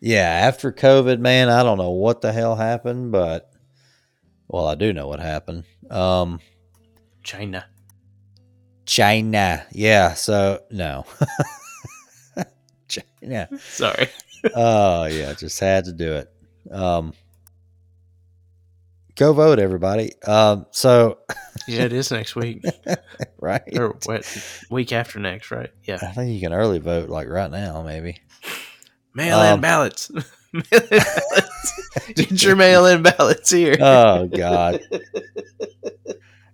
Yeah, 0.00 0.28
after 0.28 0.72
COVID, 0.72 1.20
man, 1.20 1.48
I 1.48 1.62
don't 1.62 1.78
know 1.78 1.90
what 1.90 2.22
the 2.22 2.32
hell 2.32 2.56
happened, 2.56 3.12
but 3.12 3.52
well, 4.48 4.66
I 4.66 4.74
do 4.74 4.92
know 4.92 5.06
what 5.06 5.20
happened. 5.20 5.64
Um, 5.90 6.40
China. 7.22 7.64
China, 8.86 9.64
yeah. 9.72 10.14
So 10.14 10.60
no, 10.70 11.04
China. 12.88 13.48
Sorry. 13.60 14.08
Oh 14.54 15.04
yeah, 15.04 15.32
just 15.34 15.58
had 15.60 15.84
to 15.86 15.92
do 15.92 16.12
it. 16.14 16.28
Um, 16.70 17.12
go 19.14 19.32
vote, 19.32 19.58
everybody. 19.60 20.12
Um, 20.26 20.66
so 20.72 21.18
Yeah, 21.68 21.82
it 21.82 21.92
is 21.92 22.10
next 22.10 22.34
week 22.34 22.64
right, 23.40 23.62
or 23.78 23.96
what? 24.04 24.26
Week 24.70 24.92
after 24.92 25.20
next, 25.20 25.50
right? 25.52 25.70
Yeah. 25.84 25.98
I 26.02 26.06
think 26.12 26.32
you 26.32 26.40
can 26.40 26.52
early 26.52 26.78
vote 26.80 27.08
like 27.08 27.28
right 27.28 27.50
now, 27.50 27.82
maybe. 27.82 28.18
Mail-in 29.14 29.52
Um, 29.54 29.60
ballots. 29.60 30.10
mail-in 30.52 30.88
ballots. 30.88 32.12
Get 32.14 32.42
your 32.42 32.56
mail-in 32.56 33.02
ballots 33.02 33.50
here. 33.50 33.76
Oh 33.78 34.26
God. 34.26 34.80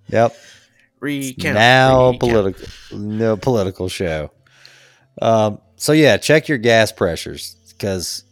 Yep. 0.08 0.36
Recount. 1.00 1.54
now 1.54 2.06
recount. 2.06 2.20
political 2.20 2.66
no 2.98 3.36
political 3.36 3.88
show 3.88 4.30
um 5.22 5.60
so 5.76 5.92
yeah 5.92 6.16
check 6.16 6.48
your 6.48 6.58
gas 6.58 6.92
pressures 6.92 7.56
because 7.68 8.24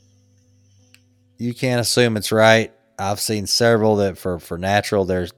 you 1.38 1.54
can't 1.54 1.80
assume 1.80 2.16
it's 2.16 2.32
right 2.32 2.72
i've 2.98 3.20
seen 3.20 3.46
several 3.46 3.96
that 3.96 4.18
for 4.18 4.38
for 4.38 4.58
natural 4.58 5.04
there's 5.04 5.32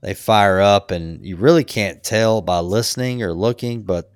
they 0.00 0.14
fire 0.14 0.60
up 0.60 0.90
and 0.90 1.24
you 1.24 1.36
really 1.36 1.64
can't 1.64 2.04
tell 2.04 2.40
by 2.40 2.60
listening 2.60 3.22
or 3.22 3.32
looking 3.32 3.82
but 3.82 4.12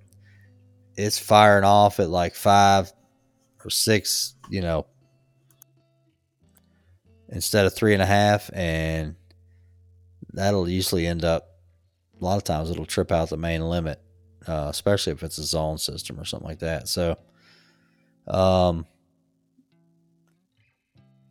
it's 0.96 1.18
firing 1.18 1.64
off 1.64 1.98
at 1.98 2.08
like 2.08 2.34
five 2.34 2.92
or 3.64 3.70
six 3.70 4.34
you 4.48 4.60
know 4.60 4.86
instead 7.30 7.66
of 7.66 7.74
three 7.74 7.94
and 7.94 8.02
a 8.02 8.06
half 8.06 8.50
and 8.52 9.16
that'll 10.32 10.68
usually 10.68 11.06
end 11.06 11.24
up 11.24 11.48
a 12.22 12.24
lot 12.24 12.36
of 12.36 12.44
times 12.44 12.70
it'll 12.70 12.86
trip 12.86 13.10
out 13.10 13.28
the 13.30 13.36
main 13.36 13.68
limit, 13.68 14.00
uh, 14.46 14.68
especially 14.70 15.12
if 15.12 15.22
it's 15.24 15.38
a 15.38 15.42
zone 15.42 15.76
system 15.78 16.18
or 16.20 16.24
something 16.24 16.48
like 16.48 16.60
that. 16.60 16.88
So, 16.88 17.18
um, 18.28 18.86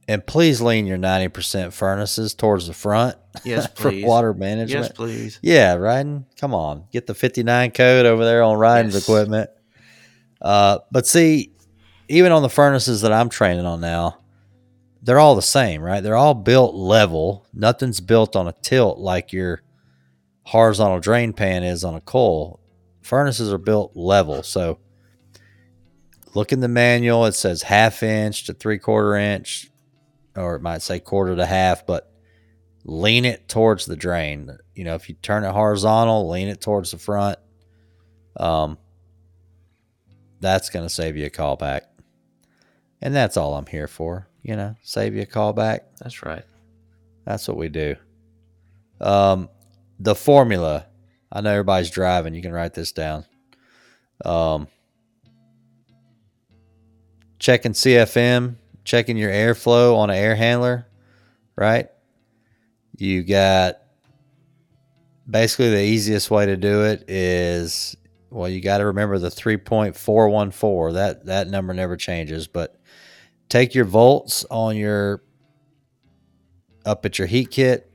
and 0.07 0.26
please 0.26 0.61
lean 0.61 0.85
your 0.88 0.97
90% 0.97 1.72
furnaces 1.72 2.34
towards 2.34 2.68
the 2.68 2.73
front 2.73 3.15
Yes, 3.45 3.68
for 3.76 3.89
please. 3.91 4.03
water 4.05 4.34
management. 4.34 4.88
Yes, 4.88 4.91
please. 4.91 5.39
Yeah, 5.41 5.76
Rhydon. 5.76 6.26
Come 6.39 6.53
on, 6.53 6.85
get 6.91 7.07
the 7.07 7.13
59 7.13 7.72
code 7.72 8.05
over 8.05 8.26
there 8.26 8.43
on 8.43 8.57
Rhydon's 8.57 8.95
Yes. 8.95 9.03
equipment. 9.03 9.49
Uh, 10.41 10.80
but 10.91 11.07
see, 11.07 11.53
even 12.09 12.31
on 12.31 12.41
the 12.41 12.49
furnaces 12.49 13.01
that 13.01 13.13
I'm 13.13 13.30
training 13.30 13.65
on 13.65 13.80
now, 13.80 14.18
they're 15.03 15.19
all 15.19 15.35
the 15.35 15.41
same, 15.41 15.81
right? 15.81 16.01
They're 16.01 16.15
all 16.18 16.34
built 16.34 16.76
level. 16.76 17.47
Nothing's 17.53 18.01
built 18.01 18.35
on 18.35 18.47
a 18.47 18.51
tilt 18.61 18.97
like 18.99 19.31
your 19.31 19.61
horizontal 20.43 20.99
drain 20.99 21.34
pan 21.34 21.63
is 21.63 21.84
on 21.84 21.95
a 21.95 22.01
coal. 22.01 22.59
Furnaces 23.01 23.51
are 23.51 23.57
built 23.57 23.95
level. 23.95 24.43
So 24.43 24.80
look 26.34 26.51
in 26.51 26.59
the 26.59 26.68
manual. 26.68 27.26
It 27.26 27.34
says 27.34 27.63
half 27.63 28.03
inch 28.03 28.45
to 28.45 28.53
three 28.53 28.80
quarter 28.80 29.15
inch, 29.15 29.69
or 30.35 30.55
it 30.55 30.61
might 30.61 30.81
say 30.81 30.99
quarter 30.99 31.35
to 31.35 31.45
half, 31.45 31.85
but 31.85 32.11
lean 32.84 33.26
it 33.26 33.47
towards 33.47 33.85
the 33.85 33.95
drain. 33.95 34.57
You 34.76 34.84
know, 34.84 34.95
if 34.95 35.09
you 35.09 35.15
turn 35.15 35.43
it 35.43 35.51
horizontal, 35.51 36.30
lean 36.30 36.47
it 36.47 36.61
towards 36.61 36.91
the 36.91 36.97
front. 36.97 37.38
Um, 38.38 38.77
that's 40.39 40.69
going 40.69 40.85
to 40.85 40.93
save 40.93 41.18
you 41.18 41.26
a 41.26 41.30
callback. 41.30 41.81
And 43.01 43.15
that's 43.15 43.38
all 43.38 43.55
I'm 43.55 43.65
here 43.65 43.88
for. 43.88 44.27
You 44.43 44.55
know, 44.55 44.76
save 44.84 45.15
you 45.15 45.22
a 45.22 45.26
callback. 45.27 45.81
That's 45.99 46.23
right. 46.23 46.43
That's 47.26 47.47
what 47.47 47.57
we 47.57 47.69
do. 47.69 47.95
Um, 48.99 49.49
the 50.01 50.15
formula. 50.15 50.87
I 51.31 51.41
know 51.41 51.51
everybody's 51.51 51.91
driving. 51.91 52.33
You 52.33 52.41
can 52.41 52.51
write 52.51 52.73
this 52.73 52.91
down. 52.91 53.25
Um, 54.25 54.67
checking 57.39 57.73
CFM, 57.73 58.55
checking 58.83 59.15
your 59.17 59.31
airflow 59.31 59.95
on 59.97 60.09
an 60.09 60.15
air 60.15 60.35
handler, 60.35 60.87
right? 61.55 61.87
You 62.97 63.23
got 63.23 63.77
basically 65.29 65.69
the 65.69 65.83
easiest 65.83 66.31
way 66.31 66.47
to 66.47 66.57
do 66.57 66.83
it 66.83 67.05
is 67.07 67.95
well, 68.31 68.49
you 68.49 68.61
got 68.61 68.77
to 68.77 68.85
remember 68.85 69.19
the 69.19 69.29
3.414. 69.29 70.93
That 70.93 71.25
that 71.25 71.47
number 71.47 71.73
never 71.73 71.95
changes, 71.95 72.47
but 72.47 72.79
take 73.49 73.75
your 73.75 73.85
volts 73.85 74.45
on 74.49 74.77
your 74.77 75.23
up 76.85 77.05
at 77.05 77.19
your 77.19 77.27
heat 77.27 77.51
kit 77.51 77.90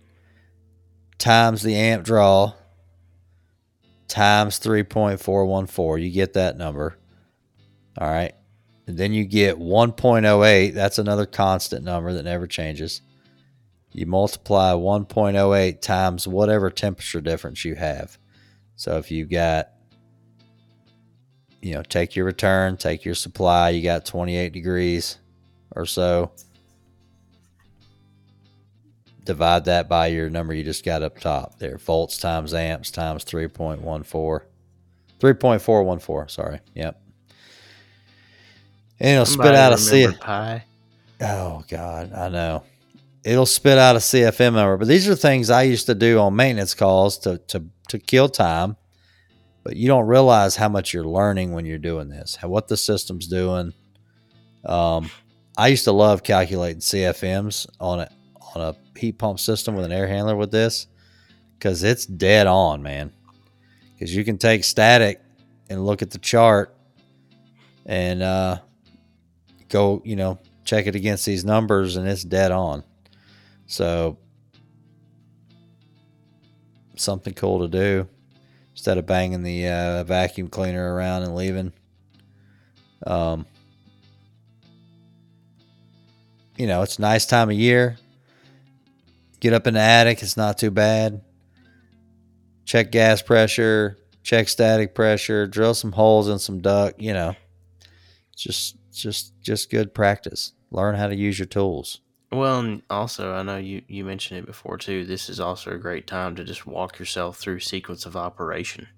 times 1.19 1.63
the 1.63 1.75
amp 1.75 2.05
draw 2.05 2.53
times 4.09 4.59
3.414 4.61 6.03
you 6.03 6.11
get 6.11 6.35
that 6.35 6.57
number. 6.57 6.97
All 7.99 8.09
right. 8.09 8.35
And 8.87 8.97
then 8.97 9.13
you 9.13 9.25
get 9.25 9.59
1.08 9.59 10.75
that's 10.75 10.99
another 10.99 11.27
constant 11.27 11.85
number 11.85 12.13
that 12.13 12.25
never 12.25 12.47
changes. 12.47 13.03
You 13.93 14.07
multiply 14.07 14.73
1.08 14.73 15.81
times 15.81 16.29
whatever 16.29 16.71
temperature 16.71 17.21
difference 17.21 17.65
you 17.65 17.75
have. 17.75 18.19
So 18.77 18.99
if 18.99 19.11
you've 19.11 19.31
got 19.31 19.71
you 21.63 21.75
know 21.75 21.83
take 21.83 22.15
your 22.15 22.27
return 22.27 22.77
take 22.77 23.05
your 23.05 23.15
supply 23.15 23.71
you 23.71 23.83
got 23.83 24.05
28 24.05 24.53
degrees 24.53 25.19
or 25.75 25.85
so 25.85 26.31
divide 29.27 29.65
that 29.67 29.89
by 29.89 30.07
your 30.07 30.31
number 30.31 30.55
you 30.55 30.63
just 30.65 30.85
got 30.85 31.03
up 31.03 31.19
top 31.19 31.59
there. 31.59 31.77
Volts 31.77 32.17
times 32.17 32.55
amps 32.55 32.91
times 32.91 33.25
3.14 33.25 33.83
3.414 35.21 36.31
sorry 36.31 36.61
yep. 36.75 37.03
And 38.99 39.11
it'll 39.11 39.27
spit 39.27 39.55
out 39.55 39.75
a 39.75 39.79
C 39.79 40.07
Pi. 40.19 40.65
oh 41.21 41.65
god 41.69 42.13
i 42.15 42.29
know. 42.29 42.63
It'll 43.25 43.45
spit 43.45 43.77
out 43.77 43.97
a 43.97 43.99
cfm 43.99 44.55
number 44.55 44.77
but 44.77 44.89
these 44.89 45.09
are 45.09 45.17
things 45.17 45.51
i 45.51 45.63
used 45.63 45.87
to 45.87 45.95
do 45.95 46.19
on 46.21 46.37
maintenance 46.37 46.75
calls 46.75 47.19
to 47.19 47.39
to 47.49 47.65
to 47.89 47.99
kill 47.99 48.29
time 48.29 48.77
but 49.65 49.77
you 49.77 49.89
don't 49.89 50.07
realize 50.07 50.55
how 50.55 50.69
much 50.69 50.95
you're 50.95 51.05
learning 51.05 51.53
when 51.53 51.67
you're 51.67 51.79
doing 51.79 52.09
this 52.09 52.37
how, 52.37 52.49
what 52.49 52.69
the 52.69 52.77
system's 52.77 53.27
doing. 53.27 53.73
Um, 54.65 55.11
i 55.59 55.69
used 55.69 55.85
to 55.85 55.93
love 55.93 56.23
calculating 56.23 56.81
cfms 56.81 57.67
on 57.81 58.01
a 58.01 58.09
on 58.55 58.63
a 58.63 58.77
heat 58.99 59.19
pump 59.19 59.39
system 59.39 59.75
with 59.75 59.85
an 59.85 59.93
air 59.93 60.07
handler 60.07 60.37
with 60.37 60.51
this 60.51 60.87
because 61.59 61.83
it's 61.83 62.07
dead 62.07 62.47
on 62.47 62.83
man 62.83 63.13
because 63.95 64.15
you 64.15 64.25
can 64.25 64.39
take 64.39 64.65
static 64.65 65.21
and 65.69 65.85
look 65.85 66.03
at 66.03 66.11
the 66.11 66.19
chart 66.19 66.75
and 67.85 68.23
uh, 68.23 68.59
go 69.69 70.03
you 70.05 70.17
know 70.17 70.39
check 70.65 70.87
it 70.87 70.95
against 70.95 71.25
these 71.25 71.45
numbers 71.45 71.97
and 71.97 72.09
it's 72.09 72.25
dead 72.25 72.51
on 72.53 72.83
so 73.67 74.19
something 76.97 77.35
cool 77.35 77.61
to 77.61 77.69
do 77.69 78.09
instead 78.73 78.99
of 78.99 79.07
banging 79.07 79.43
the 79.43 79.69
uh, 79.69 80.05
vacuum 80.05 80.49
cleaner 80.49 80.95
around 80.95 81.23
and 81.23 81.35
leaving. 81.35 81.73
Um, 83.07 83.47
you 86.57 86.67
know, 86.67 86.83
it's 86.83 86.99
a 86.99 87.01
nice 87.01 87.27
time 87.27 87.51
of 87.51 87.57
year. 87.57 87.97
Get 89.47 89.53
up 89.53 89.69
in 89.69 89.75
the 89.75 89.81
attic. 89.81 90.25
It's 90.25 90.37
not 90.37 90.59
too 90.59 90.73
bad. 90.73 91.21
Check 92.65 92.91
gas 92.91 93.23
pressure. 93.23 93.97
Check 94.25 94.49
static 94.49 94.93
pressure. 94.93 95.47
Drill 95.47 95.73
some 95.73 95.93
holes 95.93 96.29
in 96.29 96.41
some 96.41 96.61
duct. 96.61 97.01
You 97.01 97.13
know, 97.13 97.37
just 98.35 98.77
just 98.93 99.41
just 99.41 99.71
good 99.71 99.95
practice. 99.95 100.51
Learn 100.73 100.97
how 100.97 101.07
to 101.07 101.15
use 101.15 101.39
your 101.39 101.47
tools. 101.47 102.01
Well, 102.33 102.59
and 102.59 102.83
also, 102.91 103.35
I 103.35 103.45
know 103.45 103.57
you, 103.57 103.83
you 103.87 104.05
mentioned 104.05 104.41
it 104.41 104.47
before 104.47 104.79
too. 104.79 105.05
This 105.05 105.29
is 105.29 105.39
also 105.39 105.71
a 105.71 105.79
great 105.79 106.09
time 106.09 106.35
to 106.35 106.43
just 106.43 106.67
walk 106.67 106.99
yourself 106.99 107.39
through 107.39 107.61
sequence 107.61 108.05
of 108.05 108.17
operation. 108.17 108.89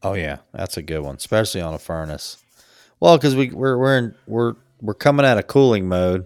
Oh 0.00 0.14
yeah, 0.14 0.36
that's 0.52 0.76
a 0.76 0.82
good 0.82 1.00
one, 1.00 1.16
especially 1.16 1.60
on 1.60 1.74
a 1.74 1.80
furnace. 1.80 2.36
Well, 3.00 3.18
because 3.18 3.34
we 3.34 3.50
we're 3.50 3.76
we're 3.76 3.98
in, 3.98 4.14
we're 4.28 4.54
we're 4.80 4.94
coming 4.94 5.26
out 5.26 5.38
of 5.38 5.48
cooling 5.48 5.88
mode, 5.88 6.24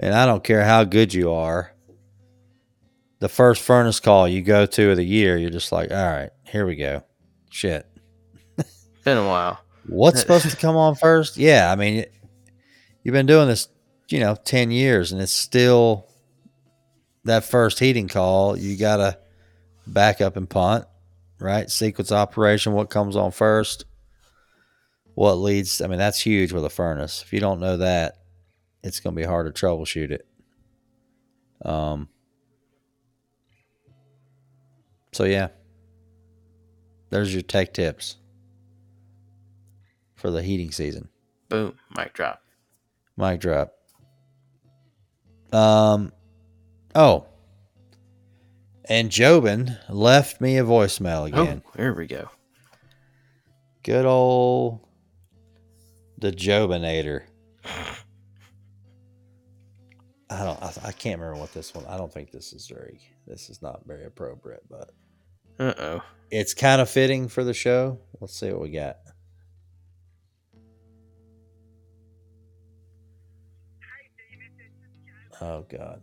and 0.00 0.14
I 0.14 0.24
don't 0.24 0.42
care 0.42 0.64
how 0.64 0.84
good 0.84 1.12
you 1.12 1.30
are. 1.30 1.73
The 3.24 3.30
first 3.30 3.62
furnace 3.62 4.00
call 4.00 4.28
you 4.28 4.42
go 4.42 4.66
to 4.66 4.90
of 4.90 4.98
the 4.98 5.02
year, 5.02 5.38
you're 5.38 5.48
just 5.48 5.72
like, 5.72 5.90
all 5.90 5.96
right, 5.96 6.28
here 6.42 6.66
we 6.66 6.76
go. 6.76 7.02
Shit, 7.48 7.86
Been 9.02 9.16
a 9.16 9.26
while. 9.26 9.60
what's 9.86 10.20
supposed 10.22 10.50
to 10.50 10.54
come 10.54 10.76
on 10.76 10.94
first? 10.94 11.38
Yeah, 11.38 11.72
I 11.72 11.74
mean, 11.74 12.04
you've 13.02 13.14
been 13.14 13.24
doing 13.24 13.48
this, 13.48 13.68
you 14.10 14.20
know, 14.20 14.34
ten 14.34 14.70
years, 14.70 15.10
and 15.10 15.22
it's 15.22 15.32
still 15.32 16.06
that 17.24 17.44
first 17.44 17.78
heating 17.78 18.08
call. 18.08 18.58
You 18.58 18.76
gotta 18.76 19.16
back 19.86 20.20
up 20.20 20.36
and 20.36 20.46
punt 20.46 20.84
right? 21.38 21.70
Sequence 21.70 22.12
operation, 22.12 22.74
what 22.74 22.90
comes 22.90 23.16
on 23.16 23.30
first, 23.30 23.86
what 25.14 25.36
leads. 25.36 25.80
I 25.80 25.86
mean, 25.86 25.98
that's 25.98 26.20
huge 26.20 26.52
with 26.52 26.66
a 26.66 26.70
furnace. 26.70 27.22
If 27.24 27.32
you 27.32 27.40
don't 27.40 27.60
know 27.60 27.78
that, 27.78 28.18
it's 28.82 29.00
going 29.00 29.16
to 29.16 29.22
be 29.22 29.26
hard 29.26 29.46
to 29.54 29.66
troubleshoot 29.66 30.10
it. 30.10 30.26
Um. 31.64 32.10
So 35.14 35.22
yeah, 35.22 35.48
there's 37.10 37.32
your 37.32 37.42
tech 37.42 37.72
tips 37.72 38.16
for 40.16 40.32
the 40.32 40.42
heating 40.42 40.72
season. 40.72 41.08
Boom, 41.48 41.76
mic 41.96 42.14
drop. 42.14 42.42
Mic 43.16 43.38
drop. 43.38 43.74
Um. 45.52 46.12
Oh. 46.96 47.26
And 48.86 49.08
Jobin 49.08 49.78
left 49.88 50.40
me 50.40 50.58
a 50.58 50.64
voicemail 50.64 51.28
again. 51.28 51.62
Oh, 51.64 51.70
here 51.76 51.94
we 51.94 52.08
go. 52.08 52.28
Good 53.84 54.04
old 54.04 54.80
the 56.18 56.32
Jobinator. 56.32 57.22
I 60.28 60.44
don't. 60.44 60.60
I, 60.60 60.72
I 60.86 60.92
can't 60.92 61.20
remember 61.20 61.38
what 61.38 61.52
this 61.52 61.72
one. 61.72 61.86
I 61.86 61.96
don't 61.96 62.12
think 62.12 62.32
this 62.32 62.52
is 62.52 62.66
very. 62.66 62.98
This 63.28 63.48
is 63.48 63.62
not 63.62 63.86
very 63.86 64.06
appropriate, 64.06 64.64
but 64.68 64.90
Uh 65.58 65.74
oh. 65.78 66.02
it's 66.30 66.52
kind 66.54 66.80
of 66.80 66.90
fitting 66.90 67.28
for 67.28 67.44
the 67.44 67.54
show. 67.54 68.00
Let's 68.20 68.38
see 68.38 68.50
what 68.50 68.62
we 68.62 68.70
got. 68.70 68.96
Oh 75.40 75.64
God. 75.68 76.02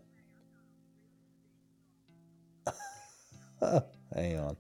Hang 4.16 4.38
on. 4.40 4.56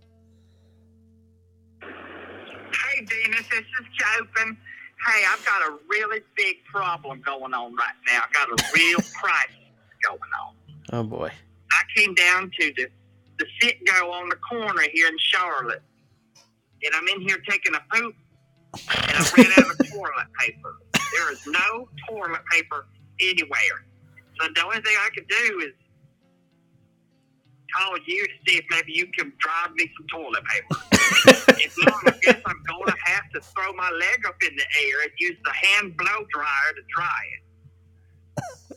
Hey, 1.82 3.06
Dennis, 3.06 3.48
this 3.50 3.60
is 3.60 3.88
Jobin. 4.00 4.58
Hey, 5.06 5.24
I've 5.32 5.44
got 5.46 5.62
a 5.68 5.78
really 5.88 6.22
big 6.36 6.64
problem 6.66 7.22
going 7.22 7.54
on 7.54 7.76
right 7.76 7.96
now. 8.08 8.22
I've 8.26 8.34
got 8.34 8.50
a 8.50 8.64
real 8.76 9.00
crisis 9.14 9.56
going 10.08 10.20
on. 10.42 10.56
Oh 10.94 11.04
boy. 11.04 11.32
I 11.72 11.82
came 11.96 12.14
down 12.14 12.52
to 12.60 12.74
the 12.76 12.88
the 13.42 13.48
Citgo 13.60 14.12
on 14.12 14.30
the 14.30 14.36
corner 14.36 14.84
here 14.94 15.08
in 15.08 15.18
Charlotte, 15.18 15.82
and 16.84 16.94
I'm 16.96 17.08
in 17.08 17.22
here 17.22 17.38
taking 17.50 17.74
a 17.74 17.82
poop, 17.92 18.16
and 18.74 19.18
I 19.18 19.32
ran 19.36 19.52
out 19.58 19.72
of 19.72 19.78
toilet 19.92 20.28
paper. 20.40 20.78
There 20.94 21.32
is 21.32 21.46
no 21.48 21.90
toilet 22.08 22.42
paper 22.52 22.86
anywhere. 23.20 23.86
So 24.40 24.48
the 24.54 24.64
only 24.64 24.78
thing 24.78 24.96
I 25.00 25.10
could 25.14 25.28
do 25.28 25.60
is 25.66 25.74
call 27.76 27.98
you 28.06 28.28
to 28.28 28.34
see 28.48 28.58
if 28.58 28.66
maybe 28.70 28.92
you 28.94 29.08
can 29.08 29.34
drive 29.40 29.76
me 29.76 29.90
some 29.98 30.08
toilet 30.08 30.44
paper. 30.46 30.82
if 31.58 31.76
not, 31.80 32.14
I 32.14 32.18
guess 32.22 32.42
I'm 32.46 32.64
going 32.68 32.92
to 32.92 32.98
have 33.06 33.30
to 33.34 33.42
throw 33.42 33.74
my 33.74 33.90
leg 33.90 34.26
up 34.28 34.36
in 34.48 34.56
the 34.56 34.66
air 34.86 35.02
and 35.04 35.12
use 35.20 35.38
the 35.44 35.52
hand 35.52 35.98
blow 35.98 36.26
dryer 36.34 36.74
to 36.76 36.82
dry 36.96 37.22
it. 37.34 37.44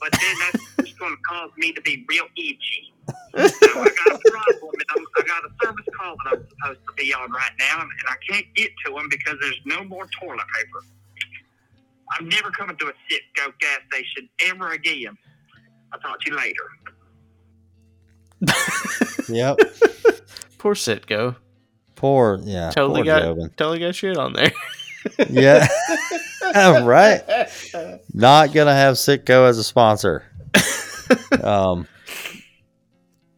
But 0.00 0.12
then 0.12 0.36
that's 0.40 0.86
just 0.86 0.98
going 0.98 1.12
to 1.12 1.22
cause 1.28 1.50
me 1.58 1.72
to 1.72 1.82
be 1.82 2.04
real 2.08 2.26
itchy. 2.36 2.93
Now, 3.08 3.44
I 3.44 3.48
got 3.48 4.14
a 4.14 4.30
problem, 4.30 4.72
and 4.72 4.84
I'm, 4.96 5.04
I 5.16 5.22
got 5.26 5.44
a 5.44 5.50
service 5.62 5.86
call 5.98 6.16
that 6.24 6.38
I'm 6.38 6.46
supposed 6.48 6.80
to 6.86 6.92
be 6.96 7.12
on 7.12 7.30
right 7.32 7.52
now, 7.58 7.80
and 7.80 7.90
I 8.08 8.14
can't 8.30 8.46
get 8.54 8.70
to 8.86 8.92
them 8.92 9.08
because 9.10 9.36
there's 9.40 9.60
no 9.64 9.84
more 9.84 10.06
toilet 10.20 10.46
paper. 10.56 10.84
I'm 12.18 12.28
never 12.28 12.50
coming 12.50 12.76
to 12.76 12.86
a 12.86 12.92
Citgo 12.92 13.52
gas 13.60 13.80
station 13.88 14.28
ever 14.46 14.72
again. 14.72 15.16
I'll 15.92 16.00
talk 16.00 16.20
to 16.20 16.30
you 16.30 16.36
later. 16.36 16.62
Yep. 19.28 19.58
Poor 20.58 20.74
Citgo. 20.74 21.36
Poor. 21.96 22.40
Yeah. 22.42 22.70
Totally 22.70 23.02
poor 23.02 23.04
got 23.04 23.22
Jobin. 23.22 23.56
totally 23.56 23.78
got 23.78 23.94
shit 23.94 24.16
on 24.16 24.32
there. 24.32 24.52
Yeah. 25.28 25.68
right. 26.82 27.20
Not 28.14 28.54
gonna 28.54 28.72
have 28.74 28.94
Citgo 28.94 29.46
as 29.46 29.58
a 29.58 29.64
sponsor. 29.64 30.24
Um, 31.42 31.86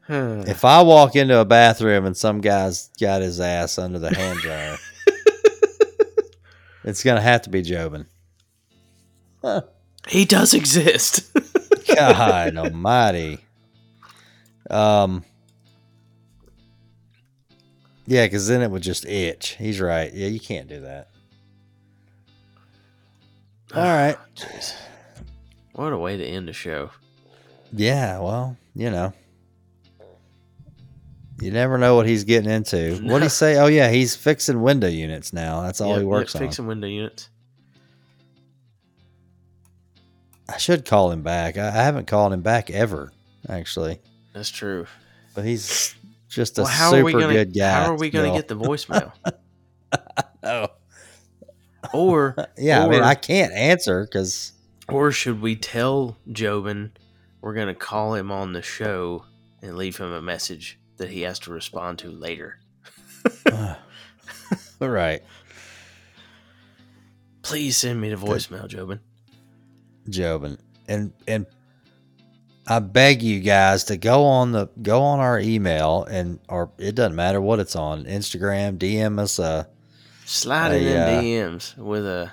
if 0.09 0.65
I 0.65 0.83
walk 0.83 1.17
into 1.17 1.39
a 1.39 1.45
bathroom 1.45 2.07
and 2.07 2.17
some 2.17 2.41
guy's 2.41 2.89
got 3.01 3.23
his 3.23 3.41
ass 3.41 3.79
under 3.79 3.99
the 3.99 4.15
hand 4.15 4.39
dryer, 4.41 4.77
it's 6.85 7.03
gonna 7.03 7.21
have 7.21 7.43
to 7.43 7.51
be 7.51 7.63
Jobin. 7.63 8.07
he 10.09 10.25
does 10.25 10.55
exist. 10.55 11.33
God 11.95 12.57
Almighty. 12.57 13.39
Um. 14.71 15.25
Yeah, 18.09 18.27
because 18.27 18.47
then 18.47 18.63
it 18.63 18.71
would 18.71 18.83
just 18.83 19.05
itch. 19.05 19.57
He's 19.59 19.81
right. 19.81 20.13
Yeah, 20.13 20.29
you 20.29 20.39
can't 20.39 20.69
do 20.69 20.81
that. 20.83 21.09
All 23.75 23.83
right. 23.83 24.17
Jeez. 24.37 24.75
What 25.73 25.93
a 25.93 25.99
way 25.99 26.17
to 26.17 26.25
end 26.25 26.49
the 26.49 26.53
show. 26.53 26.91
Yeah, 27.73 28.21
well, 28.21 28.57
you 28.75 28.91
know. 28.91 29.13
You 31.41 31.51
never 31.51 31.77
know 31.77 31.95
what 31.97 32.07
he's 32.07 32.25
getting 32.25 32.51
into. 32.51 32.95
What 33.03 33.13
would 33.15 33.23
he 33.23 33.29
say? 33.29 33.57
Oh 33.59 33.67
yeah, 33.67 33.91
he's 33.91 34.17
fixing 34.17 34.63
window 34.63 34.89
units 34.89 35.33
now. 35.33 35.63
That's 35.63 35.81
all 35.81 35.89
Yep, 35.91 35.97
he 35.99 36.03
yep, 36.05 36.11
works 36.11 36.35
on. 36.35 36.41
Fixing 36.43 36.67
window 36.67 36.87
units. 36.87 37.29
I 40.49 40.59
should 40.59 40.85
call 40.85 41.11
him 41.11 41.23
back. 41.23 41.59
I, 41.59 41.69
I 41.69 41.71
haven't 41.83 42.07
called 42.07 42.33
him 42.33 42.41
back 42.43 42.71
ever, 42.71 43.13
actually. 43.49 44.01
That's 44.33 44.49
true. 44.49 44.87
But 45.35 45.45
he's 45.45 45.95
just 46.29 46.59
a 46.59 46.63
Well, 46.63 46.71
how 46.71 46.91
super 46.91 47.01
are 47.03 47.05
we 47.05 47.13
gonna 47.13 47.33
good 47.33 47.55
guy. 47.55 47.71
how 47.73 47.93
are 47.93 47.97
we 47.97 48.11
gonna 48.11 48.33
get 48.33 48.49
the 48.49 48.57
voicemail? 48.57 49.13
Oh, 50.49 50.69
or 51.93 52.37
yeah. 52.59 52.85
I 52.85 52.89
mean, 52.89 53.01
Or- 53.01 53.05
I 53.05 53.15
can't 53.17 53.53
answer 53.53 54.05
because 54.05 54.53
or 54.89 55.11
should 55.11 55.41
we 55.41 55.57
tell 55.57 56.17
Jobin 56.31 56.91
we're 57.41 57.55
gonna 57.55 57.75
call 57.75 58.15
him 58.15 58.31
on 58.31 58.53
the 58.53 58.63
show 58.63 59.25
and 59.63 59.77
leave 59.77 59.97
him 59.97 60.13
a 60.13 60.23
message 60.23 60.79
that 60.97 61.11
he 61.11 61.23
has 61.23 61.39
to 61.41 61.51
respond 61.51 61.99
to 62.01 62.11
later? 62.11 62.59
all 63.53 64.89
right, 64.89 65.23
Please 67.47 67.77
send 67.77 68.01
me 68.01 68.09
the 68.11 68.17
voicemail, 68.17 68.69
Jobin. 68.69 68.99
Jobin, 70.09 70.59
and 70.89 71.13
and 71.29 71.47
I 72.67 72.81
beg 72.81 73.23
you 73.23 73.39
guys 73.39 73.85
to 73.85 73.97
go 73.97 74.25
on 74.25 74.51
the 74.51 74.69
go 74.83 75.01
on 75.01 75.21
our 75.21 75.39
email 75.39 76.03
and 76.11 76.41
or 76.49 76.73
it 76.77 76.97
doesn't 76.97 77.15
matter 77.15 77.41
what 77.41 77.61
it's 77.61 77.77
on 77.77 78.05
Instagram, 78.07 78.79
DM 78.79 79.21
us 79.21 79.39
a 79.39 79.69
Slide 80.25 80.73
it 80.73 80.83
in 80.89 80.97
uh, 80.97 81.21
DMs 81.23 81.77
with 81.79 82.05
a 82.05 82.33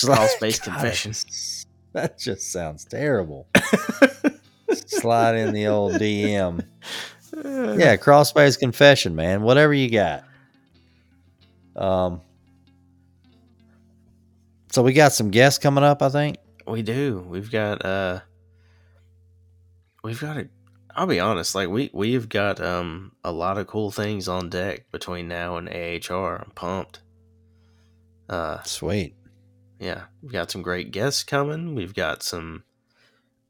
Crawl 0.00 0.26
space 0.26 0.58
confession. 0.68 1.12
That 1.92 2.18
just 2.18 2.52
sounds 2.52 2.84
terrible. 2.84 3.48
Slide 4.74 5.36
in 5.36 5.54
the 5.54 5.68
old 5.68 5.94
DM. 5.94 6.62
Yeah, 7.44 8.22
space 8.22 8.56
confession, 8.56 9.14
man. 9.14 9.42
Whatever 9.42 9.74
you 9.74 9.90
got. 9.90 10.24
Um. 11.74 12.20
So 14.72 14.82
we 14.82 14.92
got 14.92 15.12
some 15.12 15.30
guests 15.30 15.58
coming 15.58 15.84
up, 15.84 16.02
I 16.02 16.08
think. 16.08 16.36
We 16.66 16.82
do. 16.82 17.24
We've 17.28 17.50
got 17.50 17.84
uh 17.84 18.20
we've 20.02 20.20
got 20.20 20.36
a 20.36 20.48
I'll 20.94 21.06
be 21.06 21.20
honest, 21.20 21.54
like 21.54 21.68
we 21.68 21.90
we've 21.92 22.28
got 22.28 22.60
um 22.60 23.12
a 23.22 23.32
lot 23.32 23.58
of 23.58 23.66
cool 23.66 23.90
things 23.90 24.28
on 24.28 24.48
deck 24.50 24.90
between 24.90 25.28
now 25.28 25.56
and 25.56 25.68
AHR. 25.68 26.42
I'm 26.44 26.50
pumped. 26.54 27.00
Uh 28.28 28.62
Sweet. 28.64 29.14
yeah, 29.78 30.04
we've 30.22 30.32
got 30.32 30.50
some 30.50 30.62
great 30.62 30.90
guests 30.90 31.22
coming. 31.22 31.74
We've 31.74 31.94
got 31.94 32.22
some 32.22 32.64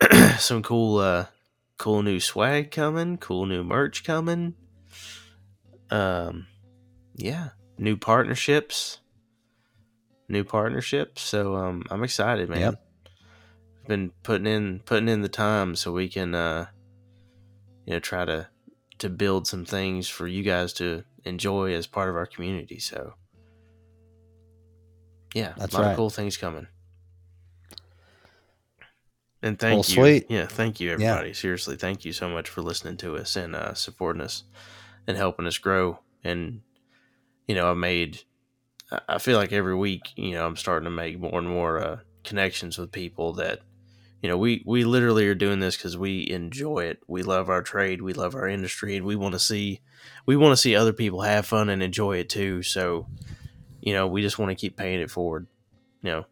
some 0.38 0.62
cool 0.62 0.98
uh 0.98 1.26
cool 1.78 2.02
new 2.02 2.20
swag 2.20 2.70
coming, 2.70 3.18
cool 3.18 3.46
new 3.46 3.62
merch 3.62 4.04
coming. 4.04 4.54
Um, 5.90 6.46
yeah, 7.14 7.50
new 7.78 7.96
partnerships, 7.96 9.00
new 10.28 10.44
partnerships. 10.44 11.22
So 11.22 11.56
um, 11.56 11.84
I'm 11.90 12.02
excited, 12.02 12.48
man. 12.48 12.60
Yep. 12.60 12.82
Been 13.88 14.12
putting 14.22 14.46
in 14.46 14.80
putting 14.80 15.08
in 15.08 15.22
the 15.22 15.28
time 15.28 15.76
so 15.76 15.92
we 15.92 16.08
can 16.08 16.34
uh, 16.34 16.66
you 17.84 17.94
know, 17.94 18.00
try 18.00 18.24
to 18.24 18.48
to 18.98 19.08
build 19.08 19.46
some 19.46 19.64
things 19.64 20.08
for 20.08 20.26
you 20.26 20.42
guys 20.42 20.72
to 20.74 21.04
enjoy 21.24 21.74
as 21.74 21.86
part 21.86 22.08
of 22.08 22.16
our 22.16 22.26
community. 22.26 22.78
So 22.78 23.14
yeah, 25.34 25.52
That's 25.56 25.74
a 25.74 25.76
lot 25.76 25.84
right. 25.84 25.90
of 25.90 25.96
cool 25.96 26.10
things 26.10 26.36
coming. 26.36 26.66
And 29.42 29.58
thank 29.58 29.72
Well, 29.72 29.78
you. 29.88 29.94
sweet. 29.94 30.26
Yeah, 30.28 30.46
thank 30.46 30.80
you 30.80 30.88
Yeah. 30.88 30.94
everybody. 30.94 31.32
Seriously, 31.34 31.76
thank 31.76 32.04
you 32.04 32.12
so 32.12 32.28
much 32.28 32.48
for 32.48 32.62
listening 32.62 32.96
to 32.98 33.16
us 33.16 33.36
and 33.36 33.54
uh, 33.54 33.74
supporting 33.74 34.22
us 34.22 34.44
and 35.06 35.16
helping 35.16 35.46
us 35.46 35.58
grow. 35.58 36.00
And 36.24 36.62
you 37.46 37.54
know, 37.54 37.70
I 37.70 37.74
made. 37.74 38.22
I- 39.08 39.18
feel 39.18 39.36
like 39.36 39.52
every 39.52 39.74
week, 39.74 40.10
you 40.16 40.32
know, 40.32 40.46
I'm 40.46 40.56
starting 40.56 40.84
to 40.84 40.90
make 40.90 41.18
more 41.18 41.38
and 41.38 41.48
more 41.48 41.78
uh, 41.82 41.98
connections 42.22 42.78
with 42.78 42.92
people 42.92 43.32
that, 43.34 43.60
you 44.22 44.28
know, 44.28 44.36
we 44.38 44.62
we 44.64 44.84
literally 44.84 45.26
are 45.26 45.34
doing 45.34 45.58
this 45.58 45.76
because 45.76 45.96
we 45.96 46.28
enjoy 46.30 46.84
it. 46.84 47.00
We 47.08 47.22
love 47.24 47.48
our 47.50 47.62
trade. 47.62 48.00
We 48.00 48.12
love 48.14 48.34
our 48.36 48.48
industry, 48.48 48.96
and 48.96 49.04
we 49.04 49.16
want 49.16 49.34
to 49.34 49.40
see, 49.40 49.80
we 50.24 50.36
want 50.36 50.52
to 50.52 50.56
see 50.56 50.74
other 50.76 50.92
people 50.92 51.22
have 51.22 51.46
fun 51.46 51.68
and 51.68 51.82
enjoy 51.82 52.18
it 52.18 52.28
too. 52.30 52.62
So, 52.62 53.08
you 53.80 53.92
know, 53.92 54.06
we 54.06 54.22
just 54.22 54.38
want 54.38 54.50
to 54.50 54.54
keep 54.60 54.76
paying 54.76 55.00
it 55.00 55.10
forward. 55.10 55.46
You 56.02 56.10
know, 56.12 56.24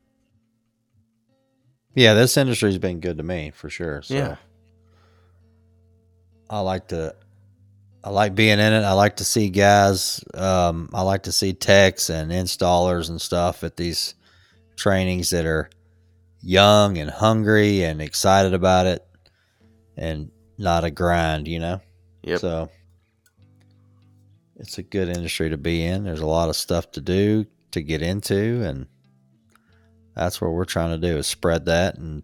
Yeah, 1.94 2.14
this 2.14 2.36
industry's 2.36 2.78
been 2.78 3.00
good 3.00 3.18
to 3.18 3.22
me 3.22 3.52
for 3.54 3.70
sure. 3.70 4.02
So 4.02 4.14
yeah, 4.14 4.36
I 6.50 6.60
like 6.60 6.88
to 6.88 7.14
I 8.02 8.10
like 8.10 8.34
being 8.34 8.58
in 8.58 8.72
it. 8.72 8.82
I 8.82 8.92
like 8.92 9.16
to 9.16 9.24
see 9.24 9.48
guys 9.48 10.22
um 10.34 10.90
I 10.92 11.02
like 11.02 11.24
to 11.24 11.32
see 11.32 11.52
techs 11.52 12.10
and 12.10 12.30
installers 12.30 13.08
and 13.08 13.20
stuff 13.20 13.64
at 13.64 13.76
these 13.76 14.14
trainings 14.76 15.30
that 15.30 15.46
are 15.46 15.70
young 16.42 16.98
and 16.98 17.10
hungry 17.10 17.84
and 17.84 18.02
excited 18.02 18.54
about 18.54 18.86
it 18.86 19.06
and 19.96 20.30
not 20.58 20.84
a 20.84 20.90
grind, 20.90 21.48
you 21.48 21.58
know? 21.58 21.80
yep, 22.22 22.40
So 22.40 22.70
it's 24.56 24.78
a 24.78 24.82
good 24.82 25.08
industry 25.08 25.50
to 25.50 25.56
be 25.56 25.84
in. 25.84 26.04
There's 26.04 26.20
a 26.20 26.26
lot 26.26 26.48
of 26.48 26.56
stuff 26.56 26.90
to 26.92 27.00
do, 27.00 27.46
to 27.72 27.82
get 27.82 28.02
into, 28.02 28.62
and 28.62 28.86
that's 30.14 30.40
what 30.40 30.52
we're 30.52 30.64
trying 30.64 30.98
to 30.98 31.06
do 31.06 31.16
is 31.16 31.26
spread 31.26 31.66
that 31.66 31.96
and 31.96 32.22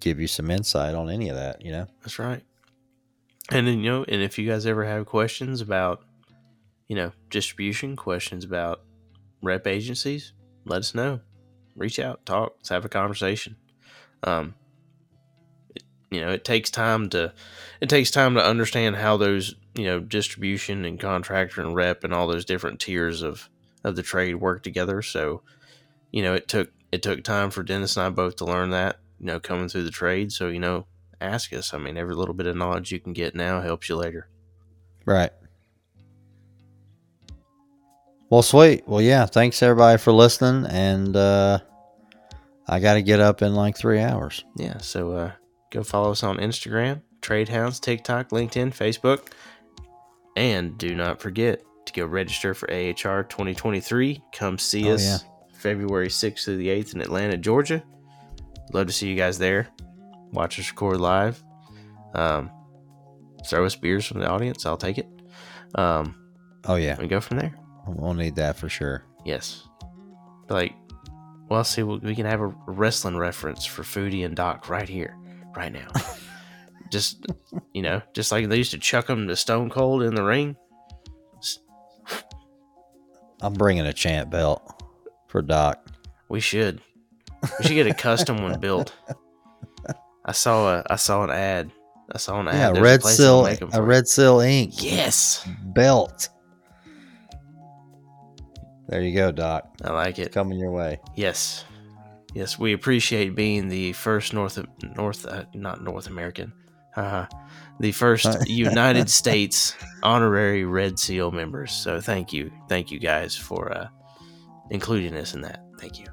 give 0.00 0.20
you 0.20 0.26
some 0.26 0.50
insight 0.50 0.94
on 0.94 1.08
any 1.08 1.28
of 1.28 1.36
that, 1.36 1.62
you 1.62 1.72
know? 1.72 1.86
that's 2.02 2.18
right. 2.18 2.42
And 3.50 3.66
then 3.66 3.80
you 3.80 3.90
know, 3.90 4.04
and 4.08 4.22
if 4.22 4.38
you 4.38 4.48
guys 4.48 4.66
ever 4.66 4.84
have 4.84 5.06
questions 5.06 5.60
about, 5.60 6.02
you 6.88 6.96
know, 6.96 7.12
distribution, 7.30 7.96
questions 7.96 8.44
about 8.44 8.82
rep 9.42 9.66
agencies, 9.66 10.32
let 10.64 10.78
us 10.78 10.94
know. 10.94 11.20
Reach 11.76 11.98
out, 11.98 12.24
talk, 12.24 12.54
let's 12.56 12.68
have 12.68 12.84
a 12.84 12.88
conversation. 12.88 13.56
Um, 14.22 14.54
you 16.10 16.20
know, 16.20 16.30
it 16.30 16.44
takes 16.44 16.70
time 16.70 17.10
to, 17.10 17.34
it 17.80 17.88
takes 17.88 18.10
time 18.10 18.34
to 18.34 18.44
understand 18.44 18.96
how 18.96 19.16
those, 19.16 19.56
you 19.74 19.84
know, 19.84 20.00
distribution 20.00 20.84
and 20.84 21.00
contractor 21.00 21.60
and 21.60 21.74
rep 21.74 22.04
and 22.04 22.14
all 22.14 22.28
those 22.28 22.44
different 22.44 22.80
tiers 22.80 23.22
of 23.22 23.48
of 23.82 23.96
the 23.96 24.02
trade 24.02 24.36
work 24.36 24.62
together. 24.62 25.02
So, 25.02 25.42
you 26.10 26.22
know, 26.22 26.34
it 26.34 26.48
took 26.48 26.72
it 26.94 27.02
took 27.02 27.24
time 27.24 27.50
for 27.50 27.62
Dennis 27.64 27.96
and 27.96 28.06
I 28.06 28.10
both 28.10 28.36
to 28.36 28.44
learn 28.44 28.70
that, 28.70 29.00
you 29.18 29.26
know, 29.26 29.40
coming 29.40 29.68
through 29.68 29.82
the 29.82 29.90
trade. 29.90 30.30
So, 30.30 30.46
you 30.48 30.60
know, 30.60 30.86
ask 31.20 31.52
us. 31.52 31.74
I 31.74 31.78
mean, 31.78 31.96
every 31.96 32.14
little 32.14 32.34
bit 32.34 32.46
of 32.46 32.56
knowledge 32.56 32.92
you 32.92 33.00
can 33.00 33.12
get 33.12 33.34
now 33.34 33.60
helps 33.60 33.88
you 33.88 33.96
later. 33.96 34.28
Right. 35.04 35.32
Well, 38.30 38.42
sweet. 38.42 38.86
Well, 38.86 39.00
yeah. 39.02 39.26
Thanks 39.26 39.62
everybody 39.62 39.98
for 39.98 40.12
listening, 40.12 40.70
and 40.70 41.16
uh, 41.16 41.58
I 42.66 42.80
got 42.80 42.94
to 42.94 43.02
get 43.02 43.20
up 43.20 43.42
in 43.42 43.54
like 43.54 43.76
three 43.76 44.00
hours. 44.00 44.44
Yeah, 44.56 44.78
so 44.78 45.12
uh, 45.12 45.32
go 45.70 45.82
follow 45.82 46.12
us 46.12 46.22
on 46.22 46.38
Instagram, 46.38 47.02
Trade 47.20 47.48
Hounds, 47.48 47.80
TikTok, 47.80 48.30
LinkedIn, 48.30 48.74
Facebook, 48.74 49.32
and 50.36 50.76
do 50.78 50.94
not 50.94 51.20
forget 51.20 51.62
to 51.86 51.92
go 51.92 52.06
register 52.06 52.54
for 52.54 52.68
AHR 52.70 53.24
2023. 53.24 54.22
Come 54.32 54.58
see 54.58 54.90
Oh, 54.90 54.94
us 54.94 55.04
yeah. 55.04 55.18
February 55.64 56.08
6th 56.08 56.44
through 56.44 56.58
the 56.58 56.68
8th 56.68 56.94
in 56.94 57.00
Atlanta, 57.00 57.38
Georgia. 57.38 57.82
Love 58.74 58.86
to 58.86 58.92
see 58.92 59.08
you 59.08 59.16
guys 59.16 59.38
there. 59.38 59.66
Watch 60.30 60.60
us 60.60 60.68
record 60.68 61.00
live. 61.00 61.42
Um, 62.14 62.50
throw 63.46 63.64
us 63.64 63.74
beers 63.74 64.04
from 64.04 64.20
the 64.20 64.28
audience. 64.28 64.66
I'll 64.66 64.76
take 64.76 64.98
it. 64.98 65.08
Um, 65.74 66.14
Oh 66.66 66.76
yeah, 66.76 66.98
We 67.00 67.08
go 67.08 67.20
from 67.20 67.38
there. 67.38 67.54
we'll 67.86 68.12
need 68.12 68.36
that 68.36 68.56
for 68.56 68.68
sure. 68.68 69.04
Yes. 69.24 69.66
Like, 70.50 70.74
well, 71.48 71.64
see, 71.64 71.82
we 71.82 71.96
we 71.98 72.14
can 72.14 72.26
have 72.26 72.42
a 72.42 72.54
wrestling 72.66 73.16
reference 73.16 73.64
for 73.64 73.82
Foodie 73.82 74.24
and 74.26 74.36
Doc 74.36 74.68
right 74.68 74.88
here, 74.88 75.16
right 75.56 75.72
now. 75.72 75.88
just, 76.90 77.24
you 77.72 77.80
know, 77.80 78.02
just 78.12 78.30
like 78.32 78.48
they 78.48 78.56
used 78.58 78.72
to 78.72 78.78
chuck 78.78 79.06
them 79.06 79.28
to 79.28 79.36
Stone 79.36 79.70
Cold 79.70 80.02
in 80.02 80.14
the 80.14 80.24
ring. 80.24 80.56
I'm 83.40 83.54
bringing 83.54 83.86
a 83.86 83.92
champ 83.92 84.30
belt 84.30 84.73
for 85.34 85.42
Doc. 85.42 85.84
We 86.28 86.38
should. 86.38 86.80
We 87.42 87.64
should 87.64 87.74
get 87.74 87.88
a 87.88 87.92
custom 87.92 88.40
one 88.40 88.60
built. 88.60 88.94
I 90.24 90.30
saw 90.30 90.76
a, 90.76 90.84
I 90.88 90.94
saw 90.94 91.24
an 91.24 91.30
ad. 91.30 91.72
I 92.12 92.18
saw 92.18 92.38
an 92.38 92.46
ad. 92.46 92.54
Yeah, 92.54 92.66
There's 92.68 92.78
a 92.78 92.82
Red 92.82 93.00
place 93.00 93.16
Seal, 93.16 93.46
a. 93.72 93.82
Red 93.82 94.06
Seal 94.06 94.38
Ink 94.38 94.74
Yes, 94.80 95.44
belt. 95.64 96.28
There 98.86 99.02
you 99.02 99.12
go, 99.12 99.32
Doc. 99.32 99.74
I 99.84 99.92
like 99.92 100.20
it. 100.20 100.30
Coming 100.30 100.56
your 100.56 100.70
way. 100.70 101.00
Yes, 101.16 101.64
yes, 102.32 102.56
we 102.56 102.72
appreciate 102.72 103.34
being 103.34 103.66
the 103.66 103.92
first 103.94 104.34
North 104.34 104.64
North 104.96 105.26
uh, 105.26 105.46
not 105.52 105.82
North 105.82 106.06
American, 106.06 106.52
uh, 106.94 107.26
the 107.80 107.90
first 107.90 108.28
United 108.48 109.10
States 109.10 109.74
honorary 110.04 110.64
Red 110.64 110.96
Seal 111.00 111.32
members. 111.32 111.72
So 111.72 112.00
thank 112.00 112.32
you, 112.32 112.52
thank 112.68 112.92
you 112.92 113.00
guys 113.00 113.36
for 113.36 113.76
uh, 113.76 113.88
including 114.70 115.14
us 115.16 115.34
in 115.34 115.40
that. 115.42 115.64
Thank 115.78 116.00
you. 116.00 116.06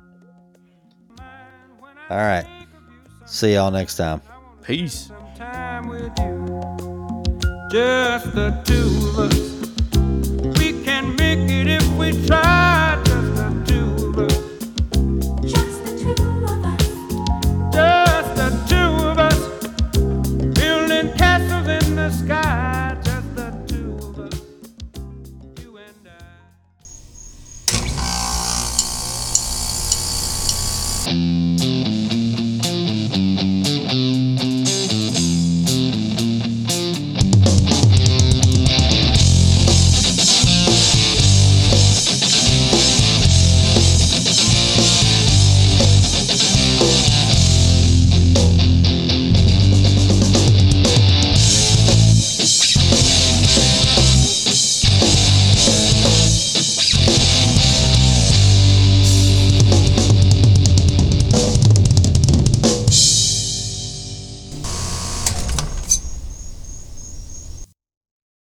All 2.10 2.18
right. 2.18 2.46
See 3.26 3.54
y'all 3.54 3.72
next 3.72 3.96
time. 3.96 4.22
Peace. 4.64 5.08
some 5.08 5.36
time 5.36 5.88
with 5.88 6.12
you. 6.20 7.24
Just 7.72 8.36
the 8.36 8.52
two 8.66 9.10
of 9.10 9.32
us. 9.32 10.58
We 10.60 10.84
can 10.84 11.16
make 11.16 11.50
it 11.50 11.68
if 11.68 11.88
we 11.98 12.28
try. 12.28 12.81